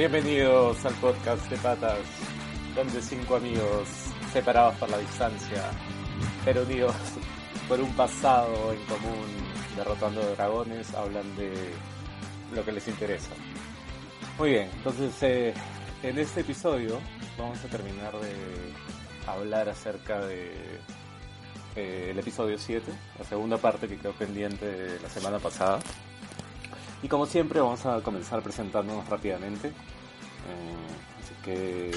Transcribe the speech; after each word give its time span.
Bienvenidos 0.00 0.82
al 0.86 0.94
podcast 0.94 1.46
de 1.50 1.58
Patas, 1.58 1.98
donde 2.74 3.02
cinco 3.02 3.36
amigos 3.36 3.86
separados 4.32 4.74
por 4.76 4.88
la 4.88 4.96
distancia, 4.96 5.62
pero 6.42 6.62
unidos 6.62 6.94
por 7.68 7.78
un 7.78 7.92
pasado 7.92 8.72
en 8.72 8.82
común, 8.86 9.26
derrotando 9.76 10.22
dragones, 10.22 10.94
hablan 10.94 11.36
de 11.36 11.52
lo 12.54 12.64
que 12.64 12.72
les 12.72 12.88
interesa. 12.88 13.28
Muy 14.38 14.52
bien, 14.52 14.70
entonces 14.74 15.22
eh, 15.22 15.52
en 16.02 16.18
este 16.18 16.40
episodio 16.40 16.98
vamos 17.36 17.62
a 17.62 17.68
terminar 17.68 18.14
de 18.20 18.32
hablar 19.26 19.68
acerca 19.68 20.24
de 20.24 20.50
eh, 21.76 22.08
el 22.12 22.18
episodio 22.18 22.56
7, 22.56 22.90
la 23.18 23.24
segunda 23.26 23.58
parte 23.58 23.86
que 23.86 23.98
quedó 23.98 24.12
pendiente 24.12 24.98
la 25.02 25.10
semana 25.10 25.38
pasada. 25.38 25.78
Y 27.02 27.08
como 27.08 27.26
siempre 27.26 27.60
vamos 27.60 27.84
a 27.86 28.00
comenzar 28.02 28.42
presentándonos 28.42 29.08
rápidamente. 29.08 29.72
Eh, 30.50 31.22
así 31.22 31.34
que 31.44 31.90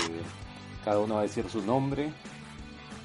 cada 0.84 1.00
uno 1.00 1.16
va 1.16 1.22
a 1.22 1.24
decir 1.24 1.50
su 1.50 1.62
nombre, 1.62 2.12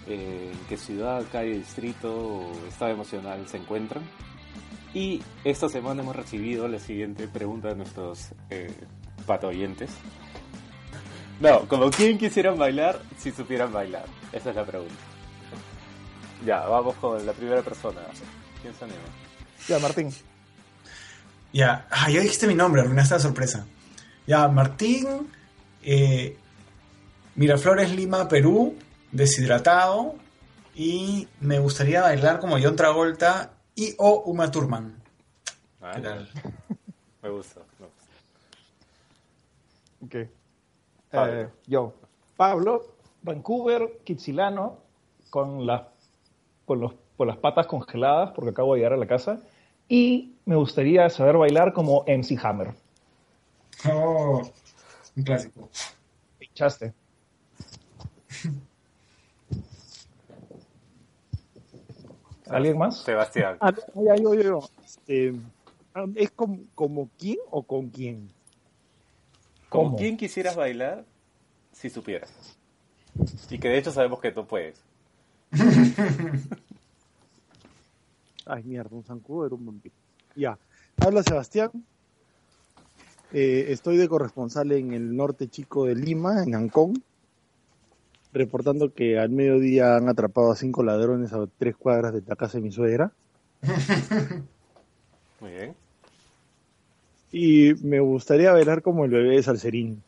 eh, 0.07 0.53
en 0.53 0.67
qué 0.69 0.77
ciudad, 0.77 1.25
calle, 1.31 1.59
distrito 1.59 2.13
o 2.15 2.53
estado 2.69 2.93
emocional 2.93 3.47
se 3.47 3.59
encuentran. 3.59 4.03
Y 4.95 5.23
esta 5.45 5.69
semana 5.69 6.03
hemos 6.03 6.17
recibido 6.17 6.67
la 6.67 6.79
siguiente 6.79 7.29
pregunta 7.29 7.69
de 7.69 7.77
nuestros 7.77 8.29
eh, 8.51 8.73
patoyentes. 9.27 9.91
No, 11.41 11.69
como 11.69 11.91
quién 11.91 12.19
quisieran 12.19 12.59
bailar 12.59 13.01
si 13.19 13.31
supieran 13.31 13.73
bailar. 13.73 14.07
Esa 14.33 14.51
es 14.51 14.57
la 14.57 14.65
pregunta. 14.65 14.95
Ya, 16.45 16.61
vamos 16.61 16.97
con 16.97 17.25
la 17.25 17.33
primera 17.33 17.63
persona. 17.63 18.01
¿Quién 18.63 18.75
se 18.75 18.85
anima? 18.85 18.99
Ya, 19.69 19.79
Martín. 19.79 20.13
Ya, 21.53 21.87
ah, 21.91 22.11
ya 22.11 22.21
dijiste 22.21 22.47
mi 22.47 22.55
nombre, 22.55 22.83
arruinaste 22.83 23.15
la 23.15 23.21
sorpresa. 23.21 23.67
Ya, 24.27 24.49
Martín, 24.49 25.31
eh, 25.91 26.37
Miraflores, 27.35 27.91
Lima, 27.97 28.29
Perú, 28.29 28.77
deshidratado. 29.11 30.17
Y 30.75 31.27
me 31.41 31.59
gustaría 31.59 32.03
bailar 32.03 32.41
como 32.41 32.59
John 32.63 32.77
Travolta 32.77 33.53
y 33.75 33.95
o 33.97 34.23
Uma 34.27 34.51
Thurman. 34.51 35.03
Ah, 35.81 35.93
¿Qué 35.95 36.03
tal? 36.03 36.29
Me 37.23 37.31
gusta. 37.31 37.61
me 37.81 37.87
gusta. 37.87 38.05
Ok. 40.05 40.31
Pablo. 41.11 41.41
Eh, 41.41 41.49
yo, 41.67 41.95
Pablo, 42.37 42.95
Vancouver, 43.23 43.99
Kitsilano, 44.05 44.77
con 45.31 45.67
las, 45.67 45.83
con, 46.65 46.81
los, 46.81 46.93
con 47.17 47.27
las 47.27 47.39
patas 47.39 47.67
congeladas 47.67 48.33
porque 48.35 48.51
acabo 48.51 48.75
de 48.75 48.81
llegar 48.81 48.93
a 48.93 48.99
la 48.99 49.07
casa. 49.07 49.41
Y 49.89 50.35
me 50.45 50.55
gustaría 50.55 51.09
saber 51.09 51.39
bailar 51.39 51.73
como 51.73 52.05
MC 52.07 52.39
Hammer. 52.41 52.75
Oh, 53.91 54.43
un 55.19 55.25
clásico. 55.25 55.69
Pinchaste. 56.39 56.95
¿Alguien 62.49 62.79
más? 62.79 63.03
Sebastián. 63.03 63.59
Ah, 63.61 63.75
no, 63.95 64.05
ya, 64.05 64.17
yo, 64.17 64.33
yo, 64.35 64.43
yo. 64.43 64.61
Este, 64.85 65.35
ah, 65.95 66.07
¿Es 66.15 66.31
como, 66.31 66.61
como 66.75 67.11
quién 67.19 67.37
o 67.51 67.63
con 67.63 67.91
quién? 67.91 68.31
¿Con 69.69 69.85
¿Cómo? 69.87 69.99
quién 69.99 70.17
quisieras 70.17 70.57
bailar 70.57 71.05
si 71.73 71.91
supieras? 71.91 72.33
Y 73.51 73.59
que 73.59 73.69
de 73.69 73.77
hecho 73.79 73.93
sabemos 73.93 74.21
que 74.21 74.33
tú 74.33 74.47
puedes. 74.47 74.81
Ay, 78.47 78.63
mierda, 78.63 78.97
un 78.97 79.05
zancudo 79.05 79.45
era 79.47 79.55
un 79.55 79.67
vampiro. 79.67 79.95
Ya. 80.35 80.59
Habla 80.97 81.23
Sebastián. 81.23 81.71
Eh, 83.33 83.67
estoy 83.69 83.97
de 83.99 84.09
corresponsal 84.09 84.73
en 84.73 84.93
el 84.95 85.15
norte 85.17 85.49
chico 85.49 85.85
de 85.87 85.95
Lima, 85.95 86.43
en 86.43 86.55
Ancón. 86.55 87.03
Reportando 88.33 88.93
que 88.93 89.19
al 89.19 89.31
mediodía 89.31 89.97
han 89.97 90.09
atrapado 90.09 90.53
a 90.53 90.57
cinco 90.57 90.83
ladrones 90.83 91.33
a 91.33 91.47
tres 91.59 91.77
cuadras 91.77 92.13
de 92.13 92.23
la 92.27 92.37
casa 92.37 92.59
de 92.59 92.63
mi 92.63 92.73
suegra. 92.73 93.11
Muy 95.41 95.51
bien. 95.51 95.75
Y 97.33 97.75
me 97.85 98.01
gustaría 98.01 98.53
bailar 98.53 98.83
como 98.83 99.05
el 99.05 99.11
bebé 99.11 99.37
de 99.37 99.43
Salserín. 99.43 100.03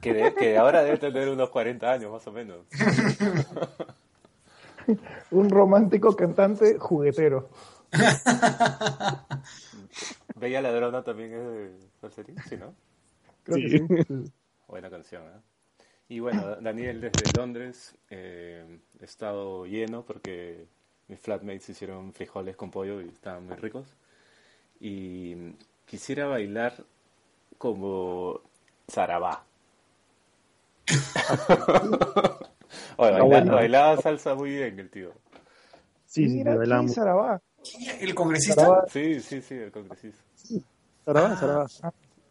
Que, 0.00 0.14
de- 0.14 0.34
que 0.34 0.56
ahora 0.56 0.82
debe 0.82 0.98
tener 0.98 1.28
unos 1.28 1.50
40 1.50 1.92
años 1.92 2.10
más 2.10 2.26
o 2.26 2.32
menos. 2.32 2.58
Un 5.30 5.50
romántico 5.50 6.16
cantante 6.16 6.78
juguetero. 6.78 7.48
Bella 10.40 10.60
Ladrona 10.62 11.02
también 11.04 11.32
es 11.34 11.44
de 11.44 11.72
Salserín, 12.00 12.36
sí, 12.48 12.56
¿no? 12.56 12.74
Creo 13.44 13.56
Sí. 13.56 13.86
que 13.86 14.04
sí. 14.04 14.32
Buena 14.66 14.90
canción, 14.90 15.22
¿eh? 15.24 15.40
Y 16.08 16.18
bueno, 16.20 16.56
Daniel 16.56 17.00
desde 17.00 17.32
Londres, 17.32 17.94
eh, 18.10 18.64
he 19.00 19.04
estado 19.04 19.64
lleno 19.66 20.02
porque 20.04 20.66
mis 21.08 21.20
flatmates 21.20 21.68
hicieron 21.68 22.12
frijoles 22.12 22.56
con 22.56 22.70
pollo 22.70 23.00
y 23.00 23.08
estaban 23.08 23.46
muy 23.46 23.54
ricos. 23.56 23.86
Y 24.80 25.52
quisiera 25.86 26.26
bailar 26.26 26.74
como 27.58 28.40
Sarabá. 28.88 29.44
Oye, 32.96 33.12
baila- 33.12 33.24
bueno. 33.24 33.54
bailaba 33.54 33.96
salsa 33.98 34.34
muy 34.34 34.50
bien 34.50 34.78
el 34.80 34.90
tío. 34.90 35.12
Sí, 36.06 36.28
sí, 36.28 36.42
Sarabá. 36.88 37.40
¿El 38.00 38.14
congresista? 38.14 38.62
Sarabá. 38.62 38.86
Sí, 38.88 39.20
sí, 39.20 39.40
sí, 39.42 39.54
el 39.54 39.70
congresista. 39.70 40.22
Sarabá, 41.04 41.36
Sarabá. 41.36 41.66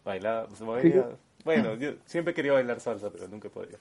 Bailaba, 0.06 0.47
pues, 0.47 0.62
movía- 0.62 1.09
Bueno, 1.46 1.75
yo 1.75 1.91
siempre 2.06 2.34
quería 2.34 2.53
bailar 2.53 2.80
salsa, 2.80 3.09
pero 3.09 3.28
nunca 3.28 3.50
podía. 3.50 3.78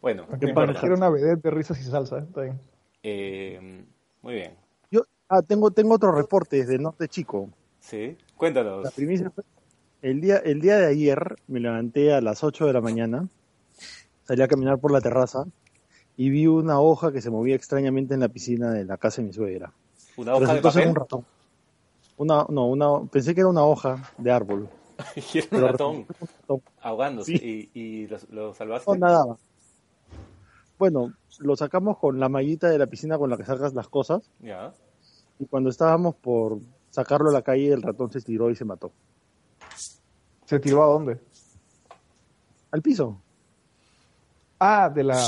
Bueno, 0.00 0.26
no 0.30 0.38
Que 0.38 0.48
pareciera 0.48 0.94
una 0.94 1.08
vedette 1.08 1.42
de 1.42 1.50
risas 1.50 1.80
y 1.80 1.84
salsa. 1.84 2.18
¿eh? 2.18 2.24
Está 2.28 2.40
bien. 2.42 2.60
Eh, 3.02 3.84
muy 4.22 4.34
bien. 4.34 4.52
Yo 4.90 5.02
ah, 5.28 5.42
tengo, 5.42 5.70
tengo 5.70 5.94
otro 5.94 6.12
reporte 6.12 6.56
desde 6.56 6.74
el 6.76 6.82
norte 6.82 7.08
chico. 7.08 7.48
Sí, 7.80 8.16
cuéntanos. 8.36 8.84
La 8.84 8.90
primicia 8.90 9.30
fue- 9.30 9.44
el 10.02 10.20
día, 10.20 10.36
el 10.38 10.60
día 10.60 10.78
de 10.78 10.86
ayer 10.86 11.36
me 11.46 11.60
levanté 11.60 12.12
a 12.12 12.20
las 12.20 12.42
8 12.44 12.66
de 12.66 12.72
la 12.72 12.80
mañana, 12.80 13.28
salí 14.24 14.42
a 14.42 14.48
caminar 14.48 14.78
por 14.78 14.90
la 14.92 15.00
terraza 15.00 15.44
y 16.16 16.28
vi 16.30 16.46
una 16.48 16.80
hoja 16.80 17.12
que 17.12 17.20
se 17.22 17.30
movía 17.30 17.54
extrañamente 17.54 18.14
en 18.14 18.20
la 18.20 18.28
piscina 18.28 18.72
de 18.72 18.84
la 18.84 18.96
casa 18.98 19.22
de 19.22 19.28
mi 19.28 19.32
suegra. 19.32 19.72
¿Una 20.16 20.32
hoja 20.34 20.40
de 20.40 20.46
Resultó 20.46 20.70
ser 20.72 20.82
papel? 20.82 20.88
un 20.90 20.96
ratón. 20.96 21.24
Una, 22.16 22.46
no, 22.48 22.66
una, 22.68 23.04
pensé 23.10 23.34
que 23.34 23.40
era 23.40 23.48
una 23.50 23.64
hoja 23.64 24.10
de 24.18 24.30
árbol. 24.30 24.68
y 25.16 25.38
era 25.38 25.44
un 25.44 25.50
Pero 25.50 25.68
ratón 25.68 26.06
resultó 26.08 26.24
un 26.24 26.28
ratón. 26.40 26.62
ahogándose. 26.82 27.36
Sí. 27.38 27.70
¿Y, 27.74 27.80
y 27.80 28.06
lo, 28.06 28.18
lo 28.30 28.54
salvaste? 28.54 28.90
No 28.92 28.96
nadaba. 28.98 29.36
Bueno, 30.78 31.12
lo 31.38 31.56
sacamos 31.56 31.98
con 31.98 32.18
la 32.18 32.28
mallita 32.28 32.68
de 32.68 32.78
la 32.78 32.86
piscina 32.86 33.16
con 33.18 33.30
la 33.30 33.36
que 33.36 33.44
sacas 33.44 33.72
las 33.74 33.88
cosas 33.88 34.22
Ya. 34.40 34.72
y 35.38 35.46
cuando 35.46 35.70
estábamos 35.70 36.14
por 36.16 36.58
sacarlo 36.90 37.30
a 37.30 37.32
la 37.32 37.42
calle 37.42 37.72
el 37.72 37.82
ratón 37.82 38.10
se 38.10 38.18
estiró 38.18 38.50
y 38.50 38.56
se 38.56 38.64
mató. 38.64 38.90
¿Se 40.44 40.58
tiró 40.60 40.82
a 40.82 40.86
dónde? 40.86 41.18
Al 42.72 42.82
piso. 42.82 43.16
Ah, 44.58 44.90
de 44.90 45.04
la... 45.04 45.18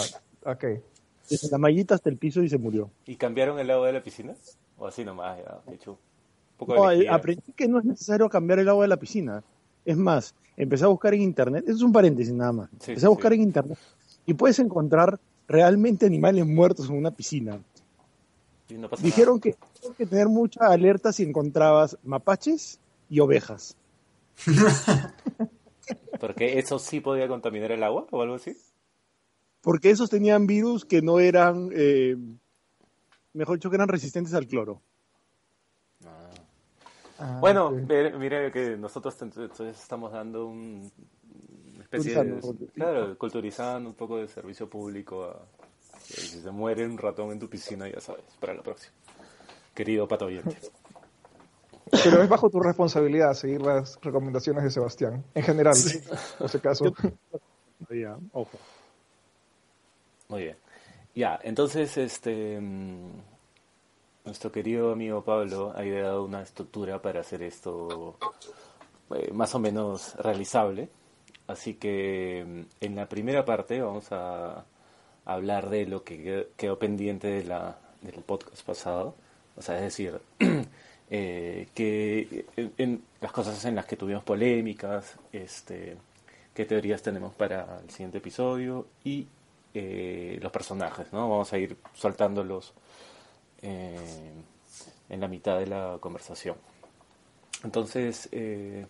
Ok. 0.45 0.65
Desde 1.31 1.49
la 1.51 1.59
mallita 1.59 1.95
hasta 1.95 2.11
el 2.11 2.19
piso 2.19 2.43
y 2.43 2.49
se 2.49 2.59
murió. 2.59 2.91
¿Y 3.07 3.17
cambiaron 3.17 3.59
el 3.59 3.71
agua 3.71 3.87
de 3.87 3.93
la 3.95 4.03
piscina? 4.03 4.35
¿O 4.77 4.87
así 4.87 5.05
nomás? 5.05 5.39
Ya, 5.39 5.73
hecho. 5.73 5.99
Poco 6.57 6.75
No, 6.75 7.13
aprendí 7.13 7.53
que 7.57 7.69
no 7.69 7.79
es 7.79 7.85
necesario 7.85 8.29
cambiar 8.29 8.59
el 8.61 8.69
agua 8.69 8.85
de 8.85 8.89
la 8.89 8.97
piscina. 8.97 9.43
Es 9.85 9.97
más, 9.97 10.35
empecé 10.57 10.85
a 10.85 10.89
buscar 10.89 11.15
en 11.15 11.23
internet, 11.23 11.65
eso 11.67 11.77
es 11.77 11.83
un 11.83 11.93
paréntesis 11.93 12.33
nada 12.33 12.53
más. 12.53 12.71
Sí, 12.81 12.93
empecé 12.93 13.07
a 13.07 13.11
buscar 13.11 13.33
sí. 13.33 13.37
en 13.37 13.43
internet 13.43 13.79
y 14.27 14.35
puedes 14.35 14.59
encontrar 14.59 15.19
realmente 15.47 16.07
animales 16.07 16.47
muertos 16.47 16.89
en 16.89 16.97
una 16.97 17.11
piscina. 17.11 17.61
Y 18.69 18.75
no 18.75 18.89
pasa 18.89 19.03
Dijeron 19.03 19.41
que 19.41 19.57
tenías 19.75 19.97
que 19.97 20.07
tener 20.07 20.29
mucha 20.29 20.67
alerta 20.67 21.13
si 21.13 21.23
encontrabas 21.23 21.99
mapaches 22.03 22.81
y 23.11 23.21
ovejas. 23.21 23.77
Porque 26.21 26.59
eso 26.59 26.79
sí 26.79 27.01
podía 27.01 27.29
contaminar 27.29 27.73
el 27.73 27.83
agua 27.83 28.07
o 28.11 28.23
algo 28.23 28.37
así. 28.37 28.57
Porque 29.61 29.91
esos 29.91 30.11
tenían 30.11 30.47
virus 30.47 30.85
que 30.85 31.03
no 31.03 31.21
eran, 31.21 31.71
eh, 31.75 32.17
mejor 33.33 33.57
dicho, 33.57 33.71
que 33.71 33.77
eran 33.77 33.89
resistentes 33.89 34.35
al 34.35 34.47
cloro. 34.47 34.81
Ah, 37.19 37.39
Bueno, 37.41 37.69
ok. 37.69 37.75
mire, 38.19 38.51
que 38.51 38.77
nosotros 38.77 39.15
entonces 39.23 39.79
estamos 39.81 40.13
dando 40.13 40.47
un, 40.47 40.91
una 41.75 41.83
especie 41.83 42.13
de... 42.15 42.41
Culturizando. 42.41 42.73
Claro, 42.75 43.19
culturizando 43.19 43.89
un 43.91 43.95
poco 43.95 44.19
de 44.19 44.29
servicio 44.29 44.69
público 44.69 45.25
a... 45.25 45.47
Si 46.03 46.41
se 46.41 46.51
muere 46.51 46.85
un 46.85 46.99
ratón 46.99 47.33
en 47.33 47.39
tu 47.39 47.49
piscina, 47.49 47.89
ya 47.89 48.01
sabes, 48.01 48.25
para 48.39 48.53
la 48.55 48.63
próxima. 48.63 48.93
Querido 49.75 50.07
pato 50.07 50.27
oyente. 50.27 50.57
Pero 52.05 52.23
es 52.23 52.29
bajo 52.29 52.51
tu 52.51 52.61
responsabilidad 52.61 53.33
seguir 53.35 53.63
las 53.63 53.99
recomendaciones 54.03 54.65
de 54.65 54.71
Sebastián, 54.71 55.25
en 55.35 55.43
general, 55.43 55.75
por 56.39 56.49
si 56.49 56.57
acaso. 56.59 56.85
Ya, 57.91 58.17
ojo. 58.33 58.57
Muy 60.29 60.43
bien. 60.45 60.57
Ya, 61.15 61.39
entonces, 61.43 61.97
este... 61.99 62.59
mm, 62.61 63.11
Nuestro 64.25 64.51
querido 64.51 64.93
amigo 64.93 65.23
Pablo 65.23 65.73
ha 65.77 65.85
ideado 65.85 66.25
una 66.25 66.41
estructura 66.43 67.01
para 67.03 67.21
hacer 67.21 67.43
esto 67.43 68.17
eh, 69.15 69.31
más 69.33 69.55
o 69.55 69.59
menos 69.59 70.15
realizable. 70.17 70.89
Así 71.47 71.75
que 71.75 72.45
mm, 72.47 72.85
en 72.85 72.97
la 72.97 73.07
primera 73.09 73.45
parte 73.45 73.81
vamos 73.83 74.07
a 74.13 74.65
hablar 75.27 75.69
de 75.69 75.87
lo 75.87 76.05
que 76.05 76.25
qued- 76.25 76.47
quedó 76.57 76.79
pendiente 76.79 77.29
de 77.29 77.45
la, 77.45 77.79
del 78.01 78.15
podcast 78.23 78.65
pasado. 78.65 79.15
O 79.57 79.63
sea, 79.63 79.77
es 79.77 79.83
decir, 79.83 80.19
eh, 81.11 81.69
que 81.75 82.47
en 82.79 83.05
las 83.21 83.31
cosas 83.33 83.63
en 83.67 83.75
las 83.75 83.85
que 83.85 83.97
tuvimos 83.97 84.25
polémicas, 84.25 85.17
este, 85.33 85.99
qué 86.55 86.65
teorías 86.65 87.03
tenemos 87.03 87.35
para 87.35 87.81
el 87.83 87.91
siguiente 87.91 88.19
episodio 88.19 88.87
y 89.05 89.27
eh, 89.75 90.39
los 90.41 90.51
personajes, 90.51 91.13
¿no? 91.13 91.29
Vamos 91.29 91.53
a 91.53 91.59
ir 91.59 91.77
soltándolos 91.93 92.73
eh, 93.65 94.33
en 95.09 95.21
la 95.21 95.29
mitad 95.29 95.59
de 95.59 95.67
la 95.67 95.99
conversación. 96.01 96.57
Entonces, 97.65 98.29
eh, 98.31 98.87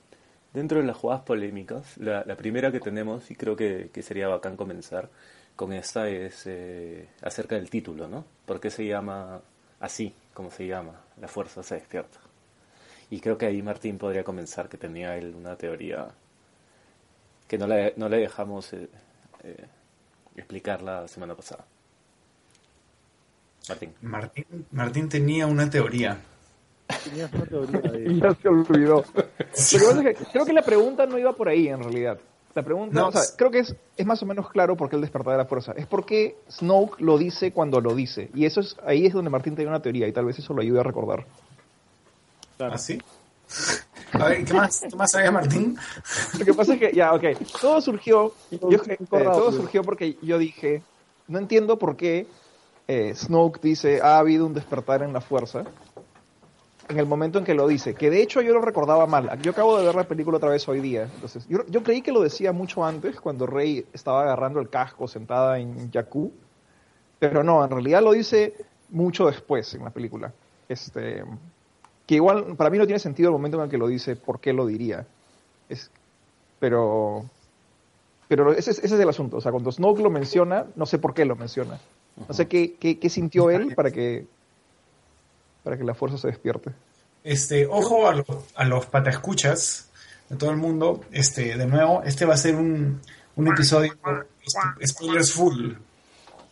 dentro 0.52 0.80
de 0.80 0.84
las 0.84 0.96
jugadas 0.96 1.22
polémicas, 1.22 1.96
la, 1.98 2.24
la 2.24 2.36
primera 2.36 2.72
que 2.72 2.80
tenemos, 2.80 3.30
y 3.30 3.36
creo 3.36 3.54
que, 3.56 3.90
que 3.92 4.02
sería 4.02 4.28
bacán 4.28 4.56
comenzar 4.56 5.08
con 5.56 5.72
esta, 5.72 6.08
es 6.08 6.42
eh, 6.46 7.08
acerca 7.22 7.54
del 7.54 7.70
título, 7.70 8.08
¿no? 8.08 8.24
¿Por 8.44 8.58
qué 8.60 8.70
se 8.70 8.84
llama 8.84 9.40
así, 9.80 10.12
como 10.34 10.50
se 10.50 10.66
llama? 10.66 11.00
La 11.20 11.28
fuerza 11.28 11.62
se 11.62 11.76
despierta. 11.76 12.18
Y 13.10 13.20
creo 13.20 13.38
que 13.38 13.46
ahí 13.46 13.62
Martín 13.62 13.96
podría 13.96 14.24
comenzar, 14.24 14.68
que 14.68 14.76
tenía 14.76 15.16
él 15.16 15.34
una 15.36 15.56
teoría 15.56 16.08
que 17.46 17.58
no 17.58 17.66
le, 17.66 17.94
no 17.96 18.08
le 18.08 18.18
dejamos 18.18 18.72
eh, 18.72 18.88
eh, 19.44 19.66
explicar 20.34 20.82
la 20.82 21.06
semana 21.06 21.36
pasada. 21.36 21.64
Martín. 23.68 23.92
Martín, 24.02 24.44
Martín 24.72 25.08
tenía 25.08 25.46
una 25.46 25.68
teoría. 25.70 26.20
Tenías 27.04 27.32
una 27.32 27.46
teoría 27.46 27.80
Y 27.94 28.14
de... 28.14 28.20
ya 28.20 28.34
se 28.34 28.48
olvidó. 28.48 28.96
Lo 28.96 29.12
que 29.14 29.24
pasa 29.54 30.08
es 30.10 30.18
que 30.18 30.24
creo 30.32 30.44
que 30.44 30.52
la 30.52 30.62
pregunta 30.62 31.06
no 31.06 31.18
iba 31.18 31.32
por 31.32 31.48
ahí, 31.48 31.68
en 31.68 31.82
realidad. 31.82 32.18
La 32.54 32.62
pregunta, 32.62 33.00
No. 33.00 33.08
o 33.08 33.12
sea, 33.12 33.22
creo 33.36 33.50
que 33.50 33.60
es, 33.60 33.74
es 33.96 34.06
más 34.06 34.22
o 34.22 34.26
menos 34.26 34.48
claro 34.50 34.76
por 34.76 34.88
qué 34.88 34.96
el 34.96 35.02
despertar 35.02 35.32
de 35.32 35.38
la 35.38 35.44
fuerza. 35.46 35.72
Es 35.76 35.86
porque 35.86 36.36
Snoke 36.50 37.00
lo 37.00 37.18
dice 37.18 37.50
cuando 37.52 37.80
lo 37.80 37.94
dice. 37.94 38.30
Y 38.34 38.44
eso 38.44 38.60
es 38.60 38.76
ahí 38.86 39.06
es 39.06 39.12
donde 39.12 39.30
Martín 39.30 39.56
tiene 39.56 39.70
una 39.70 39.80
teoría 39.82 40.06
y 40.06 40.12
tal 40.12 40.26
vez 40.26 40.38
eso 40.38 40.54
lo 40.54 40.60
ayude 40.62 40.78
a 40.80 40.84
recordar. 40.84 41.24
Claro. 42.56 42.74
¿Así? 42.74 43.00
A 44.12 44.28
ver, 44.28 44.44
¿qué 44.44 44.54
más, 44.54 44.82
¿qué 44.88 44.94
más 44.94 45.10
sabía 45.10 45.32
Martín? 45.32 45.76
Lo 46.38 46.44
que 46.44 46.54
pasa 46.54 46.74
es 46.74 46.78
que, 46.78 46.92
ya, 46.94 47.12
ok, 47.14 47.24
todo 47.60 47.80
surgió, 47.80 48.32
yo- 48.52 48.80
eh, 48.86 48.96
todo 49.10 49.50
surgió 49.50 49.82
porque 49.82 50.16
yo 50.22 50.38
dije, 50.38 50.82
no 51.26 51.38
entiendo 51.40 51.80
por 51.80 51.96
qué 51.96 52.28
eh, 52.88 53.14
Snoke 53.14 53.60
dice, 53.62 54.00
ha 54.02 54.18
habido 54.18 54.46
un 54.46 54.54
despertar 54.54 55.02
en 55.02 55.12
la 55.12 55.20
fuerza, 55.20 55.64
en 56.88 56.98
el 56.98 57.06
momento 57.06 57.38
en 57.38 57.44
que 57.44 57.54
lo 57.54 57.66
dice, 57.66 57.94
que 57.94 58.10
de 58.10 58.20
hecho 58.22 58.42
yo 58.42 58.52
lo 58.52 58.60
recordaba 58.60 59.06
mal, 59.06 59.40
yo 59.40 59.52
acabo 59.52 59.78
de 59.78 59.86
ver 59.86 59.94
la 59.94 60.04
película 60.04 60.36
otra 60.36 60.50
vez 60.50 60.68
hoy 60.68 60.80
día, 60.80 61.04
entonces, 61.14 61.46
yo, 61.48 61.64
yo 61.68 61.82
creí 61.82 62.02
que 62.02 62.12
lo 62.12 62.20
decía 62.20 62.52
mucho 62.52 62.84
antes, 62.84 63.20
cuando 63.20 63.46
Rey 63.46 63.86
estaba 63.92 64.22
agarrando 64.22 64.60
el 64.60 64.68
casco 64.68 65.08
sentada 65.08 65.58
en 65.58 65.90
Jakku, 65.90 66.30
pero 67.18 67.42
no, 67.42 67.64
en 67.64 67.70
realidad 67.70 68.02
lo 68.02 68.12
dice 68.12 68.54
mucho 68.90 69.26
después 69.26 69.72
en 69.74 69.84
la 69.84 69.90
película, 69.90 70.32
este, 70.68 71.24
que 72.06 72.16
igual 72.16 72.54
para 72.56 72.68
mí 72.68 72.76
no 72.76 72.84
tiene 72.84 72.98
sentido 72.98 73.30
el 73.30 73.32
momento 73.32 73.56
en 73.58 73.64
el 73.64 73.70
que 73.70 73.78
lo 73.78 73.86
dice, 73.86 74.14
por 74.16 74.40
qué 74.40 74.52
lo 74.52 74.66
diría, 74.66 75.06
es, 75.70 75.90
pero 76.58 77.24
pero 78.28 78.52
ese, 78.52 78.70
es- 78.72 78.78
ese 78.78 78.94
es 78.94 79.00
el 79.00 79.08
asunto. 79.08 79.36
O 79.36 79.40
sea, 79.40 79.52
cuando 79.52 79.70
Snoke 79.70 80.00
lo 80.00 80.10
menciona, 80.10 80.64
no 80.76 80.86
sé 80.86 80.98
por 80.98 81.12
qué 81.14 81.24
lo 81.26 81.36
menciona. 81.36 81.78
No 82.16 82.32
sé 82.34 82.46
qué, 82.46 82.74
qué, 82.74 82.98
qué 82.98 83.08
sintió 83.08 83.50
él 83.50 83.74
para 83.74 83.90
que 83.90 84.26
para 85.64 85.78
que 85.78 85.84
la 85.84 85.94
fuerza 85.94 86.18
se 86.18 86.28
despierte. 86.28 86.70
Este, 87.24 87.66
ojo 87.66 88.06
a 88.06 88.14
los, 88.14 88.26
a 88.54 88.64
los 88.64 88.86
pataescuchas 88.86 89.88
de 90.28 90.36
todo 90.36 90.50
el 90.50 90.58
mundo. 90.58 91.04
Este, 91.10 91.56
de 91.56 91.66
nuevo, 91.66 92.02
este 92.04 92.26
va 92.26 92.34
a 92.34 92.36
ser 92.36 92.54
un, 92.54 93.00
un 93.36 93.48
episodio 93.48 93.94
este, 94.42 94.86
spoilers 94.86 95.32
full. 95.32 95.72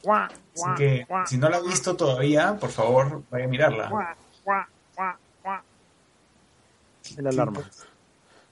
Así 0.09 0.75
que 0.77 1.07
si 1.27 1.37
no 1.37 1.49
la 1.49 1.59
ha 1.59 1.61
visto 1.61 1.95
todavía, 1.95 2.57
por 2.59 2.71
favor, 2.71 3.23
vaya 3.31 3.45
a 3.45 3.49
mirarla. 3.49 4.17
El 7.17 7.27
alarma. 7.27 7.63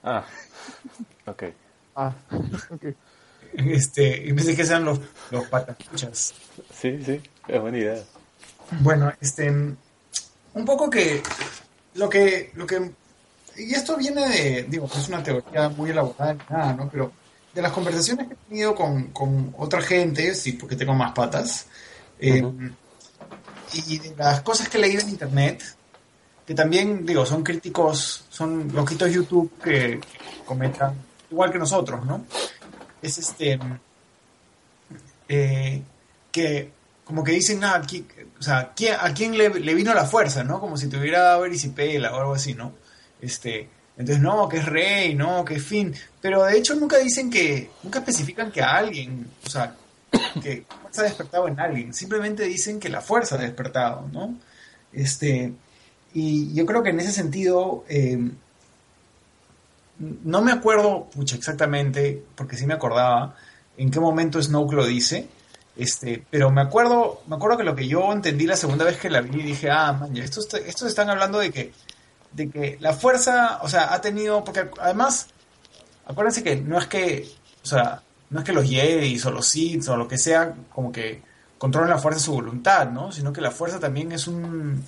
Ah, 0.03 0.23
ok. 1.25 1.43
Ah, 1.95 2.13
ok. 2.69 2.85
Este, 3.71 4.23
y 4.25 4.33
pensé 4.33 4.55
que 4.55 4.65
sean 4.65 4.85
los, 4.85 4.99
los 5.29 5.45
pataescuchas. 5.47 6.33
Sí, 6.73 7.03
sí, 7.05 7.21
es 7.47 7.61
buena 7.61 7.77
idea. 7.77 8.03
Bueno, 8.79 9.11
este, 9.19 9.49
un 9.49 10.65
poco 10.65 10.89
que 10.89 11.21
lo 11.95 12.09
que, 12.09 12.51
lo 12.55 12.65
que, 12.65 12.91
y 13.57 13.73
esto 13.73 13.97
viene 13.97 14.27
de, 14.29 14.63
digo, 14.69 14.89
es 14.95 15.07
una 15.09 15.21
teoría 15.21 15.69
muy 15.69 15.89
elaborada 15.89 16.37
nada, 16.49 16.73
¿no? 16.73 16.89
Pero 16.89 17.11
de 17.53 17.61
las 17.61 17.71
conversaciones 17.71 18.27
que 18.27 18.33
he 18.33 18.49
tenido 18.49 18.75
con, 18.75 19.07
con 19.07 19.53
otra 19.57 19.81
gente, 19.81 20.33
sí, 20.33 20.53
porque 20.53 20.75
tengo 20.75 20.93
más 20.93 21.11
patas, 21.11 21.67
eh, 22.19 22.43
y 23.73 23.99
de 23.99 24.15
las 24.15 24.41
cosas 24.41 24.69
que 24.69 24.77
he 24.77 24.81
leído 24.81 25.01
en 25.01 25.09
internet, 25.09 25.63
que 26.45 26.53
también, 26.53 27.05
digo, 27.05 27.25
son 27.25 27.43
críticos, 27.43 28.25
son 28.29 28.71
loquitos 28.73 29.11
YouTube 29.11 29.51
que 29.61 29.99
comentan 30.45 30.95
igual 31.29 31.51
que 31.51 31.59
nosotros, 31.59 32.05
¿no? 32.05 32.25
Es 33.01 33.17
este, 33.17 33.59
eh, 35.29 35.81
que 36.31 36.71
como 37.03 37.23
que 37.23 37.33
dicen, 37.33 37.63
ah, 37.63 37.75
aquí- 37.75 38.05
o 38.39 38.43
sea, 38.43 38.71
¿quién- 38.75 38.95
¿a 38.99 39.13
quién 39.13 39.37
le, 39.37 39.49
vino 39.73 39.93
la 39.93 40.05
fuerza, 40.05 40.43
no? 40.43 40.59
Como 40.59 40.77
si 40.77 40.87
tuviera 40.87 41.19
dado 41.21 41.45
o 42.13 42.19
algo 42.19 42.33
así, 42.35 42.53
¿no? 42.53 42.73
Este, 43.21 43.67
entonces, 43.97 44.21
no, 44.21 44.47
que 44.47 44.57
es 44.57 44.65
rey, 44.65 45.13
no, 45.15 45.43
que 45.43 45.55
es 45.55 45.63
fin. 45.63 45.93
Pero 46.21 46.43
de 46.45 46.57
hecho 46.57 46.75
nunca 46.75 46.97
dicen 46.97 47.29
que, 47.29 47.69
nunca 47.83 47.99
especifican 47.99 48.51
que 48.51 48.61
a 48.61 48.77
alguien, 48.77 49.27
o 49.45 49.49
sea, 49.49 49.75
que 50.41 50.65
fuerza 50.81 51.01
ha 51.01 51.05
despertado 51.05 51.47
en 51.47 51.59
alguien. 51.59 51.93
Simplemente 51.93 52.43
dicen 52.43 52.79
que 52.79 52.89
la 52.89 53.01
fuerza 53.01 53.35
ha 53.35 53.39
despertado, 53.39 54.07
¿no? 54.11 54.37
Este, 54.93 55.53
y 56.13 56.53
yo 56.53 56.65
creo 56.65 56.83
que 56.83 56.89
en 56.91 56.99
ese 56.99 57.11
sentido, 57.11 57.83
eh, 57.89 58.19
no 60.01 60.41
me 60.41 60.51
acuerdo, 60.51 61.09
exactamente, 61.19 62.23
porque 62.35 62.57
sí 62.57 62.65
me 62.65 62.73
acordaba 62.73 63.35
en 63.77 63.91
qué 63.91 63.99
momento 63.99 64.41
Snoke 64.41 64.73
lo 64.73 64.85
dice, 64.85 65.27
este, 65.75 66.23
pero 66.29 66.51
me 66.51 66.61
acuerdo, 66.61 67.21
me 67.27 67.35
acuerdo 67.35 67.57
que 67.57 67.63
lo 67.63 67.75
que 67.75 67.87
yo 67.87 68.11
entendí 68.11 68.45
la 68.45 68.55
segunda 68.57 68.85
vez 68.85 68.97
que 68.97 69.09
la 69.09 69.21
vi, 69.21 69.41
dije, 69.41 69.69
ah, 69.69 69.93
man, 69.93 70.15
estos, 70.17 70.53
estos 70.53 70.87
están 70.87 71.09
hablando 71.09 71.39
de 71.39 71.51
que, 71.51 71.71
de 72.31 72.49
que 72.49 72.77
la 72.79 72.93
fuerza, 72.93 73.59
o 73.61 73.69
sea, 73.69 73.93
ha 73.93 74.01
tenido, 74.01 74.43
porque 74.43 74.69
además, 74.79 75.27
acuérdense 76.05 76.43
que 76.43 76.55
no 76.57 76.77
es 76.77 76.87
que, 76.87 77.29
o 77.63 77.65
sea, 77.65 78.01
no 78.29 78.39
es 78.39 78.45
que 78.45 78.53
los 78.53 78.67
Jedi 78.67 79.19
o 79.23 79.31
los 79.31 79.47
Sith 79.47 79.87
o 79.87 79.97
lo 79.97 80.07
que 80.07 80.17
sea, 80.17 80.53
como 80.73 80.91
que 80.91 81.21
controlen 81.57 81.91
la 81.91 81.99
fuerza 81.99 82.19
a 82.19 82.23
su 82.23 82.33
voluntad, 82.33 82.89
¿no? 82.89 83.11
Sino 83.11 83.31
que 83.31 83.41
la 83.41 83.51
fuerza 83.51 83.79
también 83.79 84.11
es 84.11 84.27
un, 84.27 84.83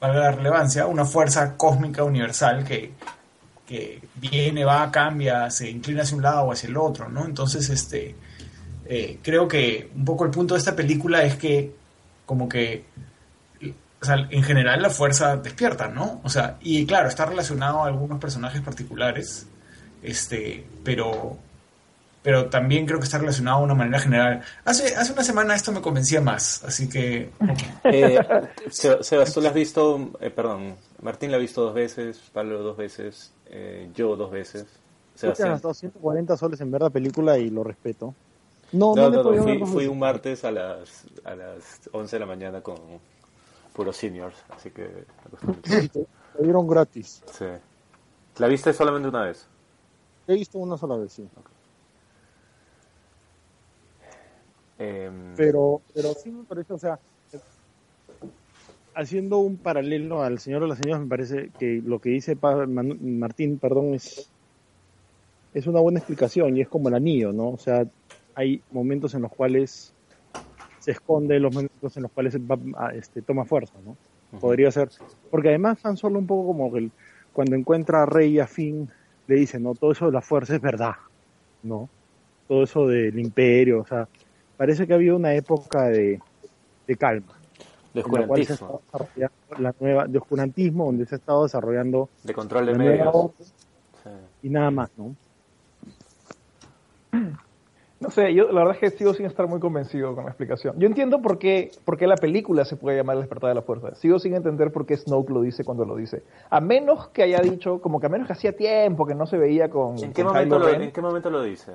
valga 0.00 0.20
la 0.20 0.32
relevancia, 0.32 0.86
una 0.86 1.04
fuerza 1.04 1.56
cósmica 1.56 2.04
universal 2.04 2.64
que, 2.64 2.92
viene, 4.16 4.64
va, 4.64 4.90
cambia, 4.90 5.50
se 5.50 5.70
inclina 5.70 6.02
hacia 6.02 6.16
un 6.16 6.22
lado 6.22 6.42
o 6.42 6.52
hacia 6.52 6.68
el 6.68 6.76
otro, 6.76 7.08
¿no? 7.08 7.24
Entonces, 7.24 7.68
este, 7.70 8.14
eh, 8.86 9.18
creo 9.22 9.46
que 9.48 9.90
un 9.94 10.04
poco 10.04 10.24
el 10.24 10.30
punto 10.30 10.54
de 10.54 10.58
esta 10.58 10.74
película 10.76 11.22
es 11.24 11.36
que, 11.36 11.72
como 12.26 12.48
que, 12.48 12.84
o 14.00 14.04
sea, 14.04 14.16
en 14.30 14.42
general 14.42 14.82
la 14.82 14.90
fuerza 14.90 15.36
despierta, 15.36 15.88
¿no? 15.88 16.20
O 16.24 16.28
sea, 16.28 16.56
y 16.60 16.84
claro, 16.86 17.08
está 17.08 17.24
relacionado 17.24 17.82
a 17.82 17.86
algunos 17.86 18.18
personajes 18.18 18.60
particulares, 18.60 19.46
este, 20.02 20.66
pero, 20.82 21.36
pero 22.22 22.46
también 22.46 22.84
creo 22.86 22.98
que 22.98 23.04
está 23.04 23.18
relacionado 23.18 23.58
de 23.58 23.64
una 23.64 23.74
manera 23.74 24.00
general. 24.00 24.42
Hace, 24.64 24.94
hace 24.96 25.12
una 25.12 25.22
semana 25.22 25.54
esto 25.54 25.70
me 25.70 25.80
convencía 25.80 26.20
más, 26.20 26.64
así 26.64 26.88
que... 26.88 27.30
Eh, 27.84 28.18
Se- 28.70 29.02
Sebas, 29.04 29.32
tú 29.32 29.40
la 29.40 29.50
has 29.50 29.54
visto, 29.54 30.10
eh, 30.20 30.30
perdón, 30.30 30.74
Martín 31.00 31.30
la 31.30 31.36
ha 31.36 31.40
visto 31.40 31.62
dos 31.62 31.74
veces, 31.74 32.20
Pablo 32.32 32.60
dos 32.62 32.76
veces, 32.76 33.30
eh, 33.52 33.90
yo 33.94 34.16
dos 34.16 34.30
veces. 34.30 34.64
Que 34.64 34.68
han 34.68 35.18
Sebastián. 35.36 35.48
gastado 35.50 35.74
140 35.74 36.36
soles 36.36 36.60
en 36.60 36.70
ver 36.70 36.82
la 36.82 36.90
película 36.90 37.38
y 37.38 37.50
lo 37.50 37.62
respeto. 37.62 38.14
No, 38.72 38.94
No, 38.96 39.10
no, 39.10 39.22
no, 39.22 39.32
no, 39.32 39.42
fui, 39.42 39.58
fui 39.66 39.86
un 39.86 39.98
martes 39.98 40.44
a 40.44 40.50
las, 40.50 41.04
a 41.24 41.34
las 41.36 41.88
11 41.92 42.16
de 42.16 42.20
la 42.20 42.26
mañana 42.26 42.62
con 42.62 42.76
puros 43.74 43.96
seniors, 43.96 44.36
así 44.50 44.70
que 44.70 45.04
te 45.92 46.42
dieron 46.42 46.66
gratis. 46.66 47.22
Sí. 47.30 47.44
¿La 48.38 48.46
viste 48.48 48.72
solamente 48.72 49.08
una 49.08 49.24
vez? 49.24 49.46
He 50.26 50.34
visto 50.34 50.58
una 50.58 50.76
sola 50.78 50.96
vez, 50.96 51.12
sí. 51.12 51.28
Em, 54.78 55.34
Pero, 55.36 55.82
pero 55.94 56.14
sí 56.14 56.30
me 56.30 56.44
parece, 56.44 56.72
o 56.72 56.78
sea, 56.78 56.98
haciendo 58.94 59.38
un 59.38 59.58
paralelo 59.60 60.22
al 60.22 60.38
Señor 60.38 60.62
de 60.62 60.68
los 60.68 60.78
Señores, 60.78 61.02
me 61.02 61.08
parece 61.08 61.52
que 61.58 61.80
lo 61.84 62.00
que 62.00 62.10
dice 62.10 62.36
Pa- 62.36 62.66
Martín, 62.66 63.58
perdón, 63.58 63.94
es, 63.94 64.32
es 65.52 65.66
una 65.66 65.80
buena 65.80 65.98
explicación 65.98 66.56
y 66.56 66.62
es 66.62 66.68
como 66.68 66.88
el 66.88 66.94
anillo, 66.94 67.32
¿no? 67.32 67.50
O 67.50 67.58
sea, 67.58 67.84
hay 68.34 68.64
momentos 68.70 69.14
en 69.14 69.22
los 69.22 69.30
cuales 69.32 69.94
se 70.78 70.92
esconde, 70.92 71.40
los 71.40 71.52
momentos 71.52 71.96
en 71.96 72.04
los 72.04 72.12
cuales 72.12 72.36
va, 72.38 72.58
a- 72.78 72.94
este, 72.96 73.22
toma 73.22 73.46
fuerza, 73.46 73.80
¿no? 73.82 73.98
Podría 74.38 74.70
ser. 74.72 74.90
Porque 75.30 75.50
además 75.50 75.82
tan 75.82 75.96
solo 75.98 76.18
un 76.18 76.26
poco 76.28 76.48
como 76.48 76.72
que 76.72 76.80
el- 76.80 76.94
cuando 77.32 77.56
encuentra 77.56 78.02
a 78.04 78.06
Rey 78.06 78.34
y 78.36 78.40
a 78.40 78.46
Finn, 78.48 78.88
le 79.26 79.36
dice, 79.36 79.60
no, 79.60 79.74
todo 79.76 79.92
eso 79.92 80.06
de 80.06 80.12
la 80.12 80.22
fuerza 80.22 80.54
es 80.56 80.60
verdad, 80.62 80.94
¿no? 81.62 81.92
Todo 82.48 82.64
eso 82.64 82.88
del 82.88 83.18
imperio, 83.20 83.80
o 83.82 83.86
sea, 83.86 84.08
parece 84.56 84.86
que 84.86 84.94
ha 84.94 84.96
habido 84.96 85.16
una 85.16 85.34
época 85.36 85.88
de, 85.88 86.24
de 86.86 86.96
calma. 86.98 87.41
De 87.94 88.00
en 88.00 88.12
la 88.12 88.26
cual 88.26 88.44
se 88.44 88.52
ha 88.52 88.56
oscurantismo, 88.56 88.80
estado 88.82 89.08
desarrollando 89.08 89.62
la 89.62 89.74
nueva, 89.80 90.06
de 90.06 90.18
oscurantismo, 90.18 90.84
donde 90.86 91.06
se 91.06 91.14
ha 91.14 91.18
estado 91.18 91.42
desarrollando 91.44 92.08
de 92.24 92.34
control 92.34 92.66
de 92.66 92.74
medios. 92.74 93.08
orden 93.12 93.32
Sí. 94.02 94.10
y 94.42 94.48
nada 94.50 94.70
más, 94.70 94.90
¿no? 94.96 95.14
No 98.00 98.10
sé, 98.10 98.34
yo 98.34 98.50
la 98.50 98.64
verdad 98.64 98.74
es 98.74 98.80
que 98.80 98.98
sigo 98.98 99.14
sin 99.14 99.26
estar 99.26 99.46
muy 99.46 99.60
convencido 99.60 100.12
con 100.16 100.24
la 100.24 100.30
explicación. 100.30 100.74
Yo 100.76 100.88
entiendo 100.88 101.22
por 101.22 101.38
qué, 101.38 101.70
por 101.84 101.96
qué 101.96 102.08
la 102.08 102.16
película 102.16 102.64
se 102.64 102.74
puede 102.74 102.96
llamar 102.96 103.14
El 103.14 103.22
despertar 103.22 103.50
de 103.50 103.54
la 103.54 103.62
fuerza. 103.62 103.94
Sigo 103.94 104.18
sin 104.18 104.34
entender 104.34 104.72
por 104.72 104.86
qué 104.86 104.96
Snoke 104.96 105.30
lo 105.30 105.40
dice 105.42 105.62
cuando 105.62 105.84
lo 105.84 105.94
dice. 105.94 106.24
A 106.50 106.60
menos 106.60 107.08
que 107.10 107.22
haya 107.22 107.40
dicho, 107.40 107.80
como 107.80 108.00
que 108.00 108.06
a 108.06 108.08
menos 108.08 108.26
que 108.26 108.32
hacía 108.32 108.56
tiempo 108.56 109.06
que 109.06 109.14
no 109.14 109.26
se 109.26 109.36
veía 109.38 109.70
con, 109.70 109.96
¿En 110.02 110.12
qué, 110.12 110.24
con 110.24 110.32
momento 110.32 110.58
lo. 110.58 110.68
¿En 110.68 110.90
qué 110.90 111.00
momento 111.00 111.30
lo 111.30 111.42
dice? 111.44 111.72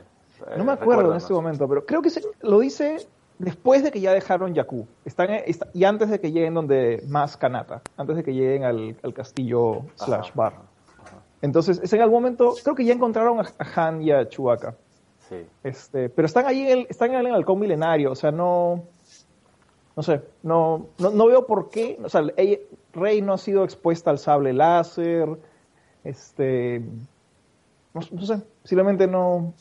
No 0.57 0.63
Eh, 0.63 0.65
me 0.65 0.71
acuerdo 0.73 1.11
en 1.11 1.17
este 1.17 1.31
momento, 1.33 1.65
pero 1.67 1.85
creo 1.85 2.01
que 2.01 2.09
se- 2.09 2.21
lo 2.41 2.59
dice 2.59 2.97
después 3.39 3.83
de 3.83 3.91
que 3.91 4.01
ya 4.01 4.13
dejaron 4.13 4.55
Jakku. 4.55 4.87
Están, 5.05 5.29
está- 5.31 5.67
y 5.73 5.83
antes 5.83 6.09
de 6.09 6.19
que 6.19 6.31
lleguen 6.31 6.53
donde 6.53 7.03
más 7.07 7.37
Kanata, 7.37 7.81
antes 7.97 8.15
de 8.15 8.23
que 8.23 8.33
lleguen 8.33 8.63
al, 8.63 8.95
al 9.03 9.13
castillo 9.13 9.83
slash 9.95 10.31
bar. 10.33 10.53
Entonces, 11.41 11.79
es 11.83 11.93
en 11.93 12.01
algún 12.01 12.21
momento, 12.21 12.53
creo 12.63 12.75
que 12.75 12.83
ya 12.83 12.93
encontraron 12.93 13.39
a, 13.39 13.43
a 13.59 13.87
Han 13.87 14.01
y 14.01 14.11
a 14.11 14.27
Chewbacca. 14.27 14.75
Sí. 15.29 15.45
Este, 15.63 16.09
pero 16.09 16.25
están 16.25 16.45
ahí 16.47 16.61
en 16.61 16.67
el, 16.79 16.87
están 16.89 17.13
en 17.13 17.25
el 17.27 17.33
halcón 17.33 17.59
milenario, 17.59 18.11
o 18.11 18.15
sea, 18.15 18.31
no, 18.31 18.85
no 19.95 20.03
sé, 20.03 20.21
no, 20.41 20.87
no, 20.99 21.09
no 21.11 21.25
veo 21.27 21.45
por 21.45 21.69
qué, 21.69 21.99
o 22.03 22.09
sea, 22.09 22.23
ella- 22.37 22.59
Rey 22.93 23.21
no 23.21 23.33
ha 23.33 23.37
sido 23.37 23.63
expuesta 23.63 24.09
al 24.09 24.17
sable 24.19 24.53
láser, 24.53 25.27
este, 26.03 26.81
no, 27.93 28.01
no 28.11 28.21
sé, 28.21 28.41
simplemente 28.63 29.05
no, 29.05 29.53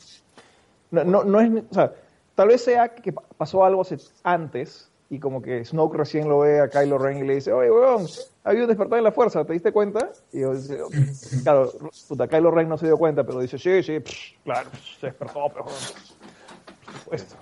no, 0.91 1.03
no, 1.03 1.23
no 1.25 1.41
es, 1.41 1.51
o 1.69 1.73
sea, 1.73 1.91
tal 2.37 2.49
vez 2.49 2.63
sea 2.63 2.89
que 2.89 3.11
pa- 3.11 3.23
pasó 3.35 3.65
algo 3.65 3.81
antes 4.23 4.91
y 5.09 5.19
como 5.19 5.41
que 5.41 5.65
Snoke 5.65 5.97
recién 5.97 6.29
lo 6.29 6.39
ve 6.39 6.59
a 6.61 6.69
Kylo 6.69 6.99
Ren 6.99 7.17
y 7.17 7.23
le 7.27 7.35
dice, 7.35 7.51
oye, 7.51 7.71
weón, 7.71 8.05
ha 8.43 8.49
habido 8.49 8.65
un 8.65 8.69
despertar 8.69 8.97
de 8.97 9.01
la 9.03 9.11
fuerza, 9.11 9.43
¿te 9.43 9.53
diste 9.53 9.71
cuenta? 9.71 10.11
Y 10.31 10.41
yo, 10.41 10.53
dice, 10.53 10.77
claro, 11.43 11.73
puta, 12.07 12.27
Kylo 12.27 12.51
Ren 12.51 12.69
no 12.69 12.77
se 12.77 12.85
dio 12.85 12.97
cuenta, 12.97 13.23
pero 13.23 13.39
dice, 13.39 13.57
sí, 13.57 13.81
sí, 13.81 13.99
psh, 13.99 14.43
claro, 14.43 14.69
psh, 14.71 14.99
se 14.99 15.07
despertó, 15.07 15.49
pero, 15.51 15.65
por 15.65 15.73
supuesto. 16.99 17.35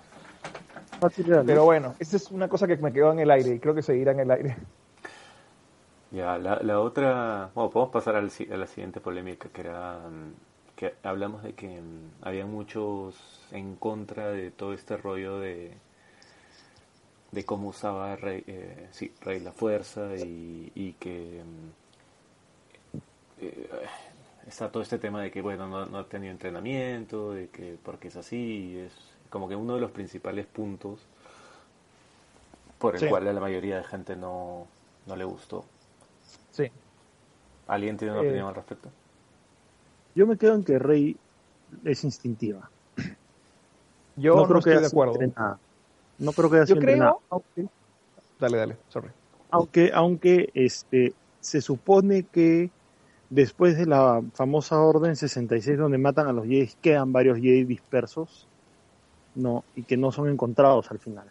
Pero 1.45 1.65
bueno, 1.65 1.93
esa 1.99 2.15
es 2.15 2.31
una 2.31 2.47
cosa 2.47 2.65
que 2.65 2.77
me 2.77 2.93
quedó 2.93 3.11
en 3.11 3.19
el 3.19 3.29
aire 3.31 3.55
y 3.55 3.59
creo 3.59 3.75
que 3.75 3.81
seguirá 3.81 4.13
en 4.13 4.21
el 4.21 4.31
aire. 4.31 4.55
Ya, 6.11 6.37
la, 6.37 6.59
la 6.63 6.79
otra, 6.79 7.51
bueno, 7.53 7.69
podemos 7.69 7.91
pasar 7.91 8.15
al 8.15 8.31
si- 8.31 8.49
a 8.49 8.55
la 8.55 8.65
siguiente 8.67 9.01
polémica, 9.01 9.49
que 9.49 9.59
era 9.61 9.97
mm, 10.09 10.33
que 10.75 10.95
hablamos 11.03 11.43
de 11.43 11.53
que 11.53 11.81
mm, 11.81 12.23
había 12.23 12.45
muchos 12.45 13.15
en 13.51 13.75
contra 13.75 14.31
de 14.31 14.51
todo 14.51 14.73
este 14.73 14.97
rollo 14.97 15.39
de 15.39 15.73
de 17.31 17.43
cómo 17.45 17.69
usaba 17.69 18.15
Rey, 18.15 18.43
eh, 18.47 18.87
sí, 18.91 19.11
Rey 19.21 19.39
la 19.39 19.51
fuerza 19.51 20.15
y, 20.17 20.71
y 20.75 20.93
que 20.93 21.41
mm, 21.43 21.69
eh, 23.41 23.69
está 24.47 24.71
todo 24.71 24.83
este 24.83 24.99
tema 24.99 25.21
de 25.21 25.31
que 25.31 25.41
bueno 25.41 25.67
no, 25.67 25.85
no 25.85 25.97
ha 25.99 26.05
tenido 26.07 26.31
entrenamiento, 26.31 27.33
de 27.33 27.47
que 27.49 27.77
porque 27.83 28.07
es 28.09 28.15
así, 28.15 28.77
es 28.79 28.93
como 29.29 29.49
que 29.49 29.55
uno 29.55 29.75
de 29.75 29.81
los 29.81 29.91
principales 29.91 30.45
puntos 30.45 30.99
por 32.79 32.95
el 32.95 33.01
Sí. 33.01 33.05
cual 33.05 33.27
a 33.27 33.33
la 33.33 33.41
mayoría 33.41 33.77
de 33.77 33.83
gente 33.83 34.15
no, 34.15 34.67
no 35.05 35.15
le 35.15 35.25
gustó. 35.25 35.65
Sí. 36.51 36.71
¿Alguien 37.67 37.97
tiene 37.97 38.13
una 38.13 38.19
Eh, 38.19 38.23
opinión 38.23 38.47
al 38.47 38.55
respecto? 38.55 38.89
Yo 40.15 40.25
me 40.25 40.37
quedo 40.37 40.55
en 40.55 40.63
que 40.63 40.79
Rey 40.79 41.17
es 41.83 42.03
instintiva. 42.03 42.69
Yo 44.15 44.35
no, 44.35 44.45
creo 44.45 44.59
estoy 44.59 44.73
haya 44.73 44.81
de 44.81 44.87
acuerdo. 44.87 45.13
entrenada. 45.21 45.59
No 46.19 46.31
creo 46.31 46.49
que 46.49 46.55
haya 46.57 46.65
sido 46.65 46.79
creo-. 46.79 47.21
Aunque, 47.29 47.67
Dale, 48.39 48.57
dale, 48.57 48.77
sorry. 48.89 49.09
aunque, 49.51 49.91
aunque 49.93 50.49
este, 50.53 51.13
se 51.41 51.61
supone 51.61 52.23
que 52.23 52.69
después 53.29 53.77
de 53.77 53.85
la 53.85 54.23
famosa 54.33 54.79
Orden 54.79 55.15
66 55.15 55.77
donde 55.77 55.97
matan 55.97 56.27
a 56.27 56.33
los 56.33 56.45
Jedi, 56.45 56.69
quedan 56.81 57.11
varios 57.11 57.37
Jedi 57.37 57.63
dispersos, 57.65 58.47
no, 59.35 59.63
y 59.75 59.83
que 59.83 59.97
no 59.97 60.11
son 60.11 60.29
encontrados 60.29 60.89
al 60.91 60.99
final. 60.99 61.27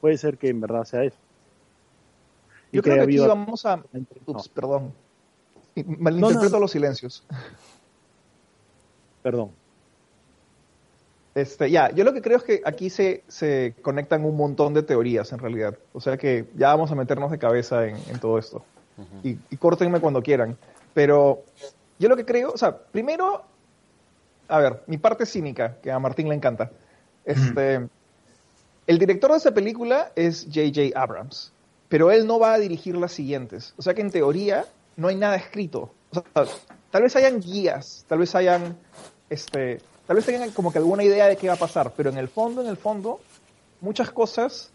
Puede 0.00 0.18
ser 0.18 0.36
que 0.36 0.48
en 0.48 0.60
verdad 0.60 0.84
sea 0.84 1.04
eso. 1.04 1.16
Y 2.70 2.76
Yo 2.76 2.82
creo 2.82 2.96
que 2.96 3.02
aquí 3.02 3.18
vamos 3.18 3.64
a... 3.66 3.76
No. 3.76 3.84
Perdón. 4.54 4.92
Malinterpreto 5.74 6.44
No, 6.44 6.50
no. 6.50 6.60
los 6.60 6.70
silencios. 6.70 7.24
Perdón. 9.22 9.50
Este, 11.34 11.70
ya, 11.70 11.90
yo 11.92 12.04
lo 12.04 12.12
que 12.12 12.20
creo 12.20 12.36
es 12.36 12.42
que 12.44 12.60
aquí 12.64 12.90
se, 12.90 13.22
se 13.26 13.74
conectan 13.80 14.24
un 14.24 14.36
montón 14.36 14.74
de 14.74 14.82
teorías 14.82 15.32
en 15.32 15.38
realidad. 15.38 15.78
O 15.94 16.00
sea 16.00 16.18
que 16.18 16.46
ya 16.56 16.68
vamos 16.68 16.90
a 16.90 16.94
meternos 16.94 17.30
de 17.30 17.38
cabeza 17.38 17.86
en, 17.86 17.96
en 18.10 18.18
todo 18.20 18.38
esto. 18.38 18.62
y, 19.24 19.38
y 19.50 19.56
córtenme 19.56 20.00
cuando 20.00 20.22
quieran. 20.22 20.56
Pero 20.92 21.42
yo 21.98 22.08
lo 22.10 22.16
que 22.16 22.26
creo, 22.26 22.52
o 22.52 22.58
sea, 22.58 22.76
primero, 22.76 23.42
a 24.48 24.58
ver, 24.58 24.82
mi 24.86 24.98
parte 24.98 25.24
cínica, 25.24 25.76
que 25.82 25.90
a 25.90 25.98
Martín 25.98 26.28
le 26.28 26.34
encanta. 26.34 26.70
Este, 27.24 27.88
el 28.86 28.98
director 28.98 29.30
de 29.30 29.38
esa 29.38 29.54
película 29.54 30.12
es 30.16 30.44
J.J. 30.52 31.00
Abrams, 31.00 31.52
pero 31.88 32.10
él 32.10 32.26
no 32.26 32.38
va 32.38 32.52
a 32.54 32.58
dirigir 32.58 32.96
las 32.96 33.12
siguientes. 33.12 33.72
O 33.78 33.82
sea 33.82 33.94
que 33.94 34.02
en 34.02 34.10
teoría 34.10 34.66
no 34.96 35.08
hay 35.08 35.16
nada 35.16 35.36
escrito. 35.36 35.90
O 36.10 36.14
sea, 36.14 36.46
tal 36.90 37.02
vez 37.02 37.16
hayan 37.16 37.40
guías, 37.40 38.04
tal 38.08 38.18
vez 38.18 38.34
hayan, 38.34 38.76
este, 39.30 39.80
tal 40.06 40.16
vez 40.16 40.26
tengan 40.26 40.50
como 40.50 40.72
que 40.72 40.78
alguna 40.78 41.04
idea 41.04 41.26
de 41.26 41.36
qué 41.36 41.48
va 41.48 41.54
a 41.54 41.58
pasar, 41.58 41.92
pero 41.96 42.10
en 42.10 42.18
el 42.18 42.28
fondo, 42.28 42.62
en 42.62 42.68
el 42.68 42.76
fondo, 42.76 43.20
muchas 43.80 44.10
cosas 44.10 44.70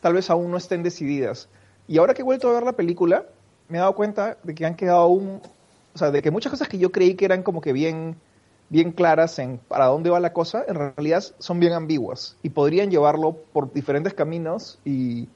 tal 0.00 0.14
vez 0.14 0.28
aún 0.30 0.50
no 0.50 0.56
estén 0.56 0.82
decididas. 0.82 1.48
Y 1.86 1.98
ahora 1.98 2.14
que 2.14 2.22
he 2.22 2.24
vuelto 2.24 2.48
a 2.48 2.52
ver 2.52 2.62
la 2.62 2.72
película, 2.72 3.26
me 3.68 3.78
he 3.78 3.80
dado 3.80 3.94
cuenta 3.94 4.36
de 4.42 4.54
que 4.54 4.66
han 4.66 4.74
quedado 4.74 4.98
aún, 4.98 5.40
o 5.94 5.98
sea, 5.98 6.10
de 6.10 6.22
que 6.22 6.30
muchas 6.30 6.50
cosas 6.50 6.68
que 6.68 6.78
yo 6.78 6.92
creí 6.92 7.14
que 7.14 7.24
eran 7.24 7.42
como 7.42 7.60
que 7.60 7.72
bien, 7.72 8.16
bien 8.68 8.92
claras 8.92 9.38
en 9.38 9.58
para 9.58 9.86
dónde 9.86 10.10
va 10.10 10.20
la 10.20 10.32
cosa, 10.32 10.64
en 10.66 10.74
realidad 10.74 11.24
son 11.38 11.60
bien 11.60 11.72
ambiguas 11.72 12.36
y 12.42 12.50
podrían 12.50 12.90
llevarlo 12.90 13.36
por 13.52 13.72
diferentes 13.72 14.12
caminos 14.12 14.78
y, 14.84 15.28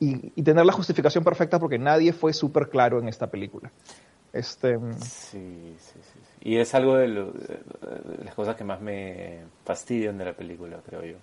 y, 0.00 0.32
y 0.36 0.42
tener 0.42 0.64
la 0.64 0.72
justificación 0.72 1.24
perfecta 1.24 1.58
porque 1.58 1.78
nadie 1.78 2.12
fue 2.12 2.32
súper 2.32 2.68
claro 2.68 2.98
en 3.00 3.08
esta 3.08 3.26
película. 3.28 3.70
Este, 4.32 4.78
Sí, 5.00 5.74
sí, 5.78 5.98
sí, 6.02 6.20
sí. 6.20 6.20
Y 6.50 6.58
es 6.58 6.74
algo 6.74 6.96
de, 6.96 7.08
lo- 7.08 7.32
de- 7.32 8.24
las 8.24 8.34
cosas 8.34 8.56
que 8.56 8.64
más 8.64 8.80
me 8.80 9.44
fastidian 9.64 10.18
de 10.18 10.24
la 10.26 10.32
película, 10.34 10.78
creo 10.86 11.02
yo. 11.02 11.16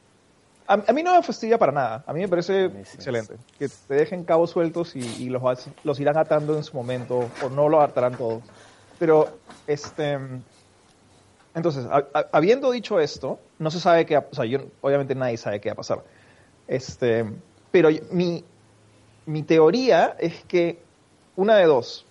a, 0.68 0.74
a 0.88 0.94
mí 0.94 1.04
no 1.04 1.16
me 1.16 1.22
fastidia 1.24 1.58
para 1.60 1.72
nada, 1.72 2.04
a 2.08 2.14
mí 2.14 2.22
me 2.22 2.28
parece 2.28 2.66
A 2.66 2.70
mí 2.70 2.84
sí. 2.84 2.96
excelente. 2.96 3.36
Que 3.60 3.70
te 3.70 3.94
dejen 3.94 4.24
cabos 4.24 4.50
sueltos 4.50 4.96
y, 4.96 5.00
y 5.02 5.30
los, 5.30 5.42
los 5.84 6.00
irán 6.00 6.18
atando 6.18 6.58
en 6.58 6.64
su 6.64 6.76
momento 6.76 7.20
o 7.44 7.50
no 7.50 7.70
lo 7.70 7.82
atarán 7.82 8.18
todos. 8.18 8.44
Pero, 9.00 9.30
este... 9.68 10.18
Entonces, 11.54 11.86
ha- 11.90 12.06
ha- 12.14 12.26
habiendo 12.34 12.72
dicho 12.72 13.00
esto, 13.00 13.40
no 13.60 13.72
se 13.72 13.80
sabe 13.80 14.06
qué, 14.06 14.18
o 14.18 14.26
sea, 14.34 14.46
yo, 14.46 14.60
obviamente 14.82 15.16
nadie 15.16 15.38
sabe 15.38 15.62
qué 15.62 15.70
va 15.70 15.74
a 15.74 15.78
pasar. 15.78 16.04
Este, 16.68 17.24
pero 17.72 17.90
mi, 18.12 18.44
mi 19.26 19.44
teoría 19.44 20.16
es 20.20 20.44
que 20.46 20.80
una 21.36 21.56
de 21.58 21.66
dos, 21.66 22.06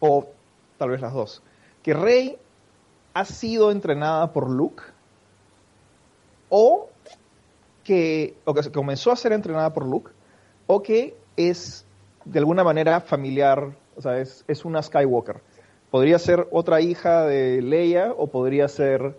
o 0.00 0.26
tal 0.78 0.90
vez 0.90 1.00
las 1.00 1.12
dos, 1.12 1.42
que 1.82 1.94
Rey 1.94 2.38
ha 3.14 3.24
sido 3.24 3.70
entrenada 3.70 4.32
por 4.32 4.48
Luke 4.48 4.82
o 6.48 6.88
que, 7.84 8.34
o 8.44 8.54
que 8.54 8.70
comenzó 8.70 9.10
a 9.10 9.16
ser 9.16 9.32
entrenada 9.32 9.72
por 9.72 9.86
Luke, 9.86 10.10
o 10.66 10.82
que 10.82 11.16
es 11.36 11.84
de 12.24 12.38
alguna 12.38 12.62
manera 12.62 13.00
familiar, 13.00 13.72
o 13.96 14.02
sea, 14.02 14.20
es, 14.20 14.44
es 14.46 14.64
una 14.64 14.82
Skywalker. 14.82 15.40
Podría 15.90 16.18
ser 16.18 16.46
otra 16.50 16.80
hija 16.80 17.24
de 17.24 17.62
Leia, 17.62 18.12
o 18.16 18.26
podría 18.26 18.68
ser 18.68 19.16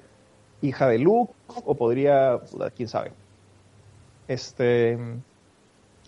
hija 0.61 0.87
de 0.87 0.99
Luke, 0.99 1.33
o 1.65 1.75
podría, 1.75 2.39
quién 2.75 2.87
sabe. 2.87 3.11
Este, 4.27 4.97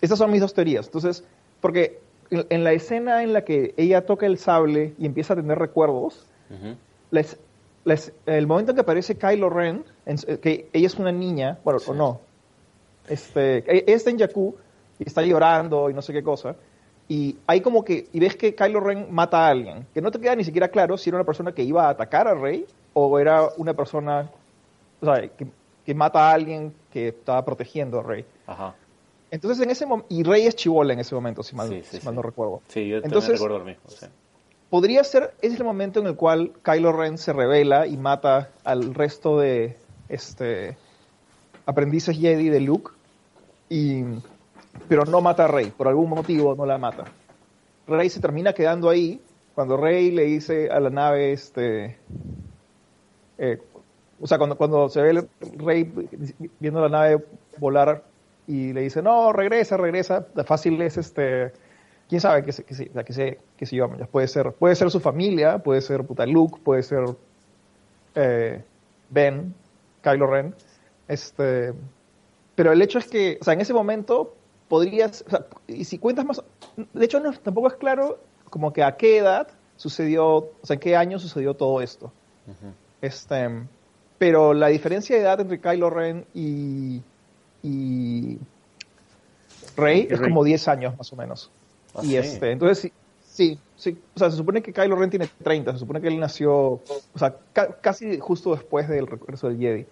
estas 0.02 0.18
son 0.18 0.30
mis 0.30 0.40
dos 0.42 0.52
teorías. 0.52 0.86
Entonces, 0.86 1.24
porque 1.60 2.00
en, 2.30 2.44
en 2.50 2.64
la 2.64 2.72
escena 2.72 3.22
en 3.22 3.32
la 3.32 3.44
que 3.44 3.72
ella 3.78 4.04
toca 4.04 4.26
el 4.26 4.36
sable 4.36 4.92
y 4.98 5.06
empieza 5.06 5.32
a 5.32 5.36
tener 5.36 5.58
recuerdos, 5.58 6.26
Ujú. 6.50 6.76
les- 7.10 7.38
les- 7.84 8.12
el 8.26 8.46
momento 8.46 8.72
en 8.72 8.76
que 8.76 8.82
aparece 8.82 9.16
Kylo 9.16 9.48
Ren, 9.48 9.84
en- 10.06 10.38
que 10.38 10.68
ella 10.72 10.86
es 10.86 10.96
una 10.98 11.10
niña, 11.12 11.58
bueno, 11.64 11.80
o 11.86 11.94
no, 11.94 12.20
este, 13.08 13.58
ella 13.66 13.96
está 13.96 14.10
en 14.10 14.18
Jakku 14.18 14.54
y 14.98 15.04
está 15.06 15.22
llorando 15.22 15.90
y 15.90 15.94
no 15.94 16.02
sé 16.02 16.12
qué 16.12 16.22
cosa, 16.22 16.54
y 17.08 17.36
hay 17.46 17.60
como 17.60 17.84
que, 17.84 18.08
y 18.12 18.20
ves 18.20 18.36
que 18.36 18.54
Kylo 18.54 18.80
Ren 18.80 19.06
mata 19.10 19.46
a 19.46 19.48
alguien, 19.50 19.86
que 19.92 20.00
no 20.00 20.10
te 20.10 20.20
queda 20.20 20.36
ni 20.36 20.44
siquiera 20.44 20.68
claro 20.68 20.96
si 20.96 21.10
era 21.10 21.16
una 21.18 21.24
persona 21.24 21.52
que 21.52 21.62
iba 21.62 21.86
a 21.86 21.90
atacar 21.90 22.28
a 22.28 22.34
Rey 22.34 22.64
o 22.94 23.18
era 23.18 23.48
una 23.56 23.74
persona, 23.74 24.30
o 25.00 25.06
sea, 25.06 25.28
que, 25.28 25.46
que 25.84 25.94
mata 25.94 26.30
a 26.30 26.32
alguien 26.32 26.72
que 26.92 27.08
estaba 27.08 27.44
protegiendo 27.44 27.98
a 27.98 28.02
Rey. 28.02 28.24
Ajá. 28.46 28.74
Entonces 29.32 29.64
en 29.64 29.70
ese 29.70 29.86
momento, 29.86 30.14
y 30.14 30.22
Rey 30.22 30.46
es 30.46 30.54
chivola 30.54 30.92
en 30.92 31.00
ese 31.00 31.14
momento, 31.14 31.42
si 31.42 31.56
mal, 31.56 31.66
Sí, 31.68 31.80
sí, 31.82 31.98
si 31.98 32.04
mal 32.04 32.12
sí. 32.12 32.16
no 32.16 32.22
recuerdo. 32.22 32.60
Sí, 32.68 32.86
yo 32.86 32.98
Entonces- 32.98 33.30
también 33.30 33.32
recuerdo 33.32 33.58
lo 33.60 33.64
mismo. 33.64 33.82
podría 34.70 35.02
ser, 35.04 35.32
ese 35.40 35.54
es 35.54 35.60
el 35.60 35.64
momento 35.66 36.00
en 36.00 36.06
el 36.06 36.16
cual 36.16 36.52
Kylo 36.62 36.92
Ren 36.92 37.16
se 37.18 37.32
revela 37.32 37.86
y 37.86 37.96
mata 37.96 38.50
al 38.62 38.94
resto 38.94 39.38
de 39.38 39.76
este 40.10 40.76
aprendices 41.64 42.16
Jedi 42.18 42.50
de 42.50 42.60
Luke, 42.60 42.90
y, 43.70 44.02
pero 44.88 45.06
no 45.06 45.20
mata 45.22 45.44
a 45.46 45.48
Rey, 45.48 45.70
por 45.74 45.88
algún 45.88 46.10
motivo 46.10 46.54
no 46.54 46.66
la 46.66 46.76
mata. 46.76 47.04
Rey 47.86 48.10
se 48.10 48.20
termina 48.20 48.52
quedando 48.52 48.90
ahí 48.90 49.18
cuando 49.54 49.76
Rey 49.78 50.10
le 50.10 50.24
dice 50.24 50.68
a 50.70 50.78
la 50.78 50.90
nave, 50.90 51.32
este, 51.32 51.96
eh, 53.38 53.58
o 54.20 54.26
sea, 54.26 54.36
cuando, 54.38 54.56
cuando 54.56 54.88
se 54.90 55.00
ve 55.00 55.10
el 55.10 55.28
Rey 55.58 55.90
viendo 56.60 56.80
la 56.80 56.88
nave 56.90 57.24
volar 57.58 58.02
y 58.46 58.72
le 58.72 58.82
dice, 58.82 59.02
no, 59.02 59.32
regresa, 59.32 59.76
regresa, 59.76 60.26
fácil 60.44 60.80
es 60.82 60.96
este 60.96 61.52
quién 62.08 62.20
sabe 62.20 62.42
que 62.42 62.52
se, 62.52 62.64
que 62.64 62.74
se, 62.74 62.90
que 62.90 63.12
se, 63.12 63.38
que 63.56 63.64
se 63.66 63.76
llama, 63.76 63.96
puede 64.04 64.28
ser, 64.28 64.52
puede 64.52 64.74
ser 64.74 64.90
su 64.90 65.00
familia, 65.00 65.58
puede 65.58 65.80
ser 65.80 66.04
puta 66.04 66.26
Luke, 66.26 66.60
puede 66.62 66.82
ser 66.82 67.04
eh, 68.14 68.62
Ben, 69.08 69.54
Kylo 70.02 70.26
Ren, 70.26 70.54
este, 71.08 71.72
pero 72.54 72.72
el 72.72 72.82
hecho 72.82 72.98
es 72.98 73.06
que, 73.06 73.38
o 73.40 73.44
sea, 73.44 73.54
en 73.54 73.62
ese 73.62 73.72
momento 73.72 74.34
podrías, 74.68 75.24
o 75.26 75.30
sea, 75.30 75.46
y 75.66 75.84
si 75.84 75.96
cuentas 75.96 76.26
más, 76.26 76.42
de 76.76 77.04
hecho 77.04 77.18
no, 77.20 77.32
tampoco 77.32 77.68
es 77.68 77.74
claro 77.74 78.18
como 78.50 78.72
que 78.74 78.82
a 78.82 78.96
qué 78.96 79.16
edad 79.16 79.48
sucedió, 79.76 80.26
o 80.26 80.60
sea, 80.64 80.74
en 80.74 80.80
qué 80.80 80.96
año 80.96 81.18
sucedió 81.18 81.54
todo 81.54 81.80
esto. 81.80 82.12
Este, 83.00 83.48
pero 84.18 84.52
la 84.52 84.68
diferencia 84.68 85.16
de 85.16 85.22
edad 85.22 85.40
entre 85.40 85.60
Kylo 85.60 85.88
Ren 85.88 86.26
y, 86.34 87.02
y 87.62 88.38
Rey 89.76 90.06
es 90.10 90.18
Rey. 90.18 90.28
como 90.30 90.44
10 90.44 90.68
años 90.68 90.96
más 90.98 91.12
o 91.12 91.16
menos. 91.16 91.50
Ah, 91.94 92.00
y 92.02 92.08
sí. 92.08 92.16
este, 92.16 92.50
entonces 92.52 92.78
sí, 92.78 92.92
sí, 93.24 93.58
sí, 93.76 93.98
o 94.14 94.18
sea, 94.18 94.30
se 94.30 94.36
supone 94.36 94.62
que 94.62 94.72
Kylo 94.72 94.96
Ren 94.96 95.10
tiene 95.10 95.28
30, 95.42 95.72
se 95.72 95.78
supone 95.78 96.00
que 96.00 96.08
él 96.08 96.18
nació, 96.18 96.52
o 96.54 96.82
sea, 97.16 97.36
ca- 97.52 97.76
casi 97.80 98.18
justo 98.18 98.54
después 98.54 98.88
del 98.88 99.06
regreso 99.06 99.48
del 99.48 99.58
Jedi. 99.58 99.86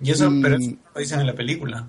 Y 0.00 0.10
eso, 0.10 0.28
Y- 0.30 0.42
pero 0.42 0.56
eso 0.56 0.70
no 0.70 0.76
lo 0.94 1.00
dicen 1.00 1.20
en 1.20 1.26
la 1.26 1.34
película. 1.34 1.86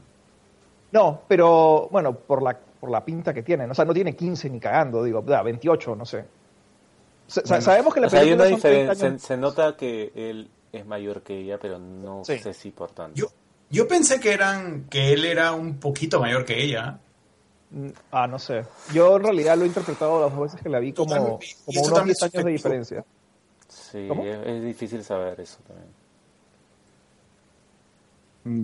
No, 0.92 1.22
pero 1.28 1.90
bueno, 1.92 2.16
por 2.16 2.42
la, 2.42 2.58
por 2.80 2.90
la 2.90 3.04
pinta 3.04 3.34
que 3.34 3.44
tiene, 3.44 3.66
o 3.66 3.74
sea, 3.74 3.86
no 3.86 3.94
tiene 3.94 4.16
15 4.16 4.50
ni 4.50 4.60
cagando, 4.60 5.04
digo, 5.04 5.22
da, 5.22 5.42
28, 5.42 5.96
no 5.96 6.06
sé. 6.06 6.24
Sa- 7.28 7.42
sa- 7.42 7.48
Bueno, 7.56 7.62
sabemos 7.64 7.94
que 7.94 8.00
la 8.02 8.08
O 8.08 8.10
sea, 8.12 8.20
hay 8.20 8.26
película 8.28 8.48
una 8.48 8.52
son 8.56 8.62
30 8.62 8.78
diferencia. 8.92 9.08
años- 9.08 9.22
Se, 9.22 9.28
se 9.28 9.38
nota 9.38 9.76
que 9.76 10.12
él 10.16 10.48
es 10.72 10.86
mayor 10.86 11.22
que 11.24 11.40
ella, 11.40 11.58
pero 11.60 11.80
no 11.80 12.24
Sí. 12.24 12.38
sé 12.38 12.54
si 12.54 12.70
por 12.72 12.92
tanto. 12.92 13.16
Yo, 13.16 13.28
yo 13.70 13.88
pensé 13.88 14.20
que 14.20 14.34
eran 14.34 14.86
que 14.90 15.14
él 15.14 15.26
era 15.26 15.52
un 15.54 15.80
poquito 15.80 16.20
mayor 16.20 16.46
que 16.46 16.62
ella. 16.64 17.00
Mm, 17.72 17.90
Ah, 18.12 18.28
no 18.28 18.38
sé. 18.40 18.64
Yo 18.94 19.16
en 19.18 19.24
realidad 19.24 19.58
lo 19.58 19.64
he 19.64 19.68
interpretado 19.68 20.22
las 20.22 20.32
dos 20.32 20.42
veces 20.44 20.62
que 20.62 20.70
la 20.70 20.80
vi 20.80 20.94
como, 20.94 21.40
como 21.66 21.82
unos 21.82 21.94
también 21.94 22.16
10 22.20 22.24
años 22.34 22.46
de 22.46 22.52
diferencia. 22.52 23.06
Sí, 23.68 24.08
es, 24.10 24.48
es 24.48 24.64
difícil 24.64 25.04
saber 25.04 25.40
eso 25.40 25.58
también. 25.68 25.90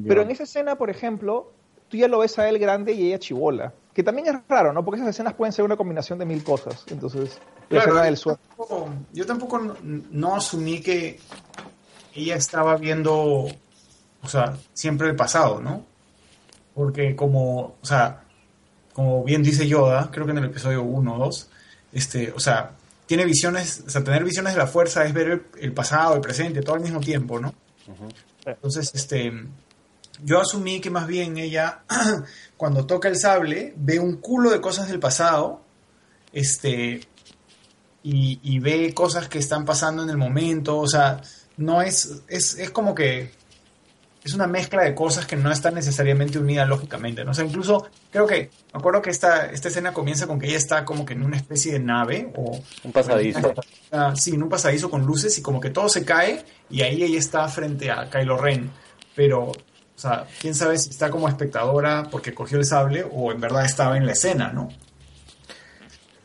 Pero 0.08 0.22
en 0.22 0.30
esa 0.30 0.44
escena, 0.44 0.76
por 0.78 0.90
ejemplo, 0.92 1.52
tú 1.90 1.98
ya 1.98 2.08
lo 2.08 2.20
ves 2.20 2.38
a 2.38 2.48
él 2.48 2.60
grande 2.60 2.94
y 2.94 3.08
ella 3.08 3.18
chivola. 3.20 3.74
Que 3.94 4.04
también 4.04 4.28
es 4.28 4.36
raro, 4.48 4.72
¿no? 4.72 4.86
Porque 4.86 5.00
esas 5.02 5.10
escenas 5.10 5.34
pueden 5.34 5.52
ser 5.52 5.66
una 5.66 5.76
combinación 5.76 6.20
de 6.20 6.26
mil 6.26 6.44
cosas. 6.44 6.86
Entonces, 6.90 7.40
la 7.70 7.82
Claro, 7.82 7.86
escena 7.88 8.04
del 8.06 8.16
yo 8.16 8.22
sueño. 8.22 8.40
tampoco, 8.48 8.90
yo 9.12 9.26
tampoco 9.26 9.60
no, 9.60 9.76
no 9.84 10.36
asumí 10.36 10.82
que 10.82 11.20
ella 12.14 12.36
estaba 12.36 12.78
viendo, 12.78 13.48
o 14.24 14.28
sea, 14.28 14.58
siempre 14.74 15.10
el 15.10 15.16
pasado, 15.16 15.60
¿no? 15.62 15.86
Porque 16.74 17.16
como, 17.16 17.76
o 17.82 17.86
sea, 17.86 18.24
como 18.94 19.24
bien 19.24 19.44
dice 19.44 19.68
Yoda, 19.68 20.10
creo 20.12 20.26
que 20.26 20.32
en 20.32 20.40
el 20.40 20.46
episodio 20.46 20.84
1 20.84 21.16
o 21.16 21.20
2, 21.20 21.50
este, 21.94 22.32
o 22.32 22.40
sea, 22.40 22.72
tiene 23.06 23.26
visiones, 23.26 23.84
o 23.86 23.90
sea, 23.90 24.04
tener 24.04 24.24
visiones 24.24 24.54
de 24.54 24.60
la 24.60 24.68
fuerza 24.68 25.04
es 25.04 25.14
ver 25.14 25.30
el, 25.30 25.44
el 25.60 25.74
pasado, 25.74 26.16
el 26.16 26.22
presente, 26.22 26.62
todo 26.62 26.76
al 26.76 26.82
mismo 26.82 27.00
tiempo, 27.00 27.40
¿no? 27.40 27.54
Entonces, 28.46 28.92
este, 28.94 29.34
yo 30.24 30.40
asumí 30.40 30.80
que 30.80 30.90
más 30.90 31.08
bien 31.08 31.38
ella, 31.38 31.84
cuando 32.58 32.86
toca 32.86 33.10
el 33.10 33.18
sable, 33.18 33.74
ve 33.76 34.00
un 34.00 34.18
culo 34.18 34.52
de 34.52 34.62
cosas 34.62 34.88
del 34.88 35.00
pasado, 35.00 35.62
este, 36.32 37.02
y, 38.04 38.40
y 38.42 38.60
ve 38.60 38.94
cosas 38.94 39.28
que 39.28 39.40
están 39.40 39.66
pasando 39.66 40.04
en 40.04 40.10
el 40.10 40.18
momento, 40.18 40.78
o 40.78 40.88
sea, 40.88 41.22
no 41.58 41.82
es, 41.82 42.24
es, 42.28 42.58
es 42.58 42.70
como 42.72 42.96
que 42.96 43.32
es 44.24 44.34
una 44.34 44.46
mezcla 44.48 44.84
de 44.84 44.94
cosas 44.94 45.26
que 45.26 45.36
no 45.36 45.52
están 45.52 45.74
necesariamente 45.74 46.38
unidas 46.38 46.68
lógicamente, 46.68 47.26
¿no? 47.26 47.32
O 47.32 47.34
sea, 47.34 47.44
incluso 47.46 47.88
creo 48.12 48.28
que, 48.28 48.52
me 48.74 48.80
acuerdo 48.80 49.02
que 49.02 49.10
esta, 49.10 49.48
esta 49.48 49.70
escena 49.70 49.94
comienza 49.94 50.28
con 50.28 50.40
que 50.40 50.48
ella 50.48 50.58
está 50.58 50.86
como 50.86 51.06
que 51.06 51.14
en 51.14 51.24
una 51.24 51.38
especie 51.38 51.74
de 51.74 51.80
nave 51.80 52.32
o... 52.36 52.60
Un 52.84 52.92
pasadizo. 52.92 53.54
Ah, 53.94 54.14
sí, 54.16 54.32
en 54.36 54.42
un 54.44 54.48
pasadizo 54.48 54.90
con 54.90 55.06
luces 55.06 55.38
y 55.38 55.42
como 55.42 55.60
que 55.60 55.70
todo 55.70 55.90
se 55.90 56.06
cae 56.06 56.46
y 56.70 56.82
ahí 56.82 57.04
ella 57.04 57.20
está 57.20 57.46
frente 57.50 57.92
a 57.92 58.10
Kylo 58.10 58.38
Ren, 58.38 58.72
pero, 59.16 59.48
o 59.48 59.54
sea, 59.98 60.26
quién 60.40 60.56
sabe 60.56 60.78
si 60.78 60.92
está 60.92 61.10
como 61.10 61.28
espectadora 61.28 62.08
porque 62.10 62.34
cogió 62.34 62.58
el 62.58 62.64
sable 62.64 63.04
o 63.12 63.34
en 63.34 63.42
verdad 63.42 63.66
estaba 63.66 63.98
en 63.98 64.06
la 64.06 64.14
escena, 64.14 64.54
¿no? 64.54 64.70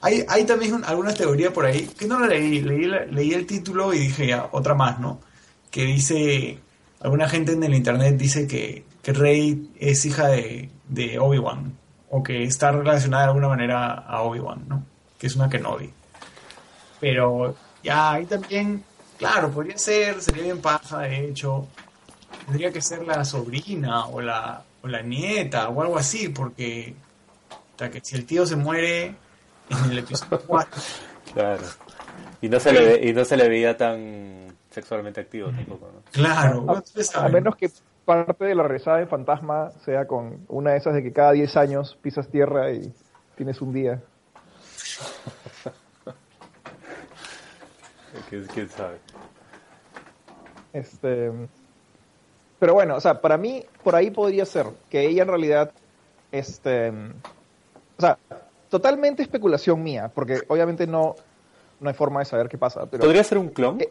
Hay, 0.00 0.24
hay 0.28 0.44
también 0.44 0.74
un- 0.74 0.84
alguna 0.84 1.12
teoría 1.14 1.52
por 1.52 1.64
ahí, 1.66 1.88
que 1.98 2.06
no 2.06 2.20
la 2.20 2.28
leí, 2.28 2.60
leí, 2.60 2.86
leí 3.10 3.32
el 3.34 3.46
título 3.46 3.92
y 3.92 3.98
dije 3.98 4.28
ya, 4.28 4.48
otra 4.52 4.74
más, 4.74 5.00
¿no? 5.00 5.20
Que 5.70 5.84
dice, 5.84 6.60
alguna 7.00 7.28
gente 7.28 7.52
en 7.52 7.62
el 7.62 7.74
internet 7.74 8.16
dice 8.16 8.46
que, 8.46 8.84
que 9.02 9.12
Rey 9.12 9.70
es 9.78 10.04
hija 10.04 10.28
de, 10.28 10.70
de 10.88 11.18
Obi-Wan, 11.18 11.76
o 12.10 12.22
que 12.22 12.44
está 12.44 12.72
relacionada 12.72 13.24
de 13.24 13.28
alguna 13.28 13.48
manera 13.48 13.92
a 13.92 14.22
Obi-Wan, 14.22 14.64
¿no? 14.68 14.84
Que 15.18 15.26
es 15.26 15.36
una 15.36 15.48
Kenobi. 15.48 15.90
Pero 17.00 17.54
ya, 17.82 18.12
ahí 18.12 18.26
también, 18.26 18.84
claro, 19.18 19.50
podría 19.50 19.78
ser, 19.78 20.20
sería 20.20 20.44
bien 20.44 20.60
paja, 20.60 21.00
de 21.00 21.28
hecho. 21.28 21.68
Tendría 22.46 22.72
que 22.72 22.80
ser 22.80 23.04
la 23.06 23.24
sobrina 23.24 24.06
o 24.06 24.20
la, 24.20 24.62
o 24.82 24.88
la 24.88 25.02
nieta 25.02 25.68
o 25.68 25.82
algo 25.82 25.98
así, 25.98 26.28
porque 26.28 26.94
sea, 27.78 27.90
que 27.90 28.00
si 28.02 28.16
el 28.16 28.26
tío 28.26 28.46
se 28.46 28.56
muere 28.56 29.14
en 29.68 29.90
el 29.90 29.98
episodio 29.98 30.40
4, 30.46 30.82
Claro. 31.34 31.64
Y 32.40 32.48
no 32.48 32.60
se 32.60 32.72
le 32.72 33.08
y 33.08 33.12
no 33.12 33.24
se 33.24 33.36
le 33.36 33.48
veía 33.48 33.76
tan 33.76 34.55
sexualmente 34.76 35.22
activo 35.22 35.48
tampoco, 35.48 35.90
¿no? 35.90 36.02
claro, 36.12 36.66
A, 37.14 37.28
menos 37.30 37.56
que 37.56 37.70
parte 38.04 38.44
de 38.44 38.54
la 38.54 38.62
rezada 38.64 38.98
de 38.98 39.06
fantasma 39.06 39.70
sea 39.86 40.06
con 40.06 40.44
una 40.48 40.72
de 40.72 40.76
esas 40.76 40.92
de 40.92 41.02
que 41.02 41.14
cada 41.14 41.32
10 41.32 41.56
años 41.56 41.98
pisas 42.02 42.28
tierra 42.28 42.70
y 42.70 42.92
tienes 43.36 43.62
un 43.62 43.72
día. 43.72 44.02
¿Quién, 48.28 48.46
quién 48.52 48.68
sabe? 48.68 48.98
Este, 50.74 51.32
pero 52.58 52.74
bueno, 52.74 52.96
o 52.96 53.00
sea, 53.00 53.22
para 53.22 53.38
mí 53.38 53.64
por 53.82 53.96
ahí 53.96 54.10
podría 54.10 54.44
ser 54.44 54.66
que 54.90 55.06
ella 55.06 55.22
en 55.22 55.28
realidad, 55.28 55.72
este, 56.32 56.90
o 56.90 58.00
sea, 58.00 58.18
totalmente 58.68 59.22
especulación 59.22 59.82
mía, 59.82 60.10
porque 60.14 60.42
obviamente 60.48 60.86
no, 60.86 61.16
no 61.80 61.88
hay 61.88 61.94
forma 61.94 62.20
de 62.20 62.26
saber 62.26 62.50
qué 62.50 62.58
pasa. 62.58 62.84
Pero 62.84 63.04
¿Podría 63.04 63.24
ser 63.24 63.38
un 63.38 63.48
clon? 63.48 63.80
Eh, 63.80 63.90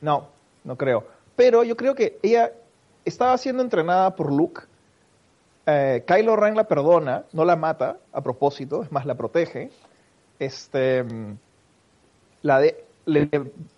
no, 0.00 0.28
no 0.64 0.76
creo. 0.76 1.04
Pero 1.36 1.64
yo 1.64 1.76
creo 1.76 1.94
que 1.94 2.18
ella 2.22 2.52
estaba 3.04 3.36
siendo 3.38 3.62
entrenada 3.62 4.14
por 4.14 4.32
Luke. 4.32 4.62
Eh, 5.66 6.04
Kylo 6.06 6.36
Ren 6.36 6.56
la 6.56 6.64
perdona, 6.64 7.24
no 7.32 7.44
la 7.44 7.56
mata 7.56 7.98
a 8.12 8.20
propósito, 8.20 8.82
es 8.82 8.92
más, 8.92 9.06
la 9.06 9.14
protege. 9.14 9.70
Este, 10.38 11.02
mm, 11.02 11.38
la 12.42 12.60
de, 12.60 12.84
le 13.06 13.28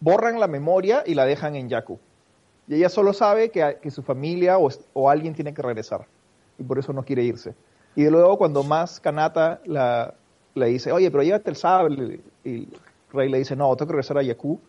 borran 0.01 0.41
la 0.41 0.49
memoria 0.49 1.03
y 1.07 1.15
la 1.15 1.25
dejan 1.25 1.57
en 1.57 1.69
Jakku. 1.69 1.99
Y 2.67 2.75
ella 2.75 2.89
solo 2.89 3.13
sabe 3.13 3.51
que, 3.51 3.79
que 3.81 3.91
su 3.91 4.03
familia 4.03 4.59
o, 4.59 4.69
o, 4.93 5.09
alguien 5.09 5.35
tiene 5.35 5.55
que 5.55 5.63
regresar. 5.63 6.07
Y 6.59 6.63
por 6.63 6.79
eso 6.79 6.93
no 6.93 7.03
quiere 7.05 7.23
irse. 7.23 7.55
Y 7.97 8.09
luego 8.09 8.37
cuando 8.37 8.63
más 8.63 9.01
Kanata 9.01 9.61
la, 9.65 10.15
le 10.55 10.67
dice, 10.67 10.93
oye, 10.93 11.11
pero 11.11 11.23
llévate 11.23 11.51
el 11.51 11.57
sable. 11.57 12.21
Y 12.45 12.69
Rey 13.13 13.29
le 13.29 13.39
dice, 13.39 13.57
no, 13.57 13.75
tengo 13.77 13.89
que 13.89 13.93
regresar 13.93 14.19
a 14.19 14.23
Yaku. 14.23 14.61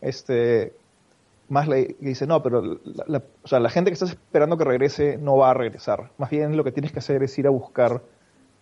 Este, 0.00 0.72
más 1.48 1.68
le, 1.68 1.96
dice, 2.00 2.26
no, 2.26 2.42
pero 2.42 2.60
la, 2.60 3.04
la, 3.06 3.22
o 3.42 3.48
sea, 3.48 3.60
la 3.60 3.70
gente 3.70 3.90
que 3.90 3.94
estás 3.94 4.10
esperando 4.10 4.56
que 4.56 4.64
regrese 4.64 5.16
no 5.18 5.36
va 5.36 5.50
a 5.50 5.54
regresar. 5.54 6.10
Más 6.18 6.30
bien 6.30 6.56
lo 6.56 6.64
que 6.64 6.72
tienes 6.72 6.92
que 6.92 6.98
hacer 6.98 7.22
es 7.22 7.38
ir 7.38 7.46
a 7.46 7.50
buscar, 7.50 8.02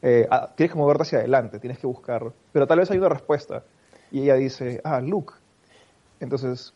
eh, 0.03 0.29
tienes 0.57 0.73
que 0.73 0.79
moverte 0.79 1.03
hacia 1.03 1.18
adelante, 1.18 1.59
tienes 1.59 1.79
que 1.79 1.87
buscar, 1.87 2.33
pero 2.53 2.66
tal 2.66 2.79
vez 2.79 2.90
hay 2.90 2.99
una 2.99 3.09
respuesta. 3.09 3.64
Y 4.11 4.23
ella 4.23 4.35
dice, 4.35 4.81
ah, 4.85 5.01
Luke. 5.01 5.35
Entonces, 6.20 6.73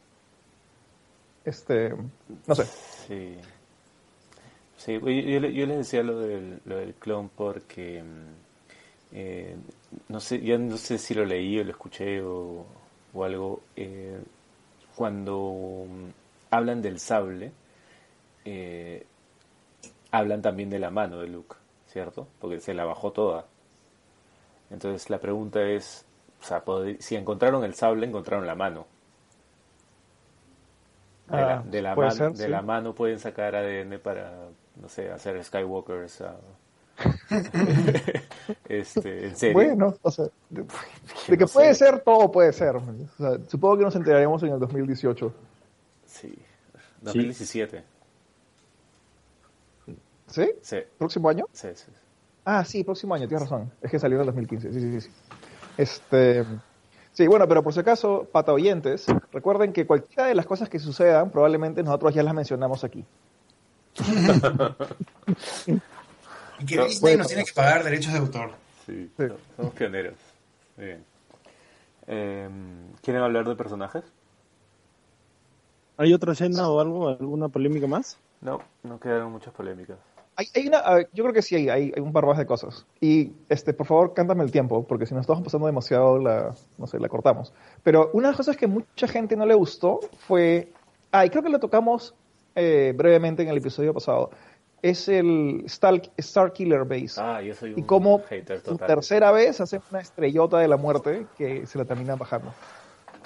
este, 1.45 1.95
no 2.47 2.55
sé. 2.55 2.65
Sí. 3.07 3.37
Sí, 4.77 4.93
yo, 4.93 5.09
yo, 5.09 5.49
yo 5.49 5.67
les 5.67 5.79
decía 5.79 6.03
lo 6.03 6.21
del, 6.21 6.61
lo 6.65 6.77
del 6.77 6.95
clon 6.95 7.31
porque, 7.31 8.03
eh, 9.13 9.57
no 10.09 10.21
sé, 10.21 10.41
yo 10.41 10.59
no 10.59 10.77
sé 10.77 10.99
si 10.99 11.15
lo 11.15 11.25
leí 11.25 11.59
o 11.59 11.65
lo 11.65 11.71
escuché 11.71 12.23
o, 12.23 12.65
o 13.13 13.25
algo. 13.25 13.61
Eh, 13.77 14.19
cuando 14.99 15.87
hablan 16.51 16.83
del 16.83 16.99
sable, 16.99 17.53
eh, 18.45 19.07
hablan 20.11 20.43
también 20.43 20.71
de 20.71 20.81
la 20.81 20.91
mano 20.91 21.21
de 21.21 21.29
Luke, 21.29 21.55
¿cierto? 21.87 22.27
Porque 22.41 22.59
se 22.59 22.75
la 22.75 22.85
bajó 22.85 23.13
toda. 23.13 23.45
Entonces 24.71 25.09
la 25.09 25.21
pregunta 25.21 25.63
es, 25.63 26.05
o 26.43 26.45
sea, 26.45 26.65
si 26.99 27.15
encontraron 27.15 27.63
el 27.63 27.75
sable, 27.75 28.07
encontraron 28.09 28.45
la 28.45 28.57
mano. 28.57 28.87
De, 31.29 31.37
la, 31.37 31.55
Ah, 31.59 31.63
de 31.65 31.83
la 31.83 31.95
puede 31.95 32.09
man- 32.09 32.17
ser, 32.17 32.33
de 32.33 32.45
sí. 32.47 32.51
la 32.51 32.63
mano 32.63 32.93
pueden 32.93 33.21
sacar 33.21 33.55
ADN 33.55 34.01
para, 34.01 34.33
no 34.83 34.89
sé, 34.89 35.13
hacer 35.13 35.43
Skywalkers. 35.45 36.25
este, 38.69 39.27
en 39.27 39.37
serio. 39.37 39.55
Bueno, 39.55 39.95
o 40.03 40.11
sea, 40.11 40.27
de, 40.51 40.63
de 41.29 41.37
que 41.39 41.45
no 41.45 41.49
puede 41.49 41.75
sé. 41.75 41.85
ser, 41.87 42.01
todo 42.01 42.31
puede 42.31 42.53
ser. 42.53 42.77
O 42.77 42.83
sea, 43.17 43.39
supongo 43.49 43.79
que 43.79 43.85
nos 43.85 43.97
enteraremos 43.97 44.43
en 44.43 44.53
el 44.53 44.59
2018. 44.61 45.33
Sí. 46.07 46.35
2017. 47.03 47.85
¿Sí? 50.27 50.51
Sí, 50.61 50.77
¿Próximo 50.99 51.29
año? 51.29 51.47
sí, 51.53 51.69
sí. 51.75 51.87
Ah, 52.45 52.65
sí, 52.65 52.83
próximo 52.83 53.15
año, 53.15 53.29
tienes 53.29 53.43
razón. 53.49 53.71
Es 53.83 53.91
que 53.91 53.99
salió 53.99 54.17
en 54.17 54.21
el 54.21 54.27
2015. 54.27 54.73
Sí, 54.73 54.81
sí, 54.81 54.93
sí. 54.93 55.01
sí. 55.03 55.11
Este, 55.77 56.45
sí, 57.13 57.27
bueno, 57.27 57.47
pero 57.47 57.63
por 57.63 57.75
si 57.75 57.81
acaso, 57.81 58.27
pata 58.33 58.53
oyentes, 58.53 59.07
recuerden 59.33 59.73
que 59.73 59.87
cualquiera 59.87 60.27
de 60.27 60.35
las 60.35 60.47
cosas 60.47 60.69
que 60.71 60.79
sucedan, 60.79 61.31
probablemente 61.31 61.83
nosotros 61.83 62.15
ya 62.15 62.23
las 62.23 62.33
mencionamos 62.35 62.85
aquí. 62.85 63.05
Y 66.59 66.67
que 66.67 66.77
No, 66.77 66.85
Disney 66.87 67.17
nos 67.17 67.29
tiene 67.29 67.45
que 67.45 67.53
pagar 67.53 67.85
derechos 67.85 68.13
de 68.13 68.19
autor. 68.19 68.51
Sí, 68.87 69.11
Sí. 69.17 69.25
somos 69.57 69.75
pioneros. 69.75 70.15
Muy 70.77 70.87
bien. 70.87 71.05
Eh, 72.07 72.49
¿Quieren 73.03 73.23
hablar 73.23 73.47
de 73.49 73.55
personajes? 73.55 74.03
¿Hay 75.97 76.15
otra 76.15 76.33
escena 76.33 76.69
o 76.69 76.81
algo, 76.81 77.09
alguna 77.09 77.49
polémica 77.49 77.87
más? 77.87 78.19
No, 78.41 78.61
no 78.83 79.01
quedaron 79.01 79.33
muchas 79.33 79.53
polémicas. 79.53 79.99
Hay, 80.37 80.47
hay 80.55 80.69
una, 80.69 80.79
ah, 80.79 81.01
yo 81.13 81.25
creo 81.25 81.35
que 81.35 81.43
sí 81.43 81.57
hay, 81.57 81.69
hay, 81.69 81.93
hay 81.95 82.01
un 82.01 82.13
par 82.13 82.25
más 82.25 82.39
de 82.39 82.47
cosas. 82.47 82.87
Y, 83.01 83.33
este, 83.49 83.73
por 83.75 83.89
favor, 83.89 84.15
cántame 84.15 84.45
el 84.45 84.53
tiempo, 84.53 84.87
porque 84.87 85.05
si 85.07 85.15
nos 85.15 85.23
estamos 85.23 85.43
pasando 85.43 85.67
demasiado, 85.67 86.19
la, 86.21 86.55
no 86.79 86.87
sé, 86.87 87.01
la 87.01 87.09
cortamos. 87.09 87.53
Pero 87.83 88.11
una 88.13 88.29
de 88.29 88.33
las 88.33 88.37
cosas 88.37 88.57
que 88.57 88.69
mucha 88.69 89.09
gente 89.09 89.35
no 89.35 89.45
le 89.45 89.55
gustó 89.55 89.99
fue, 90.29 90.73
ah, 91.11 91.27
y 91.27 91.31
creo 91.31 91.43
que 91.43 91.49
lo 91.49 91.59
tocamos 91.59 92.15
eh, 92.55 92.95
brevemente 92.97 93.43
en 93.43 93.49
el 93.49 93.57
episodio 93.57 93.93
pasado, 93.93 94.31
es 94.83 95.09
el 95.09 95.65
Star, 95.67 96.53
Killer 96.53 96.85
Base. 96.85 97.21
Ah, 97.21 97.41
yo 97.43 97.55
soy 97.55 97.73
un 97.73 97.79
y 97.81 97.83
como 97.83 98.21
hater 98.21 98.61
tercera 98.63 99.31
vez 99.33 99.61
hace 99.61 99.81
una 99.91 100.01
estrellota 100.01 100.59
de 100.59 100.69
la 100.69 100.77
muerte 100.77 101.27
que 101.37 101.67
se 101.67 101.79
la 101.79 101.85
termina 101.85 102.15
bajando. 102.17 102.53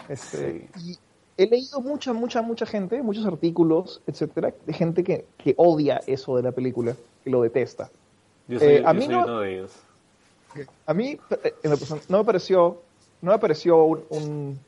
Este, 0.09 0.69
Y 0.85 0.99
he 1.37 1.47
leído 1.47 1.81
mucha, 1.81 2.13
mucha, 2.13 2.43
mucha 2.43 2.67
gente, 2.67 3.03
muchos 3.03 3.25
artículos, 3.27 4.03
etcétera, 4.07 4.53
de 4.67 4.73
gente 4.73 5.05
que, 5.05 5.25
que 5.39 5.55
odia 5.57 6.01
eso 6.07 6.37
de 6.37 6.43
la 6.43 6.53
película, 6.53 6.95
que 7.25 7.31
lo 7.31 7.43
detesta. 7.43 7.91
Yo 8.49 8.59
soy, 8.59 8.69
Eh, 8.69 8.83
a 8.85 8.93
yo 8.93 8.99
mí 8.99 9.05
soy 9.07 9.15
no- 9.15 9.25
uno 9.25 9.41
de 9.41 9.53
ellos. 9.55 9.73
A 10.87 10.93
mí, 10.93 11.19
no 12.09 12.19
me 12.19 12.25
pareció, 12.25 12.83
no 13.23 13.33
me 13.33 13.39
pareció 13.39 13.85
un- 13.85 14.05
un- 14.11 14.59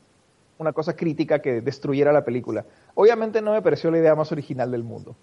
una 0.57 0.71
cosa 0.73 0.95
crítica 0.95 1.39
que 1.39 1.61
destruyera 1.61 2.11
la 2.13 2.23
película. 2.23 2.65
Obviamente 2.95 3.41
no 3.41 3.51
me 3.51 3.61
pareció 3.61 3.91
la 3.91 3.97
idea 3.99 4.15
más 4.15 4.31
original 4.31 4.71
del 4.71 4.83
mundo. 4.83 5.15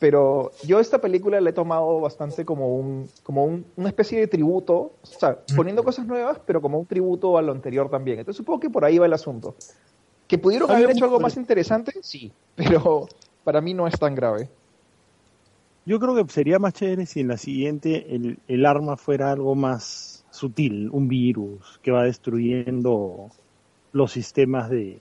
Pero 0.00 0.50
yo 0.66 0.80
esta 0.80 0.98
película 0.98 1.40
la 1.40 1.50
he 1.50 1.52
tomado 1.52 2.00
bastante 2.00 2.44
como 2.44 2.74
un, 2.74 3.06
como 3.22 3.44
un- 3.44 3.66
una 3.76 3.88
especie 3.88 4.18
de 4.18 4.26
tributo, 4.26 4.74
o 5.02 5.06
sea, 5.06 5.38
poniendo 5.54 5.84
cosas 5.84 6.06
nuevas, 6.06 6.40
pero 6.46 6.60
como 6.62 6.78
un 6.78 6.86
tributo 6.86 7.36
a 7.36 7.42
lo 7.42 7.52
anterior 7.52 7.90
también. 7.90 8.18
Entonces 8.18 8.38
supongo 8.38 8.60
que 8.60 8.70
por 8.70 8.84
ahí 8.84 8.98
va 8.98 9.04
el 9.06 9.12
asunto. 9.12 9.54
¿Que 10.26 10.38
pudieron 10.38 10.70
haber 10.70 10.90
hecho 10.90 11.04
algo 11.04 11.20
más 11.20 11.36
interesante? 11.36 11.92
Sí, 12.02 12.32
pero 12.56 13.06
para 13.44 13.60
mí 13.60 13.74
no 13.74 13.86
es 13.86 13.98
tan 13.98 14.14
grave. 14.14 14.48
Yo 15.84 15.98
creo 15.98 16.14
que 16.14 16.32
sería 16.32 16.58
más 16.58 16.72
chévere 16.74 17.04
si 17.04 17.20
en 17.20 17.28
la 17.28 17.36
siguiente 17.36 18.14
el, 18.14 18.38
el 18.48 18.66
arma 18.66 18.96
fuera 18.96 19.32
algo 19.32 19.54
más 19.54 20.24
sutil, 20.30 20.88
un 20.92 21.08
virus 21.08 21.78
que 21.82 21.90
va 21.90 22.04
destruyendo 22.04 23.28
los 23.92 24.12
sistemas 24.12 24.70
de, 24.70 24.98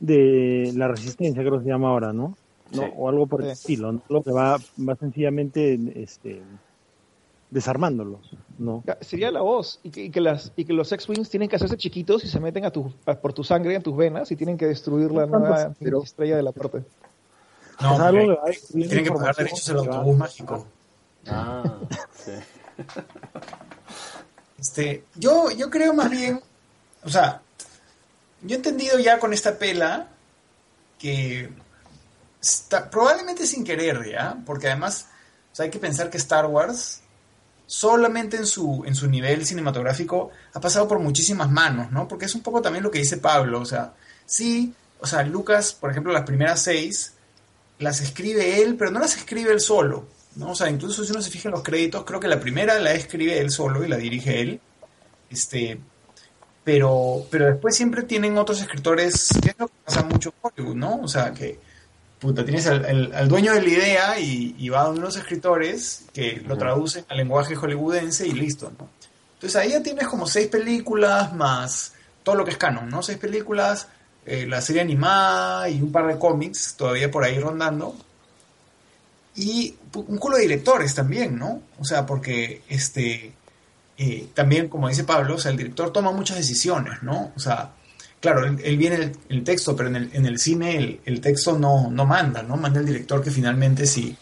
de 0.00 0.72
la 0.76 0.88
resistencia, 0.88 1.42
creo 1.42 1.58
que 1.58 1.64
se 1.64 1.70
llama 1.70 1.88
ahora, 1.88 2.12
¿no? 2.12 2.36
¿No? 2.74 2.82
Sí. 2.82 2.92
O 2.96 3.08
algo 3.08 3.26
por 3.26 3.42
el 3.42 3.50
estilo, 3.50 3.92
¿no? 3.92 4.02
Lo 4.08 4.22
que 4.22 4.30
va, 4.32 4.58
va 4.78 4.96
sencillamente 4.96 5.78
este, 6.02 6.42
desarmándolos, 7.50 8.30
¿no? 8.58 8.82
Sería 9.00 9.30
la 9.30 9.40
voz. 9.42 9.80
Y 9.82 9.90
que, 9.90 10.04
y 10.04 10.10
que 10.10 10.20
las, 10.20 10.52
y 10.56 10.64
que 10.64 10.72
los 10.72 10.90
X-Wings 10.92 11.30
tienen 11.30 11.48
que 11.48 11.56
hacerse 11.56 11.76
chiquitos 11.76 12.24
y 12.24 12.28
se 12.28 12.40
meten 12.40 12.64
a 12.64 12.70
tu, 12.70 12.92
a- 13.06 13.14
por 13.14 13.32
tu 13.32 13.44
sangre 13.44 13.74
en 13.74 13.82
tus 13.82 13.96
venas 13.96 14.30
y 14.32 14.36
tienen 14.36 14.56
que 14.58 14.66
destruir 14.66 15.10
la 15.12 15.26
nueva 15.26 15.72
pero- 15.78 16.02
estrella 16.02 16.36
de 16.36 16.42
la 16.42 16.52
parte. 16.52 16.82
No, 17.80 17.96
algo 17.98 18.38
tienen 18.72 19.04
que 19.04 19.10
pagar 19.10 19.34
derechos 19.34 19.68
al 19.70 19.78
autobús 19.78 20.16
mágico. 20.16 20.66
Ah, 21.26 21.62
sí. 22.14 22.32
Este, 24.58 25.04
yo, 25.16 25.50
yo 25.50 25.68
creo 25.68 25.92
más 25.92 26.10
bien, 26.10 26.40
o 27.04 27.08
sea, 27.08 27.42
yo 28.42 28.54
he 28.54 28.56
entendido 28.56 28.98
ya 28.98 29.18
con 29.18 29.32
esta 29.32 29.58
pela 29.58 30.08
que 30.98 31.50
probablemente 32.90 33.46
sin 33.46 33.64
querer, 33.64 34.10
¿ya? 34.10 34.36
Porque 34.44 34.68
además, 34.68 35.08
o 35.52 35.56
sea, 35.56 35.64
hay 35.64 35.70
que 35.70 35.78
pensar 35.78 36.10
que 36.10 36.18
Star 36.18 36.46
Wars 36.46 37.00
solamente 37.66 38.36
en 38.36 38.46
su, 38.46 38.84
en 38.86 38.94
su 38.94 39.08
nivel 39.08 39.46
cinematográfico 39.46 40.30
ha 40.52 40.60
pasado 40.60 40.86
por 40.86 40.98
muchísimas 40.98 41.50
manos, 41.50 41.90
¿no? 41.90 42.06
Porque 42.06 42.26
es 42.26 42.34
un 42.34 42.42
poco 42.42 42.60
también 42.60 42.84
lo 42.84 42.90
que 42.90 42.98
dice 42.98 43.16
Pablo, 43.16 43.60
o 43.60 43.64
sea, 43.64 43.94
sí, 44.26 44.74
o 45.00 45.06
sea, 45.06 45.22
Lucas, 45.22 45.72
por 45.72 45.90
ejemplo, 45.90 46.12
las 46.12 46.24
primeras 46.24 46.62
seis 46.62 47.14
las 47.78 48.00
escribe 48.00 48.62
él, 48.62 48.76
pero 48.76 48.90
no 48.90 49.00
las 49.00 49.16
escribe 49.16 49.52
él 49.52 49.60
solo, 49.60 50.06
¿no? 50.36 50.50
O 50.50 50.54
sea, 50.54 50.70
incluso 50.70 51.04
si 51.04 51.12
uno 51.12 51.22
se 51.22 51.30
fija 51.30 51.48
en 51.48 51.54
los 51.54 51.62
créditos, 51.62 52.04
creo 52.04 52.20
que 52.20 52.28
la 52.28 52.40
primera 52.40 52.78
la 52.78 52.92
escribe 52.92 53.38
él 53.38 53.50
solo 53.50 53.84
y 53.84 53.88
la 53.88 53.96
dirige 53.96 54.40
él, 54.40 54.60
este, 55.30 55.80
pero, 56.62 57.26
pero 57.30 57.46
después 57.46 57.74
siempre 57.76 58.04
tienen 58.04 58.38
otros 58.38 58.60
escritores, 58.60 59.28
que 59.42 59.50
es 59.50 59.58
lo 59.58 59.68
que 59.68 59.74
pasa 59.84 60.02
mucho 60.02 60.30
en 60.30 60.34
Hollywood, 60.40 60.76
¿no? 60.76 61.00
O 61.02 61.08
sea, 61.08 61.32
que 61.32 61.58
puta, 62.24 62.44
tienes 62.44 62.66
al, 62.66 62.84
al- 62.84 63.12
al 63.14 63.28
dueño 63.28 63.52
de 63.52 63.60
la 63.62 63.68
idea 63.68 64.18
y, 64.18 64.54
y 64.58 64.68
va 64.70 64.80
a 64.82 64.88
unos 64.88 65.16
escritores 65.16 66.04
que 66.12 66.42
lo 66.46 66.56
traducen 66.56 67.04
al 67.08 67.18
lenguaje 67.18 67.54
hollywoodense 67.54 68.26
y 68.26 68.32
listo, 68.32 68.72
¿no? 68.78 68.88
Entonces 69.34 69.56
ahí 69.60 69.70
ya 69.70 69.82
tienes 69.82 70.08
como 70.08 70.26
seis 70.26 70.46
películas 70.48 71.34
más 71.34 71.92
todo 72.22 72.34
lo 72.34 72.44
que 72.44 72.52
es 72.52 72.56
canon, 72.56 72.88
¿no? 72.88 73.02
Seis 73.02 73.18
películas, 73.18 73.88
eh, 74.24 74.46
la 74.46 74.62
serie 74.62 74.80
animada 74.80 75.68
y 75.68 75.82
un 75.82 75.92
par 75.92 76.06
de 76.06 76.18
cómics 76.18 76.74
todavía 76.78 77.10
por 77.10 77.24
ahí 77.24 77.38
rondando. 77.38 77.94
Y 79.36 79.74
un 79.94 80.16
culo 80.18 80.36
de 80.36 80.42
directores 80.42 80.94
también, 80.94 81.38
¿no? 81.38 81.60
O 81.78 81.84
sea, 81.84 82.06
porque 82.06 82.62
este 82.68 83.32
eh, 83.98 84.28
también, 84.32 84.68
como 84.68 84.88
dice 84.88 85.04
Pablo, 85.04 85.34
o 85.34 85.38
sea, 85.38 85.50
el 85.50 85.56
director 85.56 85.92
toma 85.92 86.10
muchas 86.12 86.36
decisiones, 86.38 87.02
¿no? 87.02 87.32
O 87.36 87.38
sea, 87.38 87.72
claro, 88.24 88.46
él, 88.46 88.58
él 88.64 88.76
viene 88.78 88.96
el, 88.96 89.12
el 89.28 89.44
texto, 89.44 89.76
pero 89.76 89.88
en 89.90 89.96
el, 89.96 90.10
en 90.14 90.24
el 90.26 90.38
cine 90.38 90.76
el, 90.78 91.00
el 91.04 91.20
texto 91.20 91.58
no, 91.58 91.90
no 91.90 92.06
manda, 92.06 92.42
¿no? 92.42 92.56
Manda 92.56 92.80
el 92.80 92.86
director 92.86 93.22
que 93.22 93.30
finalmente 93.30 93.86
si, 93.86 94.16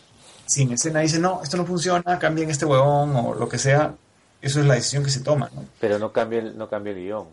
si 0.44 0.62
en 0.62 0.72
escena 0.72 1.00
dice, 1.00 1.18
no, 1.18 1.40
esto 1.42 1.56
no 1.56 1.64
funciona, 1.64 2.18
cambien 2.18 2.50
este 2.50 2.64
huevón 2.66 3.14
o 3.16 3.34
lo 3.34 3.48
que 3.48 3.58
sea, 3.58 3.94
eso 4.40 4.60
es 4.60 4.66
la 4.66 4.74
decisión 4.74 5.04
que 5.04 5.10
se 5.10 5.20
toma, 5.20 5.48
¿no? 5.54 5.64
Pero 5.80 5.98
no 5.98 6.12
cambia 6.12 6.40
el, 6.40 6.58
no 6.58 6.68
cambia 6.68 6.92
el 6.92 6.98
guion. 6.98 7.26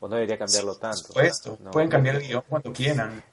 O 0.00 0.06
no 0.08 0.14
debería 0.14 0.38
cambiarlo 0.38 0.76
tanto. 0.76 0.96
Por 0.98 1.06
supuesto, 1.08 1.58
No, 1.64 1.72
pueden 1.72 1.90
cambiar 1.90 2.16
el 2.16 2.22
guion 2.28 2.42
cuando 2.48 2.72
quieran. 2.72 3.22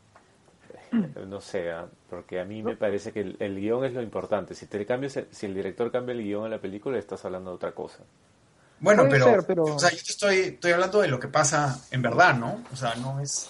No 1.28 1.42
sé, 1.42 1.72
ah, 1.72 1.88
porque 2.10 2.40
a 2.40 2.46
mí 2.46 2.64
me 2.64 2.76
parece 2.78 3.12
que 3.12 3.20
el, 3.20 3.36
el 3.40 3.60
guion 3.60 3.84
es 3.86 3.94
lo 3.94 4.02
importante. 4.02 4.56
Si 4.56 4.66
te 4.66 4.86
cambias, 4.86 5.18
el- 5.18 5.28
si 5.32 5.46
el 5.46 5.54
director 5.54 5.92
cambia 5.92 6.14
el 6.14 6.24
guion 6.24 6.46
en 6.46 6.52
la 6.52 6.60
película, 6.60 6.98
estás 6.98 7.26
hablando 7.26 7.50
de 7.52 7.56
otra 7.58 7.72
cosa. 7.74 8.00
Bueno, 8.80 9.04
Puede 9.04 9.12
pero, 9.14 9.26
ser, 9.26 9.44
pero- 9.46 9.64
o 9.64 9.80
sea, 9.80 9.90
yo 9.92 9.98
te 10.04 10.12
estoy, 10.12 10.38
estoy 10.40 10.72
hablando 10.74 11.02
de 11.02 11.08
lo 11.08 11.20
que 11.20 11.28
pasa 11.28 11.80
en 11.92 12.02
verdad, 12.02 12.36
¿no? 12.36 12.64
O 12.72 12.76
sea, 12.76 12.96
no 12.96 13.20
es, 13.20 13.50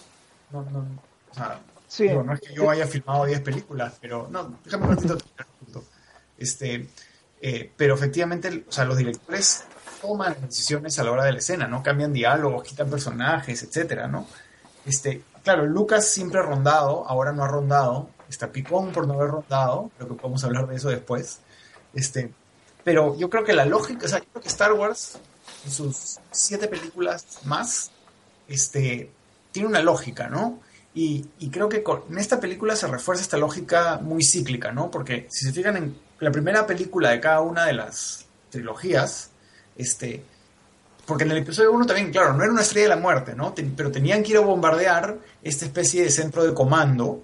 no, 0.52 0.62
no, 0.72 0.86
o 1.32 1.34
sea, 1.34 1.60
Sí. 1.88 2.08
Digo, 2.10 2.24
no 2.24 2.34
es 2.34 2.42
que 2.42 2.54
yo 2.54 2.70
haya 2.70 2.88
filmado 2.88 3.26
10 3.26 3.40
películas, 3.42 3.94
pero 4.02 4.28
no, 4.30 4.60
déjame 4.66 4.86
un 4.86 4.96
ratito 4.96 5.16
terminar 5.18 5.48
el 5.48 5.66
punto. 5.66 5.84
Este, 6.38 6.90
eh, 7.42 7.72
pero 7.78 7.96
efectivamente, 7.96 8.66
o 8.68 8.72
sea, 8.72 8.84
los 8.84 8.98
directores 8.98 9.64
toman 10.02 10.36
decisiones 10.42 11.00
a 11.00 11.04
la 11.06 11.12
hora 11.12 11.24
de 11.24 11.32
la 11.32 11.38
escena, 11.38 11.68
¿no? 11.68 11.82
Cambian 11.82 12.12
diálogos, 12.12 12.64
quitan 12.64 12.90
personajes, 12.90 13.64
etcétera, 13.64 14.08
¿no? 14.08 14.28
Este, 14.86 15.24
claro, 15.44 15.66
Lucas 15.66 16.06
siempre 16.08 16.40
ha 16.40 16.44
rondado, 16.44 17.08
ahora 17.08 17.32
no 17.32 17.44
ha 17.46 17.48
rondado, 17.48 18.10
está 18.28 18.52
picón 18.52 18.92
por 18.92 19.08
no 19.08 19.14
haber 19.14 19.30
rondado, 19.30 19.90
creo 19.98 20.10
que 20.10 20.16
podemos 20.16 20.44
hablar 20.44 20.68
de 20.68 20.76
eso 20.76 20.90
después. 20.90 21.40
Este, 21.94 22.34
pero 22.86 23.18
yo 23.18 23.32
creo 23.32 23.44
que 23.44 23.52
la 23.52 23.66
lógica, 23.66 24.06
o 24.06 24.08
sea, 24.08 24.20
yo 24.20 24.26
creo 24.32 24.44
que 24.44 24.48
Star 24.48 24.72
Wars, 24.74 25.18
en 25.66 25.72
sus 25.72 26.20
siete 26.30 26.68
películas 26.68 27.40
más, 27.44 27.90
este, 28.48 29.10
tiene 29.52 29.68
una 29.68 29.82
lógica, 29.82 30.30
¿no? 30.30 30.60
Y, 30.94 31.26
y 31.40 31.50
creo 31.50 31.68
que 31.68 31.82
con, 31.82 32.04
en 32.10 32.20
esta 32.20 32.40
película 32.40 32.76
se 32.76 32.86
refuerza 32.86 33.24
esta 33.24 33.38
lógica 33.38 33.98
muy 33.98 34.24
cíclica, 34.24 34.72
¿no? 34.72 34.92
Porque 34.92 35.26
si 35.32 35.46
se 35.46 35.52
fijan 35.52 35.78
en 35.78 35.98
la 36.20 36.32
primera 36.32 36.68
película 36.68 37.10
de 37.10 37.20
cada 37.20 37.42
una 37.42 37.66
de 37.66 37.74
las 37.74 38.28
trilogías, 38.52 39.32
este, 39.76 40.24
porque 41.08 41.24
en 41.24 41.32
el 41.32 41.40
episodio 41.40 41.72
1 41.72 41.88
también, 41.88 42.12
claro, 42.12 42.34
no 42.34 42.44
era 42.44 42.52
una 42.52 42.62
estrella 42.62 42.90
de 42.90 42.96
la 42.96 43.02
muerte, 43.02 43.34
¿no? 43.34 43.56
Pero 43.56 43.92
tenían 43.92 44.22
que 44.22 44.34
ir 44.34 44.38
a 44.38 44.42
bombardear 44.42 45.18
esta 45.42 45.66
especie 45.66 46.04
de 46.04 46.12
centro 46.12 46.44
de 46.44 46.54
comando, 46.54 47.24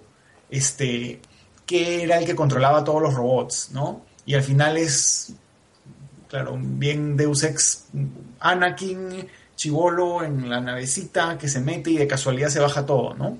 este, 0.49 1.21
que 1.67 2.01
era 2.01 2.17
el 2.17 2.25
que 2.25 2.35
controlaba 2.35 2.83
todos 2.83 2.99
los 2.99 3.13
robots, 3.13 3.69
¿no? 3.73 4.05
Y 4.25 4.33
al 4.33 4.43
final 4.43 4.77
es, 4.77 5.35
claro, 6.31 6.57
bien 6.59 7.15
Deus 7.15 7.43
Ex 7.43 7.83
Anakin, 8.39 9.27
chivolo 9.55 10.23
en 10.23 10.49
la 10.49 10.59
navecita 10.59 11.37
que 11.37 11.47
se 11.47 11.59
mete 11.59 11.91
y 11.91 11.97
de 11.97 12.07
casualidad 12.07 12.49
se 12.49 12.59
baja 12.59 12.85
todo, 12.85 13.13
¿no? 13.13 13.37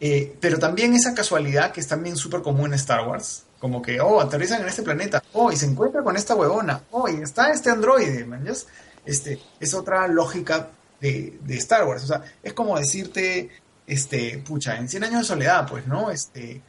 Eh, 0.00 0.36
pero 0.40 0.58
también 0.58 0.94
esa 0.94 1.14
casualidad 1.14 1.72
que 1.72 1.80
es 1.80 1.88
también 1.88 2.16
súper 2.16 2.42
común 2.42 2.66
en 2.66 2.74
Star 2.74 3.06
Wars. 3.08 3.42
Como 3.58 3.80
que, 3.80 4.00
oh, 4.00 4.20
aterrizan 4.20 4.60
en 4.62 4.68
este 4.68 4.82
planeta. 4.82 5.22
Oh, 5.32 5.50
y 5.50 5.56
se 5.56 5.66
encuentra 5.66 6.02
con 6.02 6.16
esta 6.16 6.34
huevona. 6.34 6.82
Oh, 6.90 7.08
y 7.08 7.22
está 7.22 7.50
este 7.50 7.70
androide, 7.70 8.24
man. 8.26 8.44
¿yes? 8.44 8.66
Este, 9.06 9.40
es 9.58 9.72
otra 9.74 10.06
lógica 10.08 10.68
de, 11.00 11.38
de 11.40 11.56
Star 11.56 11.84
Wars. 11.86 12.04
O 12.04 12.06
sea, 12.06 12.22
es 12.42 12.52
como 12.52 12.78
decirte, 12.78 13.50
este, 13.86 14.38
pucha, 14.46 14.76
en 14.76 14.88
100 14.88 15.04
años 15.04 15.20
de 15.20 15.24
soledad, 15.24 15.66
pues, 15.68 15.86
¿no? 15.86 16.10
Este, 16.10 16.60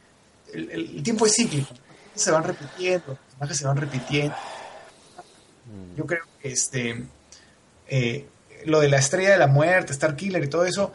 el, 0.54 0.70
el- 0.70 0.96
el 0.96 1.02
tiempo 1.02 1.26
es 1.26 1.34
cíclico. 1.34 1.74
Se 2.14 2.30
van 2.30 2.42
repitiendo, 2.44 3.04
los 3.08 3.18
personajes 3.18 3.56
se 3.58 3.66
van 3.66 3.76
repitiendo. 3.76 4.34
Yo 5.96 6.06
creo 6.06 6.24
que 6.40 6.50
este, 6.50 7.04
eh, 7.88 8.26
lo 8.64 8.80
de 8.80 8.88
la 8.88 8.98
estrella 8.98 9.30
de 9.30 9.38
la 9.38 9.46
muerte, 9.46 9.92
Star 9.92 10.16
Killer 10.16 10.44
y 10.44 10.48
todo 10.48 10.64
eso, 10.64 10.92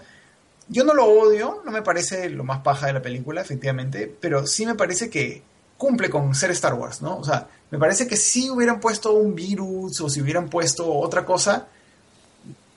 yo 0.68 0.84
no 0.84 0.94
lo 0.94 1.06
odio, 1.06 1.62
no 1.66 1.72
me 1.72 1.82
parece 1.82 2.30
lo 2.30 2.44
más 2.44 2.60
paja 2.62 2.88
de 2.88 2.94
la 2.94 3.02
película, 3.02 3.42
efectivamente, 3.42 4.14
pero 4.20 4.48
sí 4.48 4.66
me 4.66 4.76
parece 4.76 5.10
que 5.10 5.44
cumple 5.78 6.10
con 6.10 6.34
ser 6.34 6.52
Star 6.52 6.74
Wars, 6.76 7.02
¿no? 7.02 7.18
O 7.18 7.24
sea, 7.24 7.48
me 7.70 7.78
parece 7.78 8.08
que 8.08 8.16
si 8.16 8.50
hubieran 8.50 8.80
puesto 8.80 9.14
un 9.14 9.36
virus 9.36 10.00
o 10.02 10.10
si 10.10 10.22
hubieran 10.22 10.50
puesto 10.50 10.92
otra 10.92 11.26
cosa, 11.26 11.68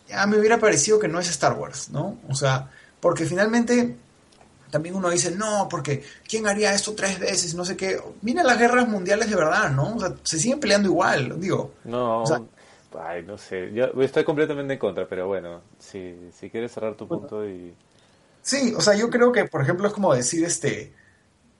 ya 0.09 0.27
me 0.27 0.39
hubiera 0.39 0.59
parecido 0.59 0.99
que 0.99 1.09
no 1.09 1.21
es 1.21 1.29
Star 1.29 1.53
Wars, 1.53 1.91
¿no? 1.91 2.19
O 2.29 2.35
sea, 2.35 2.71
porque 3.01 3.25
finalmente 3.25 3.97
también 4.77 4.95
uno 4.95 5.09
dice, 5.09 5.31
no, 5.31 5.69
porque 5.71 6.03
¿quién 6.29 6.47
haría 6.47 6.75
esto 6.75 6.95
tres 6.95 7.19
veces? 7.19 7.55
No 7.55 7.65
sé 7.65 7.79
qué. 7.79 7.99
Mira 8.21 8.43
las 8.45 8.59
guerras 8.59 8.87
mundiales 8.87 9.31
de 9.31 9.37
verdad, 9.37 9.71
¿no? 9.71 9.97
O 9.97 10.01
sea, 10.01 10.13
se 10.23 10.39
siguen 10.39 10.61
peleando 10.61 10.89
igual, 10.91 11.41
digo. 11.41 11.73
No, 11.85 12.23
O 12.23 12.27
sea- 12.27 12.43
ay, 13.01 13.23
no 13.25 13.39
sé. 13.39 13.73
Yo 13.73 13.87
estoy 14.03 14.23
completamente 14.25 14.75
en 14.75 14.79
contra, 14.79 15.09
pero 15.09 15.27
bueno, 15.29 15.63
si, 15.79 16.15
si 16.39 16.51
quieres 16.51 16.73
cerrar 16.73 16.95
tu 16.95 17.09
punto 17.09 17.49
y... 17.49 17.73
Sí, 18.43 18.75
o 18.77 18.81
sea, 18.83 18.95
yo 18.95 19.09
creo 19.09 19.33
que, 19.33 19.45
por 19.47 19.63
ejemplo, 19.63 19.87
es 19.89 19.95
como 19.95 20.15
decir, 20.15 20.45
este, 20.45 20.93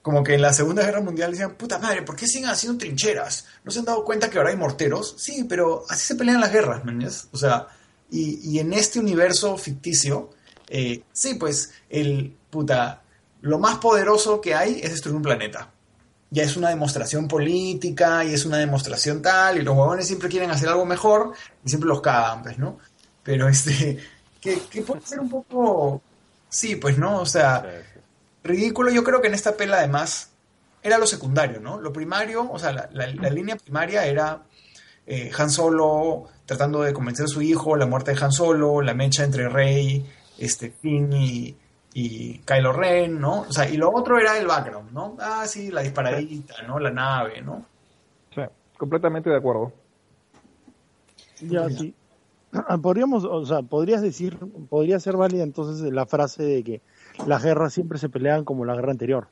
como 0.03 0.23
que 0.23 0.35
en 0.35 0.41
la 0.43 0.53
Segunda 0.53 0.83
Guerra 0.85 1.01
Mundial 1.01 1.31
decían, 1.31 1.55
puta 1.55 1.79
madre, 1.79 2.03
¿por 2.03 2.15
qué 2.15 2.27
siguen 2.27 2.49
haciendo 2.49 2.77
trincheras? 2.77 3.45
¿No 3.63 3.71
se 3.71 3.79
han 3.79 3.85
dado 3.85 4.05
cuenta 4.05 4.29
que 4.29 4.37
ahora 4.37 4.51
hay 4.51 4.57
morteros? 4.57 5.15
Sí, 5.17 5.43
pero 5.49 5.83
así 5.89 6.05
se 6.05 6.15
pelean 6.15 6.39
las 6.39 6.51
guerras, 6.53 6.85
¿me? 6.85 7.05
O 7.07 7.37
sea, 7.37 7.67
y, 8.11 8.39
y 8.51 8.59
en 8.59 8.73
este 8.73 8.99
universo 8.99 9.57
ficticio, 9.57 10.29
eh, 10.69 11.01
sí, 11.11 11.33
pues, 11.35 11.71
el, 11.89 12.35
puta, 12.49 13.01
lo 13.47 13.59
más 13.59 13.77
poderoso 13.77 14.41
que 14.41 14.53
hay 14.55 14.79
es 14.81 14.91
destruir 14.91 15.15
un 15.15 15.23
planeta. 15.23 15.71
Ya 16.29 16.43
es 16.43 16.57
una 16.57 16.69
demostración 16.69 17.27
política 17.27 18.23
y 18.25 18.33
es 18.33 18.45
una 18.45 18.57
demostración 18.57 19.21
tal, 19.21 19.57
y 19.57 19.61
los 19.61 19.75
huevones 19.75 20.05
siempre 20.07 20.27
quieren 20.29 20.51
hacer 20.51 20.67
algo 20.69 20.85
mejor 20.85 21.33
y 21.63 21.69
siempre 21.69 21.87
los 21.87 22.01
cagan, 22.01 22.43
pues, 22.43 22.57
¿no? 22.59 22.77
Pero 23.23 23.47
este, 23.49 23.97
que, 24.41 24.59
que 24.69 24.81
puede 24.81 25.01
ser 25.01 25.19
un 25.21 25.29
poco, 25.29 26.01
sí, 26.49 26.75
pues, 26.75 26.97
¿no? 26.97 27.21
O 27.21 27.25
sea, 27.25 27.65
ridículo. 28.43 28.91
Yo 28.91 29.03
creo 29.03 29.21
que 29.21 29.27
en 29.27 29.33
esta 29.33 29.55
pela, 29.55 29.77
además, 29.77 30.29
era 30.83 30.97
lo 30.97 31.07
secundario, 31.07 31.59
¿no? 31.61 31.79
Lo 31.79 31.93
primario, 31.93 32.49
o 32.51 32.59
sea, 32.59 32.71
la, 32.73 32.89
la- 32.91 33.07
la 33.07 33.29
línea 33.29 33.55
primaria 33.55 34.05
era 34.05 34.43
eh, 35.05 35.31
Han 35.37 35.49
Solo 35.49 36.25
tratando 36.45 36.81
de 36.81 36.93
convencer 36.93 37.25
a 37.25 37.29
su 37.29 37.41
hijo, 37.41 37.75
la 37.75 37.85
muerte 37.85 38.13
de 38.13 38.23
Han 38.23 38.31
Solo, 38.31 38.81
la 38.81 38.93
mecha 38.93 39.23
entre 39.23 39.47
Rey, 39.49 40.05
este, 40.37 40.71
Finn 40.81 41.11
y, 41.13 41.55
y 41.99 42.37
Kylo 42.45 42.73
Ren, 42.73 43.19
¿no? 43.19 43.39
O 43.39 43.51
sea, 43.51 43.67
y 43.67 43.75
lo 43.75 43.91
otro 43.91 44.19
era 44.19 44.37
el 44.37 44.45
background, 44.45 44.91
¿no? 44.91 45.17
Ah, 45.19 45.47
sí, 45.47 45.71
la 45.71 45.81
disparadita, 45.81 46.61
¿no? 46.67 46.77
La 46.77 46.91
nave, 46.91 47.41
¿no? 47.41 47.65
Sí, 48.35 48.41
completamente 48.77 49.31
de 49.31 49.37
acuerdo. 49.37 49.73
Ya, 51.41 51.67
sí. 51.71 51.95
Podríamos, 52.83 53.25
o 53.25 53.43
sea, 53.47 53.63
podrías 53.63 54.03
decir, 54.03 54.37
podría 54.69 54.99
ser 54.99 55.17
válida 55.17 55.41
entonces 55.41 55.91
la 55.91 56.05
frase 56.05 56.43
de 56.43 56.63
que 56.63 56.81
las 57.25 57.43
guerras 57.43 57.73
siempre 57.73 57.97
se 57.97 58.09
pelean 58.09 58.45
como 58.45 58.63
la 58.63 58.75
guerra 58.75 58.91
anterior. 58.91 59.27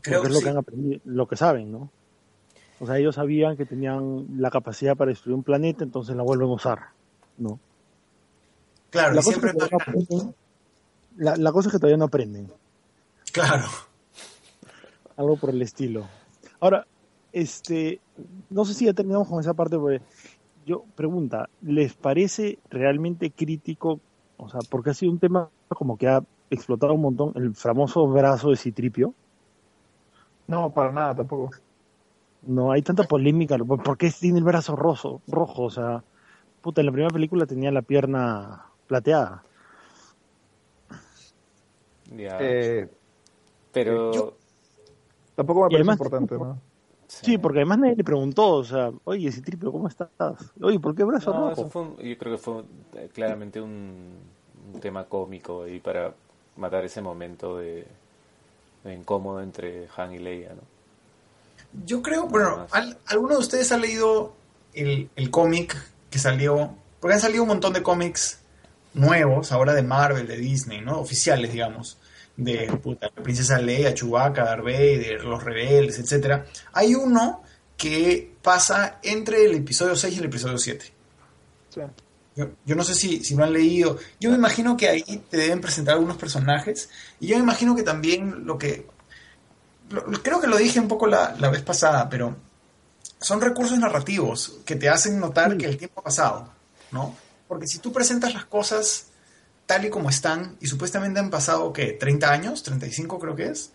Creo 0.00 0.22
porque 0.22 0.22
que 0.22 0.26
es 0.26 0.32
lo 0.32 0.38
sí. 0.38 0.44
que 0.44 0.50
han 0.50 0.56
aprendido, 0.56 1.00
lo 1.04 1.28
que 1.28 1.36
saben, 1.36 1.70
¿no? 1.70 1.88
O 2.80 2.86
sea, 2.86 2.98
ellos 2.98 3.14
sabían 3.14 3.56
que 3.56 3.64
tenían 3.64 4.26
la 4.40 4.50
capacidad 4.50 4.96
para 4.96 5.10
destruir 5.10 5.36
un 5.36 5.44
planeta, 5.44 5.84
entonces 5.84 6.16
la 6.16 6.24
vuelven 6.24 6.48
a 6.48 6.54
usar, 6.54 6.80
¿no? 7.38 7.60
Claro, 8.90 9.14
La 9.14 9.20
y 9.20 9.22
siempre 9.22 9.52
que 9.52 10.34
la, 11.16 11.36
la 11.36 11.52
cosa 11.52 11.68
es 11.68 11.72
que 11.72 11.78
todavía 11.78 11.96
no 11.96 12.04
aprenden, 12.06 12.50
Claro. 13.32 13.64
algo 15.16 15.36
por 15.36 15.50
el 15.50 15.62
estilo. 15.62 16.06
Ahora, 16.60 16.86
este, 17.32 18.00
no 18.50 18.64
sé 18.64 18.74
si 18.74 18.84
ya 18.86 18.92
terminamos 18.92 19.28
con 19.28 19.40
esa 19.40 19.54
parte, 19.54 19.76
porque 19.78 20.00
yo 20.66 20.84
pregunta, 20.94 21.48
¿les 21.62 21.94
parece 21.94 22.58
realmente 22.70 23.30
crítico? 23.30 24.00
O 24.36 24.48
sea, 24.48 24.60
porque 24.70 24.90
ha 24.90 24.94
sido 24.94 25.12
un 25.12 25.18
tema 25.18 25.48
como 25.68 25.96
que 25.96 26.08
ha 26.08 26.22
explotado 26.50 26.94
un 26.94 27.02
montón 27.02 27.32
el 27.34 27.54
famoso 27.54 28.06
brazo 28.06 28.50
de 28.50 28.56
Citripio. 28.56 29.14
No, 30.46 30.70
para 30.70 30.92
nada 30.92 31.14
tampoco. 31.16 31.50
No 32.42 32.70
hay 32.72 32.82
tanta 32.82 33.04
polémica. 33.04 33.56
¿por 33.58 33.82
¿Por 33.82 33.96
qué 33.98 34.10
tiene 34.10 34.38
el 34.38 34.44
brazo 34.44 34.76
rojo? 34.76 35.22
rojo? 35.26 35.64
O 35.64 35.70
sea, 35.70 36.04
puta, 36.60 36.80
en 36.82 36.86
la 36.86 36.92
primera 36.92 37.10
película 37.12 37.46
tenía 37.46 37.72
la 37.72 37.82
pierna 37.82 38.66
plateada. 38.86 39.42
Ya. 42.16 42.38
Eh, 42.40 42.88
pero... 43.72 44.12
yo- 44.12 44.34
tampoco 45.34 45.60
me 45.60 45.66
parece 45.66 45.76
además- 45.80 45.96
importante, 45.98 46.34
¿no? 46.36 46.58
Sí, 47.06 47.38
porque 47.38 47.58
además 47.58 47.78
nadie 47.78 47.96
le 47.96 48.02
preguntó, 48.04 48.48
o 48.54 48.64
sea, 48.64 48.90
oye, 49.04 49.30
Citripio, 49.30 49.70
¿cómo 49.70 49.86
estás? 49.88 50.08
Oye, 50.60 50.80
¿por 50.80 50.94
qué 50.96 51.04
brazo 51.04 51.32
No, 51.32 51.40
rojo? 51.50 51.52
eso 51.52 51.68
fue 51.70 51.82
un- 51.82 51.96
yo 51.98 52.18
creo 52.18 52.32
que 52.32 52.38
fue 52.38 52.62
eh, 52.94 53.08
claramente 53.12 53.60
un, 53.60 54.18
un 54.72 54.80
tema 54.80 55.04
cómico 55.04 55.62
ahí 55.64 55.78
para 55.80 56.12
matar 56.56 56.84
ese 56.84 57.02
momento 57.02 57.58
de, 57.58 57.86
de 58.84 58.94
incómodo 58.94 59.40
entre 59.42 59.86
Han 59.96 60.14
y 60.14 60.18
Leia, 60.18 60.54
¿no? 60.54 60.62
Yo 61.84 62.02
creo, 62.02 62.26
bueno, 62.26 62.66
¿al- 62.70 62.96
¿alguno 63.06 63.34
de 63.34 63.40
ustedes 63.40 63.70
ha 63.70 63.76
leído 63.76 64.32
el, 64.72 65.08
el 65.14 65.30
cómic 65.30 65.76
que 66.10 66.18
salió? 66.18 66.70
Porque 67.00 67.14
han 67.14 67.20
salido 67.20 67.42
un 67.42 67.48
montón 67.50 67.74
de 67.74 67.82
cómics 67.82 68.40
nuevos, 68.94 69.52
ahora 69.52 69.74
de 69.74 69.82
Marvel, 69.82 70.26
de 70.26 70.36
Disney, 70.36 70.80
¿no? 70.80 71.00
Oficiales, 71.00 71.52
digamos. 71.52 71.98
De 72.36 72.66
puta, 72.82 73.10
la 73.14 73.22
princesa 73.22 73.58
Leia, 73.58 73.94
Chewbacca, 73.94 74.44
Darth 74.44 74.64
Vader, 74.64 75.24
los 75.24 75.42
rebeldes, 75.44 75.98
etcétera. 75.98 76.46
Hay 76.72 76.94
uno 76.94 77.42
que 77.76 78.32
pasa 78.42 78.98
entre 79.02 79.44
el 79.44 79.54
episodio 79.54 79.94
6 79.96 80.14
y 80.14 80.18
el 80.18 80.24
episodio 80.24 80.58
7. 80.58 80.84
Sí. 81.74 81.80
Yo, 82.36 82.48
yo 82.66 82.74
no 82.74 82.82
sé 82.82 82.94
si, 82.96 83.22
si 83.22 83.36
lo 83.36 83.44
han 83.44 83.52
leído. 83.52 83.98
Yo 84.18 84.30
me 84.30 84.36
imagino 84.36 84.76
que 84.76 84.88
ahí 84.88 85.02
te 85.30 85.36
deben 85.36 85.60
presentar 85.60 85.94
algunos 85.94 86.16
personajes. 86.16 86.88
Y 87.20 87.28
yo 87.28 87.36
me 87.36 87.42
imagino 87.44 87.76
que 87.76 87.84
también 87.84 88.44
lo 88.46 88.58
que. 88.58 88.86
lo- 89.90 90.04
creo 90.22 90.40
que 90.40 90.48
lo 90.48 90.56
dije 90.56 90.80
un 90.80 90.88
poco 90.88 91.06
la, 91.06 91.36
la 91.38 91.50
vez 91.50 91.62
pasada, 91.62 92.08
pero 92.08 92.36
son 93.20 93.40
recursos 93.40 93.78
narrativos 93.78 94.58
que 94.64 94.74
te 94.76 94.88
hacen 94.88 95.20
notar 95.20 95.56
que 95.56 95.66
el 95.66 95.76
tiempo 95.76 96.00
ha 96.00 96.04
pasado, 96.04 96.48
¿no? 96.90 97.16
Porque 97.48 97.66
si 97.66 97.78
tú 97.78 97.92
presentas 97.92 98.32
las 98.34 98.44
cosas 98.46 99.06
tal 99.66 99.84
y 99.84 99.90
como 99.90 100.10
están, 100.10 100.56
y 100.60 100.66
supuestamente 100.66 101.20
han 101.20 101.30
pasado, 101.30 101.72
¿qué? 101.72 101.92
30 101.92 102.30
años, 102.30 102.62
35 102.62 103.18
creo 103.18 103.34
que 103.36 103.46
es. 103.46 103.70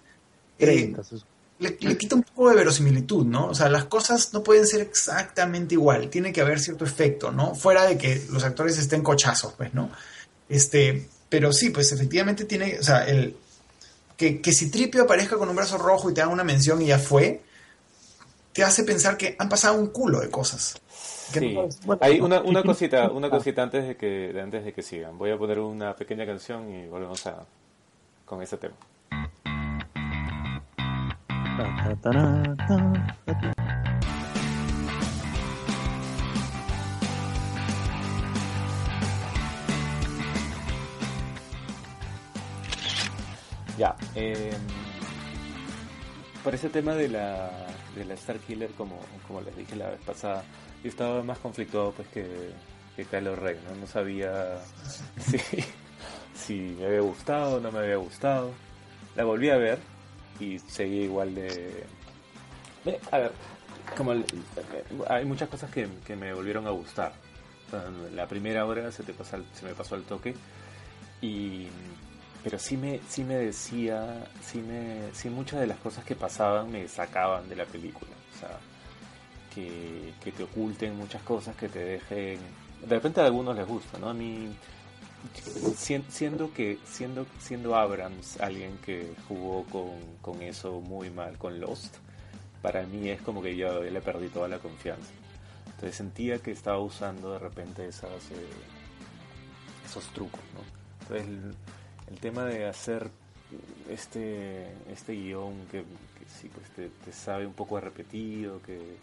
eh, 0.59 0.65
30, 0.65 1.03
se- 1.03 1.15
le, 1.59 1.77
le 1.81 1.97
quita 1.97 2.15
un 2.15 2.23
poco 2.23 2.49
de 2.49 2.55
verosimilitud, 2.55 3.25
¿no? 3.25 3.47
O 3.47 3.55
sea, 3.55 3.67
las 3.69 3.85
cosas 3.85 4.33
no 4.33 4.43
pueden 4.43 4.65
ser 4.65 4.79
exactamente 4.81 5.75
igual, 5.75 6.09
tiene 6.09 6.31
que 6.31 6.41
haber 6.41 6.59
cierto 6.59 6.85
efecto, 6.85 7.31
¿no? 7.31 7.53
Fuera 7.53 7.83
de 7.85 7.97
que 7.97 8.21
los 8.29 8.43
actores 8.45 8.77
estén 8.77 9.01
cochazos, 9.03 9.53
pues, 9.57 9.73
¿no? 9.73 9.89
Este, 10.47 11.09
pero 11.27 11.51
sí, 11.51 11.69
pues 11.69 11.91
efectivamente 11.91 12.45
tiene, 12.45 12.79
o 12.79 12.83
sea, 12.83 13.05
el, 13.05 13.35
que, 14.15 14.39
que 14.41 14.53
si 14.53 14.69
Tripio 14.69 15.03
aparezca 15.03 15.37
con 15.37 15.49
un 15.49 15.55
brazo 15.55 15.77
rojo 15.77 16.09
y 16.09 16.13
te 16.13 16.21
da 16.21 16.27
una 16.29 16.43
mención 16.45 16.81
y 16.81 16.87
ya 16.87 16.97
fue, 16.99 17.41
te 18.53 18.63
hace 18.63 18.83
pensar 18.83 19.17
que 19.17 19.35
han 19.37 19.49
pasado 19.49 19.75
un 19.79 19.87
culo 19.87 20.19
de 20.21 20.29
cosas. 20.29 20.75
Sí. 21.31 21.53
no- 21.53 21.67
bueno, 21.85 21.99
Hay 22.03 22.19
una, 22.21 22.41
una 22.41 22.63
cosita, 22.63 23.09
una 23.11 23.29
cosita 23.29 23.63
antes 23.63 23.87
de 23.87 23.95
que 23.95 24.39
antes 24.41 24.63
de 24.65 24.73
que 24.73 24.81
sigan. 24.81 25.17
Voy 25.17 25.31
a 25.31 25.37
poner 25.37 25.59
una 25.59 25.95
pequeña 25.95 26.25
canción 26.25 26.69
y 26.73 26.87
volvemos 26.87 27.25
a 27.27 27.45
con 28.25 28.41
ese 28.41 28.57
tema. 28.57 28.75
Ya. 43.77 43.95
eh, 44.15 44.51
por 46.43 46.53
ese 46.55 46.69
tema 46.69 46.93
de 46.95 47.07
la, 47.09 47.49
de 47.95 48.05
la 48.05 48.13
Star 48.15 48.37
Killer, 48.39 48.71
como, 48.71 48.97
como 49.27 49.41
les 49.41 49.55
dije 49.55 49.75
la 49.75 49.89
vez 49.89 49.99
pasada, 50.05 50.43
yo 50.83 50.89
estaba 50.89 51.23
más 51.23 51.37
conflictuado 51.39 51.91
pues 51.91 52.07
que, 52.09 52.25
que 52.95 53.05
Kylo 53.05 53.35
Ren, 53.35 53.57
¿no? 53.69 53.75
No 53.75 53.87
sabía 53.87 54.59
si, 55.19 55.37
si 56.35 56.75
me 56.79 56.85
había 56.87 57.01
gustado 57.01 57.57
o 57.57 57.59
no 57.59 57.71
me 57.71 57.79
había 57.79 57.97
gustado. 57.97 58.51
La 59.15 59.23
volví 59.23 59.49
a 59.49 59.57
ver 59.57 59.79
y 60.39 60.59
seguía 60.59 61.03
igual 61.03 61.35
de... 61.35 61.83
A 63.11 63.17
ver, 63.17 63.31
como 63.97 64.13
el- 64.13 64.25
hay 65.09 65.25
muchas 65.25 65.49
cosas 65.49 65.69
que, 65.71 65.87
que 66.05 66.15
me 66.15 66.33
volvieron 66.33 66.65
a 66.67 66.71
gustar. 66.71 67.13
La 68.15 68.27
primera 68.27 68.65
hora 68.65 68.91
se, 68.91 69.03
te 69.03 69.13
pasa, 69.13 69.37
se 69.53 69.65
me 69.65 69.73
pasó 69.73 69.95
al 69.95 70.03
toque 70.03 70.33
y 71.21 71.67
pero 72.43 72.57
sí 72.57 72.77
me 72.77 73.01
sí 73.09 73.23
me 73.25 73.35
decía 73.35 74.25
sí 74.41 74.59
me 74.59 75.13
sí 75.13 75.29
muchas 75.29 75.59
de 75.59 75.67
las 75.67 75.77
cosas 75.79 76.05
que 76.05 76.15
pasaban 76.15 76.71
me 76.71 76.87
sacaban 76.87 77.49
de 77.49 77.57
la 77.57 77.65
película 77.65 78.09
o 78.33 78.39
sea 78.39 78.57
que, 79.53 80.13
te 80.31 80.43
oculten 80.43 80.95
muchas 80.95 81.21
cosas 81.23 81.55
que 81.55 81.69
te 81.69 81.79
dejen 81.79 82.39
de 82.81 82.95
repente 82.95 83.19
a 83.21 83.25
algunos 83.25 83.55
les 83.55 83.67
gusta 83.67 83.97
no 83.97 84.09
a 84.09 84.13
mí 84.13 84.49
sien- 85.75 86.05
siendo 86.09 86.53
que 86.53 86.77
siendo 86.85 87.25
siendo 87.39 87.75
Abrams 87.75 88.39
alguien 88.39 88.77
que 88.85 89.13
jugó 89.27 89.65
con, 89.65 89.89
con 90.21 90.41
eso 90.41 90.79
muy 90.79 91.09
mal 91.09 91.37
con 91.37 91.59
Lost 91.59 91.95
para 92.61 92.83
mí 92.83 93.09
es 93.09 93.21
como 93.21 93.41
que 93.41 93.55
yo 93.55 93.81
le 93.83 94.01
perdí 94.01 94.27
toda 94.27 94.47
la 94.47 94.59
confianza. 94.59 95.11
Entonces 95.65 95.95
sentía 95.95 96.39
que 96.39 96.51
estaba 96.51 96.79
usando 96.79 97.31
de 97.31 97.39
repente 97.39 97.87
esas 97.87 98.09
eh, 98.31 98.49
esos 99.85 100.05
trucos 100.13 100.41
no 100.53 100.61
entonces 101.01 101.55
el, 102.07 102.19
tema 102.19 102.43
de 102.43 102.65
hacer 102.65 103.09
este 103.89 104.67
este 104.91 105.13
guion 105.13 105.53
que, 105.71 105.85
sí 106.27 106.49
pues 106.49 106.69
te, 106.71 107.11
sabe 107.13 107.45
un 107.45 107.53
poco 107.53 107.79
repetido 107.79 108.61
que 108.61 108.97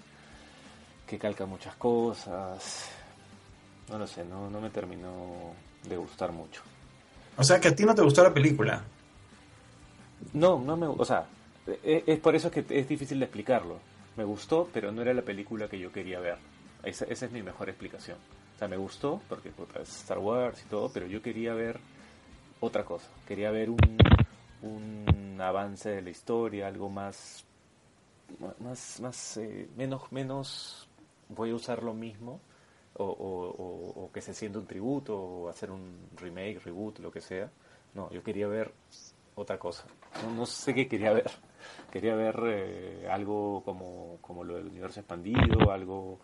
que 1.07 1.19
calca 1.19 1.47
muchas 1.47 1.75
cosas. 1.77 2.89
No 3.91 3.99
lo 3.99 4.07
sé 4.07 4.25
no 4.25 4.51
no 4.51 4.61
me 4.61 4.71
terminó 4.71 5.53
de 5.89 5.97
gustar 5.97 6.33
mucho. 6.33 6.63
O 7.37 7.45
sea, 7.45 7.61
que 7.61 7.69
a 7.69 7.75
ti 7.77 7.85
no 7.85 7.95
te 7.95 8.03
gustó 8.03 8.23
la 8.23 8.33
película. 8.35 8.83
no 10.33 10.59
no 10.59 10.77
me 10.77 10.87
o 10.87 11.05
sea 11.05 11.27
e- 11.67 12.05
es, 12.07 12.19
por 12.21 12.35
eso 12.35 12.51
que 12.51 12.65
es 12.69 12.89
difícil 12.89 13.19
de 13.19 13.27
explicarlo. 13.27 13.79
Me 14.17 14.25
gustó 14.25 14.69
pero 14.73 14.91
no 14.93 15.03
era 15.03 15.13
la 15.15 15.23
película 15.23 15.69
que 15.69 15.79
yo 15.79 15.93
quería 15.93 16.21
ver. 16.21 16.39
Esa, 16.83 17.05
esa 17.07 17.27
es 17.27 17.33
mi 17.33 17.43
mejor 17.43 17.69
explicación. 17.69 18.19
O 18.55 18.59
sea 18.59 18.69
me 18.69 18.77
gustó 18.77 19.21
porque 19.29 19.51
puta, 19.51 19.81
es 19.81 19.89
Star 20.01 20.19
Wars 20.19 20.63
y 20.65 20.69
todo 20.69 20.91
pero 20.93 21.07
yo 21.07 21.23
quería 21.23 21.55
ver 21.55 21.79
otra 22.61 22.85
cosa. 22.85 23.07
Quería 23.29 23.51
ver 23.51 23.71
un, 23.71 23.79
un 24.63 25.41
avance 25.41 25.91
de 25.91 26.03
la 26.03 26.11
historia, 26.11 26.67
algo 26.67 26.89
más, 26.89 27.45
más, 28.61 29.01
más 29.01 29.37
eh, 29.37 29.69
menos, 29.77 30.11
menos, 30.11 30.89
voy 31.29 31.51
a 31.51 31.55
usar 31.55 31.83
lo 31.83 31.95
mismo, 31.95 32.41
o, 32.95 33.05
o- 33.05 33.51
o- 33.51 34.05
o 34.07 34.13
que 34.13 34.21
se 34.23 34.35
sienta 34.35 34.59
un 34.59 34.67
tributo, 34.67 35.17
o 35.19 35.49
hacer 35.49 35.71
un 35.71 36.09
remake, 36.17 36.61
reboot, 36.65 36.99
lo 37.01 37.11
que 37.11 37.21
sea. 37.21 37.51
No, 37.95 38.11
yo 38.11 38.23
quería 38.23 38.47
ver 38.49 38.73
otra 39.35 39.59
cosa. 39.59 39.85
No, 40.25 40.31
no 40.35 40.47
sé 40.47 40.75
qué 40.75 40.89
quería 40.89 41.13
ver. 41.13 41.31
Quería 41.91 42.15
ver 42.15 42.39
eh, 42.47 43.09
algo 43.11 43.63
como, 43.65 44.19
como 44.21 44.45
lo 44.45 44.55
del 44.57 44.67
universo 44.69 45.01
expandido, 45.01 45.71
algo, 45.73 46.19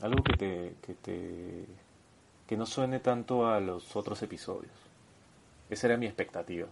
algo 0.00 0.22
que 0.22 0.36
te, 0.36 0.74
que 0.82 0.94
te, 0.94 1.64
que 2.46 2.56
no 2.56 2.66
suene 2.66 3.00
tanto 3.00 3.46
a 3.46 3.60
los 3.60 3.96
otros 3.96 4.22
episodios. 4.22 4.72
Esa 5.70 5.86
era 5.86 5.96
mi 5.96 6.06
expectativa. 6.06 6.66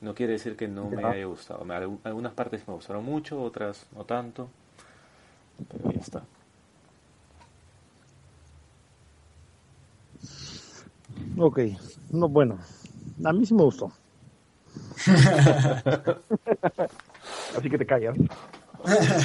No 0.00 0.14
quiere 0.14 0.34
decir 0.34 0.56
que 0.56 0.68
no 0.68 0.88
me 0.90 1.02
Ya. 1.02 1.08
haya 1.10 1.24
gustado. 1.24 1.64
Me- 1.64 1.74
algu- 1.74 1.98
Algunas 2.04 2.32
partes 2.34 2.66
me 2.68 2.74
gustaron 2.74 3.04
mucho, 3.04 3.42
otras 3.42 3.86
no 3.96 4.04
tanto. 4.04 4.48
Pero 5.68 5.90
ya 5.92 6.00
está. 6.00 6.22
Ok, 11.38 11.58
no, 12.12 12.28
bueno, 12.28 12.58
a 13.24 13.32
mí 13.32 13.46
sí 13.46 13.54
me 13.54 13.62
gustó. 13.62 13.92
Así 17.56 17.70
que 17.70 17.78
te 17.78 17.86
callas. 17.86 18.16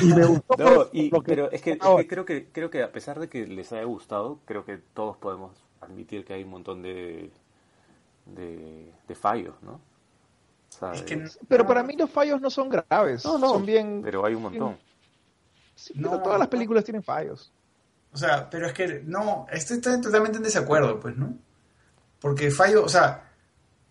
Y 0.01 0.05
me 0.13 0.25
gustó 0.25 0.55
No, 0.57 0.65
por 0.75 0.89
y- 0.93 1.09
lo 1.09 1.21
que- 1.21 1.25
pero 1.31 1.51
es 1.51 1.61
que, 1.61 1.71
es 1.71 1.79
que 1.79 2.07
creo 2.07 2.25
que 2.25 2.49
creo 2.51 2.69
que 2.69 2.83
a 2.83 2.91
pesar 2.91 3.19
de 3.19 3.29
que 3.29 3.47
les 3.47 3.71
haya 3.71 3.83
gustado, 3.85 4.39
creo 4.45 4.65
que 4.65 4.77
todos 4.77 5.17
podemos 5.17 5.51
admitir 5.81 6.25
que 6.25 6.33
hay 6.33 6.43
un 6.43 6.49
montón 6.49 6.81
de 6.81 7.31
de, 8.25 8.91
de 9.07 9.15
fallos, 9.15 9.53
¿no? 9.61 9.73
O 9.73 9.81
sea, 10.77 10.91
Es 10.93 11.03
que 11.03 11.23
Pero 11.47 11.65
para 11.65 11.83
mí 11.83 11.95
los 11.95 12.09
fallos 12.09 12.41
no 12.41 12.49
son 12.49 12.69
graves. 12.69 13.23
no, 13.23 13.37
no, 13.37 13.49
Son 13.53 13.65
bien. 13.65 14.01
pero 14.03 14.25
hay 14.25 14.33
un 14.33 14.41
montón. 14.43 14.77
Sí, 15.75 15.93
No, 15.95 16.09
pero 16.11 16.23
todas 16.23 16.39
las 16.39 16.47
no. 16.47 16.49
películas 16.49 16.83
tienen 16.83 17.03
fallos. 17.03 17.51
O 18.11 18.17
sea, 18.17 18.49
pero 18.49 18.65
es 18.67 18.73
que 18.73 19.01
no, 19.05 19.45
estoy 19.51 19.79
totalmente 19.79 20.37
en 20.37 20.43
desacuerdo, 20.43 20.99
pues, 20.99 21.15
¿no? 21.17 21.33
Porque 22.19 22.49
fallo, 22.51 22.83
o 22.85 22.89
sea, 22.89 23.31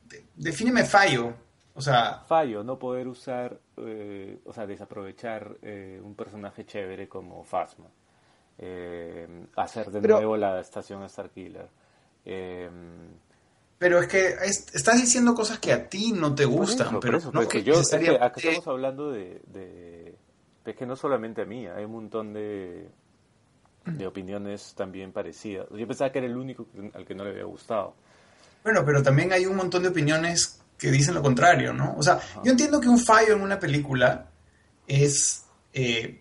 de- 0.04 0.24
defíneme 0.34 0.84
fallo. 0.84 1.34
O 1.76 1.80
sea, 1.80 2.22
fallo 2.28 2.62
no 2.62 2.78
poder 2.78 3.08
usar, 3.08 3.58
eh, 3.78 4.38
o 4.44 4.52
sea, 4.52 4.66
desaprovechar 4.66 5.56
eh, 5.62 6.00
un 6.02 6.14
personaje 6.14 6.64
chévere 6.64 7.08
como 7.08 7.42
Phasma. 7.44 7.86
Eh, 8.58 9.46
hacer 9.56 9.90
de 9.90 10.00
Pero- 10.00 10.16
nuevo 10.16 10.36
la 10.36 10.60
estación 10.60 11.08
Starkiller. 11.08 11.68
Eh, 12.24 12.70
pero 13.76 13.98
es 13.98 14.06
que 14.06 14.28
es- 14.28 14.72
estás 14.74 15.00
diciendo 15.00 15.34
cosas 15.34 15.58
que 15.58 15.72
a 15.72 15.88
ti 15.88 16.12
no 16.12 16.32
te 16.34 16.44
gustan, 16.44 17.00
pero 17.00 17.18
yo, 17.62 17.74
acá 18.22 18.40
estamos 18.40 18.68
hablando 18.68 19.10
de, 19.10 19.42
de- 19.46 20.16
Es 20.64 20.76
que 20.76 20.86
no 20.86 20.96
solamente 20.96 21.42
a 21.42 21.44
mí, 21.44 21.66
hay 21.66 21.84
un 21.84 21.92
montón 21.92 22.32
de, 22.32 22.88
de 23.84 24.06
opiniones 24.06 24.74
también 24.74 25.12
parecidas. 25.12 25.66
Yo 25.70 25.86
pensaba 25.86 26.10
que 26.10 26.18
era 26.20 26.28
el 26.28 26.36
único 26.38 26.66
al 26.94 27.04
que 27.04 27.14
no 27.14 27.24
le 27.24 27.30
había 27.32 27.44
gustado. 27.44 27.94
Bueno, 28.64 28.84
pero 28.84 29.02
también 29.02 29.32
hay 29.32 29.46
un 29.46 29.56
montón 29.56 29.82
de 29.82 29.90
opiniones 29.90 30.58
que 30.78 30.90
dicen 30.90 31.14
lo 31.14 31.22
contrario, 31.22 31.72
¿no? 31.72 31.94
O 31.96 32.02
sea, 32.02 32.18
yo 32.42 32.50
entiendo 32.50 32.80
que 32.80 32.88
un 32.88 32.98
fallo 32.98 33.34
en 33.34 33.42
una 33.42 33.58
película 33.60 34.26
es... 34.86 35.44
eh, 35.72 36.20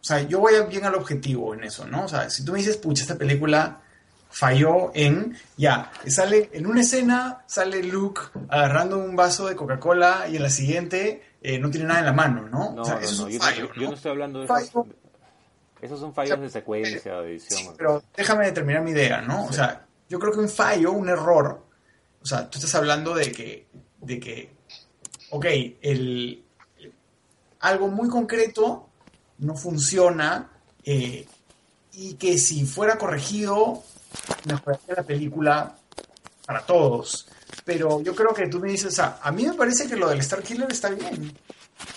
o 0.00 0.04
sea, 0.08 0.22
yo 0.22 0.40
voy 0.40 0.54
bien 0.70 0.84
al 0.86 0.94
objetivo 0.94 1.52
en 1.54 1.64
eso, 1.64 1.86
¿no? 1.86 2.04
O 2.04 2.08
sea, 2.08 2.30
si 2.30 2.42
tú 2.44 2.52
me 2.52 2.58
dices, 2.58 2.78
pucha, 2.78 3.02
esta 3.02 3.16
película 3.16 3.82
falló 4.30 4.90
en... 4.94 5.36
Ya, 5.58 5.92
sale 6.06 6.48
en 6.54 6.66
una 6.66 6.80
escena, 6.80 7.44
sale 7.46 7.82
Luke 7.82 8.20
agarrando 8.48 8.96
un 8.98 9.14
vaso 9.14 9.46
de 9.46 9.54
Coca-Cola 9.54 10.26
y 10.30 10.36
en 10.36 10.42
la 10.42 10.50
siguiente 10.50 11.22
eh, 11.42 11.58
no 11.58 11.70
tiene 11.70 11.86
nada 11.86 12.00
en 12.00 12.06
la 12.06 12.12
mano, 12.14 12.48
¿no? 12.48 12.72
No, 12.72 12.82
o 12.82 12.84
sea, 12.86 12.94
no, 12.94 13.00
eso 13.00 13.12
es 13.12 13.20
un 13.20 13.30
yo, 13.30 13.38
fallo, 13.40 13.68
no, 13.68 13.82
yo 13.82 13.88
¿no? 13.88 13.94
estoy 13.94 14.10
hablando 14.10 14.40
de 14.40 14.46
Fallo. 14.46 14.66
esos. 14.66 14.86
Esos 15.80 16.00
son 16.00 16.12
fallos 16.14 16.32
O 16.32 16.36
sea, 16.36 16.42
de 16.44 16.50
secuencia, 16.50 17.20
de 17.20 17.30
edición. 17.32 17.58
Sí, 17.60 17.68
pero 17.76 18.02
déjame 18.16 18.50
terminar 18.52 18.82
mi 18.82 18.90
idea, 18.92 19.20
¿no? 19.20 19.44
O 19.44 19.52
sea, 19.52 19.86
yo 20.08 20.18
creo 20.18 20.32
que 20.32 20.40
un 20.40 20.48
fallo, 20.48 20.92
un 20.92 21.08
error, 21.08 21.62
o 22.22 22.26
sea, 22.26 22.48
tú 22.48 22.58
estás 22.58 22.74
hablando 22.74 23.14
de 23.14 23.30
que, 23.32 23.66
de 24.00 24.20
que, 24.20 24.50
ok, 25.30 25.46
el, 25.82 26.44
algo 27.60 27.88
muy 27.88 28.08
concreto 28.08 28.88
no 29.38 29.54
funciona 29.54 30.50
eh, 30.84 31.26
y 31.92 32.14
que 32.14 32.38
si 32.38 32.64
fuera 32.64 32.98
corregido 32.98 33.82
mejoraría 34.46 34.94
la 34.96 35.02
película 35.02 35.76
para 36.46 36.64
todos. 36.64 37.28
Pero 37.64 38.00
yo 38.00 38.14
creo 38.14 38.32
que 38.32 38.48
tú 38.48 38.58
me 38.58 38.70
dices, 38.70 38.92
o 38.92 38.96
sea, 38.96 39.18
a 39.22 39.30
mí 39.30 39.46
me 39.46 39.54
parece 39.54 39.86
que 39.86 39.96
lo 39.96 40.08
del 40.08 40.20
Star 40.20 40.42
Killer 40.42 40.70
está 40.70 40.90
bien. 40.90 41.36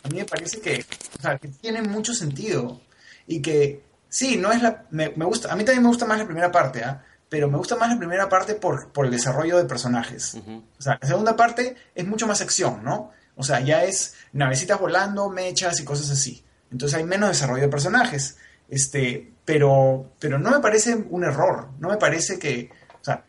A 0.04 0.10
mí 0.10 0.18
me 0.18 0.26
parece 0.26 0.60
que, 0.60 0.86
o 1.18 1.22
sea, 1.22 1.38
que 1.38 1.48
tiene 1.48 1.82
mucho 1.82 2.14
sentido 2.14 2.82
y 3.28 3.42
que 3.42 3.84
sí, 4.10 4.38
no 4.38 4.52
es 4.52 4.62
la 4.62 4.86
me, 4.92 5.10
me 5.16 5.26
gusta, 5.26 5.52
a 5.52 5.56
mí 5.56 5.64
también 5.64 5.84
me 5.84 5.90
gusta 5.90 6.06
más 6.06 6.20
la 6.20 6.26
primera 6.26 6.52
parte, 6.52 6.84
¿ah? 6.84 7.04
Pero 7.32 7.50
me 7.50 7.58
gusta 7.58 7.78
más 7.78 7.90
la 7.90 7.98
primera 7.98 8.28
parte 8.28 8.56
por, 8.56 8.92
por 8.92 9.06
el 9.06 9.12
desarrollo 9.12 9.58
de 9.58 9.64
personajes. 9.64 10.36
O 10.78 10.82
sea, 10.82 11.00
la 11.02 11.08
segunda 11.08 11.38
parte 11.38 11.78
es 11.96 12.06
mucho 12.06 12.28
más 12.28 12.42
acción, 12.42 12.84
¿no? 12.84 13.12
O 13.38 13.44
sea, 13.44 13.62
ya 13.62 13.86
es 13.86 14.16
navecitas 14.34 14.78
volando, 14.78 15.30
mechas 15.30 15.80
y 15.80 15.86
cosas 15.86 16.10
así. 16.12 16.44
Entonces 16.74 16.98
hay 16.98 17.06
menos 17.06 17.30
desarrollo 17.30 17.62
de 17.62 17.70
personajes. 17.70 18.38
Este, 18.68 19.32
pero, 19.46 20.12
pero 20.20 20.40
no 20.40 20.52
me 20.52 20.60
parece 20.60 20.94
un 20.94 21.24
error. 21.24 21.70
No 21.80 21.88
me 21.88 21.96
parece 21.96 22.38
que. 22.38 22.70
O 23.00 23.04
sea, 23.06 23.24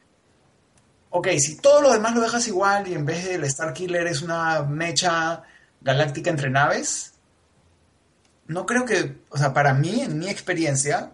ok, 1.10 1.28
si 1.38 1.58
todo 1.58 1.80
lo 1.80 1.92
demás 1.92 2.12
lo 2.16 2.22
dejas 2.22 2.48
igual 2.48 2.88
y 2.88 2.94
en 2.94 3.06
vez 3.06 3.24
del 3.24 3.44
Star 3.44 3.72
Killer 3.72 4.08
es 4.08 4.20
una 4.20 4.64
mecha 4.64 5.44
galáctica 5.80 6.28
entre 6.28 6.50
naves, 6.50 7.12
no 8.48 8.66
creo 8.66 8.84
que, 8.84 9.22
o 9.28 9.38
sea, 9.38 9.54
para 9.54 9.74
mí, 9.74 10.00
en 10.00 10.18
mi 10.18 10.28
experiencia, 10.28 11.12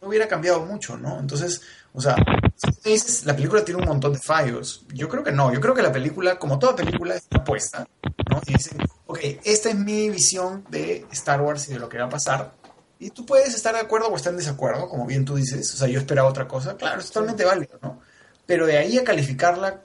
no 0.00 0.08
hubiera 0.08 0.28
cambiado 0.28 0.64
mucho, 0.64 0.96
¿no? 0.96 1.18
Entonces, 1.18 1.60
o 1.92 2.00
sea, 2.00 2.16
si 2.54 2.90
dices, 2.90 3.24
la 3.24 3.34
película 3.34 3.64
tiene 3.64 3.80
un 3.80 3.88
montón 3.88 4.12
de 4.12 4.18
fallos. 4.18 4.84
Yo 4.92 5.08
creo 5.08 5.24
que 5.24 5.32
no, 5.32 5.52
yo 5.52 5.60
creo 5.60 5.74
que 5.74 5.82
la 5.82 5.92
película, 5.92 6.38
como 6.38 6.58
toda 6.58 6.76
película, 6.76 7.14
está 7.14 7.42
puesta, 7.42 7.88
¿no? 8.30 8.40
Y 8.46 8.52
dicen, 8.52 8.78
ok, 9.06 9.18
esta 9.44 9.70
es 9.70 9.74
mi 9.74 10.10
visión 10.10 10.64
de 10.68 11.06
Star 11.12 11.40
Wars 11.40 11.68
y 11.68 11.72
de 11.72 11.78
lo 11.78 11.88
que 11.88 11.98
va 11.98 12.04
a 12.04 12.10
pasar. 12.10 12.52
Y 12.98 13.10
tú 13.10 13.24
puedes 13.24 13.54
estar 13.54 13.74
de 13.74 13.80
acuerdo 13.80 14.08
o 14.08 14.16
estar 14.16 14.32
en 14.32 14.38
desacuerdo, 14.38 14.88
como 14.88 15.06
bien 15.06 15.24
tú 15.24 15.36
dices. 15.36 15.72
O 15.74 15.76
sea, 15.76 15.88
yo 15.88 15.98
esperaba 15.98 16.28
otra 16.28 16.48
cosa. 16.48 16.76
Claro, 16.76 17.00
es 17.00 17.06
totalmente 17.08 17.44
válido, 17.44 17.78
¿no? 17.80 18.00
Pero 18.46 18.66
de 18.66 18.78
ahí 18.78 18.98
a 18.98 19.04
calificarla 19.04 19.82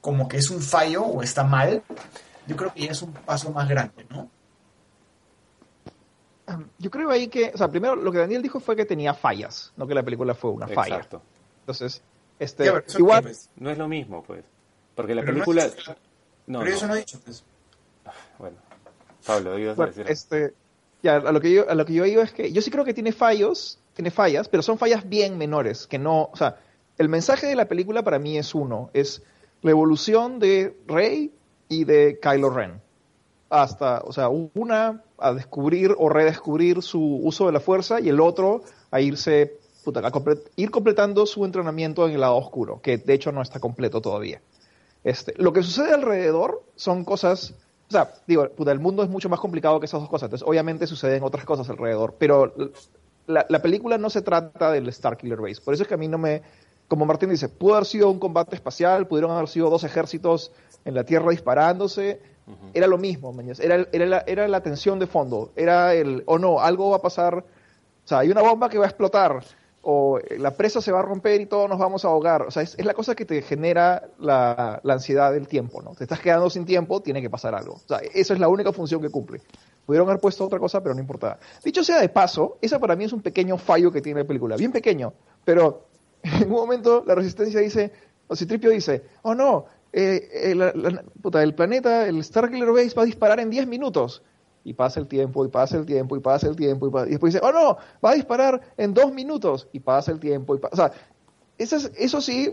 como 0.00 0.28
que 0.28 0.36
es 0.36 0.50
un 0.50 0.60
fallo 0.60 1.02
o 1.02 1.22
está 1.22 1.44
mal, 1.44 1.82
yo 2.46 2.56
creo 2.56 2.72
que 2.72 2.82
ya 2.82 2.92
es 2.92 3.00
un 3.02 3.12
paso 3.12 3.50
más 3.50 3.68
grande, 3.68 4.06
¿no? 4.10 4.30
Yo 6.78 6.90
creo 6.90 7.10
ahí 7.10 7.28
que, 7.28 7.52
o 7.54 7.56
sea, 7.56 7.68
primero 7.68 7.96
lo 7.96 8.12
que 8.12 8.18
Daniel 8.18 8.42
dijo 8.42 8.60
fue 8.60 8.76
que 8.76 8.84
tenía 8.84 9.14
fallas, 9.14 9.72
no 9.76 9.86
que 9.86 9.94
la 9.94 10.02
película 10.02 10.34
fue 10.34 10.50
una 10.50 10.68
falla. 10.68 10.96
Exacto. 10.96 11.22
Entonces, 11.64 12.02
este, 12.38 12.66
Ya, 12.66 12.84
igual, 12.98 13.22
pues. 13.22 13.48
No 13.56 13.70
es 13.70 13.78
lo 13.78 13.88
mismo, 13.88 14.22
pues. 14.22 14.44
Porque 14.94 15.14
la 15.14 15.22
Pero 15.22 15.32
no 15.32 15.44
película... 15.44 15.66
No, 16.46 16.58
pero 16.58 16.70
no. 16.70 16.76
eso 16.76 16.86
no 16.86 16.94
he 16.94 16.98
dicho, 16.98 17.18
pues. 17.24 17.42
Bueno. 18.38 18.56
Pablo, 19.26 19.58
ibas 19.58 19.78
a 19.78 19.86
decir... 19.86 20.06
este, 20.08 20.54
ya, 21.02 21.16
a 21.16 21.32
lo 21.32 21.40
que 21.40 21.52
yo, 21.52 21.68
a 21.68 21.74
lo 21.74 21.86
que 21.86 21.94
yo 21.94 22.04
digo 22.04 22.20
es 22.20 22.32
que 22.32 22.52
yo 22.52 22.60
sí 22.60 22.70
creo 22.70 22.84
que 22.84 22.92
tiene 22.92 23.12
fallos, 23.12 23.78
tiene 23.94 24.10
fallas, 24.10 24.48
pero 24.48 24.62
son 24.62 24.76
fallas 24.76 25.08
bien 25.08 25.38
menores, 25.38 25.86
que 25.86 25.98
no, 25.98 26.28
o 26.30 26.36
sea, 26.36 26.58
el 26.98 27.08
mensaje 27.08 27.46
de 27.46 27.56
la 27.56 27.66
película 27.66 28.02
para 28.02 28.18
mí 28.18 28.36
es 28.36 28.54
uno, 28.54 28.90
es 28.92 29.22
la 29.62 29.70
evolución 29.70 30.38
de 30.38 30.76
Rey 30.86 31.32
y 31.68 31.84
de 31.84 32.18
Kylo 32.20 32.50
Ren. 32.50 32.82
Hasta, 33.48 34.00
o 34.00 34.12
sea, 34.12 34.28
una 34.28 35.02
a 35.18 35.32
descubrir 35.32 35.94
o 35.96 36.08
redescubrir 36.08 36.82
su 36.82 37.00
uso 37.00 37.46
de 37.46 37.52
la 37.52 37.60
fuerza 37.60 38.00
y 38.00 38.08
el 38.08 38.20
otro 38.20 38.62
a 38.90 39.00
irse, 39.00 39.58
puta, 39.84 40.00
a 40.00 40.10
comple- 40.10 40.40
ir 40.56 40.70
completando 40.70 41.26
su 41.26 41.44
entrenamiento 41.44 42.06
en 42.06 42.14
el 42.14 42.20
lado 42.20 42.36
oscuro, 42.36 42.80
que 42.80 42.98
de 42.98 43.14
hecho 43.14 43.30
no 43.32 43.42
está 43.42 43.60
completo 43.60 44.00
todavía. 44.00 44.40
Este, 45.04 45.34
lo 45.36 45.52
que 45.52 45.62
sucede 45.62 45.92
alrededor 45.92 46.62
son 46.76 47.04
cosas, 47.04 47.54
o 47.88 47.92
sea, 47.92 48.10
digo, 48.26 48.48
puta, 48.50 48.72
el 48.72 48.80
mundo 48.80 49.02
es 49.02 49.10
mucho 49.10 49.28
más 49.28 49.38
complicado 49.40 49.78
que 49.78 49.86
esas 49.86 50.00
dos 50.00 50.08
cosas, 50.08 50.28
entonces 50.28 50.48
obviamente 50.48 50.86
suceden 50.86 51.22
otras 51.22 51.44
cosas 51.44 51.68
alrededor, 51.68 52.14
pero 52.18 52.54
la, 53.26 53.44
la 53.48 53.62
película 53.62 53.98
no 53.98 54.08
se 54.08 54.22
trata 54.22 54.72
del 54.72 54.88
Star 54.88 55.16
Killer 55.16 55.40
Base, 55.40 55.60
por 55.60 55.74
eso 55.74 55.82
es 55.82 55.88
que 55.88 55.94
a 55.94 55.98
mí 55.98 56.08
no 56.08 56.16
me, 56.18 56.42
como 56.88 57.04
Martín 57.04 57.28
dice, 57.30 57.48
pudo 57.50 57.74
haber 57.74 57.86
sido 57.86 58.10
un 58.10 58.18
combate 58.18 58.56
espacial, 58.56 59.06
pudieron 59.06 59.30
haber 59.30 59.48
sido 59.48 59.68
dos 59.68 59.84
ejércitos 59.84 60.52
en 60.86 60.94
la 60.94 61.04
Tierra 61.04 61.30
disparándose, 61.30 62.20
Ujú. 62.46 62.70
era 62.74 62.86
lo 62.86 62.98
mismo, 62.98 63.32
mañas. 63.32 63.58
Era, 63.60 63.86
era, 63.92 64.04
la, 64.06 64.24
era 64.26 64.46
la 64.48 64.62
tensión 64.62 64.98
de 64.98 65.06
fondo, 65.06 65.52
era 65.56 65.94
el, 65.94 66.22
o 66.26 66.38
no, 66.38 66.60
algo 66.60 66.90
va 66.90 66.96
a 66.96 67.02
pasar, 67.02 67.36
o 67.36 68.06
sea, 68.06 68.18
hay 68.18 68.30
una 68.30 68.42
bomba 68.42 68.68
que 68.68 68.76
va 68.78 68.84
a 68.84 68.88
explotar, 68.88 69.42
o 69.84 70.18
eh, 70.18 70.38
la 70.38 70.56
presa 70.56 70.80
se 70.80 70.90
va 70.90 71.00
a 71.00 71.02
romper 71.02 71.40
y 71.40 71.46
todos 71.46 71.68
nos 71.68 71.78
vamos 71.78 72.04
a 72.04 72.08
ahogar, 72.08 72.42
o 72.42 72.50
sea, 72.50 72.62
es, 72.62 72.82
la 72.84 72.94
cosa 72.94 73.14
que 73.14 73.24
te 73.24 73.42
genera 73.42 74.08
la, 74.18 74.80
ansiedad 74.84 75.32
del 75.32 75.46
tiempo, 75.46 75.82
¿no? 75.82 75.94
Te 75.94 76.04
estás 76.04 76.20
quedando 76.20 76.50
sin 76.50 76.64
tiempo, 76.64 77.02
tiene 77.02 77.20
que 77.20 77.30
pasar 77.30 77.54
algo, 77.54 77.74
o 77.74 77.88
sea, 77.88 77.98
esa 77.98 78.34
es 78.34 78.40
la 78.40 78.48
única 78.48 78.72
función 78.72 79.00
que 79.00 79.10
cumple. 79.10 79.40
Pudieron 79.86 80.08
haber 80.08 80.20
puesto 80.20 80.44
otra 80.46 80.58
cosa, 80.58 80.82
pero 80.82 80.94
no 80.94 81.00
importaba. 81.00 81.38
Dicho 81.62 81.84
sea 81.84 82.00
de 82.00 82.08
paso, 82.08 82.56
esa 82.62 82.78
para 82.78 82.96
mí 82.96 83.04
es 83.04 83.12
un 83.12 83.20
pequeño 83.20 83.58
fallo 83.58 83.92
que 83.92 84.00
tiene 84.00 84.20
la 84.20 84.26
película, 84.26 84.56
bien 84.56 84.72
pequeño, 84.72 85.12
pero 85.44 85.84
en 86.22 86.44
un 86.44 86.56
momento 86.56 87.04
la 87.06 87.14
resistencia 87.14 87.60
dice, 87.60 87.92
o 88.26 88.34
Citripio 88.34 88.70
dice, 88.70 89.04
oh 89.22 89.34
no, 89.34 89.66
eh, 89.92 90.28
eh, 90.32 90.72
puta, 91.22 91.42
el 91.42 91.54
planeta, 91.54 92.08
el 92.08 92.24
Starkiller 92.24 92.70
Base 92.70 92.94
va 92.96 93.02
a 93.02 93.06
disparar 93.06 93.38
en 93.38 93.50
10 93.50 93.66
minutos. 93.68 94.22
Y 94.64 94.72
pasa 94.74 94.98
el 95.00 95.06
tiempo, 95.06 95.44
y 95.44 95.48
pasa 95.48 95.76
el 95.76 95.84
tiempo, 95.86 96.16
y 96.16 96.20
pasa 96.20 96.48
el 96.48 96.56
tiempo, 96.56 96.86
y, 96.88 96.90
pa- 96.90 97.06
y 97.06 97.10
después 97.10 97.34
dice, 97.34 97.44
oh 97.44 97.52
no, 97.52 97.76
va 98.04 98.10
a 98.10 98.14
disparar 98.14 98.60
en 98.76 98.94
2 98.94 99.12
minutos. 99.12 99.68
Y 99.72 99.80
pasa 99.80 100.10
el 100.10 100.18
tiempo, 100.20 100.54
y 100.54 100.58
pa- 100.58 100.70
o 100.72 100.76
sea, 100.76 100.90
esas- 101.58 101.90
eso 101.96 102.20
sí, 102.20 102.52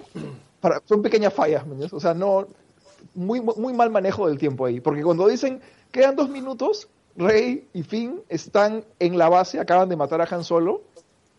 para, 0.59 0.81
son 0.85 1.01
pequeñas 1.01 1.33
fallas. 1.33 1.63
O 1.91 1.99
sea, 1.99 2.13
no, 2.13 2.47
muy, 3.15 3.41
muy 3.41 3.73
mal 3.73 3.89
manejo 3.89 4.27
del 4.27 4.37
tiempo 4.37 4.65
ahí. 4.65 4.79
Porque 4.79 5.03
cuando 5.03 5.27
dicen, 5.27 5.61
quedan 5.91 6.15
2 6.15 6.29
minutos, 6.29 6.89
Rey 7.15 7.67
y 7.73 7.83
Finn 7.83 8.21
están 8.29 8.83
en 8.99 9.17
la 9.17 9.27
base, 9.29 9.59
acaban 9.59 9.89
de 9.89 9.95
matar 9.95 10.21
a 10.21 10.27
Han 10.29 10.43
Solo, 10.43 10.81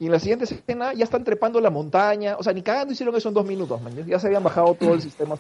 y 0.02 0.06
en 0.06 0.12
la 0.12 0.18
siguiente 0.18 0.46
escena 0.46 0.92
ya 0.94 1.04
están 1.04 1.22
trepando 1.22 1.60
la 1.60 1.70
montaña. 1.70 2.34
O 2.36 2.42
sea, 2.42 2.52
ni 2.52 2.60
cagando 2.62 2.92
hicieron 2.92 3.14
eso 3.14 3.28
en 3.28 3.34
dos 3.34 3.46
minutos, 3.46 3.80
man. 3.80 3.94
Ya 4.04 4.18
se 4.18 4.26
habían 4.26 4.42
bajado 4.42 4.74
todo 4.74 4.94
el 4.94 5.00
sistema. 5.08 5.36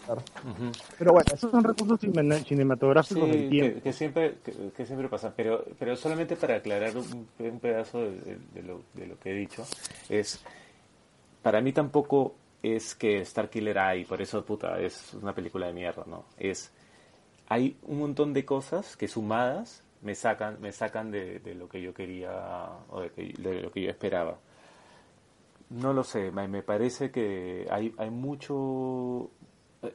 Pero 0.98 1.12
bueno, 1.12 1.34
Esos 1.34 1.50
son 1.50 1.64
recursos 1.64 1.98
cine- 2.00 2.44
cinematográficos 2.44 3.28
del 3.28 3.48
tiempo. 3.48 3.74
que, 3.76 3.82
que 3.82 3.92
siempre, 3.92 4.34
que, 4.44 4.52
que 4.76 4.86
siempre 4.86 5.08
pasa, 5.08 5.32
pero, 5.34 5.64
pero 5.80 5.96
solamente 5.96 6.36
para 6.36 6.56
aclarar 6.56 6.96
un, 6.96 7.26
un 7.40 7.58
pedazo 7.58 8.02
de, 8.02 8.10
de- 8.20 8.38
de 8.54 8.62
lo, 8.62 8.82
de 8.94 9.06
lo 9.08 9.18
que 9.18 9.30
he 9.30 9.34
dicho, 9.34 9.64
es, 10.08 10.40
para 11.42 11.60
mí 11.60 11.72
tampoco 11.72 12.36
es 12.62 12.94
que 12.94 13.20
Star 13.22 13.50
Killer 13.50 13.76
hay, 13.80 14.04
por 14.04 14.22
eso 14.22 14.44
puta, 14.44 14.78
es 14.80 15.12
una 15.14 15.34
película 15.34 15.66
de 15.66 15.72
mierda, 15.72 16.04
¿no? 16.06 16.24
Es, 16.38 16.70
hay 17.48 17.76
un 17.82 17.98
montón 17.98 18.32
de 18.32 18.44
cosas 18.44 18.96
que 18.96 19.08
sumadas 19.08 19.82
me 20.02 20.14
sacan, 20.14 20.58
me 20.60 20.70
sacan 20.72 21.10
de, 21.10 21.40
de 21.40 21.54
lo 21.56 21.68
que 21.68 21.80
yo 21.82 21.92
quería 21.92 22.30
o 22.90 23.00
de, 23.00 23.10
que- 23.10 23.34
de 23.38 23.60
lo 23.62 23.72
que 23.72 23.82
yo 23.82 23.90
esperaba. 23.90 24.38
No 25.72 25.92
lo 25.94 26.04
sé, 26.04 26.30
me, 26.30 26.48
me 26.48 26.62
parece 26.62 27.10
que 27.10 27.66
hay, 27.70 27.94
hay 27.96 28.10
mucho, 28.10 28.54
o 28.54 29.30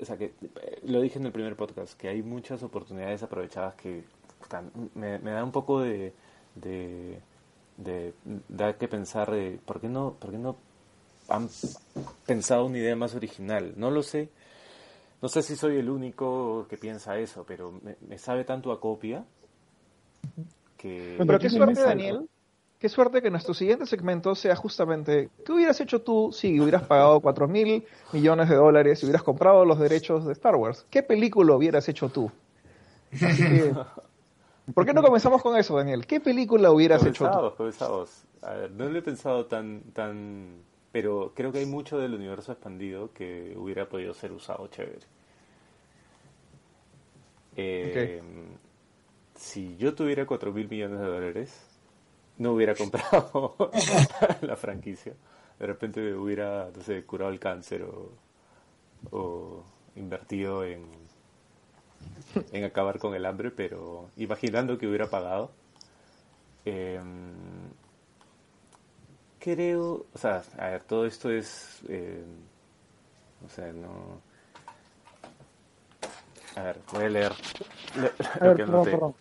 sea, 0.01 0.17
que 0.17 0.33
eh, 0.41 0.79
lo 0.85 1.01
dije 1.01 1.19
en 1.19 1.25
el 1.27 1.31
primer 1.31 1.55
podcast, 1.55 1.93
que 1.93 2.09
hay 2.09 2.23
muchas 2.23 2.63
oportunidades 2.63 3.21
aprovechadas 3.21 3.75
que 3.75 4.03
me, 4.95 5.19
me 5.19 5.31
da 5.31 5.43
un 5.43 5.51
poco 5.51 5.81
de, 5.81 6.13
de, 6.55 7.19
de 7.77 8.13
da 8.49 8.75
que 8.77 8.87
pensar 8.87 9.29
de 9.29 9.59
por 9.65 9.79
qué 9.79 9.87
no, 9.87 10.15
por 10.19 10.31
qué 10.31 10.39
no 10.39 10.57
han 11.29 11.47
pensado 12.25 12.65
una 12.65 12.79
idea 12.79 12.95
más 12.95 13.13
original. 13.13 13.73
No 13.75 13.91
lo 13.91 14.01
sé, 14.01 14.29
no 15.21 15.29
sé 15.29 15.43
si 15.43 15.55
soy 15.55 15.77
el 15.77 15.89
único 15.89 16.65
que 16.69 16.77
piensa 16.77 17.19
eso, 17.19 17.45
pero 17.47 17.71
me, 17.71 17.97
me 18.07 18.17
sabe 18.17 18.45
tanto 18.45 18.71
a 18.71 18.79
copia 18.79 19.25
que... 20.75 21.15
Pero 21.19 21.39
qué 21.39 21.49
se 21.49 21.57
suerte. 21.57 21.81
Daniel. 21.81 22.27
Qué 22.79 22.89
suerte 22.89 23.21
que 23.23 23.31
nuestro 23.31 23.53
siguiente 23.55 23.87
segmento 23.87 24.35
sea 24.35 24.55
justamente, 24.55 25.31
¿qué 25.43 25.51
hubieras 25.51 25.79
hecho 25.81 26.01
tú 26.03 26.31
si 26.31 26.59
hubieras 26.59 26.83
pagado 26.83 27.19
4 27.21 27.47
mil 27.47 27.85
millones 28.11 28.49
de 28.49 28.55
dólares 28.55 29.01
y 29.01 29.05
hubieras 29.07 29.23
comprado 29.23 29.65
los 29.65 29.79
derechos 29.79 30.25
de 30.25 30.33
Star 30.33 30.55
Wars? 30.55 30.85
¿Qué 30.89 31.01
película 31.01 31.55
hubieras 31.55 31.89
hecho 31.89 32.09
tú? 32.09 32.31
Así 33.19 33.47
que, 33.47 33.73
¿Por 34.73 34.85
qué 34.85 34.93
no 34.93 35.01
comenzamos 35.01 35.41
con 35.41 35.55
eso, 35.57 35.75
Daniel? 35.77 36.05
¿Qué 36.05 36.19
película 36.19 36.71
hubieras 36.71 37.05
hecho 37.05 37.31
tú? 37.31 37.31
Comenzados, 37.31 37.55
comenzados. 37.55 38.23
A 38.41 38.53
ver, 38.53 38.71
no 38.71 38.87
lo 38.89 38.99
he 38.99 39.01
pensado 39.01 39.45
tan, 39.47 39.81
tan, 39.93 40.63
pero 40.91 41.31
creo 41.35 41.51
que 41.51 41.59
hay 41.59 41.65
mucho 41.65 41.97
del 41.97 42.13
universo 42.13 42.51
expandido 42.51 43.11
que 43.13 43.55
hubiera 43.57 43.87
podido 43.89 44.13
ser 44.13 44.31
usado 44.33 44.67
chévere. 44.67 45.07
Eh, 47.55 48.21
Si 49.35 49.77
yo 49.77 49.93
tuviera 49.95 50.25
4 50.25 50.51
mil 50.51 50.67
millones 50.69 50.99
de 50.99 51.05
dólares, 51.05 51.76
no 52.37 52.51
hubiera 52.53 52.75
comprado 52.75 53.55
la 54.41 54.55
franquicia. 54.55 55.13
De 55.59 55.65
repente 55.65 56.13
hubiera, 56.13 56.69
no 56.75 56.83
sé, 56.83 57.03
curado 57.03 57.31
el 57.31 57.39
cáncer 57.39 57.83
o, 57.83 58.11
o 59.11 59.63
invertido 59.95 60.63
en, 60.63 60.85
en 62.51 62.63
acabar 62.63 62.99
con 62.99 63.15
el 63.15 63.25
hambre, 63.25 63.51
pero 63.51 64.09
imaginando 64.17 64.77
que 64.77 64.87
hubiera 64.87 65.09
pagado. 65.09 65.51
Eh, 66.65 66.99
creo, 69.39 70.05
o 70.13 70.17
sea, 70.17 70.43
a 70.57 70.69
ver, 70.69 70.83
todo 70.83 71.05
esto 71.05 71.29
es, 71.31 71.79
eh, 71.89 72.23
o 73.45 73.49
sea, 73.49 73.71
no... 73.71 74.21
A 76.55 76.63
ver, 76.63 76.79
voy 76.91 77.03
a 77.05 77.09
leer 77.09 77.31
lo, 77.95 78.07
A 78.07 78.45
lo 78.45 78.47
ver, 78.47 78.57
que 78.57 78.63
perdón, 78.65 78.83
perdón. 78.85 79.15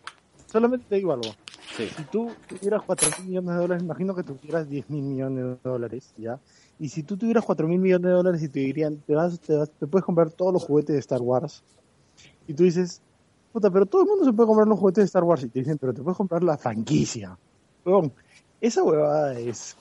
Solamente 0.46 0.86
te 0.88 0.96
digo 0.96 1.12
algo. 1.12 1.30
Sí. 1.76 1.88
Si 1.96 2.04
tú 2.04 2.30
tuvieras 2.48 2.82
4 2.86 3.10
mil 3.18 3.28
millones 3.28 3.54
de 3.54 3.60
dólares, 3.60 3.82
imagino 3.82 4.14
que 4.14 4.22
tuvieras 4.22 4.68
10 4.68 4.88
mil 4.90 5.02
millones 5.02 5.44
de 5.44 5.56
dólares, 5.70 6.12
¿ya? 6.16 6.38
Y 6.78 6.88
si 6.88 7.02
tú 7.02 7.16
tuvieras 7.16 7.44
4 7.44 7.66
mil 7.68 7.78
millones 7.78 8.06
de 8.06 8.12
dólares 8.12 8.42
y 8.42 8.48
te 8.48 8.60
dirían, 8.60 8.96
te, 9.06 9.14
vas, 9.14 9.38
te, 9.40 9.54
vas- 9.56 9.70
te 9.70 9.86
puedes 9.86 10.04
comprar 10.04 10.30
todos 10.30 10.52
los 10.52 10.64
juguetes 10.64 10.94
de 10.94 11.00
Star 11.00 11.20
Wars, 11.20 11.62
y 12.48 12.54
tú 12.54 12.62
dices, 12.64 13.00
puta, 13.52 13.70
pero 13.70 13.84
todo 13.86 14.02
el 14.02 14.08
mundo 14.08 14.24
se 14.24 14.32
puede 14.32 14.46
comprar 14.46 14.68
los 14.68 14.78
juguetes 14.78 15.02
de 15.02 15.06
Star 15.06 15.24
Wars, 15.24 15.42
y 15.42 15.48
te 15.48 15.58
dicen, 15.58 15.76
pero 15.78 15.92
te 15.92 16.02
puedes 16.02 16.16
comprar 16.16 16.42
la 16.42 16.56
franquicia. 16.56 17.36
Huevón, 17.84 18.12
esa 18.60 18.82
huevada 18.82 19.38
es 19.38 19.76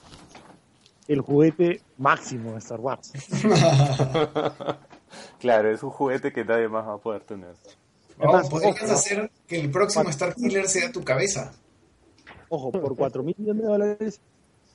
el 1.08 1.22
juguete 1.22 1.82
máximo 1.98 2.52
de 2.54 2.58
Star 2.60 2.80
Wars. 2.80 3.12
Claro, 5.40 5.72
es 5.72 5.82
un 5.84 5.92
juguete 5.92 6.34
que 6.34 6.44
nadie 6.44 6.68
más 6.68 6.86
va 6.88 6.96
a 6.96 6.98
poder 6.98 7.22
tener. 7.24 7.54
Podrías 8.50 8.92
hacer 8.92 9.32
que 9.48 9.60
el 9.62 9.70
próximo 9.72 10.10
Star 10.10 10.34
Killer 10.36 10.68
sea 10.68 10.92
tu 10.92 11.04
cabeza. 11.04 11.54
Ojo, 12.50 12.72
por 12.72 12.96
4 12.96 13.24
mil 13.24 13.36
millones 13.38 13.64
de 13.64 13.68
dólares 13.68 14.22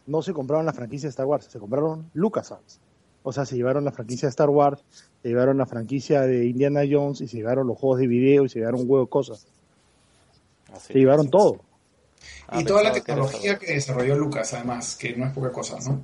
no 0.06 0.22
se 0.22 0.32
compraron 0.32 0.66
la 0.66 0.72
franquicia 0.72 1.06
de 1.06 1.10
Star 1.10 1.26
Wars, 1.26 1.46
se 1.46 1.58
compraron 1.58 2.10
LucasArts. 2.14 2.80
O 3.22 3.32
sea, 3.32 3.44
se 3.44 3.56
llevaron 3.56 3.84
la 3.84 3.92
franquicia 3.92 4.26
de 4.26 4.30
Star 4.30 4.48
Wars, 4.48 4.82
se 5.22 5.28
llevaron 5.28 5.58
la 5.58 5.66
franquicia 5.66 6.22
de 6.22 6.46
Indiana 6.46 6.80
Jones 6.90 7.20
y 7.20 7.28
se 7.28 7.36
llevaron 7.36 7.66
los 7.66 7.78
juegos 7.78 8.00
de 8.00 8.06
video 8.06 8.44
y 8.44 8.48
se 8.48 8.58
llevaron 8.58 8.80
un 8.80 8.90
huevo 8.90 9.04
de 9.04 9.10
cosas. 9.10 9.46
Así. 10.72 10.94
Se 10.94 10.98
llevaron 10.98 11.28
todo. 11.28 11.60
Ah, 12.48 12.60
y 12.60 12.64
toda 12.64 12.82
la 12.82 12.92
tecnología 12.92 13.58
que 13.58 13.74
desarrolló 13.74 14.16
Lucas, 14.16 14.52
además, 14.54 14.96
que 14.96 15.14
no 15.16 15.26
es 15.26 15.32
poca 15.32 15.52
cosa, 15.52 15.78
¿no? 15.80 16.00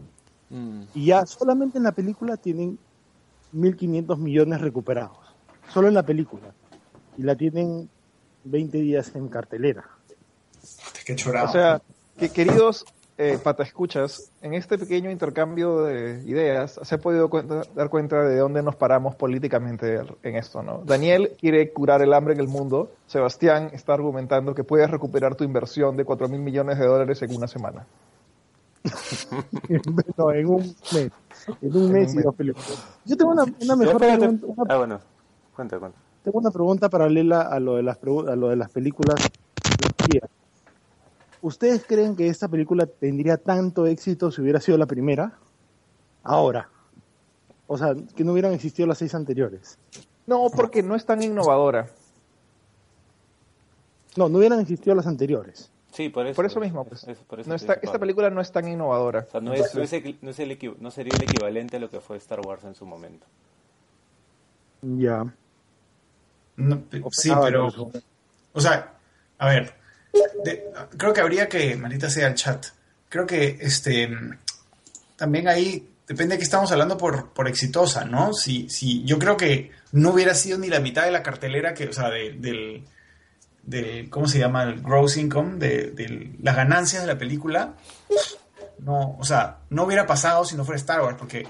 Mm. 0.51 0.83
Y 0.95 1.07
ya 1.07 1.27
solamente 1.27 1.79
en 1.79 1.85
la 1.85 1.93
película 1.93 2.37
tienen 2.37 2.79
1.500 3.55 4.19
millones 4.19 4.61
recuperados. 4.61 5.19
Solo 5.73 5.89
en 5.89 5.95
la 5.95 6.05
película. 6.05 6.55
Y 7.17 7.23
la 7.23 7.35
tienen 7.35 7.89
20 8.45 8.79
días 8.79 9.13
en 9.15 9.29
cartelera. 9.29 9.96
Qué 11.07 11.15
chorado. 11.15 11.47
O 11.49 11.53
sea, 11.53 11.81
que, 12.19 12.29
queridos 12.31 12.85
eh, 13.17 13.39
escuchas, 13.61 14.31
en 14.43 14.53
este 14.55 14.77
pequeño 14.77 15.11
intercambio 15.11 15.83
de 15.85 16.21
ideas 16.27 16.79
se 16.83 16.95
ha 16.97 16.99
podido 16.99 17.31
cuenta- 17.31 17.63
dar 17.75 17.89
cuenta 17.89 18.21
de 18.23 18.37
dónde 18.39 18.63
nos 18.63 18.75
paramos 18.77 19.15
políticamente 19.15 20.01
en 20.23 20.37
esto, 20.37 20.63
¿no? 20.63 20.83
Daniel 20.85 21.31
quiere 21.41 21.73
curar 21.73 22.03
el 22.03 22.13
hambre 22.13 22.35
en 22.35 22.41
el 22.41 22.49
mundo. 22.49 22.91
Sebastián 23.07 23.71
está 23.73 23.95
argumentando 23.95 24.55
que 24.55 24.65
puedes 24.65 24.91
recuperar 24.91 25.37
tu 25.37 25.45
inversión 25.45 25.97
de 25.97 26.05
4 26.05 26.29
mil 26.29 26.41
millones 26.41 26.79
de 26.79 26.87
dólares 26.87 27.23
en 27.23 27.35
una 27.35 27.47
semana. 27.47 27.87
no, 30.19 30.33
en 30.33 30.47
un 30.47 30.77
mes. 30.93 31.11
En 31.63 31.77
un 31.77 31.85
En 31.87 31.93
mes 31.93 32.09
un 32.09 32.13
y 32.13 32.17
mes. 32.17 32.25
dos 32.25 32.35
películas. 32.35 32.85
Yo 33.05 33.17
tengo 33.17 33.31
una, 33.33 33.77
mejor 33.77 33.99
pregunta, 33.99 34.47
una- 34.47 34.75
Ah, 34.75 34.79
bueno. 34.79 35.01
Cuenta, 35.55 35.79
cuenta. 35.79 35.99
tengo 36.23 36.39
una 36.41 36.51
pregunta 36.51 36.89
paralela 36.91 37.43
a 37.43 37.59
lo 37.61 37.77
de 37.77 37.83
las, 37.85 37.99
pregu- 38.01 38.29
a 38.31 38.37
lo 38.37 38.49
de 38.49 38.57
las 38.57 38.71
películas. 38.71 39.17
¿Ustedes 41.47 41.85
creen 41.87 42.17
que 42.17 42.27
esta 42.27 42.49
película 42.49 42.87
tendría 42.87 43.37
tanto 43.37 43.87
éxito 43.87 44.33
si 44.33 44.41
hubiera 44.43 44.61
sido 44.61 44.77
la 44.79 44.87
primera? 44.87 45.39
Ahora. 46.25 46.69
O 47.69 47.79
sea, 47.79 47.95
que 48.17 48.25
no 48.25 48.33
hubieran 48.33 48.53
existido 48.53 48.89
las 48.89 48.99
seis 48.99 49.15
anteriores. 49.15 49.79
No, 50.27 50.49
porque 50.51 50.83
no 50.83 50.97
es 50.97 51.07
tan 51.07 51.23
innovadora. 51.23 51.89
No, 54.17 54.29
no 54.29 54.39
hubieran 54.39 54.59
existido 54.59 54.97
las 54.97 55.07
anteriores. 55.07 55.71
Sí, 55.93 56.09
por 56.09 56.27
eso. 56.27 56.35
Por 56.35 56.47
eso 56.47 56.59
mismo, 56.59 56.85
pues. 56.85 57.05
Es- 57.07 57.19
por 57.19 57.39
eso 57.39 57.49
No 57.49 57.55
está, 57.55 57.75
esta 57.75 58.01
película 58.01 58.29
no 58.29 58.41
es 58.41 58.51
tan 58.51 58.67
innovadora. 58.67 59.21
O 59.29 59.31
sea, 59.31 59.41
no, 59.41 59.53
es, 59.55 59.73
no, 59.73 59.83
es 59.83 59.93
equi- 59.93 60.19
no, 60.23 60.31
es 60.31 60.39
el 60.41 60.51
equi- 60.51 60.77
no 60.81 60.91
sería 60.91 61.15
el 61.15 61.23
equivalente 61.23 61.77
a 61.77 61.81
lo 61.81 61.91
que 61.91 62.01
fue 62.01 62.17
Star 62.17 62.41
Wars 62.41 62.65
en 62.65 62.75
su 62.75 62.85
momento. 62.87 63.25
Ya. 64.83 65.33
Sí, 67.13 67.31
Ah, 67.33 67.41
pero... 67.45 67.69
O 68.53 68.61
sea, 68.61 68.95
a 69.39 69.49
ver, 69.49 69.75
creo 70.97 71.13
que 71.13 71.21
habría 71.21 71.49
que, 71.49 71.77
maldita 71.77 72.11
sea 72.11 72.29
el 72.29 72.35
chat, 72.35 72.67
creo 73.09 73.27
que 73.27 73.59
este 73.61 74.09
también 75.17 75.49
ahí 75.49 75.89
depende 76.07 76.35
de 76.35 76.39
qué 76.39 76.45
estamos 76.45 76.71
hablando 76.73 76.97
por, 76.97 77.31
por 77.33 77.49
exitosa, 77.49 78.05
¿no? 78.05 78.33
Si, 78.33 78.69
si 78.69 79.03
yo 79.05 79.19
creo 79.19 79.37
que 79.37 79.71
no 79.93 80.11
hubiera 80.11 80.35
sido 80.35 80.59
ni 80.59 80.69
la 80.69 80.81
mitad 80.81 81.05
de 81.05 81.11
la 81.11 81.23
cartelera 81.23 81.75
que, 81.75 81.89
o 81.89 81.93
sea, 81.93 82.11
de- 82.11 82.33
del, 82.39 82.85
del, 83.63 84.09
¿cómo 84.11 84.29
se 84.29 84.39
llama? 84.39 84.63
El 84.65 84.83
gross 84.83 85.17
income, 85.17 85.57
de, 85.59 85.91
de 85.91 86.37
las 86.43 86.55
ganancias 86.55 87.03
de 87.03 87.09
la 87.09 87.19
película, 87.19 87.75
no, 88.79 89.17
o 89.19 89.25
sea, 89.25 89.59
no 89.71 89.85
hubiera 89.85 90.07
pasado 90.07 90.45
si 90.45 90.55
no 90.57 90.65
fuera 90.65 90.79
Star 90.79 91.01
Wars, 91.01 91.17
porque 91.19 91.45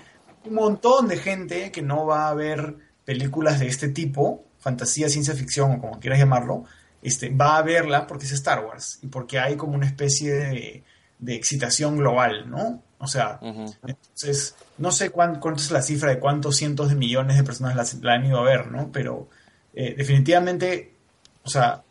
un 0.45 0.55
montón 0.55 1.09
de 1.09 1.17
gente 1.19 1.71
que 1.73 1.83
no 1.83 2.07
va 2.07 2.29
a 2.29 2.35
ver 2.35 2.77
películas 3.05 3.59
de 3.61 3.67
este 3.67 3.89
tipo, 3.89 4.45
fantasía, 4.59 5.09
ciencia 5.09 5.35
ficción 5.35 5.73
o 5.73 5.81
como 5.81 6.01
quieras 6.01 6.19
llamarlo, 6.19 6.65
este, 7.03 7.31
va 7.31 7.57
a 7.59 7.63
verla 7.63 8.07
porque 8.07 8.25
es 8.27 8.33
Star 8.33 8.65
Wars 8.65 8.99
y 9.03 9.07
porque 9.09 9.39
hay 9.39 9.57
como 9.57 9.75
una 9.75 9.87
especie 9.87 10.33
de, 10.33 10.85
de 11.19 11.35
excitación 11.35 11.97
global, 11.97 12.49
¿no? 12.51 12.83
O 12.99 13.07
sea, 13.07 13.39
entonces, 13.87 14.55
no 14.79 14.91
sé 14.91 15.11
cuán- 15.11 15.39
cuánto 15.39 15.61
es 15.63 15.71
la 15.71 15.83
cifra 15.83 16.11
de 16.11 16.19
cuántos 16.19 16.57
cientos 16.57 16.89
de 16.89 16.95
millones 16.95 17.37
de 17.37 17.45
personas 17.45 17.75
la, 17.77 17.85
la 18.03 18.15
han 18.15 18.25
ido 18.27 18.39
a 18.39 18.43
ver, 18.45 18.69
¿no? 18.71 18.91
Pero 18.91 19.29
eh, 19.75 19.95
definitivamente, 19.97 20.95
o 21.45 21.51
sea, 21.51 21.83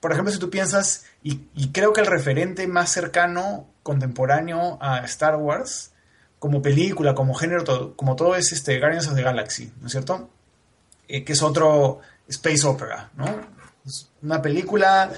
por 0.00 0.12
ejemplo, 0.12 0.32
si 0.32 0.38
tú 0.38 0.48
piensas, 0.48 1.04
y, 1.22 1.42
y 1.54 1.72
creo 1.72 1.92
que 1.92 2.00
el 2.00 2.06
referente 2.06 2.66
más 2.68 2.90
cercano, 2.90 3.66
contemporáneo 3.82 4.78
a 4.80 5.00
Star 5.04 5.36
Wars, 5.36 5.90
como 6.38 6.62
película, 6.62 7.14
como 7.14 7.34
género, 7.34 7.64
todo- 7.64 7.96
como 7.96 8.16
todo 8.16 8.34
es 8.36 8.52
este 8.52 8.78
Guardians 8.78 9.08
of 9.08 9.14
the 9.16 9.22
Galaxy, 9.22 9.72
¿no 9.80 9.86
es 9.88 9.92
cierto? 9.92 10.30
Eh, 11.08 11.24
que 11.24 11.32
es 11.32 11.42
otro 11.42 12.00
space 12.28 12.66
opera, 12.66 13.10
¿no? 13.16 13.26
Es 13.84 14.08
una 14.22 14.40
película 14.42 15.10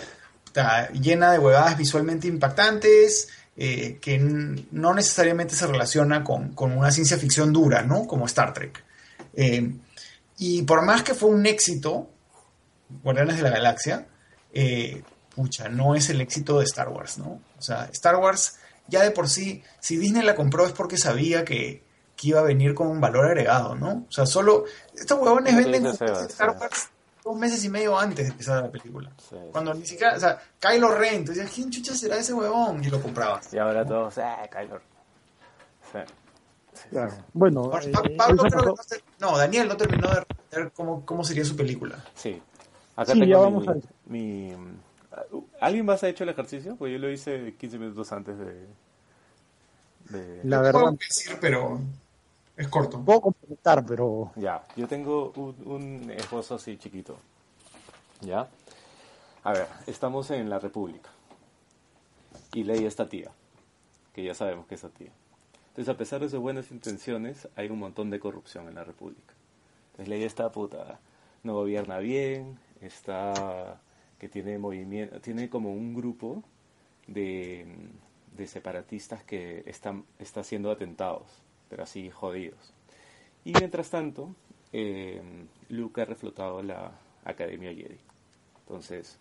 llena 0.92 1.32
de 1.32 1.38
huevadas 1.38 1.76
visualmente 1.76 2.28
impactantes, 2.28 3.28
eh, 3.56 3.98
que 4.00 4.18
no 4.18 4.94
necesariamente 4.94 5.54
se 5.54 5.66
relaciona 5.66 6.24
con, 6.24 6.54
con 6.54 6.72
una 6.76 6.90
ciencia 6.90 7.18
ficción 7.18 7.52
dura, 7.52 7.82
¿no? 7.82 8.06
Como 8.06 8.26
Star 8.26 8.52
Trek. 8.52 8.82
Eh, 9.34 9.74
y 10.38 10.62
por 10.62 10.82
más 10.82 11.02
que 11.02 11.14
fue 11.14 11.30
un 11.30 11.46
éxito, 11.46 12.10
Guardianes 13.02 13.36
de 13.36 13.42
la 13.42 13.50
Galaxia, 13.50 14.06
eh, 14.52 15.02
pucha, 15.34 15.68
no 15.68 15.94
es 15.94 16.10
el 16.10 16.20
éxito 16.20 16.58
de 16.58 16.64
Star 16.64 16.88
Wars, 16.88 17.18
¿no? 17.18 17.40
O 17.58 17.62
sea, 17.62 17.88
Star 17.92 18.16
Wars 18.16 18.56
ya 18.88 19.02
de 19.02 19.10
por 19.10 19.28
sí, 19.28 19.62
si 19.80 19.96
Disney 19.96 20.22
la 20.22 20.34
compró 20.34 20.66
es 20.66 20.72
porque 20.72 20.98
sabía 20.98 21.44
que, 21.44 21.82
que 22.16 22.28
iba 22.28 22.40
a 22.40 22.44
venir 22.44 22.74
con 22.74 22.88
un 22.88 23.00
valor 23.00 23.26
agregado, 23.26 23.74
¿no? 23.74 24.06
O 24.08 24.12
sea, 24.12 24.26
solo 24.26 24.64
estos 24.94 25.18
huevones 25.18 25.56
venden 25.56 25.86
Star. 25.86 26.56
Wars 26.58 26.90
dos 27.24 27.36
meses 27.36 27.64
y 27.64 27.68
medio 27.68 27.98
antes 27.98 28.26
de 28.26 28.32
empezar 28.32 28.62
la 28.62 28.70
película. 28.70 29.10
Sí. 29.28 29.36
Cuando 29.52 29.72
ni 29.74 29.86
siquiera, 29.86 30.16
o 30.16 30.20
sea, 30.20 30.40
Kylo 30.58 30.94
Ren, 30.94 31.14
entonces, 31.16 31.50
¿quién 31.54 31.70
chucha 31.70 31.94
será 31.94 32.16
ese 32.16 32.32
huevón? 32.34 32.82
Y 32.84 32.88
lo 32.88 33.00
comprabas. 33.00 33.52
Y 33.54 33.58
ahora 33.58 33.84
todos, 33.84 34.18
ah, 34.18 34.48
Kylo. 34.50 34.80
Sí. 35.92 35.98
Claro. 36.90 37.12
Bueno, 37.32 37.70
Pa- 37.70 37.80
eh, 37.82 37.90
Pa- 37.92 38.00
él 38.04 38.16
Pablo 38.16 38.42
se 38.42 38.48
creo 38.50 38.62
que 38.62 38.70
pasó- 38.70 38.76
no, 38.76 38.82
se- 38.82 39.02
no, 39.20 39.38
Daniel 39.38 39.68
no 39.68 39.76
terminó 39.76 40.08
de 40.08 40.24
ver 40.50 40.72
cómo, 40.72 41.04
cómo 41.06 41.22
sería 41.24 41.44
su 41.44 41.54
película. 41.56 42.02
Sí. 42.14 42.40
Acá 42.96 43.12
Sí, 43.12 43.20
tengo 43.20 43.30
ya 43.30 43.36
mi, 43.38 43.42
vamos 43.44 43.68
a 43.68 43.72
eso. 43.72 43.88
mi- 44.06 44.52
¿Alguien 45.60 45.86
más 45.86 46.02
ha 46.02 46.08
hecho 46.08 46.24
el 46.24 46.30
ejercicio? 46.30 46.74
Pues 46.76 46.92
yo 46.92 46.98
lo 46.98 47.10
hice 47.10 47.54
15 47.58 47.78
minutos 47.78 48.10
antes 48.12 48.36
de... 48.38 48.66
de- 50.08 50.40
La 50.44 50.56
No 50.58 50.62
verdad, 50.62 50.80
puedo 50.80 50.92
decir, 50.92 51.36
pero 51.40 51.80
es 52.56 52.68
corto. 52.68 53.00
puedo 53.04 53.20
complementar, 53.20 53.84
pero 53.86 54.32
Ya, 54.36 54.64
yo 54.76 54.86
tengo 54.88 55.32
un, 55.36 55.56
un 55.66 56.10
esbozo 56.10 56.56
así 56.56 56.76
chiquito. 56.76 57.18
¿Ya? 58.20 58.48
A 59.44 59.52
ver, 59.52 59.66
estamos 59.86 60.30
en 60.30 60.48
la 60.48 60.58
República. 60.58 61.10
Y 62.52 62.64
ley 62.64 62.84
esta 62.84 63.08
tía. 63.08 63.30
Que 64.14 64.22
ya 64.24 64.34
sabemos 64.34 64.66
que 64.66 64.74
es 64.76 64.84
esta 64.84 64.96
tía. 64.96 65.10
Entonces, 65.68 65.88
a 65.88 65.96
pesar 65.96 66.20
de 66.20 66.28
sus 66.28 66.38
buenas 66.38 66.70
intenciones, 66.70 67.48
hay 67.56 67.68
un 67.70 67.78
montón 67.78 68.10
de 68.10 68.20
corrupción 68.20 68.68
en 68.68 68.74
la 68.74 68.84
República. 68.84 69.34
Entonces, 69.92 70.08
ley 70.08 70.22
esta 70.22 70.52
puta 70.52 71.00
no 71.42 71.54
gobierna 71.54 71.98
bien, 71.98 72.58
está 72.80 73.80
que 74.18 74.28
tiene 74.28 74.58
movimiento, 74.58 75.20
tiene 75.20 75.48
como 75.48 75.72
un 75.72 75.94
grupo 75.94 76.44
de, 77.08 77.66
de 78.36 78.46
separatistas 78.46 79.24
que 79.24 79.64
están 79.66 80.04
está 80.18 80.40
haciendo 80.40 80.70
atentados, 80.70 81.42
pero 81.72 81.84
así 81.84 82.10
jodidos. 82.10 82.74
Y 83.46 83.54
mientras 83.54 83.88
tanto, 83.88 84.34
eh, 84.74 85.22
Luke 85.70 86.02
ha 86.02 86.04
reflotado 86.04 86.62
la 86.62 86.92
Academia 87.24 87.70
Jedi. 87.70 87.98
Entonces, 88.60 89.18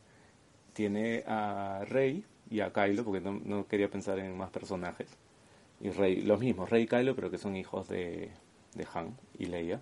tiene 0.74 1.24
a 1.26 1.86
Rey 1.88 2.26
y 2.50 2.60
a 2.60 2.74
Kylo, 2.74 3.06
porque 3.06 3.22
no, 3.22 3.40
no 3.46 3.66
quería 3.68 3.90
pensar 3.90 4.20
en 4.20 4.38
más 4.38 4.50
personajes. 4.50 5.08
Y 5.80 5.92
Rey, 5.92 6.24
los 6.24 6.42
mismos, 6.42 6.70
Rey 6.70 6.84
y 6.84 6.88
Kylo, 6.88 7.16
pero 7.16 7.32
que 7.32 7.38
son 7.38 7.56
hijos 7.56 7.88
de, 7.88 8.32
de 8.76 8.88
Han 8.94 9.16
y 9.40 9.46
Leia. 9.46 9.80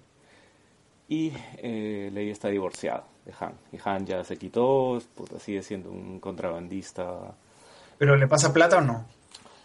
Y 1.08 1.34
eh, 1.58 2.12
Leia 2.14 2.32
está 2.32 2.50
divorciada 2.50 3.04
de 3.26 3.34
Han. 3.40 3.54
Y 3.72 3.80
Han 3.84 4.06
ya 4.06 4.24
se 4.24 4.38
quitó, 4.38 5.02
puta, 5.16 5.40
sigue 5.40 5.64
siendo 5.64 5.90
un 5.90 6.20
contrabandista. 6.20 7.34
¿Pero 7.98 8.16
le 8.16 8.28
pasa 8.28 8.54
plata 8.54 8.78
o 8.78 8.82
no? 8.82 9.08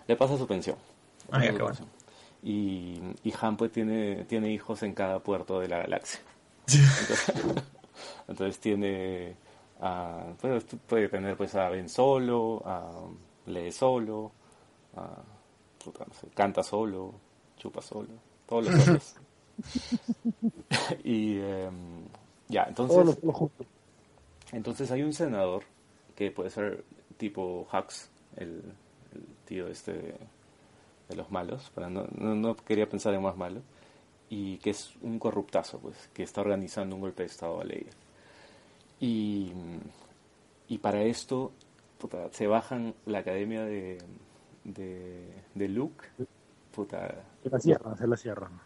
Le 0.07 0.16
pasa 0.16 0.38
su 0.38 0.46
pensión. 0.46 0.78
Ah, 1.30 1.44
ya, 1.44 1.52
qué 1.52 1.62
bueno. 1.62 1.76
Y, 2.45 3.01
y 3.22 3.32
Han 3.40 3.57
pues 3.57 3.72
tiene, 3.72 4.24
tiene 4.24 4.53
hijos 4.53 4.82
en 4.82 4.92
cada 4.92 5.18
puerto 5.18 5.61
de 5.61 5.68
la 5.68 5.78
galaxia. 5.78 6.20
Entonces, 6.68 7.32
entonces 8.28 8.59
tiene, 8.59 9.36
a, 9.80 10.26
pues, 10.40 10.64
puede 10.86 11.09
tener 11.09 11.36
pues 11.36 11.55
a 11.55 11.68
Ben 11.68 11.88
solo, 11.88 12.62
a 12.64 12.90
lee 13.47 13.70
solo, 13.72 14.32
a, 14.97 15.22
puta, 15.82 16.05
no 16.07 16.14
sé, 16.14 16.28
canta 16.34 16.62
solo, 16.62 17.14
chupa 17.57 17.80
solo, 17.82 18.09
todos 18.47 18.66
los 18.66 18.84
solos. 18.84 19.16
y 21.05 21.38
em, 21.38 22.05
ya, 22.49 22.64
entonces, 22.64 22.95
todos 22.95 23.07
los, 23.07 23.24
los 23.24 23.34
juntos. 23.34 23.66
entonces 24.53 24.90
hay 24.90 25.03
un 25.03 25.12
senador 25.12 25.64
que 26.14 26.30
puede 26.30 26.51
ser 26.51 26.84
tipo 27.16 27.66
Hux, 27.72 28.11
el, 28.36 28.62
el 29.12 29.26
tío 29.45 29.68
este 29.68 30.14
de, 31.09 31.16
los 31.16 31.30
malos, 31.30 31.70
pero 31.74 31.90
no, 31.90 32.07
no, 32.16 32.34
no 32.34 32.57
quería 32.57 32.88
pensar 32.88 33.14
en 33.14 33.22
más 33.22 33.36
malo, 33.36 33.61
y 34.28 34.59
que 34.59 34.70
es 34.70 34.94
un 35.02 35.18
corruptazo, 35.18 35.78
pues, 35.78 36.09
que 36.12 36.22
está 36.22 36.40
organizando 36.40 36.96
un 36.96 37.02
golpe 37.02 37.22
de 37.22 37.28
Estado 37.28 37.61
a 37.61 37.64
Leia. 37.64 37.92
Y, 39.00 39.52
y 40.68 40.78
para 40.78 41.02
esto 41.02 41.52
puta, 41.98 42.28
se 42.32 42.46
bajan 42.46 42.94
la 43.07 43.18
academia 43.18 43.64
de, 43.64 43.98
de, 44.64 45.26
de 45.55 45.68
Luke 45.68 46.07
puta, 46.74 47.24
Se 47.42 47.50
la 47.50 47.61
cierran, 47.61 47.96
se 47.96 48.07
la 48.07 48.16
cierran. 48.16 48.61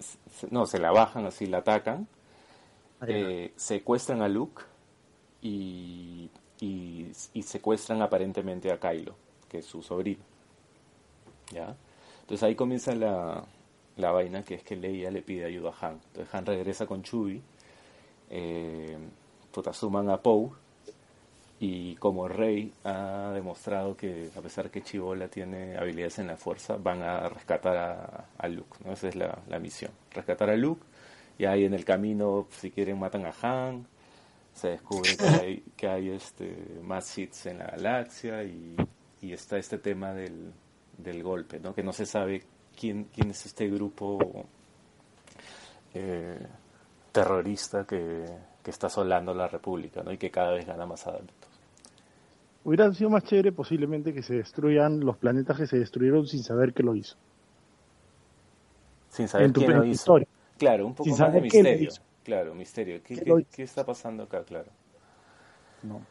no, 0.51 0.66
se 0.66 0.78
la 0.78 0.91
bajan 0.91 1.26
así, 1.26 1.47
la 1.47 1.59
atacan, 1.59 2.09
eh, 3.07 3.53
secuestran 3.57 4.22
a 4.22 4.28
Luke 4.28 4.62
y, 5.43 6.30
y, 6.61 7.12
y 7.34 7.43
secuestran 7.43 8.03
aparentemente 8.03 8.72
a 8.72 8.80
Kylo, 8.80 9.14
que 9.49 9.59
es 9.59 9.66
su 9.66 9.82
sobrino. 9.82 10.24
¿Ya? 11.53 11.76
Entonces 12.29 12.43
ahí 12.43 12.55
comienza 12.55 12.95
la, 12.95 13.43
la 13.97 14.11
vaina, 14.11 14.45
que 14.45 14.57
es 14.57 14.62
que 14.62 14.76
Leia 14.76 15.11
le 15.11 15.22
pide 15.22 15.47
ayuda 15.47 15.70
a 15.70 15.87
Han. 15.87 15.95
Entonces 16.09 16.35
Han 16.35 16.45
regresa 16.45 16.85
con 16.85 17.03
Chewie, 17.03 17.41
eh, 18.29 18.99
suman 19.72 20.11
a 20.11 20.18
Poe, 20.18 20.51
y 21.59 21.95
como 21.95 22.29
Rey 22.29 22.70
ha 22.85 23.33
demostrado 23.33 23.97
que 23.97 24.29
a 24.37 24.43
pesar 24.43 24.70
que 24.70 24.83
Chivola 24.83 25.29
tiene 25.29 25.79
habilidades 25.79 26.18
en 26.18 26.26
la 26.26 26.37
fuerza, 26.37 26.76
van 26.76 27.01
a 27.01 27.31
rescatar 27.31 28.29
a, 28.37 28.49
Luke. 28.49 28.76
Esa 28.85 29.09
es 29.09 29.16
la, 29.16 29.39
la 29.49 29.59
misión, 29.59 29.93
rescatar 30.11 30.51
a 30.51 30.57
Luke, 30.57 30.83
y 31.39 31.47
ahí 31.47 31.64
en 31.64 31.72
el 31.72 31.87
camino, 31.87 32.47
si 32.51 32.70
quieren, 32.70 32.99
matan 32.99 33.24
a 33.24 33.33
Han, 33.41 33.87
se 34.53 34.68
descubre 34.68 35.16
que 35.16 35.24
hay, 35.24 35.64
que 35.79 35.89
hay 35.89 36.11
este, 36.11 36.79
más 36.83 37.07
Siths 37.07 37.47
en 37.47 37.61
la 37.61 37.68
galaxia, 37.68 38.45
y, 38.45 38.76
y 39.22 39.33
está 39.33 39.57
este 39.57 39.79
tema 39.79 40.12
del, 40.12 40.53
del 40.99 41.23
golpe, 41.23 41.59
¿no? 41.61 41.75
Que 41.75 41.83
no 41.83 41.93
se 41.93 42.05
sabe 42.05 42.43
quién, 42.79 43.05
quién 43.05 43.31
es 43.31 43.47
este 43.47 43.69
grupo 43.69 44.45
eh, 45.95 46.39
terrorista 47.13 47.85
que, 47.85 48.25
que 48.63 48.71
está 48.71 48.89
asolando 48.89 49.33
la 49.35 49.49
República, 49.49 50.03
¿no? 50.03 50.13
Y 50.13 50.19
que 50.19 50.31
cada 50.31 50.53
vez 50.53 50.67
gana 50.67 50.85
más 50.87 51.07
adeptos. 51.07 51.49
Hubiera 52.65 52.93
sido 52.93 53.09
más 53.11 53.25
chévere 53.25 53.53
posiblemente 53.53 54.13
que 54.13 54.23
se 54.23 54.35
destruyan 54.35 55.01
los 55.01 55.17
planetas 55.17 55.57
que 55.57 55.67
se 55.67 55.79
destruyeron 55.79 56.27
sin 56.27 56.43
saber 56.43 56.75
que 56.75 56.83
lo 56.83 56.95
hizo. 56.95 57.17
Sin 59.09 59.29
saber 59.29 59.53
quién 59.53 59.73
lo 59.73 59.85
hizo. 59.85 59.93
historia. 59.93 60.27
Claro, 60.59 60.87
un 60.87 60.93
poco 60.95 61.05
Sin 61.05 61.19
más 61.19 61.33
de 61.33 61.41
misterio. 61.41 61.91
Claro, 62.25 62.55
misterio. 62.55 63.01
¿Qué, 63.03 63.15
¿Quién 63.15 63.25
qué- 63.25 63.41
hizo? 63.41 63.51
qué 63.57 63.63
está 63.63 63.87
pasando 63.87 64.25
acá? 64.25 64.43
Claro. 64.45 64.71
No. 65.83 66.03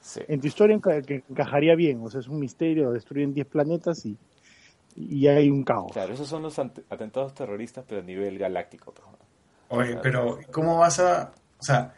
Sí. 0.00 0.20
En 0.28 0.40
tu 0.40 0.46
historia 0.46 0.76
enca- 0.76 1.04
que 1.04 1.24
encajaría 1.28 1.74
bien, 1.74 2.00
o 2.02 2.08
sea, 2.10 2.20
es 2.20 2.28
un 2.28 2.38
misterio, 2.40 2.90
destruyen 2.92 3.34
10 3.34 3.46
planetas 3.46 4.04
y, 4.06 4.16
y 4.96 5.26
hay 5.28 5.50
un 5.50 5.62
caos. 5.62 5.92
Claro, 5.92 6.14
esos 6.14 6.26
son 6.28 6.42
los 6.42 6.58
atentados 6.58 7.34
terroristas, 7.34 7.84
pero 7.86 8.00
a 8.00 8.04
nivel 8.04 8.38
galáctico. 8.38 8.94
¿no? 8.98 9.18
Oye, 9.76 9.96
pero 10.02 10.38
¿cómo 10.50 10.78
vas 10.78 10.98
a...? 11.00 11.32
O 11.58 11.62
sea, 11.62 11.94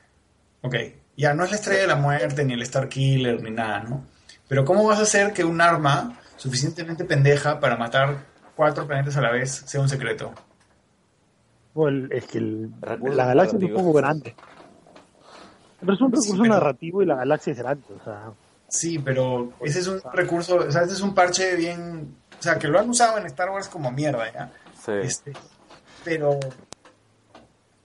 ok, 0.63 0.75
ya 1.17 1.33
no 1.35 1.45
es 1.45 1.51
la 1.51 1.57
estrella 1.57 1.83
de 1.83 1.87
la 1.87 1.97
muerte, 1.97 2.45
ni 2.45 2.55
el 2.55 2.63
Star 2.63 2.89
Killer, 2.89 3.41
ni 3.43 3.51
nada, 3.51 3.81
¿no? 3.85 4.05
Pero 4.49 4.65
¿cómo 4.65 4.85
vas 4.85 4.99
a 4.99 5.03
hacer 5.03 5.33
que 5.33 5.45
un 5.45 5.61
arma 5.61 6.19
suficientemente 6.37 7.05
pendeja 7.05 7.61
para 7.61 7.77
matar 7.77 8.25
cuatro 8.57 8.87
planetas 8.87 9.17
a 9.17 9.21
la 9.23 9.31
vez 9.31 9.51
sea 9.67 9.81
un 9.81 9.89
secreto? 9.89 10.33
Bueno, 11.75 12.09
es 12.11 12.27
que 12.27 12.39
el- 12.39 12.71
la 12.83 13.27
galaxia 13.27 13.57
es 13.59 13.65
un 13.65 13.73
poco 13.73 13.93
grande. 13.95 14.35
Pero 15.83 15.93
es 15.95 16.01
un 16.01 16.11
Sí, 16.11 16.17
recurso 16.23 16.43
pero- 16.43 16.55
narrativo 16.55 17.03
y 17.03 17.07
la 17.07 17.17
galaxia 17.17 17.53
es 17.53 17.59
grande, 17.59 17.85
o 18.01 18.05
sea, 18.05 18.31
Sí, 18.69 18.99
pero 18.99 19.53
ese 19.61 19.81
es 19.81 19.87
un 19.87 20.01
recurso, 20.15 20.57
o 20.57 20.71
sea, 20.71 20.83
ese 20.85 20.95
es 20.95 21.01
un 21.03 21.15
parche 21.15 21.57
bien... 21.57 22.17
O 22.41 22.43
sea, 22.43 22.59
que 22.59 22.69
lo 22.69 22.79
han 22.81 22.89
usado 22.89 23.19
en 23.19 23.27
Star 23.27 23.51
Wars 23.51 23.69
como 23.69 23.91
mierda, 23.93 24.33
¿ya? 24.33 24.51
Sí. 24.83 24.93
Este, 25.03 25.33
pero, 26.05 26.41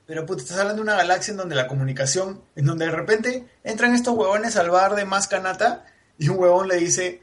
pero 0.05 0.25
puta, 0.25 0.41
estás 0.41 0.59
hablando 0.59 0.77
de 0.81 0.89
una 0.89 0.95
galaxia 0.95 1.31
en 1.33 1.37
donde 1.37 1.55
la 1.55 1.67
comunicación, 1.67 2.41
en 2.55 2.65
donde 2.65 2.85
de 2.85 2.91
repente 2.91 3.45
entran 3.65 3.93
estos 3.93 4.15
huevones 4.15 4.55
al 4.55 4.69
bar 4.69 4.95
de 4.95 5.03
más 5.05 5.27
canata 5.27 5.85
y 6.17 6.29
un 6.29 6.39
huevón 6.39 6.69
le 6.69 6.77
dice, 6.77 7.21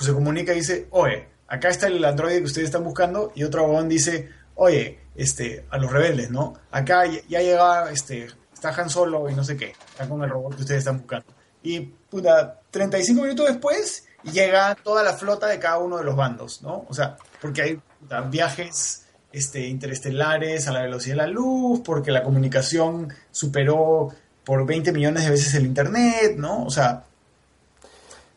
se 0.00 0.12
comunica 0.14 0.52
y 0.54 0.56
dice, 0.56 0.88
oye, 0.90 1.28
acá 1.46 1.68
está 1.68 1.86
el 1.88 2.02
androide 2.04 2.38
que 2.38 2.44
ustedes 2.44 2.66
están 2.68 2.84
buscando 2.84 3.30
y 3.34 3.44
otro 3.44 3.64
huevón 3.64 3.88
dice, 3.88 4.30
oye, 4.54 4.98
este, 5.14 5.66
a 5.70 5.76
los 5.76 5.92
rebeldes, 5.92 6.30
¿no? 6.30 6.54
Acá 6.70 7.04
ya, 7.06 7.20
ya 7.28 7.40
llega, 7.42 7.90
este, 7.92 8.28
está 8.68 8.80
Han 8.82 8.90
Solo 8.90 9.28
y 9.28 9.34
no 9.34 9.44
sé 9.44 9.56
qué, 9.56 9.72
está 9.90 10.08
con 10.08 10.22
el 10.22 10.30
robot 10.30 10.54
que 10.56 10.62
ustedes 10.62 10.78
están 10.80 10.98
buscando. 10.98 11.26
Y 11.62 11.80
puta, 11.80 12.60
35 12.70 13.22
minutos 13.22 13.46
después 13.48 14.06
llega 14.32 14.74
toda 14.74 15.02
la 15.02 15.14
flota 15.14 15.46
de 15.46 15.58
cada 15.58 15.78
uno 15.78 15.96
de 15.98 16.04
los 16.04 16.16
bandos, 16.16 16.62
¿no? 16.62 16.84
O 16.88 16.94
sea, 16.94 17.16
porque 17.40 17.62
hay 17.62 17.80
puta, 18.00 18.20
viajes 18.22 19.04
este, 19.32 19.66
interestelares 19.66 20.68
a 20.68 20.72
la 20.72 20.82
velocidad 20.82 21.14
de 21.16 21.22
la 21.22 21.26
luz, 21.26 21.80
porque 21.84 22.10
la 22.10 22.22
comunicación 22.22 23.12
superó 23.30 24.08
por 24.44 24.64
20 24.66 24.92
millones 24.92 25.24
de 25.24 25.30
veces 25.30 25.54
el 25.54 25.64
Internet, 25.66 26.36
¿no? 26.36 26.64
O 26.64 26.70
sea, 26.70 27.04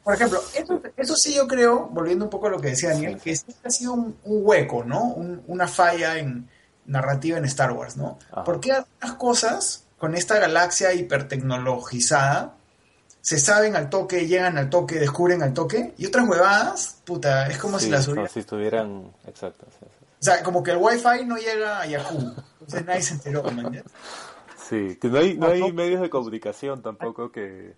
por 0.04 0.14
ejemplo, 0.14 0.40
eso, 0.56 0.82
eso 0.96 1.16
sí 1.18 1.36
yo 1.36 1.48
creo, 1.48 1.88
volviendo 1.92 2.24
un 2.24 2.32
poco 2.32 2.48
a 2.48 2.50
lo 2.50 2.62
que 2.62 2.70
decía 2.70 2.90
Daniel, 2.92 3.20
que 3.22 3.36
sí 3.36 3.46
ha 3.64 3.70
sido 3.70 3.94
un, 3.94 4.16
un 4.24 4.40
hueco, 4.46 4.86
¿no? 4.86 5.04
Un- 5.04 5.44
una 5.48 5.68
falla 5.68 6.18
en 6.18 6.48
narrativa 6.86 7.38
en 7.38 7.44
Star 7.44 7.74
Wars, 7.74 7.98
¿no? 7.98 8.18
Ajá. 8.32 8.46
¿Por 8.46 8.62
qué 8.62 8.72
algunas 8.72 9.18
cosas 9.18 9.84
con 9.98 10.16
esta 10.16 10.40
galaxia 10.40 10.94
hipertecnologizada 10.94 12.56
se 13.22 13.40
saben 13.40 13.76
al 13.76 13.90
toque, 13.90 14.26
llegan 14.26 14.58
al 14.58 14.70
toque, 14.70 15.00
descubren 15.00 15.44
al 15.44 15.54
toque, 15.54 15.94
y 15.98 16.06
otras 16.06 16.28
huevadas, 16.30 17.02
puta, 17.04 17.48
es 17.48 17.58
como 17.58 17.78
si 17.78 17.90
las 17.90 18.06
como 18.06 18.14
hubiera... 18.14 18.30
si 18.30 18.40
estuvieran. 18.40 19.12
Exacto. 19.26 19.66
sí, 19.70 19.86
sí. 20.00 20.06
O 20.20 20.24
sea, 20.24 20.42
como 20.44 20.64
que 20.64 20.72
el 20.72 20.78
wifi 20.78 21.26
no 21.26 21.36
llega 21.36 21.82
a 21.82 21.86
Yahoo, 21.86 22.34
entonces 22.54 22.86
nadie 22.86 23.02
se 23.02 23.14
enteró, 23.16 23.44
¿me 23.44 23.62
entiendes? 23.64 23.92
Sí, 24.70 24.98
que 25.00 25.10
no 25.10 25.18
hay, 25.20 25.38
no 25.38 25.48
hay 25.48 25.72
medios 25.72 26.02
de 26.02 26.10
comunicación 26.10 26.82
tampoco 26.82 27.32
que, 27.32 27.76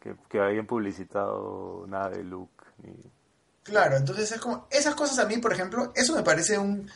que, 0.00 0.14
que 0.28 0.40
hayan 0.40 0.66
publicitado 0.66 1.84
nada 1.88 2.10
de 2.10 2.22
Luke. 2.22 2.64
Ni... 2.82 2.92
Claro, 3.62 3.96
entonces 3.96 4.30
es 4.32 4.40
como, 4.40 4.66
esas 4.70 4.94
cosas 4.94 5.18
a 5.18 5.26
mí, 5.26 5.38
por 5.38 5.52
ejemplo, 5.52 5.92
eso 5.94 6.14
me 6.14 6.22
parece 6.22 6.58
un 6.58 6.90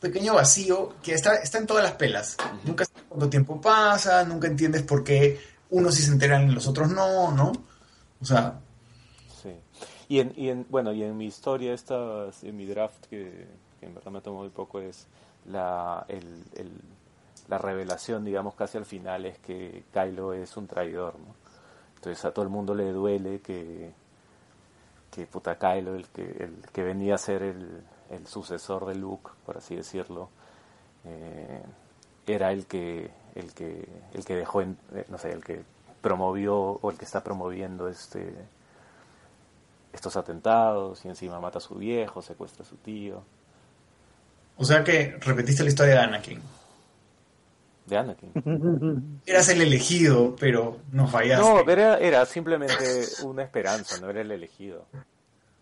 pequeño 0.00 0.34
vacío 0.34 0.94
que 1.02 1.14
está, 1.14 1.36
está 1.36 1.58
en 1.58 1.66
todas 1.66 1.82
las 1.84 1.92
pelas. 1.92 2.36
Nunca 2.64 2.84
sabes 2.84 3.04
cuánto 3.08 3.28
tiempo 3.28 3.60
pasa, 3.60 4.24
nunca 4.24 4.48
entiendes 4.48 4.82
por 4.82 5.04
qué 5.04 5.38
unos 5.70 5.94
sí 5.94 6.02
se 6.02 6.12
enteran 6.12 6.48
y 6.50 6.52
los 6.54 6.66
otros 6.66 6.90
no, 6.90 7.30
¿no? 7.32 7.52
O 8.20 8.24
sea, 8.24 8.58
Sí. 9.42 9.54
Y 10.08 10.20
en, 10.20 10.32
y 10.36 10.48
en, 10.50 10.66
bueno, 10.68 10.92
y 10.92 11.02
en 11.02 11.16
mi 11.16 11.26
historia, 11.26 11.72
esta, 11.72 12.26
en 12.42 12.56
mi 12.56 12.66
draft, 12.66 13.06
que, 13.08 13.46
que 13.78 13.86
en 13.86 13.94
verdad 13.94 14.10
me 14.10 14.20
tomó 14.20 14.40
muy 14.40 14.48
poco, 14.50 14.80
es 14.80 15.06
la, 15.46 16.04
el, 16.08 16.44
el- 16.56 16.80
la 17.48 17.58
revelación, 17.58 18.24
digamos, 18.24 18.54
casi 18.54 18.78
al 18.78 18.84
final, 18.84 19.26
es 19.26 19.38
que 19.38 19.82
Kylo 19.92 20.34
es 20.34 20.56
un 20.56 20.68
traidor, 20.68 21.14
¿no? 21.18 21.34
Entonces 21.96 22.24
a 22.24 22.30
todo 22.32 22.44
el 22.44 22.48
mundo 22.50 22.74
le 22.76 22.92
duele 22.92 23.40
que, 23.40 23.90
que 25.10 25.26
puta 25.26 25.58
Kylo, 25.58 25.96
el 25.96 26.06
que, 26.08 26.22
el 26.22 26.54
que 26.72 26.82
venía 26.84 27.16
a 27.16 27.18
ser 27.18 27.42
el, 27.42 27.82
el 28.10 28.26
sucesor 28.26 28.86
de 28.86 28.94
Luke, 28.94 29.30
por 29.46 29.58
así 29.58 29.76
decirlo, 29.76 30.28
eh, 31.04 31.62
era 32.26 32.52
el 32.52 32.66
que, 32.66 33.10
el 33.34 33.52
que, 33.54 33.88
el 34.12 34.24
que 34.24 34.36
dejó, 34.36 34.62
en, 34.62 34.76
eh, 34.94 35.04
no 35.08 35.18
sé, 35.18 35.32
el 35.32 35.44
que 35.44 35.62
promovió 36.00 36.56
o 36.56 36.90
el 36.90 36.98
que 36.98 37.04
está 37.04 37.22
promoviendo 37.22 37.88
este 37.88 38.34
estos 39.92 40.16
atentados 40.16 41.04
y 41.04 41.08
encima 41.08 41.40
mata 41.40 41.58
a 41.58 41.60
su 41.60 41.74
viejo, 41.74 42.22
secuestra 42.22 42.64
a 42.64 42.68
su 42.68 42.76
tío, 42.76 43.24
o 44.60 44.64
sea 44.64 44.84
que 44.84 45.16
repetiste 45.20 45.62
la 45.62 45.70
historia 45.70 45.94
de 45.94 46.00
Anakin. 46.00 46.42
de 47.86 47.96
Anakin. 47.96 49.20
Eras 49.26 49.48
el 49.48 49.62
elegido, 49.62 50.36
pero 50.38 50.76
no 50.92 51.08
fallaste. 51.08 51.42
No, 51.42 51.60
era, 51.70 51.96
era 51.96 52.26
simplemente 52.26 53.06
una 53.24 53.42
esperanza, 53.42 53.98
no 54.00 54.10
era 54.10 54.20
el 54.20 54.30
elegido. 54.30 54.84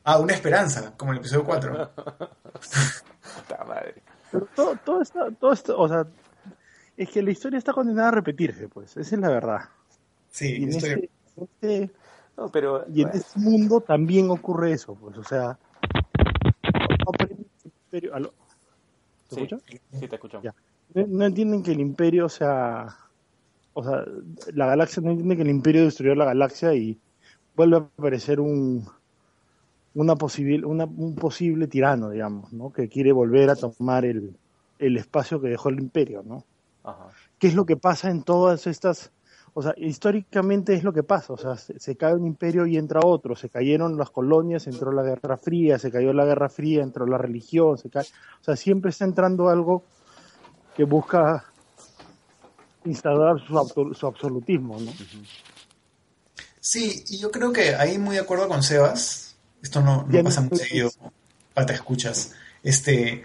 Ah, 0.04 0.18
una 0.18 0.32
esperanza, 0.34 0.94
como 0.96 1.12
el 1.12 1.18
episodio 1.18 1.44
4. 1.44 1.90
Puta 1.96 3.64
madre. 3.66 4.02
Pero 4.30 4.46
todo, 4.54 4.76
todo 4.84 5.02
esto, 5.02 5.30
todo 5.38 5.52
esto, 5.52 5.78
o 5.78 5.88
sea, 5.88 6.06
es 6.96 7.08
que 7.10 7.22
la 7.22 7.30
historia 7.30 7.58
está 7.58 7.72
condenada 7.72 8.08
a 8.08 8.12
repetirse, 8.12 8.68
pues, 8.68 8.96
esa 8.96 9.14
es 9.14 9.20
la 9.20 9.28
verdad. 9.28 9.60
Sí, 10.30 10.56
Y 10.60 10.62
en, 10.64 10.68
estoy- 10.70 10.90
este, 10.90 11.10
en 11.36 11.82
este- 11.82 11.94
No, 12.36 12.48
pero 12.50 12.84
y 12.88 13.02
en 13.02 13.08
bueno, 13.08 13.20
este 13.20 13.38
mundo 13.40 13.80
también 13.80 14.30
ocurre 14.30 14.72
eso, 14.72 14.94
pues, 14.94 15.16
o 15.18 15.24
sea, 15.24 15.58
no 16.64 17.10
aprenden 17.12 17.46
que 17.62 17.68
el 17.68 17.72
imperio- 17.84 18.14
¿Aló? 18.14 18.32
¿Se 19.28 19.46
sí, 19.46 20.08
te 20.08 20.14
escuchamos. 20.14 20.44
Ya. 20.44 20.54
No, 20.94 21.06
no 21.06 21.26
entienden 21.26 21.62
que 21.62 21.72
el 21.72 21.80
imperio 21.80 22.28
sea, 22.30 22.96
o 23.74 23.84
sea, 23.84 24.04
la 24.54 24.66
galaxia 24.66 25.02
no 25.02 25.10
entiende 25.10 25.36
que 25.36 25.42
el 25.42 25.50
imperio 25.50 25.84
destruyó 25.84 26.14
la 26.14 26.24
galaxia 26.24 26.72
y 26.74 26.98
vuelve 27.54 27.76
a 27.76 27.80
aparecer 27.80 28.40
un 28.40 28.88
una 30.00 30.16
posible, 30.16 30.64
una- 30.66 30.84
un 30.84 31.14
posible 31.16 31.66
tirano, 31.66 32.10
digamos, 32.10 32.52
¿no? 32.52 32.72
Que 32.72 32.88
quiere 32.88 33.12
volver 33.12 33.50
a 33.50 33.56
tomar 33.56 34.04
el, 34.04 34.36
el 34.78 34.96
espacio 34.96 35.40
que 35.40 35.48
dejó 35.48 35.68
el 35.70 35.80
imperio, 35.80 36.22
¿no? 36.24 36.44
Ajá. 36.84 37.08
¿Qué 37.38 37.48
es 37.48 37.54
lo 37.54 37.66
que 37.66 37.76
pasa 37.76 38.10
en 38.10 38.22
todas 38.22 38.66
estas, 38.66 39.10
o 39.54 39.62
sea, 39.62 39.74
históricamente 39.76 40.74
es 40.74 40.84
lo 40.84 40.92
que 40.92 41.02
pasa, 41.02 41.32
o 41.32 41.36
sea, 41.36 41.56
se, 41.56 41.78
se 41.80 41.96
cae 41.96 42.14
un 42.14 42.26
imperio 42.26 42.64
y 42.66 42.76
entra 42.76 43.00
otro, 43.04 43.34
se 43.34 43.48
cayeron 43.48 43.96
las 43.98 44.10
colonias, 44.10 44.66
entró 44.68 44.92
la 44.92 45.02
Guerra 45.02 45.36
Fría, 45.36 45.78
se 45.78 45.90
cayó 45.90 46.12
la 46.12 46.24
Guerra 46.24 46.48
Fría, 46.48 46.82
entró 46.82 47.04
la 47.06 47.18
religión, 47.18 47.76
se 47.76 47.90
cae, 47.90 48.04
o 48.04 48.44
sea, 48.44 48.54
siempre 48.56 48.90
está 48.90 49.04
entrando 49.04 49.48
algo 49.48 49.82
que 50.76 50.84
busca 50.84 51.44
su, 52.84 52.90
absol- 52.90 53.94
su 53.94 54.06
absolutismo, 54.06 54.78
¿no? 54.80 54.92
Sí, 56.60 57.04
y 57.08 57.18
yo 57.18 57.30
creo 57.30 57.52
que 57.52 57.74
ahí 57.74 57.98
muy 57.98 58.14
de 58.16 58.20
acuerdo 58.22 58.48
con 58.48 58.62
Sebas, 58.62 59.27
esto 59.62 59.80
no, 59.80 60.06
no 60.08 60.24
pasa 60.24 60.40
muy 60.42 60.58
seguido, 60.58 60.90
pata 61.54 61.72
escuchas, 61.72 62.32
Este, 62.62 63.24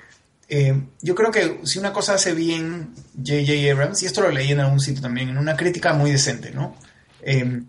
eh, 0.49 0.81
yo 1.01 1.15
creo 1.15 1.31
que 1.31 1.61
si 1.63 1.79
una 1.79 1.93
cosa 1.93 2.15
hace 2.15 2.33
bien 2.33 2.93
J.J. 3.15 3.71
Abrams, 3.71 4.03
y 4.03 4.05
esto 4.05 4.21
lo 4.21 4.31
leí 4.31 4.51
en 4.51 4.59
algún 4.59 4.79
sitio 4.79 5.01
también, 5.01 5.29
en 5.29 5.37
una 5.37 5.55
crítica 5.55 5.93
muy 5.93 6.11
decente, 6.11 6.51
¿no? 6.51 6.75
Eh, 7.21 7.63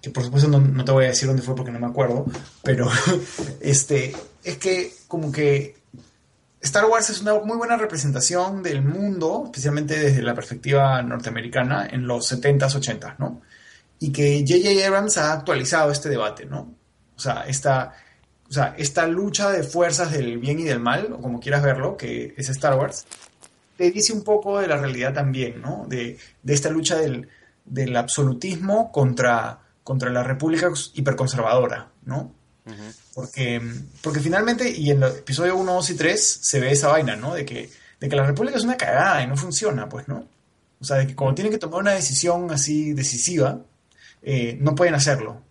que 0.00 0.10
por 0.10 0.22
supuesto 0.22 0.48
no, 0.48 0.60
no 0.60 0.84
te 0.84 0.92
voy 0.92 1.06
a 1.06 1.08
decir 1.08 1.26
dónde 1.26 1.42
fue 1.42 1.56
porque 1.56 1.72
no 1.72 1.80
me 1.80 1.86
acuerdo, 1.86 2.26
pero 2.62 2.88
este, 3.60 4.14
es 4.44 4.58
que 4.58 4.92
como 5.08 5.32
que 5.32 5.78
Star 6.60 6.86
Wars 6.86 7.10
es 7.10 7.20
una 7.20 7.34
muy 7.34 7.56
buena 7.56 7.76
representación 7.76 8.62
del 8.62 8.82
mundo, 8.82 9.44
especialmente 9.46 9.98
desde 9.98 10.22
la 10.22 10.34
perspectiva 10.34 11.00
norteamericana 11.02 11.88
en 11.90 12.06
los 12.06 12.30
70s, 12.32 12.74
80s, 12.74 13.16
¿no? 13.18 13.42
Y 14.00 14.12
que 14.12 14.44
J.J. 14.46 14.86
Abrams 14.86 15.18
ha 15.18 15.32
actualizado 15.32 15.90
este 15.90 16.08
debate, 16.08 16.46
¿no? 16.46 16.74
O 17.16 17.20
sea, 17.20 17.44
esta, 17.48 17.94
o 18.48 18.52
sea, 18.52 18.74
esta 18.78 19.06
lucha 19.06 19.50
de 19.50 19.62
fuerzas 19.62 20.12
del 20.12 20.38
bien 20.38 20.58
y 20.58 20.64
del 20.64 20.80
mal, 20.80 21.12
o 21.12 21.20
como 21.20 21.40
quieras 21.40 21.62
verlo, 21.62 21.96
que 21.96 22.34
es 22.36 22.48
Star 22.48 22.78
Wars, 22.78 23.06
te 23.76 23.90
dice 23.90 24.12
un 24.12 24.24
poco 24.24 24.58
de 24.58 24.66
la 24.66 24.76
realidad 24.76 25.12
también, 25.12 25.60
¿no? 25.60 25.86
De, 25.86 26.18
de 26.42 26.54
esta 26.54 26.70
lucha 26.70 26.96
del, 26.96 27.28
del 27.64 27.96
absolutismo 27.96 28.90
contra, 28.90 29.60
contra 29.84 30.10
la 30.10 30.22
república 30.22 30.70
hiperconservadora, 30.94 31.90
¿no? 32.04 32.34
Porque, 33.14 33.62
porque 34.02 34.20
finalmente, 34.20 34.70
y 34.70 34.90
en 34.90 35.02
el 35.02 35.10
episodio 35.10 35.56
1, 35.56 35.72
2 35.72 35.90
y 35.90 35.94
3 35.94 36.38
se 36.42 36.60
ve 36.60 36.70
esa 36.70 36.88
vaina, 36.88 37.16
¿no? 37.16 37.34
De 37.34 37.44
que, 37.44 37.70
de 37.98 38.08
que 38.08 38.16
la 38.16 38.26
república 38.26 38.58
es 38.58 38.64
una 38.64 38.76
cagada 38.76 39.22
y 39.22 39.26
no 39.26 39.36
funciona, 39.36 39.88
pues, 39.88 40.06
¿no? 40.06 40.26
O 40.80 40.84
sea, 40.84 40.98
de 40.98 41.06
que 41.06 41.16
cuando 41.16 41.34
tienen 41.34 41.52
que 41.52 41.58
tomar 41.58 41.80
una 41.80 41.92
decisión 41.92 42.50
así 42.50 42.92
decisiva, 42.92 43.60
eh, 44.22 44.56
no 44.60 44.74
pueden 44.74 44.94
hacerlo. 44.94 45.42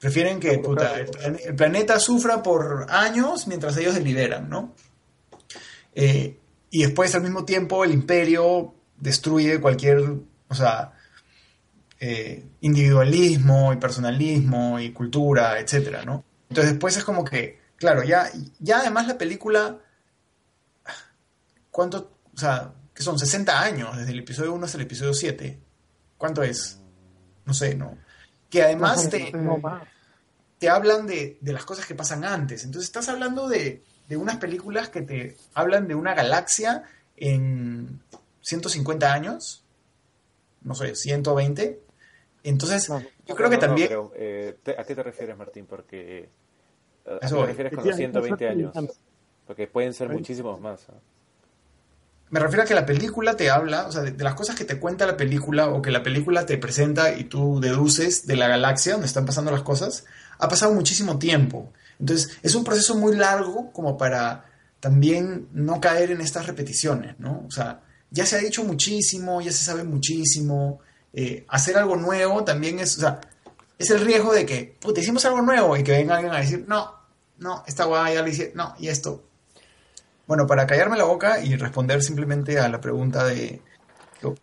Prefieren 0.00 0.38
que 0.38 0.58
puta, 0.58 0.98
el, 1.00 1.06
plan- 1.06 1.38
el 1.44 1.54
planeta 1.56 1.98
sufra 1.98 2.42
por 2.42 2.86
años 2.88 3.46
mientras 3.48 3.76
ellos 3.76 3.94
deliberan, 3.94 4.48
¿no? 4.48 4.74
Eh, 5.94 6.38
y 6.70 6.82
después, 6.82 7.14
al 7.14 7.22
mismo 7.22 7.44
tiempo, 7.44 7.82
el 7.84 7.92
imperio 7.92 8.74
destruye 8.96 9.60
cualquier, 9.60 9.98
o 10.48 10.54
sea, 10.54 10.92
eh, 11.98 12.44
individualismo 12.60 13.72
y 13.72 13.76
personalismo 13.76 14.78
y 14.78 14.92
cultura, 14.92 15.58
etcétera, 15.58 16.04
¿no? 16.04 16.24
Entonces 16.48 16.72
después 16.74 16.96
es 16.96 17.04
como 17.04 17.24
que, 17.24 17.58
claro, 17.76 18.04
ya, 18.04 18.30
ya 18.60 18.78
además 18.80 19.08
la 19.08 19.18
película, 19.18 19.78
¿cuánto? 21.70 22.12
O 22.34 22.38
sea, 22.38 22.72
que 22.94 23.02
son 23.02 23.18
60 23.18 23.60
años 23.60 23.96
desde 23.96 24.12
el 24.12 24.20
episodio 24.20 24.52
1 24.54 24.64
hasta 24.64 24.78
el 24.78 24.84
episodio 24.84 25.14
7. 25.14 25.58
¿Cuánto 26.16 26.42
es? 26.42 26.80
No 27.44 27.54
sé, 27.54 27.74
¿no? 27.74 27.96
Que 28.50 28.62
además 28.62 28.96
te, 29.10 29.30
te 30.58 30.68
hablan 30.68 31.06
de, 31.06 31.38
de 31.40 31.52
las 31.52 31.64
cosas 31.64 31.86
que 31.86 31.94
pasan 31.94 32.24
antes. 32.24 32.64
Entonces 32.64 32.88
estás 32.88 33.08
hablando 33.08 33.48
de, 33.48 33.82
de 34.08 34.16
unas 34.16 34.36
películas 34.38 34.88
que 34.88 35.02
te 35.02 35.36
hablan 35.54 35.86
de 35.86 35.94
una 35.94 36.14
galaxia 36.14 36.84
en 37.16 38.00
150 38.40 39.12
años, 39.12 39.64
no 40.62 40.74
sé, 40.74 40.94
120. 40.94 41.80
Entonces, 42.44 42.88
No, 42.88 43.00
yo 43.26 43.34
creo 43.34 43.50
que 43.50 43.56
No, 43.56 43.60
también... 43.60 43.88
pero, 43.88 44.12
eh, 44.16 44.56
te- 44.62 44.78
¿A 44.80 44.84
qué 44.84 44.94
te 44.94 45.02
refieres, 45.02 45.36
Martín? 45.36 45.66
Porque... 45.66 46.28
¿A 47.06 47.24
Eso 47.26 47.36
qué 47.36 47.40
te 47.42 47.46
refieres 47.48 47.72
con 47.74 47.86
los 47.86 47.96
120 47.96 48.48
años? 48.48 48.76
Porque 49.46 49.66
pueden 49.66 49.92
ser 49.94 50.08
muchísimos 50.08 50.60
más. 50.60 50.86
Me 52.30 52.40
refiero 52.40 52.62
a 52.62 52.66
que 52.66 52.74
la 52.74 52.84
película 52.84 53.36
te 53.36 53.50
habla, 53.50 53.86
o 53.86 53.92
sea, 53.92 54.02
de, 54.02 54.22
las 54.22 54.34
cosas 54.34 54.56
que 54.56 54.64
te 54.64 54.78
cuenta 54.78 55.06
la 55.06 55.16
película 55.16 55.68
o 55.68 55.80
que 55.80 55.90
la 55.90 56.02
película 56.02 56.44
te 56.44 56.58
presenta 56.58 57.12
y 57.16 57.24
tú 57.24 57.60
deduces 57.60 58.26
de 58.26 58.36
la 58.36 58.48
galaxia 58.48 58.92
donde 58.92 59.06
están 59.06 59.24
pasando 59.24 59.50
las 59.50 59.62
cosas, 59.62 60.04
ha 60.38 60.48
pasado 60.48 60.72
muchísimo 60.74 61.18
tiempo. 61.18 61.72
Entonces, 61.98 62.38
es 62.42 62.54
un 62.54 62.64
proceso 62.64 62.94
muy 62.94 63.16
largo 63.16 63.72
como 63.72 63.96
para 63.96 64.44
también 64.80 65.48
no 65.52 65.80
caer 65.80 66.10
en 66.10 66.20
estas 66.20 66.46
repeticiones, 66.46 67.18
¿no? 67.18 67.44
O 67.46 67.50
sea, 67.50 67.80
ya 68.10 68.26
se 68.26 68.36
ha 68.36 68.38
dicho 68.38 68.62
muchísimo, 68.64 69.40
ya 69.40 69.52
se 69.52 69.64
sabe 69.64 69.84
muchísimo. 69.84 70.80
eh, 71.14 71.46
hacer 71.48 71.76
algo 71.78 71.96
nuevo 71.96 72.44
también 72.44 72.78
es, 72.78 72.98
o 72.98 73.00
sea, 73.00 73.20
es 73.78 73.90
el 73.90 74.00
riesgo 74.00 74.32
de 74.32 74.44
que, 74.44 74.76
puta, 74.80 75.00
hicimos 75.00 75.24
algo 75.24 75.40
nuevo 75.40 75.76
y 75.76 75.82
que 75.82 75.92
venga 75.92 76.16
alguien 76.16 76.34
a 76.34 76.38
decir, 76.38 76.64
no, 76.68 76.94
no, 77.38 77.64
esta 77.66 77.84
guay 77.84 78.14
ya 78.14 78.22
le 78.22 78.30
hice, 78.30 78.52
no, 78.54 78.74
y 78.78 78.88
esto, 78.88 79.27
bueno, 80.28 80.46
para 80.46 80.66
callarme 80.66 80.98
la 80.98 81.04
boca 81.04 81.40
y 81.42 81.56
responder 81.56 82.02
simplemente 82.02 82.60
a 82.60 82.68
la 82.68 82.82
pregunta 82.82 83.24
de 83.24 83.62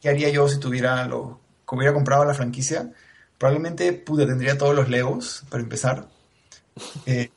qué 0.02 0.10
haría 0.10 0.30
yo 0.30 0.50
si 0.50 0.60
tuviera 0.60 1.06
lo, 1.06 1.40
que 1.68 1.76
hubiera 1.76 1.94
comprado 1.94 2.26
la 2.26 2.34
franquicia, 2.34 2.92
probablemente 3.38 3.94
pude 3.94 4.26
tendría 4.26 4.58
todos 4.58 4.76
los 4.76 4.90
Legos 4.90 5.46
para 5.50 5.64
empezar. 5.64 6.08
Eh, 7.06 7.32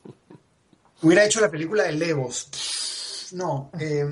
hubiera 1.01 1.23
hecho 1.23 1.39
la 1.39 1.49
película 1.49 1.83
de 1.83 1.93
Legos. 1.93 3.29
No, 3.31 3.71
eh, 3.79 4.03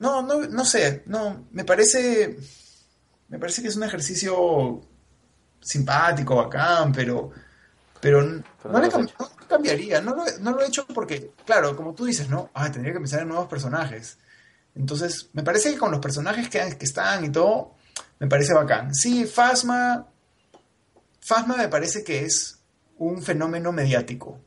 no, 0.00 0.22
no, 0.22 0.40
no 0.48 0.64
sé, 0.64 1.04
no, 1.06 1.46
me 1.52 1.64
parece, 1.64 2.36
me 3.28 3.38
parece 3.38 3.62
que 3.62 3.68
es 3.68 3.76
un 3.76 3.84
ejercicio 3.84 4.80
simpático, 5.60 6.34
bacán, 6.34 6.90
pero, 6.90 7.30
pero, 8.00 8.20
Pero 8.62 8.72
no, 8.72 8.80
le 8.80 8.88
cam- 8.88 9.10
no 9.18 9.28
cambiaría, 9.48 10.00
no 10.00 10.14
lo, 10.14 10.24
no 10.40 10.50
lo 10.52 10.62
he 10.62 10.66
hecho 10.66 10.86
porque, 10.86 11.32
claro, 11.44 11.76
como 11.76 11.94
tú 11.94 12.04
dices, 12.04 12.28
¿no? 12.28 12.50
Ah, 12.54 12.70
tendría 12.70 12.92
que 12.94 13.00
pensar 13.00 13.20
en 13.22 13.28
nuevos 13.28 13.48
personajes. 13.48 14.18
Entonces, 14.74 15.28
me 15.32 15.42
parece 15.42 15.72
que 15.72 15.78
con 15.78 15.90
los 15.90 16.00
personajes 16.00 16.48
que, 16.48 16.76
que 16.78 16.84
están 16.84 17.24
y 17.24 17.30
todo, 17.30 17.74
me 18.18 18.26
parece 18.28 18.54
bacán. 18.54 18.94
Sí, 18.94 19.24
Phasma, 19.26 20.06
Phasma 21.20 21.56
me 21.56 21.68
parece 21.68 22.02
que 22.04 22.24
es 22.24 22.58
un 22.98 23.22
fenómeno 23.22 23.72
mediático. 23.72 24.38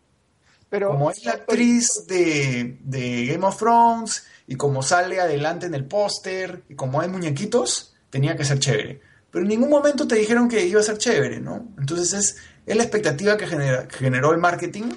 Pero, 0.70 0.90
Como 0.90 1.12
es 1.12 1.24
la 1.24 1.34
actriz 1.34 2.06
de, 2.08 2.80
de 2.82 3.26
Game 3.28 3.46
of 3.46 3.58
Thrones 3.58 4.26
y 4.48 4.56
como 4.56 4.82
sale 4.82 5.22
adelante 5.22 5.68
en 5.68 5.76
el 5.76 5.86
póster 5.86 6.64
y 6.68 6.76
como 6.76 7.00
hay 7.00 7.10
muñequitos, 7.10 7.94
tenía 8.10 8.36
que 8.36 8.44
ser 8.44 8.58
chévere. 8.60 9.00
Pero 9.30 9.44
en 9.44 9.50
ningún 9.50 9.70
momento 9.70 10.08
te 10.08 10.16
dijeron 10.16 10.48
que 10.50 10.66
iba 10.66 10.80
a 10.80 10.84
ser 10.84 10.98
chévere, 10.98 11.40
¿no? 11.40 11.68
Entonces 11.78 12.14
es, 12.14 12.38
es 12.66 12.76
la 12.76 12.84
expectativa 12.84 13.38
que, 13.38 13.48
genera- 13.48 13.88
que 13.88 13.96
generó 13.98 14.32
el 14.32 14.38
marketing 14.38 14.92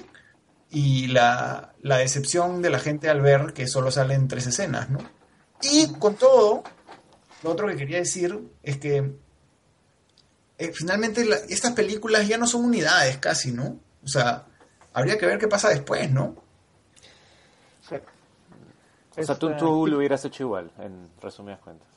y 0.69 1.07
la, 1.07 1.73
la 1.81 1.97
decepción 1.97 2.61
de 2.61 2.69
la 2.69 2.79
gente 2.79 3.09
al 3.09 3.21
ver 3.21 3.53
que 3.53 3.67
solo 3.67 3.91
salen 3.91 4.27
tres 4.27 4.47
escenas, 4.47 4.89
¿no? 4.89 4.99
Y 5.61 5.93
con 5.99 6.15
todo, 6.15 6.63
lo 7.43 7.51
otro 7.51 7.67
que 7.67 7.75
quería 7.77 7.97
decir 7.97 8.39
es 8.63 8.77
que 8.77 9.13
eh, 10.57 10.71
finalmente 10.73 11.23
la- 11.25 11.37
estas 11.49 11.73
películas 11.73 12.27
ya 12.27 12.37
no 12.37 12.47
son 12.47 12.65
unidades 12.65 13.17
casi, 13.17 13.51
¿no? 13.51 13.79
O 14.03 14.07
sea, 14.07 14.45
habría 14.93 15.17
que 15.17 15.25
ver 15.25 15.37
qué 15.39 15.47
pasa 15.47 15.69
después, 15.69 16.11
¿no? 16.11 16.35
O 19.21 19.23
sea, 19.23 19.35
tú, 19.35 19.47
Este, 19.49 19.59
tú 19.59 19.87
lo 19.87 19.97
hubieras 19.97 20.23
hecho 20.25 20.43
igual, 20.43 20.71
en 20.79 21.09
resumidas 21.21 21.59
cuentas. 21.59 21.87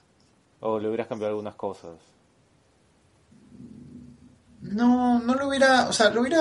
O 0.61 0.79
le 0.79 0.89
hubieras 0.89 1.07
cambiado 1.07 1.31
algunas 1.33 1.55
cosas. 1.55 1.97
No, 4.71 5.19
no 5.21 5.35
lo 5.35 5.49
hubiera, 5.49 5.89
o 5.89 5.93
sea, 5.93 6.11
lo 6.11 6.21
hubiera, 6.21 6.41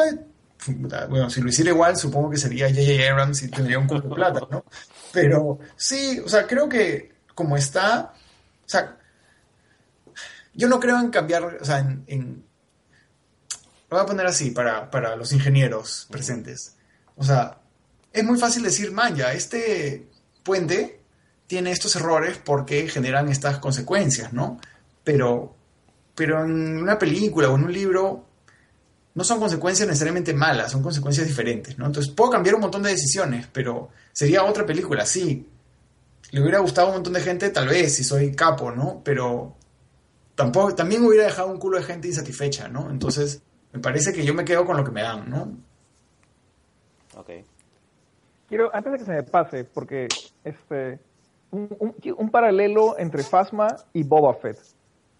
bueno, 1.09 1.29
si 1.29 1.41
lo 1.41 1.49
hiciera 1.49 1.71
igual, 1.71 1.95
supongo 1.97 2.29
que 2.29 2.37
sería 2.37 2.67
J.J. 2.69 3.09
Abrams 3.11 3.43
y 3.43 3.49
tendría 3.49 3.79
un 3.79 3.87
culo 3.87 4.01
de 4.01 4.15
plata, 4.15 4.41
¿no? 4.51 4.65
Pero 5.11 5.59
sí, 5.75 6.19
o 6.23 6.29
sea, 6.29 6.45
creo 6.45 6.67
que 6.69 7.13
como 7.33 7.55
está, 7.57 8.13
o 8.65 8.69
sea, 8.69 8.97
yo 10.53 10.67
no 10.67 10.79
creo 10.79 10.99
en 10.99 11.09
cambiar, 11.09 11.43
o 11.43 11.65
sea, 11.65 11.79
en, 11.79 12.03
en- 12.07 12.45
lo 13.89 13.97
voy 13.97 14.03
a 14.03 14.05
poner 14.05 14.25
así 14.27 14.51
para, 14.51 14.91
para 14.91 15.15
los 15.15 15.31
ingenieros 15.33 16.07
presentes. 16.11 16.75
O 17.15 17.23
sea, 17.23 17.59
es 18.13 18.23
muy 18.23 18.37
fácil 18.37 18.61
decir, 18.63 18.91
man, 18.91 19.15
ya, 19.15 19.33
este 19.33 20.07
puente 20.43 21.01
tiene 21.47 21.71
estos 21.71 21.95
errores 21.95 22.37
porque 22.43 22.87
generan 22.87 23.29
estas 23.29 23.57
consecuencias, 23.57 24.31
¿no? 24.33 24.59
Pero, 25.03 25.55
pero 26.19 26.43
en 26.43 26.77
una 26.83 26.99
película 26.99 27.49
o 27.49 27.55
en 27.55 27.63
un 27.63 27.71
libro 27.71 28.25
no 29.15 29.23
son 29.23 29.39
consecuencias 29.39 29.87
necesariamente 29.87 30.33
malas, 30.33 30.69
son 30.71 30.83
consecuencias 30.83 31.25
diferentes, 31.25 31.77
¿no? 31.77 31.85
Entonces 31.85 32.11
puedo 32.13 32.29
cambiar 32.31 32.55
un 32.55 32.61
montón 32.61 32.83
de 32.83 32.89
decisiones, 32.91 33.47
pero 33.53 33.87
sería 34.11 34.43
otra 34.43 34.65
película, 34.65 35.05
sí. 35.05 35.47
Le 36.31 36.41
hubiera 36.41 36.59
gustado 36.59 36.87
a 36.87 36.89
un 36.89 36.95
montón 36.97 37.13
de 37.13 37.21
gente, 37.21 37.49
tal 37.51 37.69
vez, 37.69 37.95
si 37.95 38.03
soy 38.03 38.35
capo, 38.35 38.69
¿no? 38.69 39.01
Pero 39.03 39.55
tampoco, 40.35 40.75
también 40.75 41.03
hubiera 41.05 41.23
dejado 41.25 41.49
un 41.49 41.57
culo 41.57 41.77
de 41.77 41.83
gente 41.85 42.07
insatisfecha, 42.09 42.67
¿no? 42.67 42.89
Entonces, 42.91 43.41
me 43.71 43.79
parece 43.79 44.11
que 44.11 44.25
yo 44.25 44.33
me 44.33 44.43
quedo 44.45 44.65
con 44.65 44.75
lo 44.77 44.83
que 44.83 44.91
me 44.91 45.01
dan, 45.01 45.29
¿no? 45.29 45.57
Ok. 47.15 47.29
Quiero, 48.49 48.69
antes 48.75 48.91
de 48.91 48.97
que 48.99 49.05
se 49.05 49.11
me 49.11 49.23
pase, 49.23 49.63
porque 49.63 50.07
este, 50.43 50.99
un, 51.51 51.69
un- 51.79 51.95
un 52.17 52.29
paralelo 52.29 52.97
entre 52.99 53.23
Phasma 53.23 53.75
y 53.93 54.03
Boba 54.03 54.33
Fett. 54.35 54.57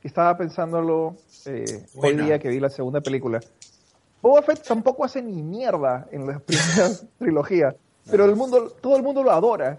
Estaba 0.04 0.38
pensándolo 0.38 1.16
eh, 1.46 1.86
hoy 1.96 2.16
día 2.16 2.40
que 2.40 2.50
vi 2.50 2.60
la 2.60 2.70
segunda 2.70 3.02
película. 3.02 3.40
Boba 4.22 4.42
Fett 4.42 4.64
tampoco 4.66 5.04
hace 5.06 5.22
ni 5.22 5.42
mierda 5.42 6.08
en 6.12 6.28
la 6.28 6.40
primera 6.46 6.90
trilogía, 7.18 7.76
pero 8.10 8.26
el 8.26 8.36
mundo, 8.36 8.72
todo 8.82 8.96
el 8.96 9.04
mundo 9.04 9.24
lo 9.24 9.32
adora. 9.32 9.78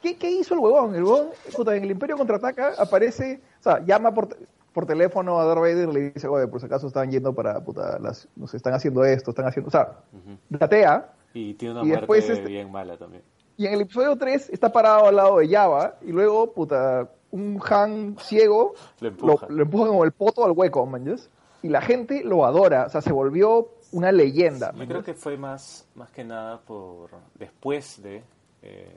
¿Qué, 0.00 0.16
qué 0.16 0.30
hizo 0.30 0.54
el 0.54 0.60
huevón? 0.60 0.94
El 0.94 1.04
huevón, 1.04 1.28
puta, 1.54 1.76
en 1.76 1.84
el 1.84 1.90
Imperio 1.92 2.16
Contraataca 2.16 2.72
aparece, 2.78 3.40
o 3.60 3.62
sea, 3.62 3.84
llama 3.84 4.12
por, 4.12 4.36
por 4.72 4.84
teléfono 4.84 5.38
a 5.38 5.44
Darth 5.44 5.60
Vader 5.60 5.88
y 5.88 5.92
le 5.92 6.10
dice, 6.12 6.26
oye, 6.26 6.48
por 6.48 6.58
si 6.58 6.66
acaso 6.66 6.88
están 6.88 7.10
yendo 7.12 7.32
para, 7.32 7.60
puta, 7.60 7.98
las, 8.00 8.26
no 8.34 8.48
sé, 8.48 8.56
están 8.56 8.74
haciendo 8.74 9.04
esto, 9.04 9.30
están 9.30 9.46
haciendo, 9.46 9.68
o 9.68 9.70
sea, 9.70 10.00
datea, 10.48 11.12
Y 11.34 11.54
tiene 11.54 11.74
una 11.80 11.84
Y 11.84 11.88
muerte 11.96 12.18
este- 12.18 12.40
bien 12.48 12.70
mala 12.70 12.96
también. 12.96 13.22
Y 13.56 13.66
en 13.66 13.74
el 13.74 13.82
episodio 13.82 14.16
3 14.16 14.50
está 14.50 14.72
parado 14.72 15.06
al 15.06 15.14
lado 15.14 15.38
de 15.38 15.48
Java 15.48 15.96
y 16.02 16.10
luego, 16.10 16.52
puta, 16.52 17.08
un 17.32 17.60
Han 17.68 18.16
ciego 18.20 18.74
Lo 19.00 19.08
lo, 19.08 19.08
empuja. 19.08 19.46
lo 19.48 19.62
empuja 19.64 19.86
como 19.88 20.04
el 20.04 20.12
poto 20.12 20.44
al 20.44 20.52
hueco, 20.52 20.86
man, 20.86 21.04
¿yes? 21.04 21.28
Y 21.62 21.68
la 21.68 21.80
gente 21.82 22.22
lo 22.24 22.44
adora, 22.44 22.86
o 22.86 22.90
sea, 22.90 23.00
se 23.02 23.12
volvió 23.12 23.68
una 23.92 24.10
leyenda. 24.12 24.72
Yo 24.72 24.78
man, 24.78 24.86
creo 24.88 25.02
que 25.02 25.14
fue 25.14 25.36
más, 25.36 25.86
más 25.94 26.10
que 26.10 26.24
nada 26.24 26.60
por 26.60 27.10
después 27.38 28.02
de, 28.02 28.22
eh, 28.62 28.96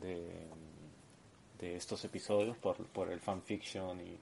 de, 0.00 0.46
de 1.58 1.76
estos 1.76 2.04
episodios, 2.04 2.56
por, 2.56 2.76
por 2.86 3.10
el 3.10 3.20
fanfiction 3.20 4.00
y, 4.00 4.18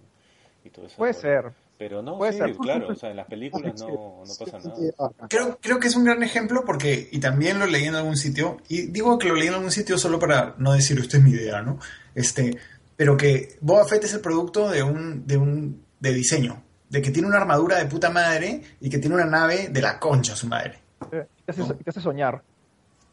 y 0.64 0.70
todo 0.70 0.86
eso. 0.86 0.96
Puede 0.96 1.14
ser. 1.14 1.52
Pero 1.78 2.00
no, 2.00 2.16
Puede 2.16 2.32
sí, 2.32 2.38
ser. 2.38 2.56
claro, 2.56 2.88
o 2.88 2.94
sea, 2.94 3.10
en 3.10 3.16
las 3.16 3.26
películas 3.30 3.78
no, 3.82 4.22
no 4.26 4.34
pasa 4.38 4.58
nada. 4.58 5.12
Creo, 5.28 5.58
creo 5.60 5.78
que 5.78 5.88
es 5.88 5.96
un 5.96 6.04
gran 6.04 6.22
ejemplo 6.22 6.64
porque, 6.64 7.08
y 7.12 7.18
también 7.20 7.58
lo 7.58 7.66
leí 7.66 7.84
en 7.84 7.94
algún 7.94 8.16
sitio, 8.16 8.56
y 8.68 8.86
digo 8.86 9.18
que 9.18 9.28
lo 9.28 9.34
leí 9.36 9.48
en 9.48 9.54
algún 9.54 9.70
sitio 9.70 9.98
solo 9.98 10.18
para 10.18 10.54
no 10.58 10.72
decir 10.72 10.98
esto 10.98 11.18
es 11.18 11.22
mi 11.22 11.30
idea, 11.32 11.60
¿no? 11.62 11.78
Este, 12.14 12.56
pero 12.96 13.16
que 13.16 13.56
Boba 13.60 13.84
Fett 13.86 14.04
es 14.04 14.14
el 14.14 14.20
producto 14.20 14.68
de 14.70 14.82
un, 14.82 15.26
de 15.26 15.36
un, 15.36 15.82
de 16.00 16.12
diseño, 16.14 16.62
de 16.88 17.02
que 17.02 17.10
tiene 17.10 17.28
una 17.28 17.38
armadura 17.38 17.78
de 17.78 17.86
puta 17.86 18.10
madre 18.10 18.62
y 18.80 18.88
que 18.90 18.98
tiene 18.98 19.14
una 19.16 19.26
nave 19.26 19.68
de 19.68 19.82
la 19.82 19.98
concha 19.98 20.34
su 20.34 20.46
madre. 20.46 20.78
Eh, 21.12 21.26
Te 21.44 21.50
hace, 21.52 21.62
te 21.74 21.90
hace 21.90 22.00
soñar. 22.00 22.42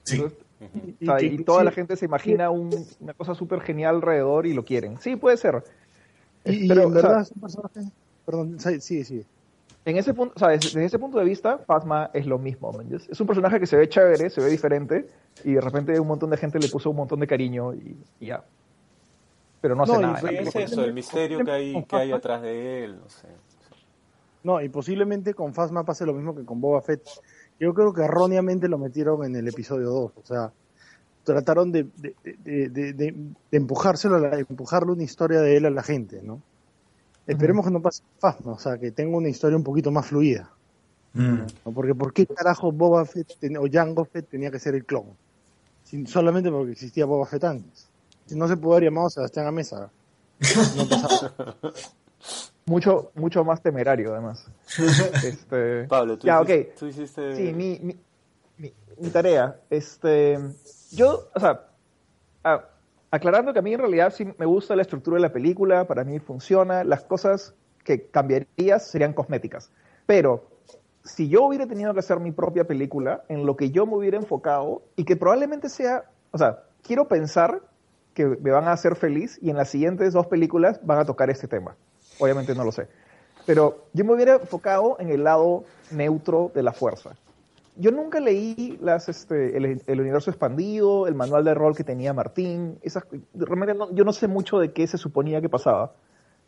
Sí. 0.03 0.15
Entonces, 0.15 0.39
Ujú. 0.61 0.93
o 1.01 1.05
sea, 1.05 1.17
que- 1.17 1.25
y 1.25 1.37
toda 1.43 1.59
sí, 1.59 1.65
la 1.65 1.71
gente 1.71 1.95
se 1.97 2.05
imagina 2.05 2.49
un- 2.49 2.85
una 3.01 3.13
cosa 3.13 3.35
súper 3.35 3.61
genial 3.61 3.95
alrededor 3.95 4.45
y 4.45 4.53
lo 4.53 4.63
quieren. 4.63 4.97
Sí, 5.01 5.15
puede 5.15 5.37
ser. 5.37 5.63
Y, 6.45 6.65
y 6.65 6.67
Pero, 6.67 6.83
en 6.83 6.87
o 6.87 6.91
sea, 6.93 7.01
verdad 7.01 7.21
es 7.21 7.31
un 7.31 7.41
personaje. 7.41 7.79
Perdón, 8.25 8.57
sí, 8.81 9.03
sí, 9.03 9.25
en 9.85 9.97
ese 9.97 10.13
punto, 10.13 10.33
o 10.35 10.39
sea, 10.39 10.47
desde, 10.47 10.67
desde 10.69 10.85
ese 10.85 10.99
punto 10.99 11.19
de 11.19 11.25
vista, 11.25 11.57
Phasma 11.57 12.09
es 12.13 12.25
lo 12.25 12.39
mismo. 12.39 12.71
Es 13.09 13.19
un 13.19 13.27
personaje 13.27 13.59
que 13.59 13.65
se 13.67 13.75
ve 13.75 13.89
chévere, 13.89 14.29
se 14.29 14.39
ve 14.39 14.49
diferente, 14.49 15.07
y 15.43 15.53
de 15.53 15.61
repente 15.61 15.99
un 15.99 16.07
montón 16.07 16.29
de 16.29 16.37
gente 16.37 16.57
le 16.57 16.69
puso 16.69 16.89
un 16.89 16.95
montón 16.95 17.19
de 17.19 17.27
cariño 17.27 17.73
y, 17.73 17.97
y 18.21 18.27
ya. 18.27 18.41
Pero 19.63 19.75
no 19.75 19.83
hace 19.83 19.93
No, 19.93 20.01
nada. 20.01 20.29
es 20.29 20.53
eso, 20.57 20.83
el 20.83 20.93
misterio 20.93 21.39
que 21.45 21.51
hay, 21.51 21.83
que 21.85 21.95
hay 21.95 22.11
atrás 22.11 22.41
de 22.41 22.83
él, 22.83 22.97
no 23.01 23.07
sé. 23.09 23.29
No, 24.43 24.61
y 24.61 24.67
posiblemente 24.67 25.33
con 25.33 25.53
Phasma 25.53 25.85
pase 25.85 26.05
lo 26.05 26.13
mismo 26.13 26.35
que 26.35 26.43
con 26.43 26.59
Boba 26.59 26.81
Fett. 26.81 27.01
Yo 27.61 27.73
creo 27.73 27.93
que 27.93 28.01
erróneamente 28.03 28.67
lo 28.67 28.77
metieron 28.77 29.23
en 29.23 29.37
el 29.37 29.47
episodio 29.47 29.89
2. 29.89 30.11
O 30.21 30.25
sea, 30.25 30.51
trataron 31.23 31.71
de, 31.71 31.85
de, 31.95 32.13
de, 32.43 32.67
de- 32.69 32.91
de- 32.93 33.11
de 33.13 33.57
empujárselo, 33.57 34.15
a 34.17 34.19
la- 34.19 34.37
empujarle 34.39 34.91
una 34.91 35.03
historia 35.03 35.39
de 35.39 35.55
él 35.55 35.65
a 35.65 35.69
la 35.69 35.81
gente, 35.81 36.19
¿no? 36.21 36.41
Esperemos 37.25 37.65
que 37.65 37.71
no 37.71 37.81
pase 37.81 38.01
con 38.01 38.19
Phasma, 38.19 38.51
o 38.51 38.59
sea, 38.59 38.77
que 38.77 38.91
tenga 38.91 39.15
una 39.15 39.29
historia 39.29 39.55
un 39.55 39.63
poquito 39.63 39.91
más 39.91 40.05
fluida. 40.07 40.49
Mm. 41.13 41.35
¿no? 41.65 41.71
Porque 41.71 41.95
¿por 41.95 42.11
qué 42.11 42.25
carajo 42.27 42.69
Boba 42.73 43.05
Fett 43.05 43.37
ten- 43.39 43.55
o 43.55 43.63
Jango 43.71 44.03
Fett 44.03 44.27
tenía 44.27 44.51
que 44.51 44.59
ser 44.59 44.75
el 44.75 44.83
clon? 44.83 45.05
Sin- 45.85 46.05
solamente 46.05 46.51
porque 46.51 46.73
existía 46.73 47.05
Boba 47.05 47.25
Fett 47.25 47.45
antes. 47.45 47.87
Si 48.25 48.35
no 48.35 48.47
se 48.47 48.57
pudo 48.57 48.73
haber 48.73 48.85
llamado 48.85 49.09
Sebastián 49.09 49.47
Amesa. 49.47 49.89
No 50.75 50.85
pasaba. 50.89 51.55
Mucho, 52.65 53.11
mucho 53.15 53.43
más 53.43 53.61
temerario, 53.61 54.13
además. 54.13 54.45
Este, 55.23 55.83
Pablo, 55.85 56.17
tú, 56.17 56.27
ya, 56.27 56.41
hiciste, 56.41 56.69
ok. 56.71 56.79
tú 56.79 56.85
hiciste... 56.87 57.35
Sí, 57.35 57.53
mi, 57.53 57.79
mi, 57.81 57.97
mi- 58.57 58.73
mi 58.97 59.09
tarea. 59.09 59.59
Este, 59.69 60.39
yo, 60.91 61.29
o 61.35 61.39
sea, 61.39 61.67
a- 62.43 62.63
aclarando 63.11 63.51
que 63.51 63.59
a 63.59 63.61
mí 63.61 63.73
en 63.73 63.79
realidad 63.79 64.13
sí 64.15 64.25
me 64.37 64.45
gusta 64.45 64.75
la 64.75 64.81
estructura 64.83 65.15
de 65.15 65.21
la 65.21 65.33
película, 65.33 65.85
para 65.85 66.03
mí 66.05 66.19
funciona, 66.19 66.83
las 66.85 67.03
cosas 67.03 67.53
que 67.83 68.07
cambiarías 68.07 68.87
serían 68.87 69.11
cosméticas. 69.13 69.69
Pero 70.05 70.47
si 71.03 71.27
yo 71.27 71.43
hubiera 71.43 71.67
tenido 71.67 71.93
que 71.93 71.99
hacer 71.99 72.19
mi 72.21 72.31
propia 72.31 72.63
película, 72.63 73.25
en 73.27 73.45
lo 73.45 73.57
que 73.57 73.71
yo 73.71 73.85
me 73.85 73.95
hubiera 73.97 74.15
enfocado, 74.17 74.83
y 74.95 75.03
que 75.03 75.17
probablemente 75.17 75.67
sea, 75.67 76.05
o 76.31 76.37
sea, 76.37 76.63
quiero 76.81 77.09
pensar 77.09 77.61
que 78.13 78.25
me 78.25 78.51
van 78.51 78.67
a 78.67 78.71
hacer 78.73 78.95
feliz 78.95 79.39
y 79.41 79.49
en 79.49 79.57
las 79.57 79.69
siguientes 79.69 80.13
dos 80.13 80.27
películas 80.27 80.79
van 80.83 80.99
a 80.99 81.05
tocar 81.05 81.29
este 81.29 81.47
tema. 81.47 81.75
Obviamente 82.19 82.53
no 82.55 82.63
lo 82.63 82.71
sé. 82.71 82.87
Pero 83.45 83.85
yo 83.93 84.05
me 84.05 84.13
hubiera 84.13 84.35
enfocado 84.35 84.97
en 84.99 85.09
el 85.09 85.23
lado 85.23 85.63
neutro 85.91 86.51
de 86.53 86.63
la 86.63 86.71
fuerza. 86.71 87.15
Yo 87.75 87.91
nunca 87.91 88.19
leí 88.19 88.77
las, 88.81 89.09
este, 89.09 89.57
el, 89.57 89.81
el 89.85 89.99
universo 90.01 90.29
expandido, 90.29 91.07
el 91.07 91.15
manual 91.15 91.43
de 91.43 91.53
rol 91.55 91.75
que 91.75 91.83
tenía 91.83 92.13
Martín. 92.13 92.77
Esas, 92.83 93.03
realmente 93.33 93.73
no- 93.73 93.91
yo 93.93 94.03
no 94.05 94.13
sé 94.13 94.27
mucho 94.27 94.59
de 94.59 94.71
qué 94.71 94.85
se 94.85 94.97
suponía 94.99 95.41
que 95.41 95.49
pasaba. 95.49 95.93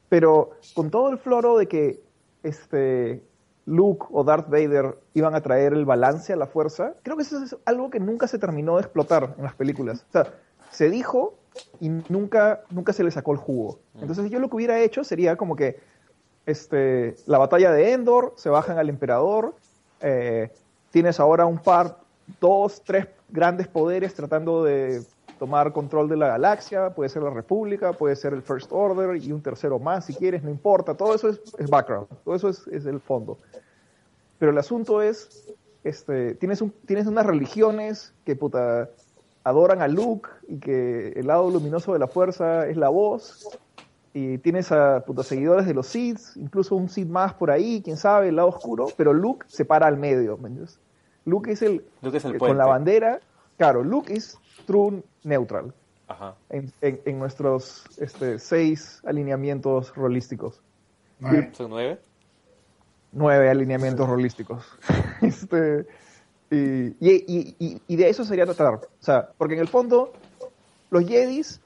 Pero 0.08 0.52
con 0.76 0.92
todo 0.92 1.10
el 1.10 1.18
floro 1.18 1.58
de 1.58 1.68
que 1.68 2.00
este, 2.44 3.24
Luke 3.66 4.06
o 4.12 4.24
Darth 4.24 4.50
Vader 4.50 5.00
iban 5.16 5.34
a 5.34 5.42
traer 5.42 5.74
el 5.74 5.84
balance 5.86 6.32
a 6.32 6.36
la 6.36 6.46
fuerza, 6.46 6.94
creo 7.02 7.18
que 7.18 7.24
eso 7.24 7.44
es 7.44 7.58
algo 7.66 7.90
que 7.90 8.00
nunca 8.00 8.28
se 8.28 8.38
terminó 8.38 8.76
de 8.76 8.84
explotar 8.84 9.34
en 9.38 9.44
las 9.44 9.56
películas. 9.56 10.06
O 10.10 10.12
sea, 10.12 10.32
se 10.70 10.90
dijo 10.92 11.40
y 11.80 11.90
nunca, 12.10 12.64
nunca 12.70 12.94
se 12.94 13.04
le 13.04 13.12
sacó 13.12 13.32
el 13.32 13.38
jugo. 13.38 13.80
Entonces 14.00 14.30
yo 14.30 14.40
lo 14.40 14.50
que 14.50 14.56
hubiera 14.56 14.80
hecho 14.80 15.04
sería 15.04 15.36
como 15.36 15.56
que 15.56 15.80
este, 16.46 17.16
la 17.26 17.38
batalla 17.38 17.72
de 17.72 17.94
Endor, 17.94 18.34
se 18.38 18.50
bajan 18.50 18.78
al 18.78 18.90
emperador, 18.90 19.56
eh, 20.02 20.52
tienes 20.92 21.20
ahora 21.20 21.46
un 21.46 21.58
par, 21.58 21.98
dos, 22.40 22.82
tres 22.84 23.08
grandes 23.30 23.68
poderes 23.68 24.14
tratando 24.14 24.64
de 24.64 25.04
tomar 25.40 25.74
control 25.74 26.08
de 26.08 26.16
la 26.16 26.28
galaxia, 26.28 26.92
puede 26.92 27.10
ser 27.10 27.24
la 27.24 27.30
República, 27.30 27.94
puede 27.94 28.16
ser 28.16 28.34
el 28.34 28.42
First 28.42 28.72
Order 28.72 29.18
y 29.18 29.32
un 29.32 29.42
tercero 29.42 29.80
más 29.80 30.06
si 30.06 30.14
quieres, 30.14 30.44
no 30.44 30.50
importa, 30.50 30.96
todo 30.96 31.14
eso 31.14 31.30
es, 31.30 31.42
es 31.58 31.70
background, 31.70 32.08
todo 32.24 32.36
eso 32.36 32.50
es, 32.50 32.66
es 32.68 32.86
el 32.86 33.00
fondo. 33.00 33.38
Pero 34.40 34.52
el 34.52 34.58
asunto 34.58 35.02
es, 35.02 35.54
este, 35.84 36.36
tienes, 36.36 36.62
un, 36.62 36.72
tienes 36.86 37.08
unas 37.08 37.26
religiones 37.26 38.14
que 38.26 38.36
puta, 38.36 38.90
adoran 39.46 39.82
a 39.82 39.88
Luke 39.88 40.28
y 40.50 40.58
que 40.60 41.10
el 41.16 41.28
lado 41.28 41.50
luminoso 41.50 41.94
de 41.94 42.00
la 42.00 42.08
fuerza 42.08 42.68
es 42.68 42.76
la 42.76 42.90
voz, 42.90 43.48
y 44.14 44.38
tienes 44.40 44.72
a 44.72 45.04
puta, 45.06 45.24
seguidores 45.24 45.66
de 45.68 45.74
los 45.74 45.88
Sith, 45.88 46.20
incluso 46.36 46.76
un 46.76 46.90
Sith 46.90 47.08
más 47.08 47.34
por 47.36 47.52
ahí, 47.52 47.82
quién 47.84 47.96
sabe, 47.98 48.30
el 48.30 48.36
lado 48.38 48.50
oscuro, 48.50 48.88
pero 48.98 49.14
Luke 49.14 49.46
se 49.48 49.64
para 49.66 49.88
al 49.88 49.98
medio, 49.98 50.38
¿me? 50.38 50.80
Luke 51.26 51.52
es 51.52 51.62
el, 51.62 51.86
Luke 52.02 52.18
es 52.18 52.26
el 52.26 52.36
eh, 52.36 52.38
puente. 52.38 52.52
con 52.52 52.58
la 52.58 52.66
bandera, 52.66 53.20
claro, 53.58 53.84
Luke 53.84 54.14
es 54.14 54.38
true 54.66 55.04
neutral 55.24 55.74
Ajá. 56.08 56.36
en, 56.50 56.72
en- 56.82 57.02
en 57.06 57.20
nuestros 57.20 57.84
este, 58.00 58.40
seis 58.40 59.02
alineamientos 59.06 59.94
rolísticos. 59.96 60.62
¿Son 61.54 61.70
nueve? 61.70 62.00
nueve 63.12 63.50
alineamientos 63.50 64.08
rolísticos. 64.08 64.66
este, 65.22 65.86
y, 67.00 67.56
y- 67.60 67.82
y- 67.88 67.96
de 67.96 68.10
eso 68.10 68.24
sería 68.26 68.46
tratar, 68.46 68.76
o 68.76 68.82
sea, 69.00 69.30
porque 69.38 69.54
en 69.56 69.62
el 69.62 69.68
fondo 69.68 70.14
los 70.92 71.06
Jedis, 71.08 71.62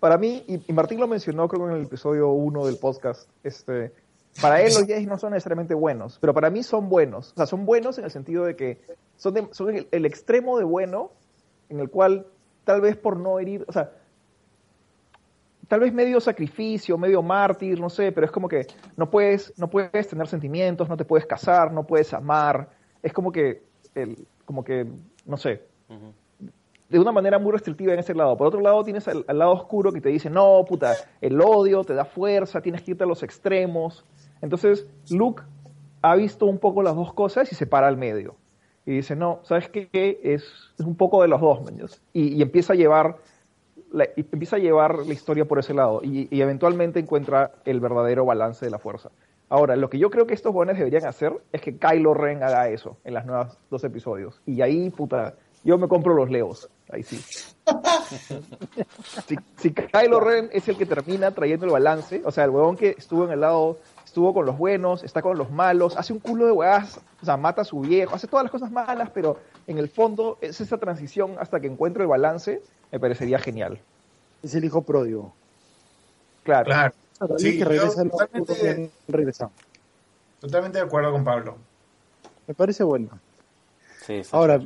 para 0.00 0.18
mí, 0.18 0.44
y, 0.46 0.72
Martín 0.72 1.00
lo 1.00 1.06
mencionó 1.08 1.48
creo 1.48 1.68
en 1.70 1.76
el 1.76 1.82
episodio 1.84 2.28
1 2.30 2.66
del 2.66 2.76
podcast, 2.78 3.28
este, 3.44 3.92
para 4.40 4.60
él 4.60 4.72
los 4.74 4.84
Jedis 4.86 5.06
no 5.06 5.18
son 5.18 5.32
necesariamente 5.32 5.74
buenos, 5.74 6.18
pero 6.20 6.34
para 6.34 6.50
mí 6.50 6.62
son 6.62 6.88
buenos. 6.88 7.32
O 7.32 7.36
sea, 7.36 7.46
son 7.46 7.64
buenos 7.64 7.96
en 7.98 8.04
el 8.04 8.10
sentido 8.10 8.44
de 8.44 8.54
que 8.56 8.78
son, 9.16 9.34
de- 9.34 9.48
son 9.52 9.74
el, 9.74 9.88
el 9.90 10.04
extremo 10.04 10.58
de 10.58 10.64
bueno 10.64 11.10
en 11.68 11.80
el 11.80 11.88
cual 11.90 12.26
tal 12.64 12.80
vez 12.80 12.96
por 12.96 13.16
no 13.16 13.38
herir, 13.38 13.64
o 13.68 13.72
sea, 13.72 13.92
tal 15.68 15.80
vez 15.80 15.92
medio 15.92 16.20
sacrificio, 16.20 16.96
medio 16.98 17.22
mártir, 17.22 17.80
no 17.80 17.90
sé, 17.90 18.12
pero 18.12 18.26
es 18.26 18.32
como 18.32 18.48
que 18.48 18.66
no 18.96 19.10
puedes, 19.10 19.52
no 19.56 19.68
puedes 19.68 20.06
tener 20.08 20.26
sentimientos, 20.28 20.88
no 20.88 20.96
te 20.96 21.04
puedes 21.04 21.26
casar, 21.26 21.72
no 21.72 21.84
puedes 21.86 22.12
amar. 22.12 22.68
Es 23.02 23.12
como 23.12 23.32
que, 23.32 23.62
el, 24.02 24.26
como 24.44 24.64
que, 24.64 24.86
no 25.24 25.36
sé, 25.36 25.62
de 26.88 26.98
una 26.98 27.12
manera 27.12 27.38
muy 27.38 27.52
restrictiva 27.52 27.92
en 27.92 27.98
ese 27.98 28.14
lado. 28.14 28.36
Por 28.36 28.46
otro 28.46 28.60
lado, 28.60 28.84
tienes 28.84 29.08
al, 29.08 29.24
al 29.26 29.38
lado 29.38 29.52
oscuro 29.52 29.92
que 29.92 30.00
te 30.00 30.08
dice, 30.08 30.30
no, 30.30 30.64
puta, 30.68 30.94
el 31.20 31.40
odio 31.40 31.84
te 31.84 31.94
da 31.94 32.04
fuerza, 32.04 32.60
tienes 32.60 32.82
que 32.82 32.92
irte 32.92 33.04
a 33.04 33.06
los 33.06 33.22
extremos. 33.22 34.04
Entonces, 34.40 34.86
Luke 35.10 35.42
ha 36.02 36.14
visto 36.14 36.46
un 36.46 36.58
poco 36.58 36.82
las 36.82 36.94
dos 36.94 37.12
cosas 37.12 37.50
y 37.50 37.54
se 37.54 37.66
para 37.66 37.88
al 37.88 37.96
medio. 37.96 38.36
Y 38.84 38.92
dice, 38.92 39.16
no, 39.16 39.40
¿sabes 39.42 39.68
qué? 39.68 39.88
Es, 40.22 40.44
es 40.78 40.86
un 40.86 40.94
poco 40.94 41.22
de 41.22 41.28
los 41.28 41.40
dos, 41.40 41.60
maños. 41.64 42.00
Y, 42.12 42.36
y 42.36 42.42
empieza 42.42 42.74
a 42.74 42.76
llevar 42.76 43.16
la, 43.90 44.04
y 44.16 44.20
empieza 44.20 44.56
a 44.56 44.58
llevar 44.58 45.06
la 45.06 45.12
historia 45.12 45.44
por 45.44 45.58
ese 45.58 45.74
lado 45.74 46.00
y, 46.02 46.28
y 46.30 46.40
eventualmente 46.40 47.00
encuentra 47.00 47.52
el 47.64 47.80
verdadero 47.80 48.24
balance 48.24 48.64
de 48.64 48.70
la 48.70 48.78
fuerza. 48.78 49.10
Ahora, 49.48 49.76
lo 49.76 49.88
que 49.88 49.98
yo 49.98 50.10
creo 50.10 50.26
que 50.26 50.34
estos 50.34 50.52
jóvenes 50.52 50.76
deberían 50.76 51.06
hacer 51.06 51.32
es 51.52 51.60
que 51.60 51.76
Kylo 51.76 52.14
Ren 52.14 52.42
haga 52.42 52.68
eso 52.68 52.96
en 53.04 53.14
las 53.14 53.26
nuevas 53.26 53.58
dos 53.70 53.84
episodios. 53.84 54.40
Y 54.44 54.60
ahí, 54.60 54.90
puta, 54.90 55.34
yo 55.62 55.78
me 55.78 55.86
compro 55.86 56.14
los 56.14 56.30
leos. 56.30 56.68
Ahí 56.90 57.02
sí. 57.02 57.16
si, 59.26 59.36
si 59.56 59.72
Kylo 59.72 60.20
Ren 60.20 60.50
es 60.52 60.68
el 60.68 60.76
que 60.76 60.86
termina 60.86 61.30
trayendo 61.30 61.66
el 61.66 61.72
balance, 61.72 62.22
o 62.24 62.32
sea, 62.32 62.44
el 62.44 62.50
huevón 62.50 62.76
que 62.76 62.96
estuvo 62.98 63.24
en 63.24 63.30
el 63.30 63.40
lado, 63.40 63.78
estuvo 64.04 64.34
con 64.34 64.46
los 64.46 64.58
buenos, 64.58 65.04
está 65.04 65.22
con 65.22 65.38
los 65.38 65.50
malos, 65.50 65.96
hace 65.96 66.12
un 66.12 66.18
culo 66.18 66.46
de 66.46 66.52
huevas, 66.52 67.00
o 67.22 67.24
sea, 67.24 67.36
mata 67.36 67.62
a 67.62 67.64
su 67.64 67.80
viejo, 67.80 68.16
hace 68.16 68.26
todas 68.26 68.44
las 68.44 68.52
cosas 68.52 68.72
malas, 68.72 69.10
pero 69.10 69.38
en 69.66 69.78
el 69.78 69.88
fondo 69.88 70.38
es 70.40 70.60
esa 70.60 70.78
transición 70.78 71.36
hasta 71.38 71.60
que 71.60 71.68
encuentre 71.68 72.02
el 72.02 72.08
balance, 72.08 72.62
me 72.90 72.98
parecería 72.98 73.38
genial. 73.38 73.78
Es 74.42 74.54
el 74.54 74.64
hijo 74.64 74.82
pródigo. 74.82 75.32
Claro. 76.42 76.66
Claro. 76.66 76.94
Sí, 77.38 77.52
que 77.52 77.58
yo 77.58 77.64
regresa 77.64 78.00
al 78.02 78.10
totalmente- 78.10 78.90
regresado. 79.08 79.50
Totalmente 80.40 80.78
de 80.78 80.84
acuerdo 80.84 81.12
con 81.12 81.24
Pablo. 81.24 81.56
Me 82.46 82.54
parece 82.54 82.84
bueno. 82.84 83.08
Sí, 84.06 84.22
sí. 84.22 84.30
Ahora, 84.32 84.60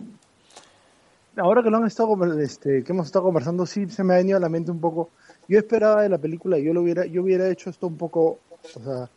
ahora 1.37 1.63
que 1.63 1.71
lo 1.71 1.77
han 1.79 1.87
estado 1.87 2.17
este, 2.41 2.83
que 2.85 2.93
hemos 2.93 3.07
estado 3.07 3.25
conversando, 3.25 3.65
sí 3.67 3.89
se 3.89 4.05
me 4.05 4.15
ha 4.15 4.17
venido 4.19 4.37
a 4.37 4.41
la 4.41 4.49
mente 4.49 4.71
un 4.71 4.81
poco. 4.81 5.11
Yo 5.49 5.59
esperaba 5.59 6.03
de 6.03 6.09
la 6.09 6.19
película, 6.19 6.59
yo 6.59 6.73
lo 6.75 6.83
hubiera, 6.83 7.07
yo 7.07 7.23
hubiera 7.23 7.49
hecho 7.49 7.71
esto 7.71 7.87
un 7.87 7.97
poco, 7.97 8.39
o 8.75 8.81
sea, 8.83 9.09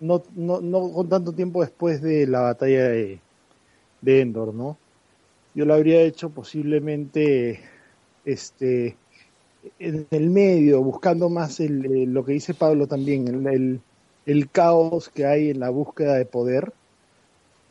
no, 0.00 0.22
no, 0.34 0.60
no 0.60 0.92
con 0.92 1.08
tanto 1.08 1.32
tiempo 1.32 1.60
después 1.62 2.00
de 2.02 2.26
la 2.26 2.40
batalla 2.40 2.88
de, 2.88 3.20
de 4.00 4.20
Endor, 4.20 4.54
¿no? 4.54 4.76
Yo 5.54 5.64
lo 5.64 5.74
habría 5.74 6.00
hecho 6.02 6.30
posiblemente, 6.30 7.60
este, 8.24 8.96
en 9.78 10.06
el 10.10 10.30
medio, 10.30 10.82
buscando 10.82 11.28
más 11.28 11.60
el, 11.60 11.84
eh, 11.86 12.06
lo 12.06 12.24
que 12.24 12.32
dice 12.32 12.54
Pablo 12.54 12.86
también, 12.86 13.46
el, 13.46 13.80
el, 14.26 14.50
caos 14.50 15.08
que 15.08 15.26
hay 15.26 15.50
en 15.50 15.60
la 15.60 15.70
búsqueda 15.70 16.14
de 16.14 16.24
poder, 16.24 16.72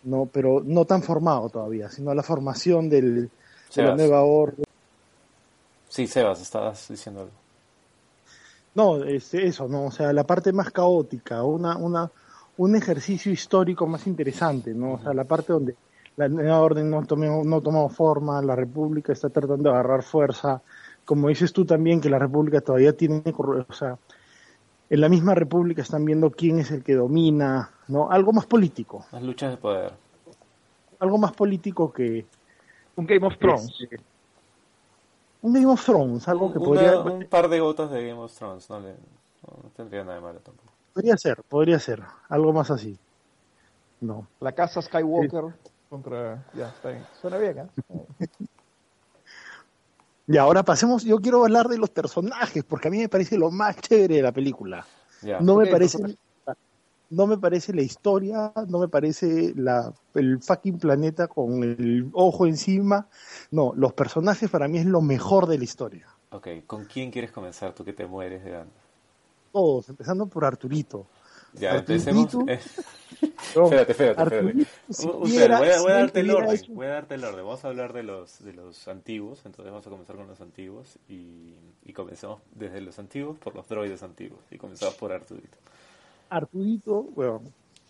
no, 0.03 0.27
pero 0.31 0.61
no 0.63 0.85
tan 0.85 1.03
formado 1.03 1.49
todavía, 1.49 1.89
sino 1.89 2.13
la 2.13 2.23
formación 2.23 2.89
del, 2.89 3.29
de 3.75 3.83
la 3.83 3.95
nueva 3.95 4.23
orden. 4.23 4.65
Sí, 5.89 6.07
Sebas, 6.07 6.41
estabas 6.41 6.87
diciendo 6.87 7.21
algo. 7.21 7.33
No, 8.73 9.03
este, 9.03 9.45
eso, 9.45 9.67
no, 9.67 9.85
o 9.85 9.91
sea, 9.91 10.13
la 10.13 10.23
parte 10.23 10.53
más 10.53 10.71
caótica, 10.71 11.43
una, 11.43 11.75
una, 11.75 12.09
un 12.57 12.75
ejercicio 12.75 13.31
histórico 13.31 13.85
más 13.85 14.07
interesante, 14.07 14.73
¿no? 14.73 14.93
O 14.93 14.99
sea, 14.99 15.13
la 15.13 15.25
parte 15.25 15.51
donde 15.51 15.75
la 16.15 16.29
nueva 16.29 16.59
orden 16.59 16.89
no 16.89 17.05
tomó, 17.05 17.43
no 17.43 17.61
tomó 17.61 17.89
forma, 17.89 18.41
la 18.41 18.55
república 18.55 19.11
está 19.11 19.29
tratando 19.29 19.69
de 19.69 19.75
agarrar 19.75 20.03
fuerza, 20.03 20.61
como 21.05 21.27
dices 21.29 21.53
tú 21.53 21.65
también, 21.65 22.01
que 22.01 22.09
la 22.09 22.19
república 22.19 22.61
todavía 22.61 22.93
tiene, 22.93 23.23
o 23.25 23.73
sea, 23.73 23.97
en 24.89 25.01
la 25.01 25.09
misma 25.09 25.35
república 25.35 25.81
están 25.81 26.05
viendo 26.05 26.31
quién 26.31 26.59
es 26.59 26.71
el 26.71 26.83
que 26.83 26.95
domina, 26.95 27.71
¿no? 27.87 28.09
Algo 28.11 28.33
más 28.33 28.45
político, 28.45 29.05
Las 29.11 29.23
luchas 29.23 29.51
de 29.51 29.57
poder. 29.57 29.93
algo 30.99 31.17
más 31.17 31.31
político 31.33 31.91
que 31.91 32.25
Un 32.95 33.05
Game 33.05 33.25
of 33.25 33.37
Thrones. 33.37 33.73
este, 33.81 33.99
un 35.41 35.53
Game 35.53 35.65
of 35.67 35.83
Thrones, 35.83 36.27
algo 36.27 36.51
que 36.51 36.59
Una- 36.59 36.67
podría, 36.67 36.99
Un 36.99 37.25
par 37.25 37.49
de 37.49 37.59
gotas 37.59 37.89
de 37.91 38.07
Game 38.07 38.19
of 38.19 38.33
Thrones, 38.33 38.69
no, 38.69 38.79
le, 38.79 38.89
no, 38.91 39.69
tendría 39.75 40.03
nada 40.03 40.15
de 40.15 40.21
malo 40.21 40.39
tampoco. 40.39 40.69
podría 40.93 41.17
ser, 41.17 41.41
podría 41.43 41.79
ser, 41.79 42.01
algo 42.29 42.53
más 42.53 42.69
así. 42.69 42.97
No. 44.01 44.27
La 44.39 44.51
casa 44.51 44.81
Skywalker 44.81 45.43
contra... 45.89 46.43
Ya, 46.53 46.69
está 46.69 46.89
bien. 46.89 47.03
Suena 47.21 47.37
bien, 47.37 47.57
¿eh? 47.59 47.67
Y 50.31 50.37
ahora 50.37 50.63
pasemos, 50.63 51.03
yo 51.03 51.17
quiero 51.17 51.43
hablar 51.43 51.67
de 51.67 51.77
los 51.77 51.89
personajes, 51.89 52.63
porque 52.63 52.87
a 52.87 52.91
mí 52.91 52.99
me 52.99 53.09
parece 53.09 53.37
lo 53.37 53.51
más 53.51 53.75
chévere 53.77 54.15
de 54.15 54.21
la 54.21 54.31
película. 54.31 54.85
No 55.41 55.57
me 55.57 55.67
parece, 55.67 55.99
no 57.09 57.27
me 57.27 57.37
parece 57.37 57.73
la 57.73 57.81
historia, 57.81 58.53
no 58.67 58.79
me 58.79 58.87
parece 58.87 59.53
la, 59.55 59.93
el 60.15 60.41
fucking 60.41 60.79
planeta 60.79 61.27
con 61.27 61.63
el 61.63 62.09
ojo 62.13 62.47
encima. 62.47 63.07
No, 63.51 63.73
los 63.75 63.93
personajes 63.93 64.49
para 64.49 64.67
mí 64.67 64.77
es 64.77 64.85
lo 64.85 65.01
mejor 65.01 65.47
de 65.47 65.57
la 65.57 65.63
historia. 65.65 66.07
Ok, 66.29 66.47
¿con 66.65 66.85
quién 66.85 67.11
quieres 67.11 67.31
comenzar 67.31 67.73
tú 67.73 67.83
que 67.83 67.91
te 67.91 68.05
mueres 68.05 68.43
de 68.45 68.51
ganas? 68.51 68.73
Todos, 69.51 69.89
empezando 69.89 70.27
por 70.27 70.45
Arturito. 70.45 71.07
Ya, 71.53 71.75
empecemos. 71.77 72.33
eh, 72.47 72.59
No, 73.55 73.65
espérate, 73.65 73.91
espérate, 73.91 74.23
espérate. 74.23 74.65
Si 74.89 75.05
Un- 75.07 75.19
voy, 75.19 75.37
a, 75.37 75.79
voy 75.81 75.91
darte 75.91 76.19
el 76.21 76.31
orden. 76.31 76.59
Voy 76.69 76.85
a 76.87 76.89
darte 76.89 77.15
el 77.15 77.23
orden. 77.23 77.45
Vamos 77.45 77.63
a 77.63 77.67
hablar 77.67 77.93
de 77.93 78.01
los, 78.03 78.43
de 78.43 78.53
los 78.53 78.87
antiguos. 78.87 79.45
Entonces 79.45 79.71
vamos 79.71 79.85
a 79.85 79.89
comenzar 79.91 80.15
con 80.15 80.27
los 80.27 80.41
antiguos. 80.41 80.97
Y, 81.07 81.53
y 81.85 81.93
comencemos 81.93 82.41
desde 82.55 82.81
los 82.81 82.97
antiguos 82.97 83.37
por 83.37 83.53
los 83.55 83.67
droides 83.67 84.01
antiguos. 84.01 84.39
Y 84.49 84.57
comenzamos 84.57 84.95
por 84.95 85.11
Arturito. 85.11 85.57
Arturito, 86.29 87.03
bueno, 87.15 87.41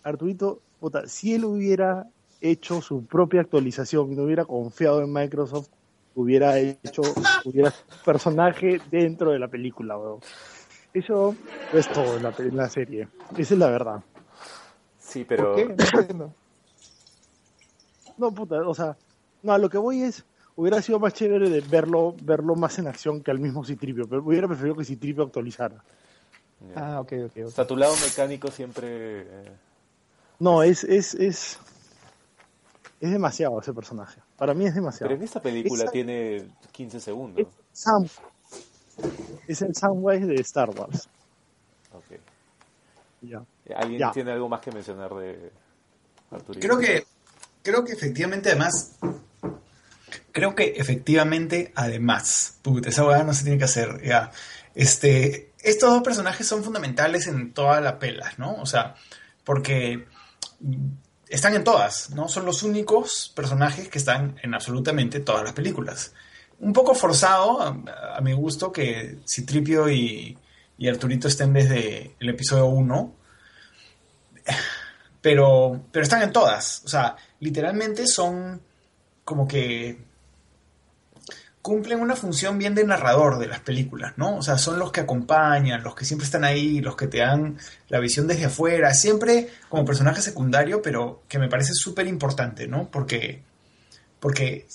Arturito, 0.03 0.59
puta, 0.79 1.07
si 1.07 1.33
él 1.35 1.45
hubiera 1.45 2.07
hecho 2.41 2.81
su 2.81 3.05
propia 3.05 3.41
actualización 3.41 4.11
y 4.11 4.15
no 4.15 4.23
hubiera 4.23 4.45
confiado 4.45 5.01
en 5.01 5.13
Microsoft, 5.13 5.67
hubiera 6.15 6.57
hecho, 6.59 7.03
hubiera 7.45 7.71
personaje 8.03 8.81
dentro 8.89 9.31
de 9.31 9.39
la 9.39 9.47
película, 9.47 9.97
weón. 9.97 10.19
Eso 10.93 11.35
es 11.73 11.87
todo 11.89 12.17
en 12.17 12.23
la, 12.23 12.31
pe- 12.31 12.43
en 12.43 12.57
la 12.57 12.69
serie. 12.69 13.07
Esa 13.37 13.53
es 13.53 13.59
la 13.59 13.67
verdad. 13.69 14.01
Sí, 14.99 15.23
pero. 15.25 15.55
¿Por 15.55 15.75
qué? 15.77 16.15
No 18.17 18.31
puta, 18.31 18.57
o 18.67 18.73
sea, 18.75 18.97
no, 19.41 19.53
a 19.53 19.57
lo 19.57 19.69
que 19.69 19.77
voy 19.77 20.01
es, 20.03 20.25
hubiera 20.55 20.81
sido 20.81 20.99
más 20.99 21.13
chévere 21.13 21.49
de 21.49 21.61
verlo, 21.61 22.13
verlo 22.23 22.55
más 22.55 22.77
en 22.77 22.87
acción 22.87 23.21
que 23.23 23.31
al 23.31 23.39
mismo 23.39 23.63
Citripio, 23.65 24.07
pero 24.07 24.21
hubiera 24.23 24.47
preferido 24.47 24.75
que 24.75 24.85
Citripio 24.85 25.23
actualizara. 25.23 25.83
Ah, 26.75 26.99
ok, 27.01 27.13
ok. 27.25 27.37
O 27.37 27.47
ok. 27.47 27.51
sea, 27.53 27.65
tu 27.65 27.75
lado 27.75 27.93
mecánico 28.05 28.51
siempre. 28.51 29.21
eh, 29.21 29.51
No, 30.39 30.61
es, 30.61 30.83
es, 30.83 31.15
es, 31.15 31.57
es 32.99 33.11
demasiado 33.11 33.59
ese 33.59 33.73
personaje. 33.73 34.21
Para 34.37 34.53
mí 34.53 34.65
es 34.65 34.75
demasiado. 34.75 35.07
Pero 35.09 35.17
en 35.19 35.23
esta 35.23 35.41
película 35.41 35.83
Esa- 35.85 35.91
tiene 35.91 36.47
15 36.71 36.99
segundos. 36.99 37.47
Es 37.47 37.47
Sam. 37.71 38.05
Es 39.47 39.61
el 39.61 39.75
Samwise 39.75 40.25
de 40.27 40.35
Star 40.35 40.69
Wars. 40.69 41.09
Ok. 41.93 42.19
Ya. 43.21 43.43
¿Alguien 43.75 43.99
Ya. 43.99 44.11
tiene 44.11 44.31
algo 44.31 44.49
más 44.49 44.61
que 44.61 44.71
mencionar 44.71 45.13
de 45.15 45.51
Arturito? 46.31 46.65
Creo 46.65 46.79
que, 46.79 47.05
creo 47.63 47.83
que 47.83 47.93
efectivamente, 47.93 48.49
además, 48.49 48.95
creo 50.31 50.55
que 50.55 50.73
efectivamente, 50.77 51.71
además, 51.75 52.57
puta, 52.61 52.89
esa 52.89 53.05
hueá 53.05 53.23
no 53.23 53.33
se 53.33 53.43
tiene 53.43 53.57
que 53.57 53.65
hacer, 53.65 54.01
ya. 54.03 54.31
Este, 54.73 55.51
estos 55.59 55.91
dos 55.91 56.01
personajes 56.01 56.47
son 56.47 56.63
fundamentales 56.63 57.27
en 57.27 57.53
toda 57.53 57.81
la 57.81 57.99
pela, 57.99 58.31
¿no? 58.37 58.55
O 58.55 58.65
sea, 58.65 58.95
porque 59.43 60.05
están 61.27 61.53
en 61.55 61.63
todas, 61.63 62.11
¿no? 62.11 62.27
Son 62.29 62.45
los 62.45 62.63
únicos 62.63 63.31
personajes 63.35 63.89
que 63.89 63.97
están 63.97 64.37
en 64.43 64.53
absolutamente 64.53 65.19
todas 65.19 65.43
las 65.43 65.53
películas. 65.53 66.13
Un 66.61 66.73
poco 66.73 66.93
forzado, 66.95 67.61
a, 67.61 68.21
mi 68.21 68.33
gusto, 68.33 68.71
que 68.71 69.17
Citripio 69.27 69.89
y, 69.89 70.37
y 70.77 70.87
Arturito 70.87 71.27
estén 71.27 71.53
desde 71.53 72.15
el 72.19 72.29
episodio 72.29 72.67
1, 72.67 73.15
pero, 75.21 75.81
pero 75.91 76.03
están 76.03 76.21
en 76.21 76.31
todas. 76.31 76.83
O 76.85 76.87
sea, 76.87 77.15
literalmente 77.39 78.07
son 78.07 78.61
como 79.23 79.47
que 79.47 79.97
cumplen 81.61 81.99
una 81.99 82.15
función 82.15 82.57
bien 82.57 82.73
de 82.73 82.83
narrador 82.83 83.37
de 83.37 83.47
las 83.47 83.59
películas, 83.59 84.13
¿no? 84.17 84.37
O 84.37 84.41
sea, 84.41 84.57
son 84.57 84.79
los 84.79 84.91
que 84.91 85.01
acompañan, 85.01 85.83
los 85.83 85.95
que 85.95 86.05
siempre 86.05 86.25
están 86.25 86.43
ahí, 86.43 86.81
los 86.81 86.95
que 86.95 87.07
te 87.07 87.19
dan 87.19 87.57
la 87.87 87.99
visión 87.99 88.27
desde 88.27 88.45
afuera, 88.45 88.93
siempre 88.93 89.49
como 89.69 89.85
personaje 89.85 90.21
secundario, 90.21 90.81
pero 90.81 91.23
que 91.27 91.39
me 91.39 91.49
parece 91.49 91.73
súper 91.73 92.07
importante, 92.07 92.67
¿no? 92.67 92.89
Porque, 92.89 93.43
porque 94.19 94.67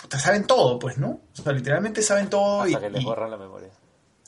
puta, 0.00 0.18
saben 0.18 0.46
todo, 0.46 0.78
pues, 0.78 0.98
¿no? 0.98 1.20
O 1.38 1.42
sea, 1.42 1.52
literalmente 1.52 2.02
saben 2.02 2.28
todo 2.30 2.62
Hasta 2.62 2.78
y, 2.78 2.80
que 2.80 2.90
les 2.90 3.04
borran 3.04 3.30
la 3.30 3.36
memoria. 3.36 3.70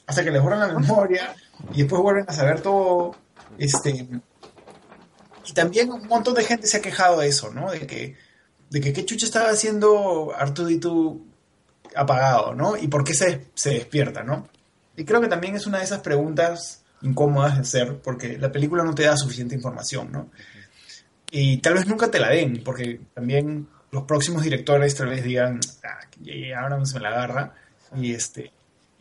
hasta 0.07 0.25
que 0.25 0.31
les 0.31 0.43
borran 0.43 0.61
la 0.61 0.69
memoria 0.79 1.35
y 1.73 1.83
después 1.83 2.03
vuelven 2.03 2.25
a 2.29 2.33
saber 2.33 2.61
todo. 2.61 3.17
Este, 3.59 4.09
y 5.47 5.53
también 5.53 5.91
un 5.91 6.07
montón 6.07 6.35
de 6.35 6.45
gente 6.45 6.67
se 6.67 6.79
ha 6.79 6.83
quejado 6.83 7.21
de 7.21 7.29
eso, 7.29 7.51
¿no? 7.51 7.71
De 7.71 7.87
que, 7.87 8.17
de 8.71 8.81
que 8.81 8.93
qué 8.93 9.05
chucha 9.05 9.27
estaba 9.27 9.51
haciendo 9.51 10.33
Artudito 10.37 11.19
apagado, 11.95 12.55
¿no? 12.55 12.77
Y 12.77 12.89
por 12.89 13.05
qué 13.05 13.15
se, 13.15 13.49
se 13.55 13.71
despierta, 13.71 14.23
¿no? 14.23 14.49
Y 14.97 15.05
creo 15.05 15.21
que 15.21 15.29
también 15.29 15.57
es 15.57 15.67
una 15.67 15.79
de 15.79 15.85
esas 15.85 16.01
preguntas 16.01 16.85
incómodas 17.03 17.55
de 17.55 17.63
hacer, 17.63 18.01
porque 18.01 18.39
la 18.39 18.53
película 18.53 18.85
no 18.85 18.95
te 18.95 19.05
da 19.05 19.17
suficiente 19.17 19.55
información, 19.55 20.13
¿no? 20.13 20.31
Y 21.31 21.59
tal 21.59 21.75
vez 21.75 21.87
nunca 21.87 22.11
te 22.11 22.19
la 22.19 22.29
den, 22.29 22.63
porque 22.65 23.01
también 23.15 23.69
los 23.93 24.05
próximos 24.05 24.43
directores 24.43 24.95
tal 24.95 25.09
vez 25.09 25.25
digan, 25.25 25.61
ah, 25.85 26.01
ya- 26.21 26.61
ahora 26.61 26.79
no 26.79 26.87
se 26.87 26.95
me 26.97 27.01
la 27.03 27.09
agarra, 27.09 27.55
y 27.97 28.13
este 28.15 28.53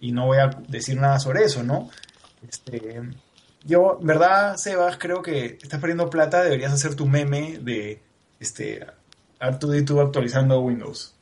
y 0.01 0.11
no 0.13 0.27
voy 0.27 0.37
a 0.37 0.47
decir 0.69 0.97
nada 0.99 1.19
sobre 1.19 1.43
eso, 1.43 1.61
¿no? 1.63 1.89
Este, 2.47 3.01
yo, 3.65 3.97
en 3.99 4.07
verdad, 4.07 4.55
Sebas, 4.55 4.97
creo 4.97 5.21
que 5.21 5.57
estás 5.61 5.79
perdiendo 5.81 6.09
plata, 6.09 6.41
deberías 6.41 6.71
hacer 6.71 6.95
tu 6.95 7.05
meme 7.05 7.59
de 7.59 8.01
este 8.39 8.87
R2D2 9.41 10.05
actualizando 10.05 10.61
Windows. 10.61 11.13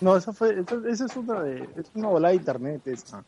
No, 0.00 0.16
esa 0.16 0.32
fue, 0.32 0.56
esa, 0.88 1.04
es 1.06 1.16
una 1.16 1.42
de, 1.42 1.68
es 1.76 1.86
una 1.94 2.08
volada 2.08 2.30
de 2.32 2.36
internet 2.38 2.86
esa. 2.86 3.22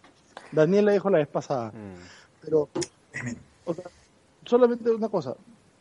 Daniel 0.51 0.87
la 0.87 0.93
dijo 0.93 1.09
la 1.11 1.19
vez 1.19 1.29
pasada, 1.29 1.69
Mm. 1.69 2.01
pero 2.43 2.69
o 3.65 3.75
sea, 3.75 3.85
solamente 4.45 4.91
una 4.91 5.09
cosa, 5.09 5.35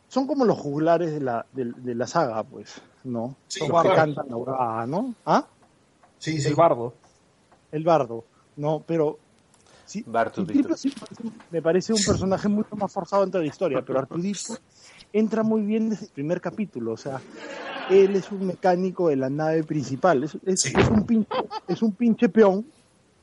son 0.08 0.26
como 0.28 0.44
los 0.44 0.56
juglares 0.58 1.10
de 1.12 1.20
la, 1.20 1.44
de, 1.52 1.72
de 1.76 1.94
la 1.96 2.06
saga, 2.06 2.42
pues, 2.44 2.74
¿no? 3.06 3.36
Sí, 3.48 3.60
los 3.60 3.70
claro. 3.70 3.90
que 3.90 3.96
cantan 3.96 4.26
la 4.28 4.36
huevada, 4.36 4.86
¿no? 4.86 5.14
¿Ah? 5.24 5.46
Sí, 6.18 6.38
El 6.44 6.54
bardo. 6.54 6.94
El 7.72 7.84
bardo, 7.84 8.24
no, 8.56 8.82
pero 8.86 9.18
sí, 9.84 10.02
Bartudito. 10.06 10.76
Sí 10.76 10.92
me 11.50 11.60
parece- 11.62 11.92
un 11.92 12.02
personaje 12.04 12.48
mucho 12.48 12.74
más 12.76 12.92
forzado 12.92 13.22
dentro 13.22 13.40
de 13.40 13.46
la 13.46 13.50
historia, 13.52 13.82
pero 13.84 13.98
Artudito 13.98 14.54
entra 15.12 15.42
muy 15.42 15.62
bien 15.62 15.90
desde 15.90 16.06
el 16.06 16.10
primer 16.12 16.40
capítulo, 16.40 16.92
o 16.92 16.96
sea, 16.96 17.20
él 17.90 18.16
es 18.16 18.30
un 18.32 18.46
mecánico 18.46 19.08
de 19.08 19.16
la 19.16 19.30
nave 19.30 19.62
principal, 19.64 20.24
es, 20.24 20.36
es- 20.44 20.60
Sí. 20.60 20.72
es 20.76 20.88
un 20.88 21.04
pinche, 21.06 21.28
es 21.68 21.82
un 21.82 21.92
pinche 21.92 22.28
peón, 22.28 22.66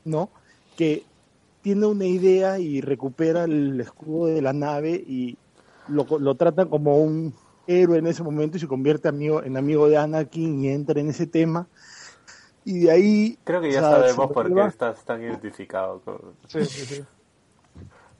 ¿no? 0.04 0.30
Que 0.76 1.04
tiene 1.62 1.86
una 1.86 2.04
idea 2.06 2.58
y 2.58 2.80
recupera 2.80 3.44
el 3.44 3.80
escudo 3.80 4.26
de 4.26 4.42
la 4.42 4.52
nave 4.52 4.92
y 4.92 5.36
lo, 5.88 6.06
lo 6.18 6.34
tratan 6.34 6.68
como 6.68 6.98
un 6.98 7.34
héroe 7.66 7.98
en 7.98 8.06
ese 8.06 8.22
momento 8.22 8.56
y 8.56 8.60
se 8.60 8.68
convierte 8.68 9.08
amigo, 9.08 9.42
en 9.42 9.56
amigo 9.56 9.88
de 9.88 9.96
Anakin 9.96 10.62
y 10.64 10.68
entra 10.68 11.00
en 11.00 11.08
ese 11.10 11.26
tema. 11.26 11.66
Y 12.64 12.80
de 12.80 12.90
ahí... 12.90 13.38
Creo 13.44 13.60
que 13.60 13.68
o 13.68 13.70
ya 13.72 13.80
sea, 13.80 13.90
sabemos 13.90 14.32
por 14.32 14.52
qué 14.54 14.62
estás 14.66 15.04
tan 15.04 15.22
identificado 15.22 16.00
con, 16.00 16.18
Sí, 16.48 16.64
sí, 16.64 16.86
sí. 16.86 17.04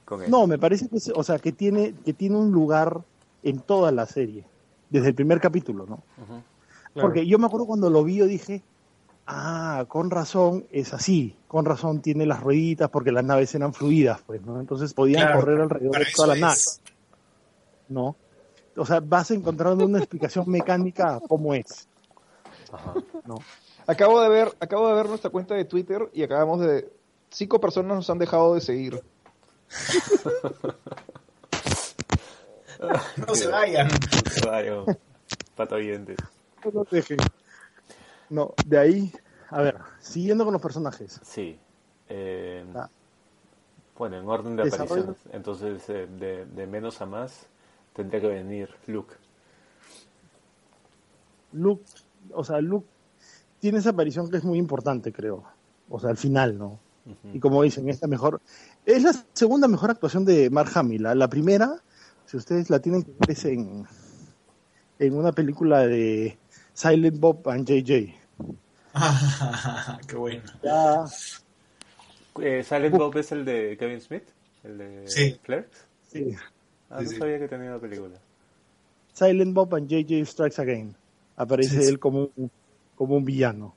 con 0.05 0.21
él. 0.21 0.29
No, 0.29 0.45
me 0.47 0.59
parece 0.59 0.87
que, 0.87 0.97
es- 0.97 1.11
o 1.15 1.23
sea, 1.23 1.39
que 1.39 1.51
tiene, 1.51 1.93
que 2.05 2.13
tiene 2.13 2.37
un 2.37 2.51
lugar 2.51 3.01
en 3.43 3.59
toda 3.59 3.91
la 3.91 4.05
serie, 4.05 4.45
desde 4.89 5.09
el 5.09 5.15
primer 5.15 5.39
capítulo, 5.39 5.85
¿no? 5.87 6.03
Claro. 6.17 6.43
Porque 6.93 7.25
yo 7.25 7.37
me 7.39 7.47
acuerdo 7.47 7.65
cuando 7.65 7.89
lo 7.89 8.03
vi, 8.03 8.15
yo 8.17 8.25
dije, 8.27 8.61
ah, 9.27 9.85
con 9.87 10.09
razón 10.11 10.65
es 10.71 10.93
así, 10.93 11.35
con 11.47 11.65
razón 11.65 12.01
tiene 12.01 12.25
las 12.27 12.41
rueditas 12.41 12.89
porque 12.89 13.11
las 13.11 13.23
naves 13.25 13.53
eran 13.55 13.73
fluidas, 13.73 14.21
pues, 14.25 14.41
¿no? 14.43 14.59
Entonces 14.59 14.93
podían 14.93 15.23
Claro, 15.23 15.39
correr 15.39 15.61
alrededor 15.61 15.97
de 15.97 16.05
toda 16.15 16.27
la 16.29 16.33
eso 16.35 16.41
nave, 16.41 16.53
es. 16.53 16.81
¿no? 17.89 18.15
O 18.77 18.85
sea, 18.85 18.99
vas 18.99 19.31
encontrando 19.31 19.85
una 19.85 19.99
explicación 19.99 20.45
mecánica 20.49 21.15
a 21.15 21.19
cómo 21.21 21.53
es, 21.53 21.87
Ajá. 22.71 22.93
¿no? 23.25 23.35
Acabo 23.87 24.19
de 24.21 24.29
ver, 24.29 24.55
acabo 24.59 24.87
de 24.89 24.95
ver 24.95 25.07
nuestra 25.07 25.29
cuenta 25.29 25.53
de 25.55 25.65
Twitter 25.65 26.09
y 26.13 26.23
acabamos 26.23 26.59
de 26.61 26.89
cinco 27.29 27.59
personas 27.61 27.95
nos 27.95 28.09
han 28.09 28.17
dejado 28.17 28.55
de 28.55 28.61
seguir. 28.61 29.01
No 33.27 33.33
se 33.35 33.47
vayan. 33.47 33.87
Usuario, 34.25 34.85
pato 35.55 35.75
oyente. 35.75 36.15
No 36.73 36.83
dejen. 36.91 37.17
No, 38.29 38.53
de 38.65 38.77
ahí, 38.77 39.13
a 39.49 39.61
ver, 39.61 39.77
siguiendo 39.99 40.43
con 40.43 40.53
los 40.53 40.61
personajes. 40.61 41.19
Sí. 41.23 41.59
Eh, 42.09 42.65
Ah. 42.75 42.89
Bueno, 43.97 44.17
en 44.19 44.27
orden 44.27 44.57
de 44.57 44.63
Desarrollo. 44.65 45.03
apariciones. 45.03 45.21
Entonces, 45.33 45.89
eh, 45.89 46.05
de, 46.19 46.45
de 46.45 46.67
menos 46.67 46.99
a 47.01 47.05
más, 47.05 47.47
tendría 47.95 48.21
que 48.21 48.27
venir 48.27 48.69
Luke. 48.87 49.15
Luke, 51.53 51.83
o 52.33 52.43
sea, 52.43 52.59
Luke 52.61 52.87
tiene 53.59 53.79
esa 53.79 53.91
aparición 53.91 54.29
que 54.29 54.37
es 54.37 54.43
muy 54.43 54.57
importante, 54.57 55.11
creo. 55.11 55.43
O 55.89 55.99
sea, 55.99 56.09
al 56.09 56.17
final, 56.17 56.57
¿no? 56.57 56.79
Y 57.33 57.39
como 57.39 57.61
dicen, 57.61 57.87
esta 57.87 58.07
mejor. 58.07 58.41
Es 58.85 59.03
la 59.03 59.13
segunda 59.33 59.67
mejor 59.67 59.91
actuación 59.91 60.25
de 60.25 60.49
Mark 60.49 60.71
Hamill. 60.73 61.03
La, 61.03 61.13
la 61.13 61.29
primera, 61.29 61.75
si 62.25 62.35
ustedes 62.37 62.71
la 62.71 62.79
tienen 62.79 63.03
que 63.03 63.11
ver, 63.11 63.29
es 63.29 63.45
en, 63.45 63.85
en 64.97 65.15
una 65.15 65.31
película 65.31 65.85
de 65.85 66.35
Silent 66.73 67.19
Bob 67.19 67.47
and 67.47 67.67
JJ. 67.67 68.15
Qué 70.07 70.15
bueno. 70.15 70.41
Ya, 70.63 71.05
Eh, 72.41 72.63
Silent 72.63 72.95
Bob 72.97 73.15
es 73.17 73.31
el 73.31 73.45
de 73.45 73.77
Kevin 73.77 74.01
Smith, 74.01 74.23
el 74.63 74.77
de 74.79 75.03
Sí. 75.07 75.39
Clerks. 75.43 75.85
sí. 76.11 76.35
Ah, 76.89 76.99
Sí, 76.99 77.05
no 77.05 77.09
sí. 77.11 77.17
sabía 77.17 77.39
que 77.39 77.47
tenía 77.47 77.69
una 77.71 77.79
película. 77.79 78.17
Silent 79.13 79.53
Bob 79.53 79.75
and 79.75 79.87
JJ 79.87 80.25
Strikes 80.25 80.61
Again. 80.61 80.95
Aparece 81.37 81.75
Sí, 81.77 81.81
sí. 81.83 81.87
él 81.89 81.99
como 81.99 82.29
un, 82.35 82.51
como 82.95 83.15
un 83.17 83.25
villano. 83.25 83.75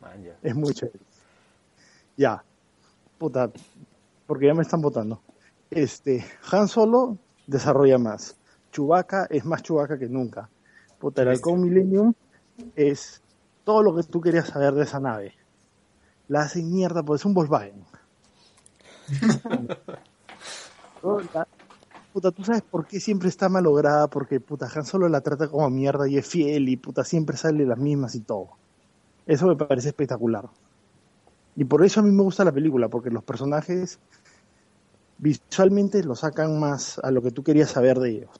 Man, 0.00 0.22
ya. 0.24 0.36
Es 0.42 0.54
muy 0.54 0.72
chévere. 0.74 0.98
Ya. 2.16 2.42
Puta. 3.18 3.50
Porque 4.26 4.46
ya 4.46 4.54
me 4.54 4.62
están 4.62 4.80
votando. 4.80 5.20
Este, 5.70 6.24
Han 6.52 6.68
Solo 6.68 7.18
desarrolla 7.46 7.98
más. 7.98 8.36
Chewbacca 8.72 9.26
es 9.30 9.44
más 9.44 9.62
Chewbacca 9.62 9.98
que 9.98 10.08
nunca. 10.08 10.48
Puta, 10.98 11.22
el 11.22 11.28
halcón 11.28 11.62
Millennium 11.62 12.14
es 12.76 13.20
todo 13.64 13.82
lo 13.82 13.94
que 13.96 14.02
tú 14.04 14.20
querías 14.20 14.46
saber 14.48 14.74
de 14.74 14.84
esa 14.84 15.00
nave. 15.00 15.34
La 16.28 16.42
hacen 16.42 16.70
mierda, 16.72 17.02
pues 17.02 17.22
es 17.22 17.24
un 17.24 17.34
Volkswagen. 17.34 17.84
La- 21.34 21.48
Puta, 22.12 22.32
tú 22.32 22.44
sabes 22.44 22.62
por 22.62 22.86
qué 22.86 22.98
siempre 22.98 23.28
está 23.28 23.48
malograda, 23.48 24.08
porque 24.08 24.40
puta, 24.40 24.68
Han 24.74 24.84
Solo 24.84 25.08
la 25.08 25.20
trata 25.20 25.48
como 25.48 25.70
mierda 25.70 26.08
y 26.08 26.18
es 26.18 26.26
fiel 26.26 26.68
y 26.68 26.76
puta, 26.76 27.04
siempre 27.04 27.36
sale 27.36 27.64
las 27.64 27.78
mismas 27.78 28.14
y 28.14 28.20
todo. 28.20 28.48
Eso 29.26 29.46
me 29.46 29.56
parece 29.56 29.88
espectacular. 29.88 30.48
Y 31.56 31.64
por 31.64 31.84
eso 31.84 32.00
a 32.00 32.02
mí 32.02 32.10
me 32.10 32.22
gusta 32.22 32.44
la 32.44 32.52
película, 32.52 32.88
porque 32.88 33.10
los 33.10 33.22
personajes 33.22 33.98
visualmente 35.18 36.02
lo 36.02 36.16
sacan 36.16 36.58
más 36.58 36.98
a 36.98 37.10
lo 37.10 37.22
que 37.22 37.30
tú 37.30 37.42
querías 37.44 37.70
saber 37.70 37.98
de 37.98 38.10
ellos. 38.10 38.30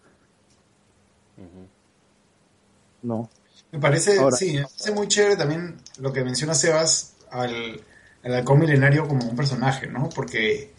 ¿no? 3.02 3.30
Me 3.72 3.78
parece, 3.78 4.18
Ahora- 4.18 4.36
sí, 4.36 4.54
me 4.54 4.62
parece 4.62 4.92
muy 4.92 5.08
chévere 5.08 5.36
también 5.36 5.76
lo 5.98 6.12
que 6.12 6.24
menciona 6.24 6.54
Sebas 6.54 7.14
al, 7.30 7.80
al 8.24 8.34
halcón 8.34 8.58
milenario 8.58 9.06
como 9.06 9.24
un 9.28 9.36
personaje, 9.36 9.86
¿no? 9.86 10.08
Porque 10.08 10.72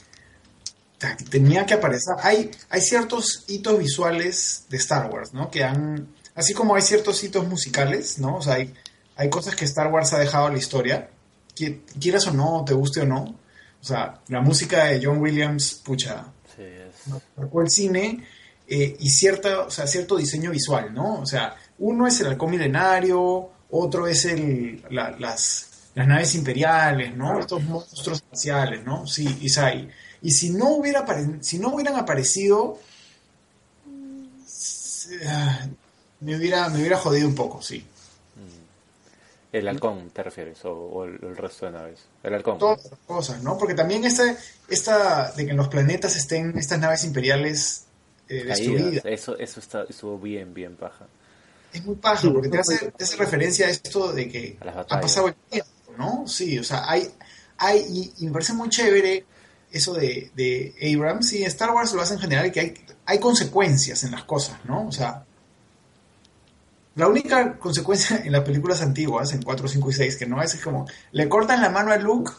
tenía 1.30 1.66
que 1.66 1.74
aparecer. 1.74 2.16
Hay, 2.22 2.52
hay 2.70 2.82
ciertos 2.82 3.46
hitos 3.48 3.78
visuales 3.80 4.66
de 4.70 4.78
Star 4.78 5.10
Wars, 5.12 5.34
¿no? 5.34 5.50
Que 5.50 5.64
han. 5.64 6.08
Así 6.36 6.54
como 6.54 6.76
hay 6.76 6.82
ciertos 6.82 7.24
hitos 7.24 7.48
musicales, 7.48 8.20
¿no? 8.20 8.38
O 8.38 8.42
sea, 8.42 8.56
hay, 8.56 8.74
hay 9.16 9.30
cosas 9.30 9.56
que 9.56 9.66
Star 9.66 9.88
Wars 9.92 10.14
ha 10.14 10.20
dejado 10.20 10.48
a 10.48 10.52
la 10.52 10.58
historia, 10.58 11.10
qui- 11.56 11.82
quieras 12.00 12.26
o 12.28 12.34
no, 12.34 12.64
te 12.66 12.74
guste 12.74 13.02
o 13.02 13.06
no. 13.06 13.24
O 13.82 13.84
sea, 13.84 14.22
la 14.28 14.42
música 14.42 14.86
de 14.86 15.04
John 15.04 15.18
Williams, 15.20 15.74
pucha, 15.84 16.26
Sí, 16.56 16.62
es. 16.64 17.08
marcó 17.36 17.62
el 17.62 17.70
cine 17.70 18.26
eh, 18.68 18.96
y 19.00 19.10
cierta, 19.10 19.62
o 19.62 19.72
sea, 19.72 19.88
cierto 19.88 20.16
diseño 20.18 20.52
visual, 20.52 20.94
¿no? 20.94 21.16
O 21.22 21.26
sea, 21.26 21.56
uno 21.80 22.08
es 22.08 22.20
el 22.22 22.28
halcón 22.28 22.52
milenario, 22.52 23.50
otro 23.72 24.08
es 24.08 24.26
el, 24.26 24.84
la- 24.92 25.12
las, 25.20 25.68
las 25.96 26.08
naves 26.08 26.36
imperiales, 26.36 27.16
¿no? 27.18 27.40
Estos 27.40 27.64
monstruos 27.64 28.20
espaciales, 28.20 28.84
¿no? 28.86 29.06
Sí, 29.08 29.38
Isai. 29.42 29.90
Y 30.22 30.32
si 30.32 30.52
no, 30.52 30.70
hubiera 30.76 31.06
apare- 31.06 31.42
si 31.42 31.58
no 31.60 31.74
hubieran 31.74 31.96
aparecido, 31.96 32.78
me 36.20 36.36
hubiera, 36.38 36.70
me 36.70 36.80
hubiera 36.80 36.98
jodido 36.98 37.28
un 37.28 37.36
poco, 37.36 37.62
sí. 37.62 37.86
El 39.52 39.68
halcón, 39.68 40.12
¿te 40.12 40.24
refieres? 40.24 40.64
O, 40.64 40.72
o 40.72 41.04
el, 41.04 41.20
el 41.22 41.36
resto 41.36 41.66
de 41.66 41.74
naves. 41.74 42.00
El 42.24 42.34
halcón. 42.36 42.58
Todas 42.58 42.86
las 42.86 43.00
cosas, 43.06 43.44
¿no? 43.44 43.58
Porque 43.58 43.74
también 43.74 44.06
este, 44.06 44.38
esta, 44.70 45.32
de 45.34 45.44
que 45.46 45.52
en 45.52 45.58
los 45.58 45.68
planetas 45.68 46.16
estén 46.16 46.58
estas 46.58 46.80
naves 46.80 47.04
imperiales 47.04 47.84
eh, 48.30 48.46
destruidas. 48.46 49.04
Eso, 49.04 49.38
eso 49.38 49.60
está, 49.60 49.84
estuvo 49.90 50.18
bien, 50.18 50.54
bien 50.54 50.78
paja. 50.78 51.06
Es 51.74 51.84
muy 51.84 51.96
paja, 51.96 52.22
Sí, 52.22 52.30
porque 52.30 52.48
te 52.48 52.60
hace, 52.60 52.92
te 52.92 53.04
hace 53.04 53.18
referencia 53.18 53.68
a 53.68 53.70
esto 53.72 54.14
de 54.14 54.30
que 54.30 54.58
ha 54.62 55.02
pasado 55.02 55.28
el 55.28 55.36
tiempo, 55.50 55.70
¿no? 55.98 56.26
Sí, 56.30 56.58
o 56.58 56.64
sea, 56.64 56.90
hay, 56.90 57.12
hay 57.58 57.80
y, 57.90 58.14
y 58.24 58.28
me 58.28 58.32
parece 58.32 58.54
muy 58.54 58.70
chévere 58.70 59.26
eso 59.72 59.94
de, 59.94 60.74
Abrams 60.82 61.34
y 61.34 61.44
Star 61.44 61.72
Wars 61.72 61.94
lo 61.94 62.02
hace 62.02 62.16
en 62.16 62.20
general, 62.20 62.52
que 62.52 62.60
hay, 62.60 62.74
hay 63.06 63.20
consecuencias 63.20 64.04
en 64.04 64.12
las 64.12 64.24
cosas, 64.24 64.58
¿no? 64.66 64.88
O 64.88 64.92
sea, 64.92 65.26
la 66.96 67.08
única 67.08 67.58
consecuencia 67.58 68.22
en 68.24 68.32
las 68.32 68.44
películas 68.44 68.82
antiguas, 68.82 69.34
en 69.34 69.42
4, 69.42 69.68
5 69.68 69.90
y 69.90 69.94
6, 69.94 70.18
que 70.18 70.26
no 70.26 70.42
es, 70.42 70.54
es 70.54 70.62
como, 70.62 70.88
le 71.12 71.30
cortan 71.30 71.62
la 71.62 71.70
mano 71.70 71.92
a 71.92 71.98
Luke 71.98 72.32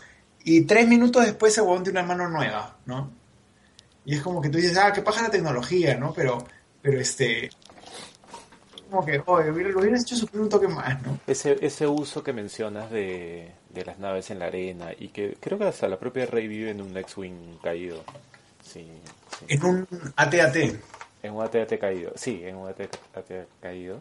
y 0.44 0.62
tres 0.62 0.86
minutos 0.88 1.24
después 1.24 1.54
se 1.54 1.62
de 1.62 1.90
una 1.90 2.02
mano 2.02 2.28
nueva, 2.28 2.76
¿no? 2.86 3.10
Y 4.04 4.16
es 4.16 4.22
como 4.22 4.42
que 4.42 4.48
tú 4.48 4.58
dices, 4.58 4.76
ah, 4.76 4.92
qué 4.92 5.00
paja 5.00 5.22
la 5.22 5.30
tecnología, 5.30 5.96
¿no? 5.96 6.12
Pero, 6.12 6.44
pero 6.82 7.00
este, 7.00 7.50
como 8.90 9.06
que, 9.06 9.22
oye, 9.24 9.50
lo 9.70 9.80
hubieras 9.80 10.02
hecho 10.02 10.16
sufrir 10.16 10.42
un 10.42 10.48
toque 10.48 10.68
más, 10.68 11.00
¿no? 11.02 11.18
Ese, 11.26 11.56
ese 11.64 11.86
uso 11.86 12.22
que 12.22 12.32
mencionas 12.32 12.90
de, 12.90 13.52
de 13.72 13.84
las 13.84 13.98
naves 13.98 14.30
en 14.30 14.38
la 14.38 14.46
arena 14.46 14.90
y 14.98 15.08
que 15.08 15.36
creo 15.40 15.58
que 15.58 15.64
hasta 15.64 15.88
la 15.88 15.98
propia 15.98 16.26
Rey 16.26 16.46
vive 16.46 16.70
en 16.70 16.80
un 16.80 16.96
X-Wing 16.96 17.58
caído. 17.62 18.02
Sí, 18.62 18.86
sí. 19.38 19.46
En 19.48 19.64
un 19.64 19.88
AT-AT. 20.16 20.56
En 21.22 21.34
un 21.34 21.42
AT-AT 21.42 21.78
caído. 21.78 22.12
Sí, 22.14 22.40
en 22.44 22.56
un 22.56 22.68
AT-AT 22.68 23.46
caído. 23.60 24.00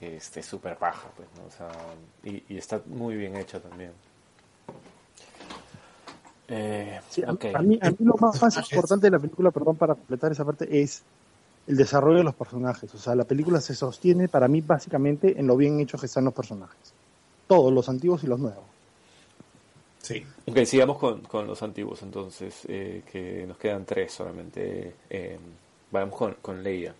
Este, 0.00 0.42
súper 0.42 0.76
paja, 0.76 1.08
pues, 1.16 1.28
¿no? 1.36 1.46
O 1.46 1.50
sea, 1.50 1.70
y, 2.24 2.42
y 2.52 2.58
está 2.58 2.80
muy 2.86 3.14
bien 3.16 3.36
hecho 3.36 3.60
también. 3.60 3.92
Eh, 6.48 7.00
Sí, 7.08 7.22
a, 7.22 7.32
mí, 7.62 7.78
a 7.80 7.90
mí 7.90 7.96
lo 8.00 8.14
más, 8.18 8.42
más 8.42 8.56
importante 8.56 9.06
de 9.06 9.10
la 9.12 9.18
película, 9.18 9.50
perdón, 9.50 9.76
para 9.76 9.94
completar 9.94 10.32
esa 10.32 10.44
parte, 10.44 10.82
es 10.82 11.02
el 11.66 11.76
desarrollo 11.76 12.18
de 12.18 12.24
los 12.24 12.34
personajes. 12.34 12.92
O 12.94 12.98
sea, 12.98 13.14
la 13.14 13.24
película 13.24 13.60
se 13.60 13.74
sostiene 13.74 14.28
para 14.28 14.48
mí 14.48 14.60
básicamente 14.60 15.38
en 15.38 15.46
lo 15.46 15.56
bien 15.56 15.78
hechos 15.80 16.00
que 16.00 16.06
están 16.06 16.24
los 16.24 16.34
personajes. 16.34 16.92
Todos, 17.46 17.72
los 17.72 17.88
antiguos 17.88 18.24
y 18.24 18.26
los 18.26 18.38
nuevos. 18.40 18.64
Sí. 20.02 20.26
Ok, 20.46 20.64
sigamos 20.64 20.98
con, 20.98 21.20
con 21.20 21.46
los 21.46 21.62
antiguos 21.62 22.02
entonces, 22.02 22.54
eh, 22.68 23.02
que 23.10 23.44
nos 23.46 23.56
quedan 23.58 23.84
tres 23.84 24.12
solamente. 24.12 24.94
Eh, 25.08 25.38
vamos 25.90 26.16
con, 26.16 26.34
con 26.42 26.62
Leia. 26.62 26.94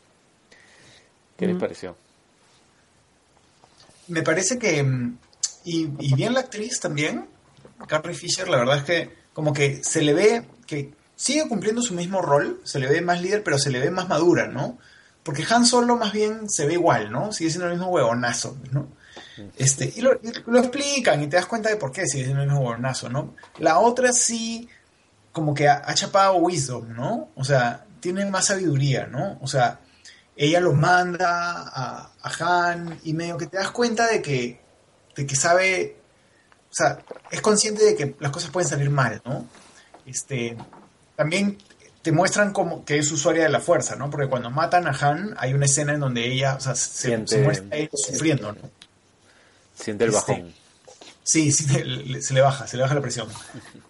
¿Qué 1.36 1.46
les 1.46 1.56
pareció? 1.56 1.96
Me 4.08 4.22
parece 4.22 4.58
que. 4.58 4.82
mm, 4.82 5.18
Y, 5.64 5.88
y 5.98 6.14
bien 6.14 6.34
la 6.34 6.40
actriz 6.40 6.80
también, 6.80 7.26
Carrie 7.86 8.14
Fisher, 8.14 8.48
la 8.48 8.58
verdad 8.58 8.78
es 8.78 8.84
que 8.84 9.10
como 9.32 9.52
que 9.52 9.82
se 9.84 10.02
le 10.02 10.12
ve 10.12 10.44
que 10.66 10.92
sigue 11.16 11.48
cumpliendo 11.48 11.82
su 11.82 11.94
mismo 11.94 12.20
rol, 12.20 12.60
se 12.64 12.78
le 12.80 12.88
ve 12.88 13.00
más 13.00 13.22
líder, 13.22 13.42
pero 13.44 13.58
se 13.58 13.70
le 13.70 13.78
ve 13.80 13.90
más 13.90 14.08
madura, 14.08 14.46
¿no? 14.48 14.78
Porque 15.22 15.44
Han 15.48 15.64
Solo 15.64 15.96
más 15.96 16.12
bien 16.12 16.48
se 16.50 16.66
ve 16.66 16.74
igual, 16.74 17.10
¿no? 17.12 17.32
Sigue 17.32 17.50
siendo 17.50 17.66
el 17.66 17.74
mismo 17.74 17.88
huevonazo, 17.88 18.56
¿no? 18.72 18.88
Este, 19.56 19.92
y 19.96 20.00
lo, 20.00 20.14
y 20.22 20.32
lo 20.46 20.58
explican 20.58 21.22
y 21.22 21.26
te 21.26 21.36
das 21.36 21.46
cuenta 21.46 21.68
de 21.70 21.76
por 21.76 21.92
qué 21.92 22.06
sigue 22.06 22.24
siendo 22.24 22.42
el 22.42 22.48
mismo 22.48 22.62
huevonazo, 22.62 23.08
¿no? 23.08 23.34
La 23.58 23.78
otra 23.78 24.12
sí, 24.12 24.68
como 25.32 25.54
que 25.54 25.68
ha, 25.68 25.82
ha 25.84 25.94
chapado 25.94 26.36
wisdom, 26.36 26.92
¿no? 26.92 27.30
O 27.34 27.44
sea, 27.44 27.86
tiene 28.00 28.26
más 28.26 28.46
sabiduría, 28.46 29.06
¿no? 29.06 29.38
O 29.40 29.46
sea, 29.46 29.80
ella 30.36 30.60
lo 30.60 30.72
manda 30.72 31.52
a, 31.52 32.10
a 32.22 32.72
Han 32.72 33.00
y 33.04 33.14
medio 33.14 33.36
que 33.36 33.46
te 33.46 33.56
das 33.56 33.70
cuenta 33.70 34.06
de 34.06 34.20
que 34.20 34.62
de 35.14 35.26
que 35.26 35.36
sabe, 35.36 35.96
o 36.70 36.74
sea, 36.74 36.98
es 37.30 37.40
consciente 37.40 37.84
de 37.84 37.94
que 37.94 38.16
las 38.20 38.32
cosas 38.32 38.50
pueden 38.50 38.68
salir 38.68 38.90
mal, 38.90 39.20
¿no? 39.24 39.46
Este, 40.06 40.56
también 41.16 41.58
te 42.02 42.12
muestran 42.12 42.52
como 42.52 42.84
que 42.84 42.98
es 42.98 43.10
usuaria 43.12 43.44
de 43.44 43.48
la 43.48 43.60
fuerza, 43.60 43.94
¿no? 43.96 44.10
Porque 44.10 44.28
cuando 44.28 44.50
matan 44.50 44.86
a 44.86 44.90
Han, 44.90 45.34
hay 45.38 45.54
una 45.54 45.66
escena 45.66 45.92
en 45.92 46.00
donde 46.00 46.26
ella, 46.26 46.56
o 46.56 46.60
sea, 46.60 46.74
se 46.74 47.16
muestra 47.18 47.66
a 47.70 47.76
ella 47.76 47.90
sufriendo, 47.92 48.52
¿no? 48.52 48.81
Siente 49.74 50.04
el 50.04 50.10
Este, 50.14 50.32
bajón. 50.32 50.52
Sí, 51.24 51.52
sí, 51.52 51.66
le- 51.68 51.84
le- 51.84 52.22
se 52.22 52.34
le 52.34 52.40
baja, 52.40 52.66
se 52.66 52.76
le 52.76 52.82
baja 52.82 52.94
la 52.94 53.00
presión. 53.00 53.28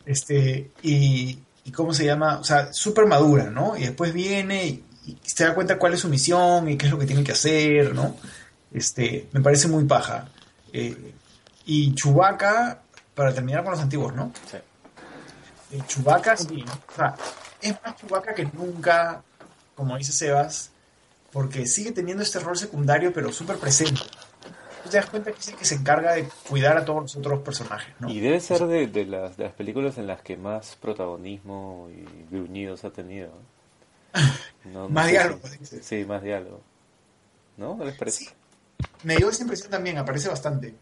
Este, 0.04 0.70
y, 0.82 1.38
y 1.64 1.72
¿cómo 1.72 1.94
se 1.94 2.04
llama? 2.04 2.38
O 2.38 2.44
sea, 2.44 2.72
súper 2.72 3.06
madura, 3.06 3.44
¿no? 3.44 3.76
Y 3.76 3.82
después 3.82 4.12
viene 4.12 4.66
y, 4.66 4.84
y 5.06 5.18
se 5.24 5.44
da 5.44 5.54
cuenta 5.54 5.78
cuál 5.78 5.94
es 5.94 6.00
su 6.00 6.08
misión 6.08 6.68
y 6.68 6.76
qué 6.76 6.86
es 6.86 6.92
lo 6.92 6.98
que 6.98 7.06
tiene 7.06 7.24
que 7.24 7.32
hacer, 7.32 7.94
¿no? 7.94 8.16
Este, 8.72 9.28
me 9.32 9.40
parece 9.40 9.68
muy 9.68 9.84
paja. 9.84 10.28
Eh, 10.72 11.14
y 11.66 11.94
Chewbacca, 11.94 12.82
para 13.14 13.32
terminar 13.32 13.62
con 13.62 13.72
los 13.72 13.80
antiguos, 13.80 14.14
¿no? 14.14 14.32
Sí. 14.50 14.56
Eh, 15.76 15.82
Chewbacca, 15.86 16.36
sí, 16.36 16.64
o 16.92 16.96
sea, 16.96 17.14
es 17.60 17.74
más 17.84 17.96
Chewbacca 17.96 18.34
que 18.34 18.44
nunca, 18.52 19.22
como 19.74 19.96
dice 19.96 20.12
Sebas, 20.12 20.70
porque 21.32 21.66
sigue 21.66 21.92
teniendo 21.92 22.22
este 22.22 22.40
rol 22.40 22.58
secundario, 22.58 23.12
pero 23.12 23.32
súper 23.32 23.56
presente. 23.56 24.00
Te 24.92 24.98
das 24.98 25.10
cuenta 25.10 25.32
que 25.32 25.38
es 25.40 25.48
el 25.48 25.56
que 25.56 25.64
se 25.64 25.74
encarga 25.74 26.12
de 26.12 26.28
cuidar 26.48 26.76
a 26.76 26.84
todos 26.84 27.00
los 27.02 27.16
otros 27.16 27.40
personajes, 27.40 27.94
¿no? 27.98 28.08
Y 28.10 28.20
debe 28.20 28.38
ser 28.40 28.66
de, 28.66 28.86
de 28.86 29.06
las, 29.06 29.36
de 29.38 29.44
las 29.44 29.54
películas 29.54 29.96
en 29.96 30.06
las 30.06 30.20
que 30.20 30.36
más 30.36 30.76
protagonismo 30.76 31.88
y 31.90 32.06
gruñidos 32.30 32.84
ha 32.84 32.90
tenido. 32.90 33.30
No, 34.66 34.82
no 34.82 34.88
Más 34.90 35.08
diálogo, 35.10 35.40
si- 35.62 35.80
sí, 35.82 36.04
más 36.04 36.22
diálogo. 36.22 36.60
¿No? 37.56 37.74
¿No 37.74 37.84
les 37.84 37.96
parece? 37.96 38.24
Sí. 38.26 38.30
Me 39.02 39.16
dio 39.16 39.28
esa 39.28 39.42
impresión 39.42 39.70
también, 39.72 39.98
aparece 39.98 40.28
bastante. 40.28 40.72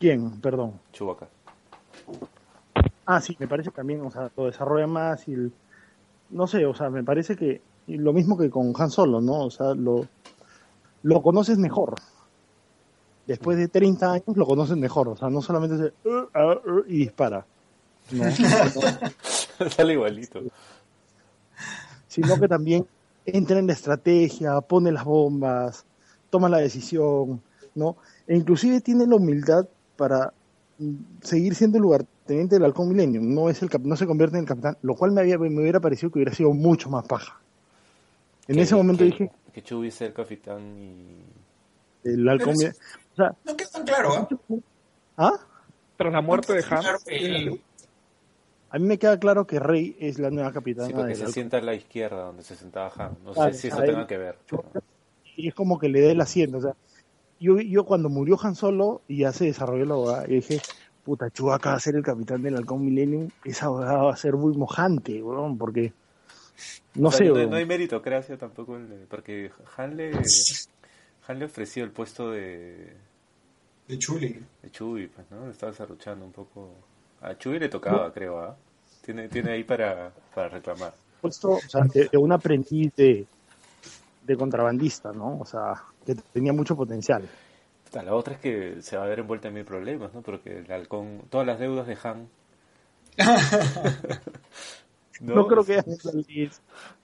¿Quién? 0.00 0.40
Perdón. 0.40 0.80
Chewbacca. 0.92 1.28
Ah, 3.06 3.20
sí, 3.20 3.36
me 3.38 3.46
parece 3.46 3.70
también, 3.70 4.00
o 4.00 4.10
sea, 4.10 4.30
lo 4.36 4.46
desarrolla 4.46 4.86
más 4.88 5.28
y 5.28 5.34
el- 5.34 5.52
no 6.30 6.46
sé, 6.48 6.66
o 6.66 6.74
sea, 6.74 6.90
me 6.90 7.04
parece 7.04 7.36
que 7.36 7.60
lo 7.86 8.12
mismo 8.12 8.36
que 8.36 8.50
con 8.50 8.72
Han 8.76 8.90
Solo, 8.90 9.20
¿no? 9.20 9.44
O 9.44 9.50
sea, 9.50 9.74
lo, 9.74 10.08
lo 11.02 11.22
conoces 11.22 11.58
mejor. 11.58 11.94
Después 13.26 13.56
de 13.56 13.68
30 13.68 14.12
años 14.12 14.36
lo 14.36 14.44
conoces 14.46 14.76
mejor, 14.76 15.08
o 15.08 15.16
sea, 15.16 15.28
no 15.30 15.40
solamente 15.42 15.76
se, 15.76 16.08
"Uh, 16.08 16.26
ah, 16.34 16.54
uh", 16.66 16.84
y 16.88 16.98
dispara, 16.98 17.44
no, 18.10 18.24
Sale 19.76 19.92
igualito. 19.92 20.40
sino 22.08 22.38
que 22.38 22.48
también 22.48 22.84
entra 23.24 23.58
en 23.58 23.66
la 23.68 23.72
estrategia, 23.72 24.60
pone 24.60 24.90
las 24.92 25.04
bombas, 25.04 25.84
toma 26.30 26.48
la 26.48 26.58
decisión, 26.58 27.40
¿no? 27.74 27.96
E 28.26 28.36
inclusive 28.36 28.80
tiene 28.80 29.06
la 29.06 29.16
humildad 29.16 29.66
para 29.96 30.32
seguir 31.22 31.54
siendo 31.54 31.78
el 31.78 31.82
lugarteniente 31.82 32.56
del 32.56 32.64
Halcón 32.64 32.88
Millennium, 32.88 33.32
no 33.32 33.48
es 33.48 33.62
el 33.62 33.70
cap- 33.70 33.82
no 33.84 33.94
se 33.96 34.06
convierte 34.06 34.36
en 34.36 34.42
el 34.42 34.48
capitán, 34.48 34.76
lo 34.82 34.94
cual 34.96 35.12
me 35.12 35.20
había 35.20 35.38
me 35.38 35.48
hubiera 35.60 35.78
parecido 35.80 36.10
que 36.10 36.18
hubiera 36.18 36.34
sido 36.34 36.52
mucho 36.52 36.90
más 36.90 37.06
paja. 37.06 37.38
En 38.48 38.58
ese 38.58 38.74
momento 38.74 38.98
que- 39.04 39.10
dije, 39.10 39.30
Que 39.52 39.62
Chewie 39.62 39.90
sea 39.92 40.08
el 40.08 40.12
capitán 40.12 40.60
y... 40.78 41.22
el 42.04 42.28
Halcón 42.28 42.56
o 43.12 43.16
sea, 43.16 43.34
No 43.44 43.56
queda 43.56 43.68
tan 43.70 43.84
claro, 43.84 44.12
¿ah? 44.14 44.28
¿ah? 45.16 45.32
Tras 45.96 46.12
la 46.12 46.20
muerte 46.20 46.52
de 46.54 46.60
Han, 46.70 46.80
Claro 46.82 46.98
A 48.70 48.78
mí 48.78 48.86
me 48.86 48.98
queda 48.98 49.18
claro 49.18 49.46
que 49.46 49.58
Rey 49.60 49.96
es 50.00 50.18
la 50.18 50.30
nueva 50.30 50.52
capitana 50.52 50.86
Sí, 50.88 50.94
porque 50.94 51.08
del 51.14 51.16
se 51.26 51.32
sienta 51.32 51.58
a 51.58 51.60
la 51.60 51.74
izquierda 51.74 52.24
donde 52.24 52.42
se 52.42 52.56
sentaba 52.56 52.90
Han. 52.96 53.16
No 53.24 53.32
Ah, 53.36 53.50
sé 53.52 53.54
si 53.58 53.68
eso 53.68 53.78
ahí- 53.80 53.88
tenga 53.90 54.06
que 54.06 54.16
ver. 54.18 54.38
y 55.36 55.48
es 55.48 55.54
como 55.54 55.78
que 55.78 55.88
le 55.88 56.00
dé 56.00 56.12
el 56.12 56.20
asiento. 56.20 56.58
O 56.58 56.60
sea, 56.62 56.74
yo, 57.38 57.58
yo 57.60 57.84
cuando 57.84 58.08
murió 58.08 58.38
Han 58.42 58.54
Solo 58.54 59.02
y 59.08 59.18
ya 59.18 59.32
se 59.32 59.44
desarrolló 59.46 59.84
la 59.84 59.94
abogada, 59.94 60.26
yo 60.26 60.34
dije, 60.34 60.60
puta, 61.04 61.28
Chewbacca 61.30 61.70
va 61.70 61.76
a 61.76 61.80
ser 61.80 61.96
el 61.96 62.02
capitán 62.02 62.42
del 62.42 62.56
Halcón 62.56 62.84
Millennium, 62.84 63.28
esa 63.44 63.66
abogada 63.66 64.02
va 64.04 64.12
a 64.12 64.16
ser 64.16 64.34
muy 64.36 64.56
mojante, 64.56 65.22
weón, 65.22 65.58
porque 65.58 65.92
no 66.94 67.08
O 67.08 67.10
sea, 67.10 67.18
sé, 67.18 67.24
no, 67.26 67.34
weón. 67.34 67.50
no 67.50 67.56
hay 67.56 67.66
meritocracia 67.66 68.38
tampoco, 68.38 68.78
porque 69.10 69.50
Han 69.76 69.96
le, 69.96 70.12
Han 71.28 71.38
le 71.38 71.44
ofreció 71.44 71.84
el 71.84 71.90
puesto 71.92 72.30
de, 72.30 72.96
De 73.88 73.98
Chuli. 73.98 74.44
de 74.62 74.70
Chewie, 74.70 75.08
pues, 75.08 75.30
¿no? 75.30 75.46
Le 75.46 75.52
estaba 75.52 75.70
desarrochando 75.72 76.24
un 76.24 76.32
poco. 76.32 76.74
A 77.20 77.36
Chewie 77.36 77.60
le 77.60 77.68
tocaba, 77.68 78.12
creo, 78.12 78.40
¿ah? 78.40 78.56
Tiene, 79.04 79.28
tiene 79.28 79.52
ahí 79.52 79.64
para, 79.64 80.12
para 80.34 80.48
reclamar. 80.48 80.92
puesto, 81.20 81.50
o 81.52 81.60
sea, 81.60 81.82
de, 81.92 82.08
de 82.08 82.18
un 82.18 82.32
aprendiz 82.32 82.94
de, 82.96 83.26
de 84.24 84.36
contrabandista, 84.36 85.12
¿no? 85.12 85.38
O 85.38 85.44
sea, 85.44 85.74
que 86.04 86.14
tenía 86.32 86.52
mucho 86.52 86.74
potencial. 86.76 87.28
La 87.92 88.14
otra 88.14 88.34
es 88.34 88.40
que 88.40 88.80
se 88.82 88.96
va 88.96 89.04
a 89.04 89.06
ver 89.06 89.18
envuelta 89.20 89.48
en 89.48 89.54
mil 89.54 89.64
problemas, 89.64 90.14
¿no? 90.14 90.22
Porque 90.22 90.58
el 90.60 90.72
halcón, 90.72 91.22
todas 91.28 91.46
las 91.46 91.58
deudas 91.58 91.86
de 91.86 91.98
Han. 92.02 92.28
No, 95.22 95.46
creo 95.46 95.64
que 95.64 95.72
haya 95.74 95.96
salir 95.96 96.50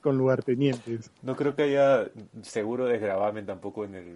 con 0.00 0.18
lugartenientes. 0.18 1.10
No 1.22 1.36
creo 1.36 1.54
que 1.54 1.62
haya 1.62 2.10
seguro 2.42 2.86
de 2.86 2.98
gravamen 2.98 3.46
tampoco 3.46 3.84
en 3.84 3.94
el, 3.94 4.06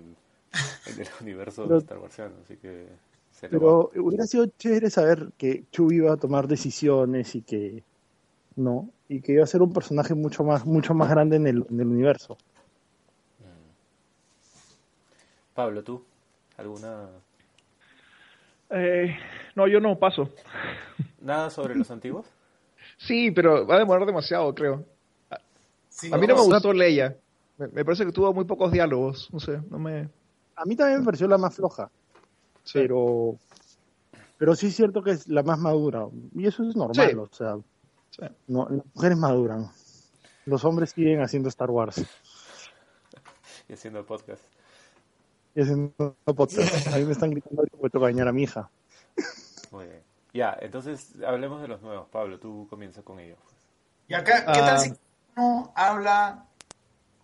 en 0.87 1.01
el 1.01 1.09
universo 1.21 1.63
Pero- 1.63 1.77
de 1.77 1.81
Star 1.83 1.99
Warsiano, 1.99 2.35
así 2.45 2.57
que 2.57 2.87
se 3.31 3.49
lo 3.49 3.91
Pero 3.93 4.03
hubiera 4.05 4.27
sido 4.27 4.47
chévere 4.47 4.91
saber 4.91 5.31
que 5.39 5.65
Chewie 5.71 5.99
iba 5.99 6.13
a 6.13 6.17
tomar 6.17 6.49
decisiones 6.49 7.35
y 7.37 7.43
que 7.43 7.85
no, 8.57 8.91
y 9.09 9.21
que 9.21 9.33
iba 9.33 9.45
a 9.45 9.47
ser 9.47 9.63
un 9.63 9.73
personaje 9.73 10.15
mucho 10.15 10.43
más, 10.45 10.67
mucho 10.67 10.95
más 10.95 11.09
grande 11.09 11.37
en 11.37 11.47
el, 11.47 11.65
en 11.71 11.81
el 11.81 11.87
universo. 11.87 12.37
Pablo, 15.55 15.83
¿tú? 15.85 16.03
¿Alguna... 16.57 17.09
eh, 18.71 19.17
no, 19.55 19.69
yo 19.69 19.81
no 19.81 19.99
paso. 19.99 20.31
¿Nada 21.21 21.51
sobre 21.51 21.75
los 21.75 21.91
antiguos? 21.91 22.27
Sí, 23.07 23.31
pero 23.31 23.67
va 23.67 23.77
a 23.77 23.79
demorar 23.79 24.07
demasiado, 24.07 24.55
creo. 24.55 24.85
Sí, 25.89 26.11
A 26.13 26.17
mí 26.17 26.27
no 26.27 26.37
me 26.37 26.43
gustó 26.43 26.73
Leia. 26.73 27.17
Me, 27.59 27.69
me 27.69 27.85
parece 27.85 28.07
que 28.07 28.13
tuvo 28.13 28.33
muy 28.33 28.45
pocos 28.45 28.73
diálogos. 28.73 29.29
No 29.33 29.41
sé, 29.41 29.61
no 29.71 29.79
me. 29.79 30.09
A 30.57 30.65
mí 30.65 30.77
también 30.77 31.01
me 31.01 31.05
pareció 31.05 31.27
la 31.29 31.39
más 31.39 31.55
floja, 31.55 31.91
Sí. 32.65 32.79
pero 32.79 33.37
pero 34.39 34.55
sí 34.57 34.67
es 34.69 34.77
cierto 34.77 35.03
que 35.03 35.13
es 35.13 35.29
la 35.29 35.43
más 35.43 35.59
madura 35.59 36.07
y 36.35 36.47
eso 36.47 36.63
es 36.69 36.75
normal, 36.77 37.11
Sí. 37.11 37.17
o 37.17 37.29
sea, 37.31 37.57
Sí. 38.11 38.23
no, 38.49 38.69
las 38.69 38.85
mujeres 38.95 39.19
maduran, 39.19 39.71
los 40.47 40.65
hombres 40.65 40.91
siguen 40.91 41.21
haciendo 41.23 41.49
Star 41.49 41.71
Wars 41.71 41.97
Y 43.69 43.73
haciendo 43.73 44.05
podcast. 44.05 44.43
y 45.55 45.63
haciendo 45.63 46.17
podcast. 46.25 46.89
A 46.89 46.99
mí 46.99 47.05
me 47.05 47.13
están 47.13 47.31
gritando 47.31 47.63
que 47.63 47.91
que 47.91 47.99
bañar 47.99 48.29
a 48.29 48.33
mi 48.33 48.43
hija. 48.45 48.71
Muy 49.71 49.87
bien. 49.87 50.02
Ya, 50.33 50.57
entonces 50.61 51.13
hablemos 51.27 51.61
de 51.63 51.69
los 51.69 51.83
nuevos. 51.83 52.09
Pablo, 52.11 52.39
tú 52.39 52.67
comienza 52.71 53.03
con 53.03 53.21
ellos. 53.21 53.39
pues. 53.43 53.55
Y 54.09 54.15
acá, 54.15 54.45
¿qué 54.47 54.61
Ah. 54.61 54.67
tal 54.67 54.79
si 54.81 54.93
uno 55.37 55.73
habla 55.77 56.47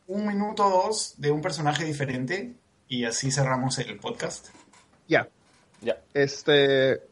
un 0.07 0.27
minuto 0.27 0.67
o 0.67 0.87
dos 0.89 1.15
de 1.19 1.31
un 1.31 1.41
personaje 1.43 1.85
diferente 1.85 2.55
y 2.87 3.05
así 3.05 3.31
cerramos 3.31 3.79
el 3.79 3.99
podcast? 3.99 4.49
Ya. 5.09 5.29
Ya. 5.81 5.97
Este. 6.15 7.03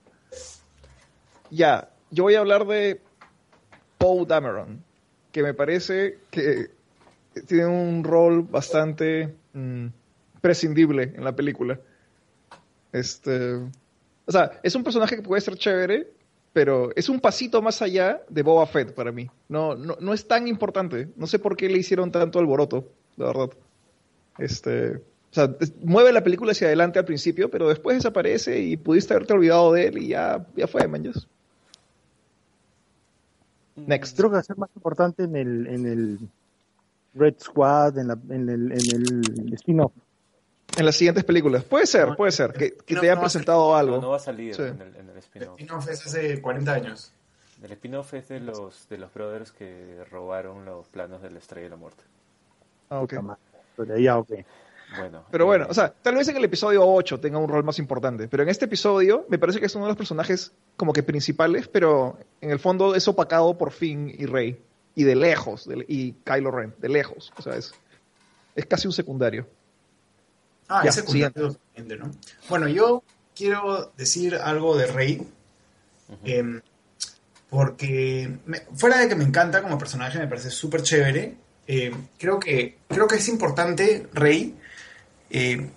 Ya. 1.51 1.89
Yo 2.11 2.25
voy 2.25 2.35
a 2.35 2.41
hablar 2.41 2.67
de 2.67 3.01
Paul 3.99 4.27
Dameron. 4.27 4.85
Que 5.33 5.43
me 5.43 5.53
parece 5.55 6.19
que 6.31 6.71
tiene 7.47 7.67
un 7.67 8.03
rol 8.05 8.43
bastante 8.43 9.35
mm, 9.53 9.87
prescindible 10.41 11.03
en 11.15 11.25
la 11.25 11.35
película. 11.37 11.79
Este. 12.93 13.61
O 14.27 14.33
sea, 14.33 14.61
es 14.63 14.75
un 14.75 14.83
personaje 14.85 15.17
que 15.17 15.23
puede 15.23 15.41
ser 15.41 15.57
chévere, 15.57 16.09
pero 16.53 16.91
es 16.97 17.09
un 17.09 17.21
pasito 17.21 17.63
más 17.63 17.81
allá 17.83 18.23
de 18.29 18.43
Boba 18.43 18.67
Fett 18.67 18.93
para 18.95 19.13
mí. 19.13 19.29
No, 19.49 19.75
no, 19.77 19.97
no 20.01 20.13
es 20.13 20.27
tan 20.27 20.49
importante. 20.49 21.09
No 21.17 21.27
sé 21.27 21.39
por 21.39 21.57
qué 21.57 21.69
le 21.69 21.79
hicieron 21.79 22.11
tanto 22.11 22.39
alboroto, 22.39 22.89
la 23.17 23.27
verdad. 23.27 23.51
Este. 24.39 24.97
O 24.97 25.35
sea, 25.37 25.55
es- 25.61 25.75
mueve 25.83 26.13
la 26.13 26.25
película 26.25 26.53
hacia 26.53 26.67
adelante 26.69 26.99
al 26.99 27.05
principio, 27.05 27.51
pero 27.51 27.69
después 27.69 27.97
desaparece 27.99 28.59
y 28.61 28.77
pudiste 28.77 29.15
haberte 29.15 29.35
olvidado 29.35 29.73
de 29.73 29.87
él 29.89 29.99
y 29.99 30.09
ya, 30.09 30.47
ya 30.57 30.67
fue, 30.67 30.87
manches. 30.89 31.27
Next. 33.77 34.17
Creo 34.17 34.31
que 34.31 34.35
va 34.35 34.41
a 34.41 34.45
ser 34.45 34.57
más 34.57 34.71
importante 34.75 35.25
en 35.25 35.37
el 35.37 35.67
en 35.67 35.87
el 35.87 36.19
Red 37.15 37.35
Squad, 37.41 37.99
en, 37.99 38.09
la, 38.09 38.19
en 38.31 38.49
el, 38.49 38.73
en 38.73 39.47
el 39.47 39.55
spin-off. 39.55 39.93
En 40.77 40.85
las 40.85 40.97
siguientes 40.97 41.25
películas. 41.25 41.65
Puede 41.65 41.87
ser, 41.87 42.17
puede 42.17 42.33
ser. 42.33 42.53
Que, 42.53 42.71
te 42.71 42.99
haya 42.99 43.19
presentado 43.21 43.75
algo. 43.75 43.97
No, 43.97 44.03
no 44.03 44.11
va 44.11 44.17
a 44.17 44.21
salir 44.21 44.55
Sí. 44.55 44.63
en 44.63 44.81
el, 44.81 44.97
en 44.97 45.09
el 45.11 45.17
spin-off. 45.19 45.85
Fue 45.85 45.93
hace 45.93 46.41
40 46.43 46.73
años. 46.73 47.13
El 47.63 47.73
spin-off 47.73 48.13
es 48.15 48.29
de 48.29 48.41
los, 48.41 48.89
de 48.89 48.99
los 48.99 49.13
brothers 49.15 49.53
que 49.53 50.05
robaron 50.11 50.65
los 50.65 50.87
planos 50.89 51.23
de 51.23 51.31
la 51.31 51.39
Estrella 51.39 51.65
de 51.65 51.71
la 51.71 51.77
Muerte. 51.77 52.03
Ah, 52.91 53.01
ok. 53.01 53.15
Madre. 53.15 53.41
Pero 53.77 53.99
ya, 53.99 54.19
ok. 54.19 54.31
Bueno. 54.99 55.25
Pero 55.31 55.45
eh, 55.45 55.47
bueno, 55.47 55.67
o 55.69 55.75
sea, 55.75 55.93
tal 55.93 56.15
vez 56.15 56.29
en 56.29 56.37
el 56.37 56.45
episodio 56.45 56.87
8 56.87 57.19
tenga 57.19 57.39
un 57.39 57.49
rol 57.49 57.65
más 57.65 57.79
importante, 57.81 58.29
pero 58.29 58.43
en 58.45 58.49
este 58.49 58.67
episodio 58.67 59.27
me 59.29 59.37
parece 59.39 59.59
que 59.59 59.67
es 59.67 59.75
uno 59.75 59.87
de 59.87 59.91
los 59.91 59.97
personajes 59.97 60.53
como 60.77 60.93
que 60.93 61.03
principales, 61.03 61.67
pero 61.67 62.19
en 62.41 62.51
el 62.51 62.59
fondo 62.61 62.95
es 62.95 63.09
opacado 63.09 63.57
por 63.59 63.73
Finn 63.73 64.13
y 64.17 64.27
Rey. 64.27 64.63
Y 64.95 65.05
de 65.05 65.15
lejos, 65.17 65.67
de- 65.67 65.85
y 65.89 66.13
Kylo 66.25 66.51
Ren, 66.51 66.75
de 66.79 66.89
lejos. 66.89 67.33
O 67.37 67.43
sea, 67.43 67.57
es, 67.57 67.75
es 68.55 68.65
casi 68.67 68.87
un 68.87 68.93
secundario. 68.93 69.47
Ah, 70.69 70.83
Ya, 70.85 70.91
ese 70.91 71.01
secundario 71.01 71.53
totalmente, 71.53 71.97
¿no? 71.97 72.11
Bueno, 72.49 72.69
yo 72.69 73.03
quiero 73.35 73.93
decir 73.97 74.35
algo 74.37 74.77
de 74.77 74.87
Rey. 74.87 75.27
Em, 76.25 76.61
porque 77.51 78.39
me- 78.47 78.63
fuera 78.75 78.99
de 78.99 79.09
que 79.09 79.15
me 79.15 79.25
encanta 79.25 79.63
como 79.63 79.79
personaje, 79.79 80.19
me 80.19 80.27
parece 80.29 80.51
súper 80.51 80.83
chévere. 80.83 81.37
eh, 81.69 81.93
creo, 82.17 82.39
que, 82.39 82.79
creo 82.89 83.09
que 83.09 83.17
es 83.17 83.27
importante 83.29 84.07
Rey 84.13 84.55
eh, 85.31 85.69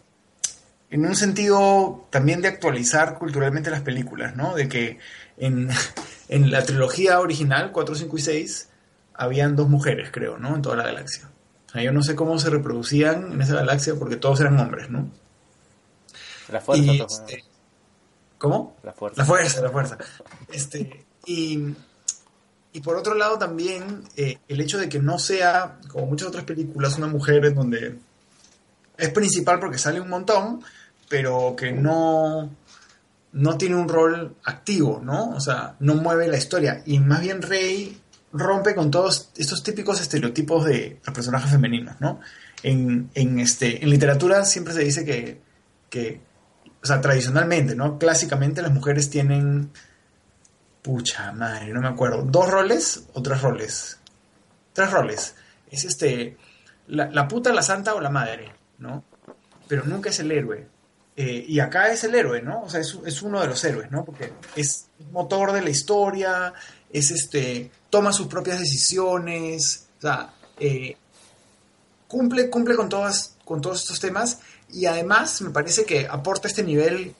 en 0.91 1.05
un 1.05 1.15
sentido 1.15 2.07
también 2.11 2.41
de 2.43 2.47
actualizar 2.47 3.17
culturalmente 3.17 3.71
las 3.71 3.81
películas, 3.81 4.35
¿no? 4.35 4.53
De 4.53 4.67
que 4.69 4.99
en, 5.37 5.67
en 6.29 6.51
la 6.51 6.63
trilogía 6.63 7.19
original, 7.19 7.71
4, 7.71 7.95
5 7.95 8.17
y 8.17 8.21
6, 8.21 8.69
habían 9.15 9.55
dos 9.55 9.67
mujeres, 9.67 10.09
creo, 10.11 10.37
¿no? 10.37 10.55
En 10.55 10.61
toda 10.61 10.75
la 10.75 10.83
galaxia. 10.83 11.29
Yo 11.75 11.91
no 11.91 12.01
sé 12.01 12.15
cómo 12.15 12.39
se 12.39 12.49
reproducían 12.49 13.33
en 13.33 13.41
esa 13.41 13.55
galaxia 13.55 13.95
porque 13.95 14.15
todos 14.15 14.39
eran 14.41 14.59
hombres, 14.59 14.89
¿no? 14.89 15.09
La 16.51 16.61
fuerza, 16.61 16.83
Y, 16.83 16.97
pues, 16.97 17.13
este, 17.13 17.43
¿Cómo? 18.37 18.77
la 18.83 18.93
fuerza. 18.93 19.21
La 19.21 19.25
fuerza, 19.25 19.61
la 19.61 19.69
fuerza. 19.69 19.97
Este, 20.51 21.05
y, 21.25 21.75
y 22.73 22.81
por 22.81 22.95
otro 22.95 23.13
lado 23.13 23.37
también 23.37 24.03
eh, 24.15 24.39
el 24.47 24.61
hecho 24.61 24.77
de 24.77 24.89
que 24.89 24.99
no 24.99 25.19
sea, 25.19 25.77
como 25.89 26.07
muchas 26.07 26.29
otras 26.29 26.45
películas, 26.45 26.97
una 26.97 27.07
mujer 27.07 27.45
en 27.45 27.55
donde 27.55 27.99
es 28.97 29.09
principal 29.09 29.59
porque 29.59 29.77
sale 29.77 29.99
un 29.99 30.09
montón, 30.09 30.63
pero 31.07 31.55
que 31.55 31.71
no, 31.71 32.49
no 33.33 33.57
tiene 33.57 33.75
un 33.75 33.87
rol 33.87 34.35
activo, 34.43 35.01
¿no? 35.03 35.31
O 35.31 35.39
sea, 35.39 35.75
no 35.79 35.95
mueve 35.95 36.27
la 36.27 36.37
historia. 36.37 36.81
Y 36.85 36.99
más 36.99 37.21
bien 37.21 37.41
Rey 37.41 37.99
rompe 38.31 38.76
con 38.76 38.91
todos 38.91 39.31
estos 39.38 39.64
típicos 39.64 39.99
estereotipos 40.01 40.65
de 40.65 40.99
los 41.03 41.15
personajes 41.15 41.51
femeninos, 41.51 41.99
¿no? 41.99 42.19
En, 42.64 43.10
en, 43.14 43.39
este, 43.39 43.84
en 43.84 43.89
literatura 43.89 44.45
siempre 44.45 44.73
se 44.73 44.81
dice 44.81 45.06
que, 45.06 45.41
que, 45.89 46.22
o 46.81 46.85
sea, 46.85 47.01
tradicionalmente, 47.01 47.76
¿no? 47.76 47.97
Clásicamente 47.97 48.61
las 48.61 48.72
mujeres 48.72 49.10
tienen, 49.10 49.72
pucha 50.81 51.31
madre, 51.31 51.73
no 51.73 51.81
me 51.81 51.88
acuerdo, 51.88 52.23
dos 52.23 52.49
roles 52.49 53.06
o 53.14 53.22
tres 53.22 53.41
roles. 53.41 53.99
Tres 54.73 54.91
roles. 54.91 55.35
Es 55.72 55.85
este, 55.85 56.38
la, 56.88 57.10
la 57.10 57.27
puta, 57.27 57.53
la 57.53 57.64
santa 57.64 57.95
o 57.95 58.01
la 58.01 58.10
madre, 58.10 58.51
¿no? 58.77 59.03
Pero 59.68 59.85
nunca 59.85 60.10
es 60.10 60.19
el 60.19 60.31
héroe. 60.31 60.68
Eh, 61.15 61.45
y 61.47 61.60
acá 61.60 61.91
es 61.91 62.03
el 62.06 62.15
héroe, 62.15 62.41
¿no? 62.41 62.61
O 62.61 62.69
sea, 62.69 62.80
es, 62.80 62.97
es 63.06 63.22
uno 63.22 63.41
de 63.41 63.47
los 63.47 63.64
héroes, 63.65 63.91
¿no? 63.91 64.06
Porque 64.06 64.31
es 64.56 64.88
motor 65.11 65.51
de 65.51 65.61
la 65.61 65.69
historia, 65.69 66.53
es 66.91 67.11
este, 67.11 67.72
toma 67.89 68.13
sus 68.13 68.27
propias 68.27 68.59
decisiones, 68.59 69.87
o 69.97 70.01
sea, 70.01 70.33
eh, 70.59 70.95
cumple, 72.07 72.49
cumple 72.49 72.75
con, 72.75 72.89
todas, 72.89 73.35
con 73.45 73.61
todos 73.61 73.81
estos 73.81 73.99
temas 73.99 74.39
y 74.69 74.85
además 74.85 75.41
me 75.41 75.49
parece 75.49 75.85
que 75.85 76.07
aporta 76.07 76.47
este 76.47 76.63
nivel 76.63 77.15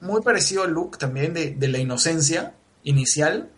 muy 0.00 0.22
parecido 0.22 0.62
al 0.62 0.70
look 0.70 0.98
también 0.98 1.34
de, 1.34 1.50
de 1.50 1.68
la 1.68 1.78
inocencia 1.78 2.54
inicial 2.84 3.50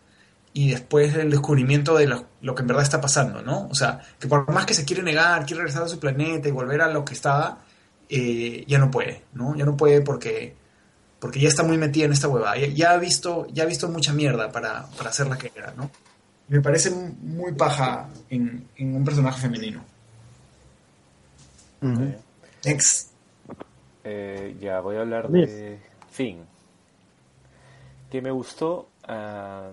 y 0.53 0.71
después 0.71 1.15
el 1.15 1.31
descubrimiento 1.31 1.97
de 1.97 2.07
lo, 2.07 2.27
lo, 2.41 2.55
que 2.55 2.63
en 2.63 2.69
verdad 2.69 2.83
está 2.83 3.01
pasando, 3.01 3.43
¿no? 3.43 3.69
O 3.69 3.75
sea, 3.75 4.01
que 4.19 4.27
por 4.27 4.51
más 4.51 4.67
que 4.67 4.75
se 4.75 4.85
quiere 4.85 5.03
negar, 5.03 5.47
quiere 5.47 5.63
regresar 5.63 5.85
a 5.85 5.89
su 5.89 6.01
planeta 6.01 6.49
y 6.49 6.53
volver 6.53 6.83
a 6.83 6.89
lo 6.89 7.05
que 7.05 7.15
estaba, 7.15 7.59
eh, 8.09 8.65
ya 8.67 8.79
no 8.79 8.91
puede, 8.91 9.23
¿no? 9.33 9.55
Ya 9.55 9.65
no 9.65 9.77
puede 9.77 10.01
porque, 10.01 10.57
porque 11.21 11.39
ya 11.39 11.49
está 11.49 11.63
muy 11.63 11.79
metida 11.79 12.07
en 12.07 12.13
esta 12.13 12.27
huevada. 12.27 12.57
Ya, 12.57 12.67
ya, 12.67 12.91
ha 12.93 12.97
visto, 12.97 13.47
ya 13.53 13.63
ha 13.63 13.67
visto 13.67 13.89
mucha 13.89 14.13
mierda 14.13 14.51
para, 14.51 14.87
para 14.97 15.11
hacer 15.11 15.29
la 15.29 15.39
que 15.39 15.53
era, 15.55 15.73
¿no? 15.77 15.91
Me 16.51 16.61
parece 16.61 16.91
muy 16.91 17.53
paja 17.53 18.11
en, 18.29 18.67
en 18.77 18.97
un 18.97 19.05
personaje 19.05 19.41
femenino. 19.41 19.83
Ex. 22.65 23.13
Eh, 24.05 24.57
ya 24.61 24.81
voy 24.81 24.97
a 24.97 25.01
hablar 25.01 25.31
de 25.31 25.79
Finn. 26.11 26.45
Que 28.11 28.21
me 28.21 28.31
gustó. 28.31 28.89
Uh, 29.09 29.73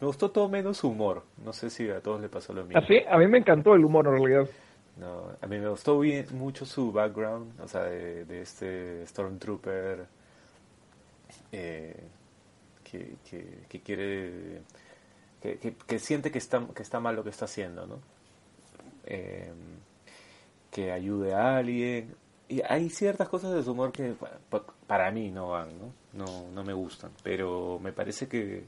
me 0.00 0.06
gustó 0.06 0.30
todo 0.30 0.48
menos 0.48 0.76
su 0.76 0.88
humor. 0.88 1.24
No 1.42 1.52
sé 1.52 1.70
si 1.70 1.88
a 1.88 2.00
todos 2.00 2.20
le 2.20 2.28
pasó 2.28 2.52
lo 2.52 2.64
mismo. 2.64 2.80
Así, 2.80 2.98
a 3.08 3.16
mí 3.16 3.26
me 3.26 3.38
encantó 3.38 3.74
el 3.74 3.84
humor 3.84 4.06
en 4.06 4.12
realidad. 4.12 4.48
No, 4.96 5.30
a 5.40 5.46
mí 5.46 5.58
me 5.58 5.68
gustó 5.68 5.98
bien, 5.98 6.26
mucho 6.32 6.64
su 6.64 6.92
background, 6.92 7.60
o 7.60 7.66
sea, 7.66 7.82
de, 7.82 8.24
de 8.26 8.42
este 8.42 9.04
Stormtrooper 9.06 10.06
eh, 11.50 11.96
que, 12.84 13.16
que, 13.28 13.64
que, 13.68 13.80
quiere, 13.80 14.60
que, 15.44 15.58
que, 15.58 15.74
que, 15.74 15.98
siente 15.98 16.30
que 16.30 16.38
está, 16.38 16.66
que 16.74 16.82
está 16.82 17.00
mal 17.00 17.14
lo 17.14 17.22
que 17.22 17.28
está 17.28 17.44
haciendo, 17.44 17.86
¿no? 17.86 17.98
Eh, 19.04 19.52
que 20.70 20.90
ayude 20.90 21.34
a 21.34 21.58
alguien. 21.58 22.14
Y 22.48 22.62
hay 22.62 22.88
ciertas 22.88 23.28
cosas 23.28 23.52
de 23.52 23.62
su 23.62 23.72
humor 23.72 23.92
que 23.92 24.14
para 24.86 25.10
mí 25.10 25.30
no 25.30 25.50
van, 25.50 25.68
¿no? 25.78 25.92
No, 26.14 26.50
no 26.50 26.64
me 26.64 26.72
gustan, 26.72 27.10
pero 27.22 27.78
me 27.78 27.92
parece 27.92 28.26
que, 28.26 28.64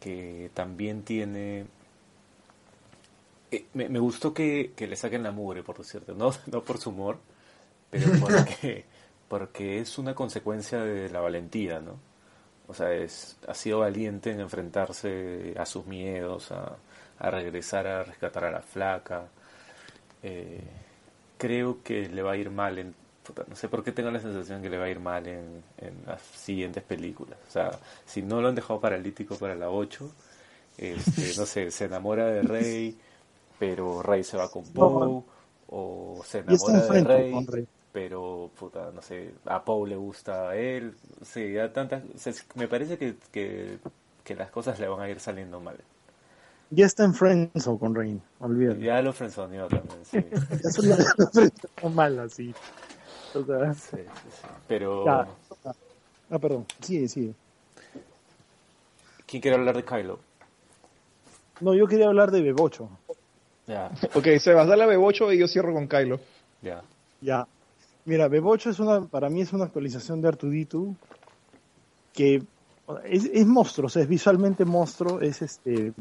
que 0.00 0.50
también 0.52 1.02
tiene 1.02 1.64
me, 3.72 3.88
me, 3.88 3.98
gustó 4.00 4.34
que, 4.34 4.72
que, 4.76 4.86
le 4.86 4.96
saquen 4.96 5.22
la 5.22 5.30
mugre, 5.30 5.62
por 5.62 5.78
decirte, 5.78 6.12
no, 6.12 6.30
no 6.46 6.62
por 6.62 6.76
su 6.76 6.90
humor, 6.90 7.20
pero 7.90 8.10
porque, 8.20 8.84
porque 9.28 9.78
es 9.78 9.96
una 9.96 10.14
consecuencia 10.14 10.82
de 10.82 11.08
la 11.08 11.20
valentía, 11.20 11.80
¿no? 11.80 11.98
O 12.66 12.74
sea, 12.74 12.92
es, 12.92 13.36
ha 13.46 13.54
sido 13.54 13.80
valiente 13.80 14.30
en 14.30 14.40
enfrentarse 14.40 15.54
a 15.58 15.66
sus 15.66 15.86
miedos, 15.86 16.50
a, 16.52 16.76
a 17.18 17.30
regresar 17.30 17.86
a 17.86 18.02
rescatar 18.02 18.44
a 18.44 18.50
la 18.50 18.60
flaca. 18.60 19.24
Eh, 20.22 20.62
creo 21.36 21.82
que 21.82 22.08
le 22.08 22.22
va 22.22 22.32
a 22.32 22.36
ir 22.36 22.50
mal 22.50 22.78
en... 22.78 22.94
No 23.48 23.56
sé 23.56 23.68
por 23.68 23.82
qué 23.82 23.92
tengo 23.92 24.10
la 24.10 24.20
sensación 24.20 24.60
que 24.60 24.68
le 24.68 24.76
va 24.76 24.84
a 24.84 24.90
ir 24.90 25.00
mal 25.00 25.26
en, 25.26 25.62
en 25.78 25.94
las 26.06 26.20
siguientes 26.20 26.82
películas. 26.82 27.38
O 27.48 27.50
sea, 27.50 27.70
si 28.04 28.20
no 28.22 28.40
lo 28.42 28.48
han 28.48 28.54
dejado 28.54 28.80
paralítico 28.80 29.36
para 29.36 29.54
la 29.54 29.70
8, 29.70 30.10
este, 30.76 31.34
no 31.38 31.46
sé, 31.46 31.70
se 31.70 31.84
enamora 31.86 32.26
de 32.26 32.42
Rey 32.42 32.98
pero 33.58 34.02
Rey 34.02 34.24
se 34.24 34.36
va 34.36 34.50
con 34.50 34.64
Poe 34.64 35.22
o 35.68 36.22
se 36.24 36.38
enamora 36.38 36.80
de 36.80 37.04
Rey, 37.04 37.46
Rey, 37.46 37.66
pero 37.94 38.50
puta, 38.58 38.90
no 38.92 39.00
sé, 39.00 39.34
a 39.44 39.64
Poe 39.64 39.88
le 39.88 39.94
gusta 39.94 40.48
a 40.48 40.56
él, 40.56 40.96
sí, 41.22 41.52
ya 41.52 41.72
tantas, 41.72 42.02
me 42.56 42.66
parece 42.66 42.98
que, 42.98 43.14
que, 43.30 43.78
que, 44.24 44.34
las 44.34 44.50
cosas 44.50 44.80
le 44.80 44.88
van 44.88 45.00
a 45.00 45.08
ir 45.08 45.20
saliendo 45.20 45.60
mal. 45.60 45.76
Ya 46.70 46.86
está 46.86 47.04
en 47.04 47.14
Friendzone 47.14 47.78
con 47.78 47.94
Rey, 47.94 48.20
olvídate. 48.40 48.80
Ya 48.80 49.00
lo 49.00 49.12
friendzoneó 49.12 49.68
también, 49.68 50.04
sí. 50.04 50.18
ya 50.64 50.70
son 50.70 50.88
las 50.88 51.94
malas, 51.94 52.32
sí. 52.32 52.52
O 53.32 53.44
sea, 53.44 53.72
sí, 53.74 53.98
sí, 53.98 54.46
pero... 54.66 55.04
Ya. 55.04 55.28
Ah, 56.30 56.38
perdón, 56.40 56.66
sigue, 56.80 57.06
sigue. 57.06 57.34
¿Quién 59.24 59.40
quiere 59.40 59.56
hablar 59.56 59.76
de 59.76 59.84
Kylo? 59.84 60.18
No, 61.60 61.74
yo 61.74 61.86
quería 61.86 62.08
hablar 62.08 62.32
de 62.32 62.42
Bebocho. 62.42 62.88
Ya. 63.68 63.92
Ok, 64.14 64.26
Sebas, 64.40 64.66
dale 64.66 64.82
a 64.82 64.86
Bebocho 64.86 65.32
y 65.32 65.38
yo 65.38 65.46
cierro 65.46 65.72
con 65.72 65.86
Kylo. 65.86 66.18
Ya. 66.60 66.82
Ya. 67.20 67.46
Mira, 68.04 68.28
Bebocho 68.28 68.70
es 68.70 68.78
una, 68.80 69.02
para 69.02 69.30
mí 69.30 69.40
es 69.40 69.52
una 69.52 69.64
actualización 69.64 70.20
de 70.20 70.28
Artuditu 70.28 70.94
que 72.12 72.42
es, 73.04 73.24
es 73.32 73.46
monstruo, 73.46 73.86
o 73.86 73.88
sea, 73.88 74.02
es 74.02 74.08
visualmente 74.08 74.64
monstruo, 74.64 75.20
es 75.20 75.42
este, 75.42 75.92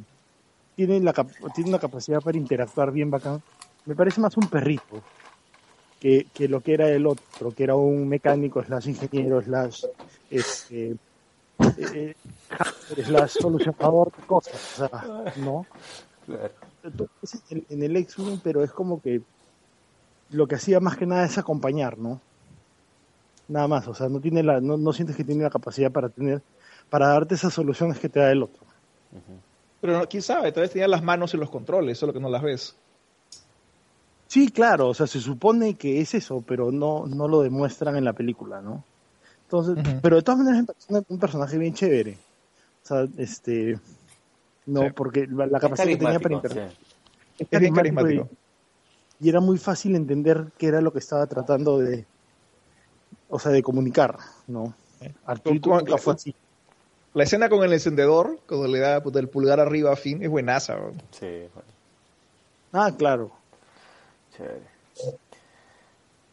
tiene 0.76 1.00
la 1.00 1.14
tiene 1.56 1.70
una 1.70 1.80
capacidad 1.80 2.22
para 2.22 2.38
interactuar 2.38 2.92
bien 2.92 3.10
bacán. 3.10 3.42
Me 3.86 3.96
parece 3.96 4.22
más 4.22 4.36
un 4.38 4.48
perrito 4.48 5.02
que, 6.00 6.28
que 6.34 6.48
lo 6.48 6.62
que 6.62 6.74
era 6.74 6.90
el 6.90 7.08
otro, 7.08 7.52
que 7.52 7.64
era 7.64 7.76
un 7.76 8.08
mecánico 8.08 8.62
slash 8.64 8.90
ingeniero 8.90 9.42
slash 9.42 9.86
este 10.30 10.98
eh, 11.80 12.16
slash 13.04 13.32
solucionador 13.40 14.12
de 14.12 14.24
cosas, 14.28 14.82
o 14.82 14.88
sea, 14.88 15.34
¿no? 15.38 15.66
Claro 16.26 16.52
en, 17.50 17.66
en 17.70 17.84
el 17.84 17.96
X-Wing, 17.98 18.40
pero 18.44 18.64
es 18.64 18.72
como 18.72 19.02
que 19.02 19.22
lo 20.34 20.48
que 20.48 20.56
hacía 20.56 20.80
más 20.80 20.98
que 20.98 21.06
nada 21.06 21.26
es 21.26 21.38
acompañar, 21.38 21.98
¿no? 21.98 22.20
Nada 23.48 23.68
más, 23.68 23.88
o 23.88 23.94
sea, 23.94 24.10
no 24.10 24.20
tiene 24.20 24.42
la, 24.42 24.60
no, 24.60 24.78
no 24.78 24.94
sientes 24.94 25.16
que 25.16 25.24
tiene 25.24 25.44
la 25.44 25.50
capacidad 25.50 25.92
para 25.92 26.10
tener, 26.10 26.42
para 26.90 27.08
darte 27.08 27.36
esas 27.36 27.54
soluciones 27.54 28.00
que 28.00 28.10
te 28.10 28.20
da 28.20 28.32
el 28.32 28.44
otro. 28.44 28.64
Uh 29.12 29.18
-huh. 29.18 29.40
Pero 29.82 30.10
quién 30.10 30.24
sabe, 30.24 30.52
todavía 30.52 30.72
tenía 30.72 30.88
las 30.88 31.04
manos 31.04 31.34
y 31.34 31.38
los 31.38 31.50
controles, 31.50 31.98
solo 31.98 32.14
que 32.14 32.20
no 32.20 32.30
las 32.30 32.42
ves. 32.42 32.76
Sí, 34.28 34.50
claro, 34.50 34.90
o 34.90 34.94
sea, 34.94 35.06
se 35.08 35.20
supone 35.20 35.76
que 35.76 36.02
es 36.02 36.16
eso, 36.16 36.44
pero 36.48 36.72
no, 36.72 37.06
no 37.06 37.28
lo 37.28 37.42
demuestran 37.42 37.96
en 37.98 38.06
la 38.06 38.14
película, 38.14 38.62
¿no? 38.62 38.84
Entonces, 39.44 39.76
uh 39.76 39.88
-huh. 39.88 40.02
pero 40.02 40.16
de 40.16 40.22
todas 40.24 40.40
maneras 40.40 40.66
es 40.70 41.04
un 41.08 41.20
personaje 41.20 41.58
bien 41.58 41.74
chévere. 41.74 42.18
O 42.84 42.86
sea, 42.86 43.08
este, 43.18 43.78
no, 44.66 44.82
sí. 44.82 44.88
porque 44.96 45.28
la 45.28 45.60
capacidad 45.60 45.88
que 45.88 45.98
tenía 45.98 46.20
para 46.20 46.36
interpretar. 46.36 46.72
Sí. 46.72 46.78
Es, 47.40 47.48
es 47.52 47.60
bien 47.60 47.76
carismático. 47.76 48.30
Y, 48.32 48.43
y, 49.24 49.30
era 49.30 49.40
muy 49.40 49.58
fácil 49.58 49.96
entender 49.96 50.48
qué 50.58 50.68
era 50.68 50.82
lo 50.82 50.92
que 50.92 51.00
estaba 51.00 51.26
tratando 51.28 51.80
de, 51.80 52.06
o 53.30 53.40
sea, 53.40 53.52
de 53.52 53.64
comunicar, 53.64 54.18
¿no? 54.48 54.74
Arturito 55.26 55.70
nunca 55.70 55.98
fue 55.98 56.14
así. 56.14 56.36
La 57.14 57.24
escena 57.24 57.50
con 57.50 57.64
el 57.64 57.74
encendedor, 57.74 58.40
cuando 58.48 58.68
le 58.68 58.80
da 58.80 59.04
pues, 59.04 59.16
el 59.16 59.30
pulgar 59.30 59.60
arriba 59.60 59.94
a 59.94 59.96
Finn, 59.96 60.24
es 60.24 60.30
buenaza. 60.30 60.76
¿no? 60.76 60.92
Sí, 61.12 61.48
bueno. 61.54 61.70
Ah, 62.72 62.92
claro. 62.98 63.32
Chévere. 64.36 64.74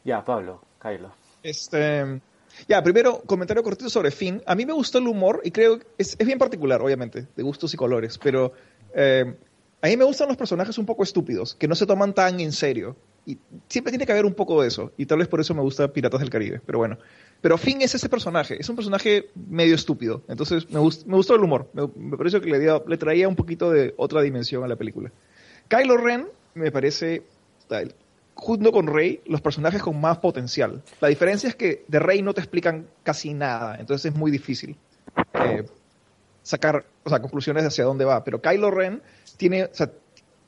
Ya, 0.05 0.25
Pablo, 0.25 0.63
Kylo. 0.81 1.13
Este, 1.43 2.21
Ya, 2.67 2.83
primero, 2.83 3.21
comentario 3.27 3.63
cortito 3.63 3.91
sobre 3.91 4.11
Finn. 4.11 4.43
A 4.47 4.55
mí 4.55 4.65
me 4.65 4.73
gustó 4.73 4.99
el 4.99 5.09
humor 5.09 5.43
y 5.45 5.51
creo 5.51 5.79
que 5.79 5.87
es, 5.99 6.17
es 6.19 6.27
bien 6.27 6.39
particular, 6.39 6.81
obviamente, 6.81 7.27
de 7.37 7.43
gustos 7.43 7.75
y 7.75 7.77
colores, 7.77 8.17
pero 8.17 8.53
eh, 8.95 9.35
a 9.83 9.87
mí 9.89 9.97
me 9.97 10.05
gustan 10.05 10.29
los 10.29 10.37
personajes 10.37 10.77
un 10.79 10.87
poco 10.87 11.03
estúpidos, 11.03 11.55
que 11.55 11.69
no 11.69 11.75
se 11.75 11.87
toman 11.87 12.13
tan 12.15 12.41
en 12.41 12.53
serio. 12.53 12.97
Y 13.27 13.39
siempre 13.69 13.91
tiene 13.93 14.07
que 14.07 14.13
haber 14.13 14.25
un 14.25 14.33
poco 14.35 14.63
de 14.63 14.69
eso, 14.69 14.93
y 14.97 15.05
tal 15.07 15.19
vez 15.19 15.29
por 15.29 15.41
eso 15.41 15.55
me 15.55 15.61
gusta 15.61 15.93
Piratas 15.93 16.21
del 16.21 16.31
Caribe, 16.31 16.61
pero 16.65 16.79
bueno. 16.79 16.97
Pero 17.43 17.59
Finn 17.59 17.83
es 17.83 17.95
ese 17.95 18.09
personaje, 18.09 18.57
es 18.59 18.69
un 18.69 18.77
personaje 18.77 19.29
medio 19.49 19.75
estúpido, 19.75 20.23
entonces 20.27 20.69
me, 20.71 20.81
gust- 20.81 21.05
me 21.05 21.17
gustó 21.17 21.35
el 21.35 21.43
humor, 21.45 21.69
me, 21.75 21.89
me 21.97 22.17
pareció 22.17 22.41
que 22.41 22.51
le, 22.51 22.97
traía 22.97 23.29
un 23.29 23.37
poquito 23.37 23.71
de 23.71 23.95
otra 23.99 24.23
dimensión 24.23 24.65
a 24.65 24.69
la 24.69 24.77
película. 24.77 25.13
Kylo 25.69 25.99
Ren 25.99 26.29
me 26.55 26.73
parece, 26.73 27.23
junto 28.35 28.73
con 28.73 28.87
Rey, 28.87 29.21
los 29.27 29.41
personajes 29.43 29.83
con 29.83 30.01
más 30.01 30.19
potencial. 30.19 30.83
La 31.01 31.09
diferencia 31.09 31.49
es 31.49 31.55
que 31.55 31.85
de 31.89 31.99
Rey 31.99 32.23
no 32.23 32.33
te 32.35 32.41
explican 32.41 32.87
casi 33.03 33.35
nada, 33.35 33.77
entonces 33.79 34.13
es 34.13 34.19
muy 34.19 34.31
difícil 34.31 34.77
eh, 35.35 35.65
sacar 36.43 36.85
o 37.05 37.09
sea, 37.11 37.21
conclusiones 37.21 37.63
de 37.63 37.69
hacia 37.69 37.85
dónde 37.85 38.05
va. 38.05 38.23
Pero 38.25 38.41
Kylo 38.41 38.71
Ren 38.71 39.03
tiene, 39.37 39.65
o 39.65 39.69
sea, 39.73 39.91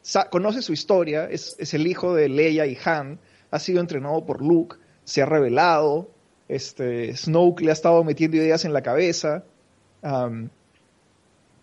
sa- 0.02 0.28
conoce 0.30 0.62
su 0.62 0.72
historia, 0.72 1.28
es, 1.30 1.56
es 1.58 1.74
el 1.74 1.86
hijo 1.86 2.14
de 2.14 2.28
Leia 2.28 2.66
y 2.66 2.76
Han, 2.84 3.18
ha 3.50 3.58
sido 3.58 3.80
entrenado 3.80 4.24
por 4.24 4.40
Luke, 4.42 4.76
se 5.04 5.22
ha 5.22 5.26
revelado, 5.26 6.08
este, 6.48 7.16
Snoke 7.16 7.62
le 7.62 7.70
ha 7.70 7.74
estado 7.74 8.02
metiendo 8.04 8.36
ideas 8.36 8.64
en 8.64 8.72
la 8.72 8.82
cabeza, 8.82 9.44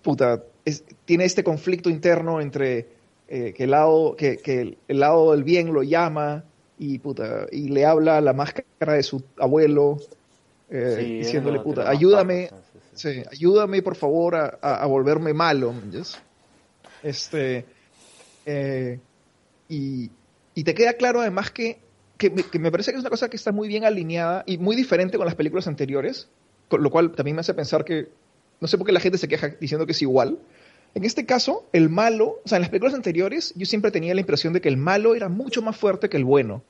puta, 0.01 0.43
es- 0.65 0.83
tiene 1.05 1.25
este 1.25 1.43
conflicto 1.43 1.89
interno 1.89 2.41
entre 2.41 2.87
eh, 3.27 3.53
que, 3.55 3.65
el 3.65 3.71
lado, 3.71 4.15
que, 4.15 4.37
que 4.37 4.61
el, 4.61 4.77
el 4.87 4.99
lado 5.01 5.31
del 5.33 5.43
bien 5.43 5.71
lo 5.73 5.83
llama 5.83 6.43
y, 6.77 6.97
puta, 6.99 7.45
y 7.51 7.69
le 7.69 7.85
habla 7.85 8.17
a 8.17 8.21
la 8.21 8.33
máscara 8.33 8.93
de 8.93 9.03
su 9.03 9.23
abuelo, 9.37 9.97
eh, 10.69 10.95
Sí, 10.97 11.17
diciéndole, 11.19 11.59
puta, 11.59 11.89
ayúdame, 11.89 12.49
sí, 12.99 13.23
ayúdame 13.31 13.81
por 13.81 13.95
favor 13.95 14.35
a, 14.35 14.45
a- 14.61 14.85
volverme 14.85 15.33
malo. 15.33 15.73
Este, 17.01 17.65
eh, 18.45 18.99
y, 19.69 20.11
y 20.53 20.63
te 20.63 20.73
queda 20.73 20.93
claro 20.93 21.21
además 21.21 21.51
que, 21.51 21.79
que, 22.17 22.29
me, 22.29 22.43
que 22.43 22.59
me 22.59 22.71
parece 22.71 22.91
que 22.91 22.97
es 22.97 23.01
una 23.01 23.09
cosa 23.09 23.29
que 23.29 23.37
está 23.37 23.51
muy 23.51 23.67
bien 23.67 23.85
alineada 23.85 24.43
y 24.45 24.57
muy 24.57 24.75
diferente 24.75 25.17
con 25.17 25.25
las 25.25 25.35
películas 25.35 25.67
anteriores, 25.67 26.27
con 26.67 26.83
lo 26.83 26.89
cual 26.89 27.11
también 27.13 27.35
me 27.35 27.41
hace 27.41 27.53
pensar 27.53 27.85
que, 27.85 28.09
no 28.59 28.67
sé 28.67 28.77
por 28.77 28.85
qué 28.85 28.91
la 28.93 28.99
gente 28.99 29.17
se 29.17 29.27
queja 29.27 29.47
diciendo 29.59 29.85
que 29.85 29.93
es 29.93 30.01
igual. 30.01 30.37
En 30.95 31.05
este 31.05 31.25
caso, 31.25 31.67
el 31.71 31.87
malo, 31.89 32.39
o 32.43 32.47
sea, 32.47 32.57
en 32.57 32.63
las 32.63 32.69
películas 32.69 32.95
anteriores 32.95 33.53
yo 33.55 33.65
siempre 33.65 33.91
tenía 33.91 34.13
la 34.13 34.21
impresión 34.21 34.53
de 34.53 34.59
que 34.61 34.69
el 34.69 34.77
malo 34.77 35.15
era 35.15 35.29
mucho 35.29 35.61
más 35.61 35.77
fuerte 35.77 36.09
que 36.09 36.17
el 36.17 36.25
bueno. 36.25 36.63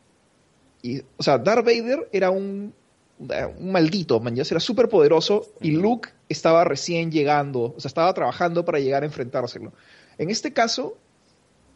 Y, 0.81 0.99
o 1.17 1.23
sea, 1.23 1.37
Darth 1.37 1.65
Vader 1.65 2.07
era 2.11 2.29
un, 2.29 2.73
un 3.19 3.71
maldito, 3.71 4.19
man, 4.19 4.35
ya 4.35 4.43
era 4.49 4.59
súper 4.59 4.87
poderoso 4.87 5.53
y 5.61 5.71
Luke 5.71 6.09
estaba 6.29 6.63
recién 6.63 7.11
llegando, 7.11 7.73
o 7.75 7.79
sea, 7.79 7.89
estaba 7.89 8.13
trabajando 8.13 8.63
para 8.63 8.79
llegar 8.79 9.03
a 9.03 9.05
enfrentárselo. 9.05 9.73
En 10.17 10.29
este 10.29 10.53
caso, 10.53 10.97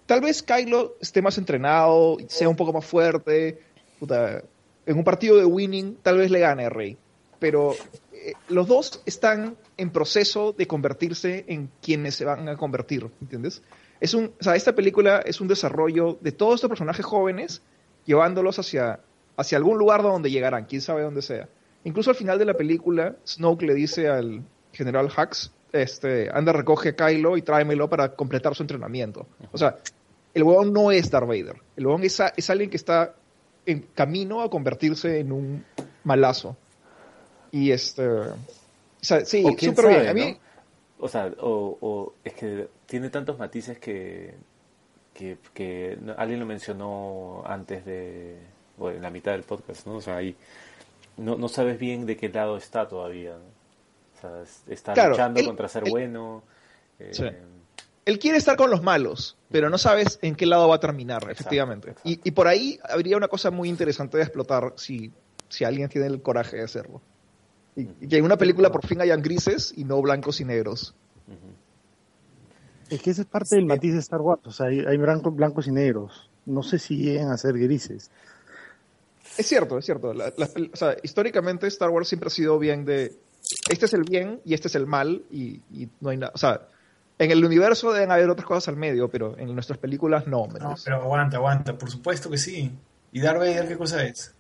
tal 0.06 0.22
vez 0.22 0.42
Kylo 0.42 0.96
esté 1.02 1.22
más 1.22 1.38
entrenado, 1.38 2.18
sea 2.28 2.48
un 2.48 2.56
poco 2.56 2.72
más 2.72 2.86
fuerte, 2.86 3.60
puta, 4.00 4.42
en 4.86 4.98
un 4.98 5.04
partido 5.04 5.38
de 5.38 5.46
winning 5.46 5.98
tal 6.02 6.18
vez 6.18 6.32
le 6.32 6.40
gane 6.40 6.66
a 6.66 6.70
Rey, 6.70 6.98
pero 7.40 7.74
eh, 8.14 8.34
los 8.48 8.68
dos 8.68 9.02
están 9.06 9.58
en 9.76 9.90
proceso 9.90 10.54
de 10.54 10.66
convertirse 10.66 11.44
en 11.48 11.70
quienes 11.82 12.16
se 12.16 12.26
van 12.26 12.48
a 12.48 12.56
convertir, 12.56 13.10
¿entiendes? 13.22 13.62
Es 14.00 14.14
un, 14.14 14.34
o 14.40 14.44
sea, 14.44 14.56
esta 14.56 14.74
película 14.76 15.20
es 15.26 15.42
un 15.42 15.48
desarrollo 15.48 16.18
de 16.22 16.32
todos 16.32 16.56
estos 16.56 16.70
personajes 16.70 17.06
jóvenes 17.06 17.62
llevándolos 18.06 18.60
hacia, 18.60 19.00
hacia 19.38 19.58
algún 19.58 19.78
lugar 19.78 20.04
donde 20.04 20.30
llegarán, 20.32 20.66
quién 20.66 20.82
sabe 20.82 21.02
dónde 21.02 21.22
sea. 21.22 21.48
Incluso 21.84 22.12
al 22.12 22.16
final 22.16 22.40
de 22.40 22.46
la 22.46 22.54
película, 22.54 23.16
Snoke 23.28 23.64
le 23.64 23.74
dice 23.74 24.08
al 24.08 24.42
general 24.72 25.08
Hux, 25.16 25.52
este, 25.72 26.30
anda, 26.32 26.54
recoge 26.54 26.90
a 26.90 26.96
Kylo 26.96 27.36
y 27.36 27.42
tráemelo 27.42 27.90
para 27.90 28.16
completar 28.16 28.56
su 28.56 28.64
entrenamiento. 28.64 29.28
O 29.52 29.58
sea, 29.58 29.78
el 30.34 30.44
huevón 30.44 30.72
no 30.72 30.92
es 30.92 31.10
Darth 31.10 31.28
Vader. 31.28 31.58
El 31.76 31.86
huevón 31.88 32.04
es, 32.04 32.20
a- 32.20 32.34
es 32.36 32.50
alguien 32.50 32.70
que 32.70 32.78
está 32.78 33.16
en 33.66 33.82
camino 33.94 34.42
a 34.42 34.50
convertirse 34.50 35.20
en 35.20 35.32
un 35.32 35.66
malazo. 36.04 36.56
Y 37.52 37.72
este... 37.72 38.08
O 38.08 38.36
sea, 39.02 39.26
sí, 39.26 39.44
súper 39.44 39.60
bien. 39.60 39.76
sabe, 39.76 40.10
A 40.10 40.14
mí, 40.14 40.32
¿no? 40.32 40.38
O 41.06 41.08
sea, 41.10 41.34
o, 41.40 41.78
o 41.82 42.14
es 42.24 42.34
que 42.34 42.70
tiene 42.86 43.10
tantos 43.10 43.38
matices 43.38 43.78
que, 43.78 44.36
que, 45.14 45.98
alguien 46.18 46.40
lo 46.40 46.46
mencionó 46.46 47.44
antes 47.46 47.84
de, 47.86 48.38
o 48.78 48.90
en 48.90 49.02
la 49.02 49.10
mitad 49.10 49.32
del 49.34 49.44
podcast, 49.44 49.86
¿no? 49.88 49.96
O 49.96 50.02
sea, 50.02 50.18
ahí 50.18 50.36
no, 51.18 51.38
no 51.38 51.48
sabes 51.48 51.80
bien 51.80 52.06
de 52.06 52.18
qué 52.18 52.30
lado 52.30 52.58
está 52.58 52.88
todavía, 52.88 53.32
¿no? 53.32 54.18
O 54.18 54.22
sea, 54.22 54.42
es- 54.42 54.64
está 54.68 54.94
Claro, 54.94 55.12
luchando 55.12 55.40
él- 55.40 55.46
contra 55.46 55.68
ser 55.68 55.84
él- 55.86 55.92
bueno. 55.92 56.44
eh, 57.00 57.10
Sí. 57.12 57.26
él 58.06 58.20
quiere 58.20 58.38
estar 58.38 58.56
con 58.58 58.70
los 58.70 58.82
malos, 58.84 59.38
pero 59.52 59.70
no 59.70 59.78
sabes 59.78 60.20
en 60.22 60.36
qué 60.36 60.46
lado 60.46 60.68
va 60.68 60.76
a 60.76 60.80
terminar, 60.80 61.24
efectivamente. 61.30 61.90
exacto. 61.92 62.10
Y, 62.10 62.20
y 62.24 62.32
por 62.32 62.48
ahí 62.48 62.80
habría 62.84 63.18
una 63.18 63.28
cosa 63.28 63.52
muy 63.52 63.70
interesante 63.70 64.18
de 64.18 64.24
explotar 64.24 64.74
si, 64.76 65.12
si 65.50 65.64
alguien 65.66 65.90
tiene 65.90 66.08
el 66.08 66.22
coraje 66.22 66.58
de 66.58 66.64
hacerlo. 66.64 67.02
Y, 67.76 67.82
y 68.02 68.08
que 68.08 68.18
en 68.18 68.26
una 68.26 68.38
película 68.38 68.72
por 68.72 68.86
fin 68.86 69.02
hayan 69.02 69.22
grises 69.22 69.74
y 69.76 69.84
no 69.84 70.02
blancos 70.02 70.40
y 70.42 70.46
negros. 70.46 70.94
Es 72.90 73.02
que 73.02 73.10
esa 73.10 73.22
es 73.22 73.28
parte 73.28 73.56
del 73.56 73.66
matiz 73.66 73.94
de 73.94 74.00
Star 74.00 74.22
Wars. 74.22 74.42
O 74.46 74.52
sea, 74.52 74.68
hay, 74.68 74.82
hay 74.82 74.98
blancos, 74.98 75.36
blancos 75.36 75.68
y 75.68 75.72
negros. 75.72 76.30
No 76.46 76.62
sé 76.62 76.78
si 76.78 76.98
lleguen 76.98 77.30
a 77.30 77.38
ser 77.38 77.58
grises. 77.58 78.12
Es 79.38 79.48
cierto, 79.48 79.78
es 79.78 79.86
cierto. 79.86 80.14
La- 80.14 80.32
o 80.74 80.76
sea, 80.78 80.96
históricamente 81.04 81.68
Star 81.68 81.90
Wars 81.90 82.08
siempre 82.08 82.28
ha 82.28 82.32
sido 82.32 82.60
bien 82.60 82.86
de 82.86 83.14
este 83.70 83.86
es 83.86 83.94
el 83.94 84.04
bien 84.04 84.42
y 84.46 84.54
este 84.54 84.68
es 84.68 84.76
el 84.76 84.88
mal 84.88 85.24
y, 85.32 85.62
y 85.72 85.90
no 86.00 86.10
hay 86.10 86.18
nada. 86.18 86.32
O 86.34 86.38
sea, 86.38 86.68
en 87.20 87.32
el 87.32 87.44
universo 87.44 87.92
deben 87.92 88.12
haber 88.12 88.30
otras 88.30 88.48
cosas 88.48 88.70
al 88.70 88.78
medio, 88.78 89.10
pero 89.10 89.38
en 89.38 89.54
nuestras 89.54 89.78
películas 89.78 90.28
no. 90.28 90.48
¿me 90.48 90.60
No, 90.60 90.76
pero 90.84 91.02
aguanta, 91.02 91.38
aguanta. 91.38 91.78
Por 91.78 91.90
supuesto 91.90 92.30
que 92.30 92.38
sí. 92.38 92.72
¿Y 93.12 93.22
Darth 93.22 93.40
Vader 93.40 93.68
qué 93.68 93.78
cosa 93.78 94.04
es? 94.04 94.34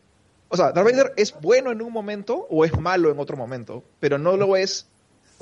O 0.49 0.57
sea, 0.57 0.71
Darth 0.71 0.89
Vader 0.89 1.13
es 1.17 1.33
bueno 1.41 1.71
en 1.71 1.81
un 1.81 1.91
momento 1.91 2.47
o 2.49 2.65
es 2.65 2.77
malo 2.79 3.11
en 3.11 3.19
otro 3.19 3.35
momento, 3.37 3.83
pero 3.99 4.17
no 4.17 4.37
lo 4.37 4.55
es. 4.55 4.87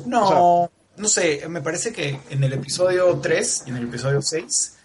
No, 0.06 0.72
no 0.98 1.08
sé. 1.08 1.48
Me 1.48 1.62
parece 1.62 1.94
que 1.94 2.20
en 2.30 2.44
el 2.44 2.54
episodio 2.54 3.18
3 3.20 3.64
y 3.68 3.70
en 3.70 3.78
el 3.78 3.84
episodio 3.86 4.22
6 4.22 4.78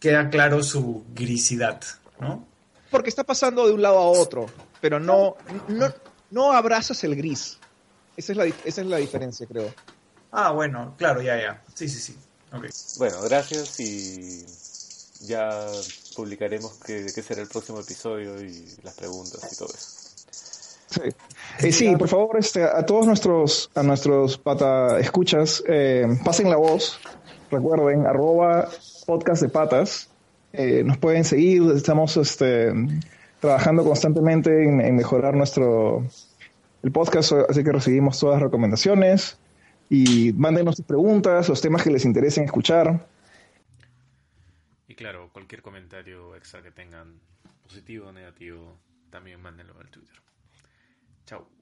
queda 0.00 0.30
claro 0.30 0.62
su 0.62 1.04
grisidad, 1.14 1.80
¿no? 2.18 2.46
Porque 2.92 3.08
está 3.08 3.24
pasando 3.24 3.66
de 3.66 3.72
un 3.72 3.82
lado 3.82 3.98
a 3.98 4.06
otro, 4.06 4.46
pero 4.80 5.00
no, 5.00 5.34
no, 5.66 5.92
no 6.30 6.52
abrazas 6.52 7.02
el 7.02 7.16
gris. 7.16 7.58
Esa 8.16 8.32
es, 8.32 8.38
la, 8.38 8.44
esa 8.46 8.80
es 8.82 8.86
la 8.86 8.98
diferencia, 8.98 9.46
creo. 9.46 9.74
Ah, 10.30 10.52
bueno, 10.52 10.94
claro, 10.96 11.20
ya, 11.22 11.36
ya. 11.36 11.62
Sí, 11.74 11.88
sí, 11.88 11.98
sí. 11.98 12.16
Ok. 12.52 12.66
Bueno, 12.98 13.20
gracias 13.22 13.80
y 13.80 14.44
ya 15.26 15.66
publicaremos 16.14 16.74
qué, 16.84 17.06
qué 17.14 17.22
será 17.22 17.42
el 17.42 17.48
próximo 17.48 17.80
episodio 17.80 18.40
y 18.42 18.76
las 18.84 18.94
preguntas 18.94 19.52
y 19.52 19.56
todo 19.56 19.68
eso. 19.68 19.88
Sí, 20.90 21.00
Eh, 21.66 21.72
sí, 21.72 21.96
por 21.96 22.08
favor, 22.08 22.36
este, 22.38 22.62
a 22.64 22.84
todos 22.84 23.06
nuestros, 23.06 23.70
a 23.74 23.82
nuestros 23.82 24.36
pata 24.36 24.98
escuchas, 25.00 25.62
eh, 25.66 26.06
pasen 26.24 26.50
la 26.50 26.56
voz. 26.56 26.98
Recuerden, 27.50 28.06
arroba 28.06 28.68
podcast 29.06 29.42
de 29.42 29.48
patas. 29.48 30.08
Eh, 30.52 30.82
nos 30.84 30.98
pueden 30.98 31.24
seguir, 31.24 31.62
estamos 31.74 32.16
este, 32.16 32.72
trabajando 33.40 33.84
constantemente 33.84 34.64
en, 34.64 34.96
mejorar 34.96 35.34
nuestro 35.34 36.06
el 36.82 36.92
podcast, 36.92 37.32
así 37.48 37.62
que 37.62 37.72
recibimos 37.72 38.18
todas 38.18 38.36
las 38.36 38.42
recomendaciones 38.42 39.38
y 39.88 40.32
mándenos 40.32 40.76
sus 40.76 40.84
preguntas, 40.84 41.48
los 41.48 41.60
temas 41.60 41.82
que 41.82 41.90
les 41.90 42.04
interesen 42.04 42.44
escuchar. 42.44 43.06
Y 44.88 44.94
claro, 44.94 45.30
cualquier 45.32 45.62
comentario 45.62 46.34
extra 46.36 46.62
que 46.62 46.70
tengan, 46.70 47.20
positivo 47.62 48.08
o 48.08 48.12
negativo, 48.12 48.76
también 49.10 49.40
mándenlo 49.40 49.74
al 49.80 49.88
Twitter. 49.90 50.16
Chao. 51.24 51.61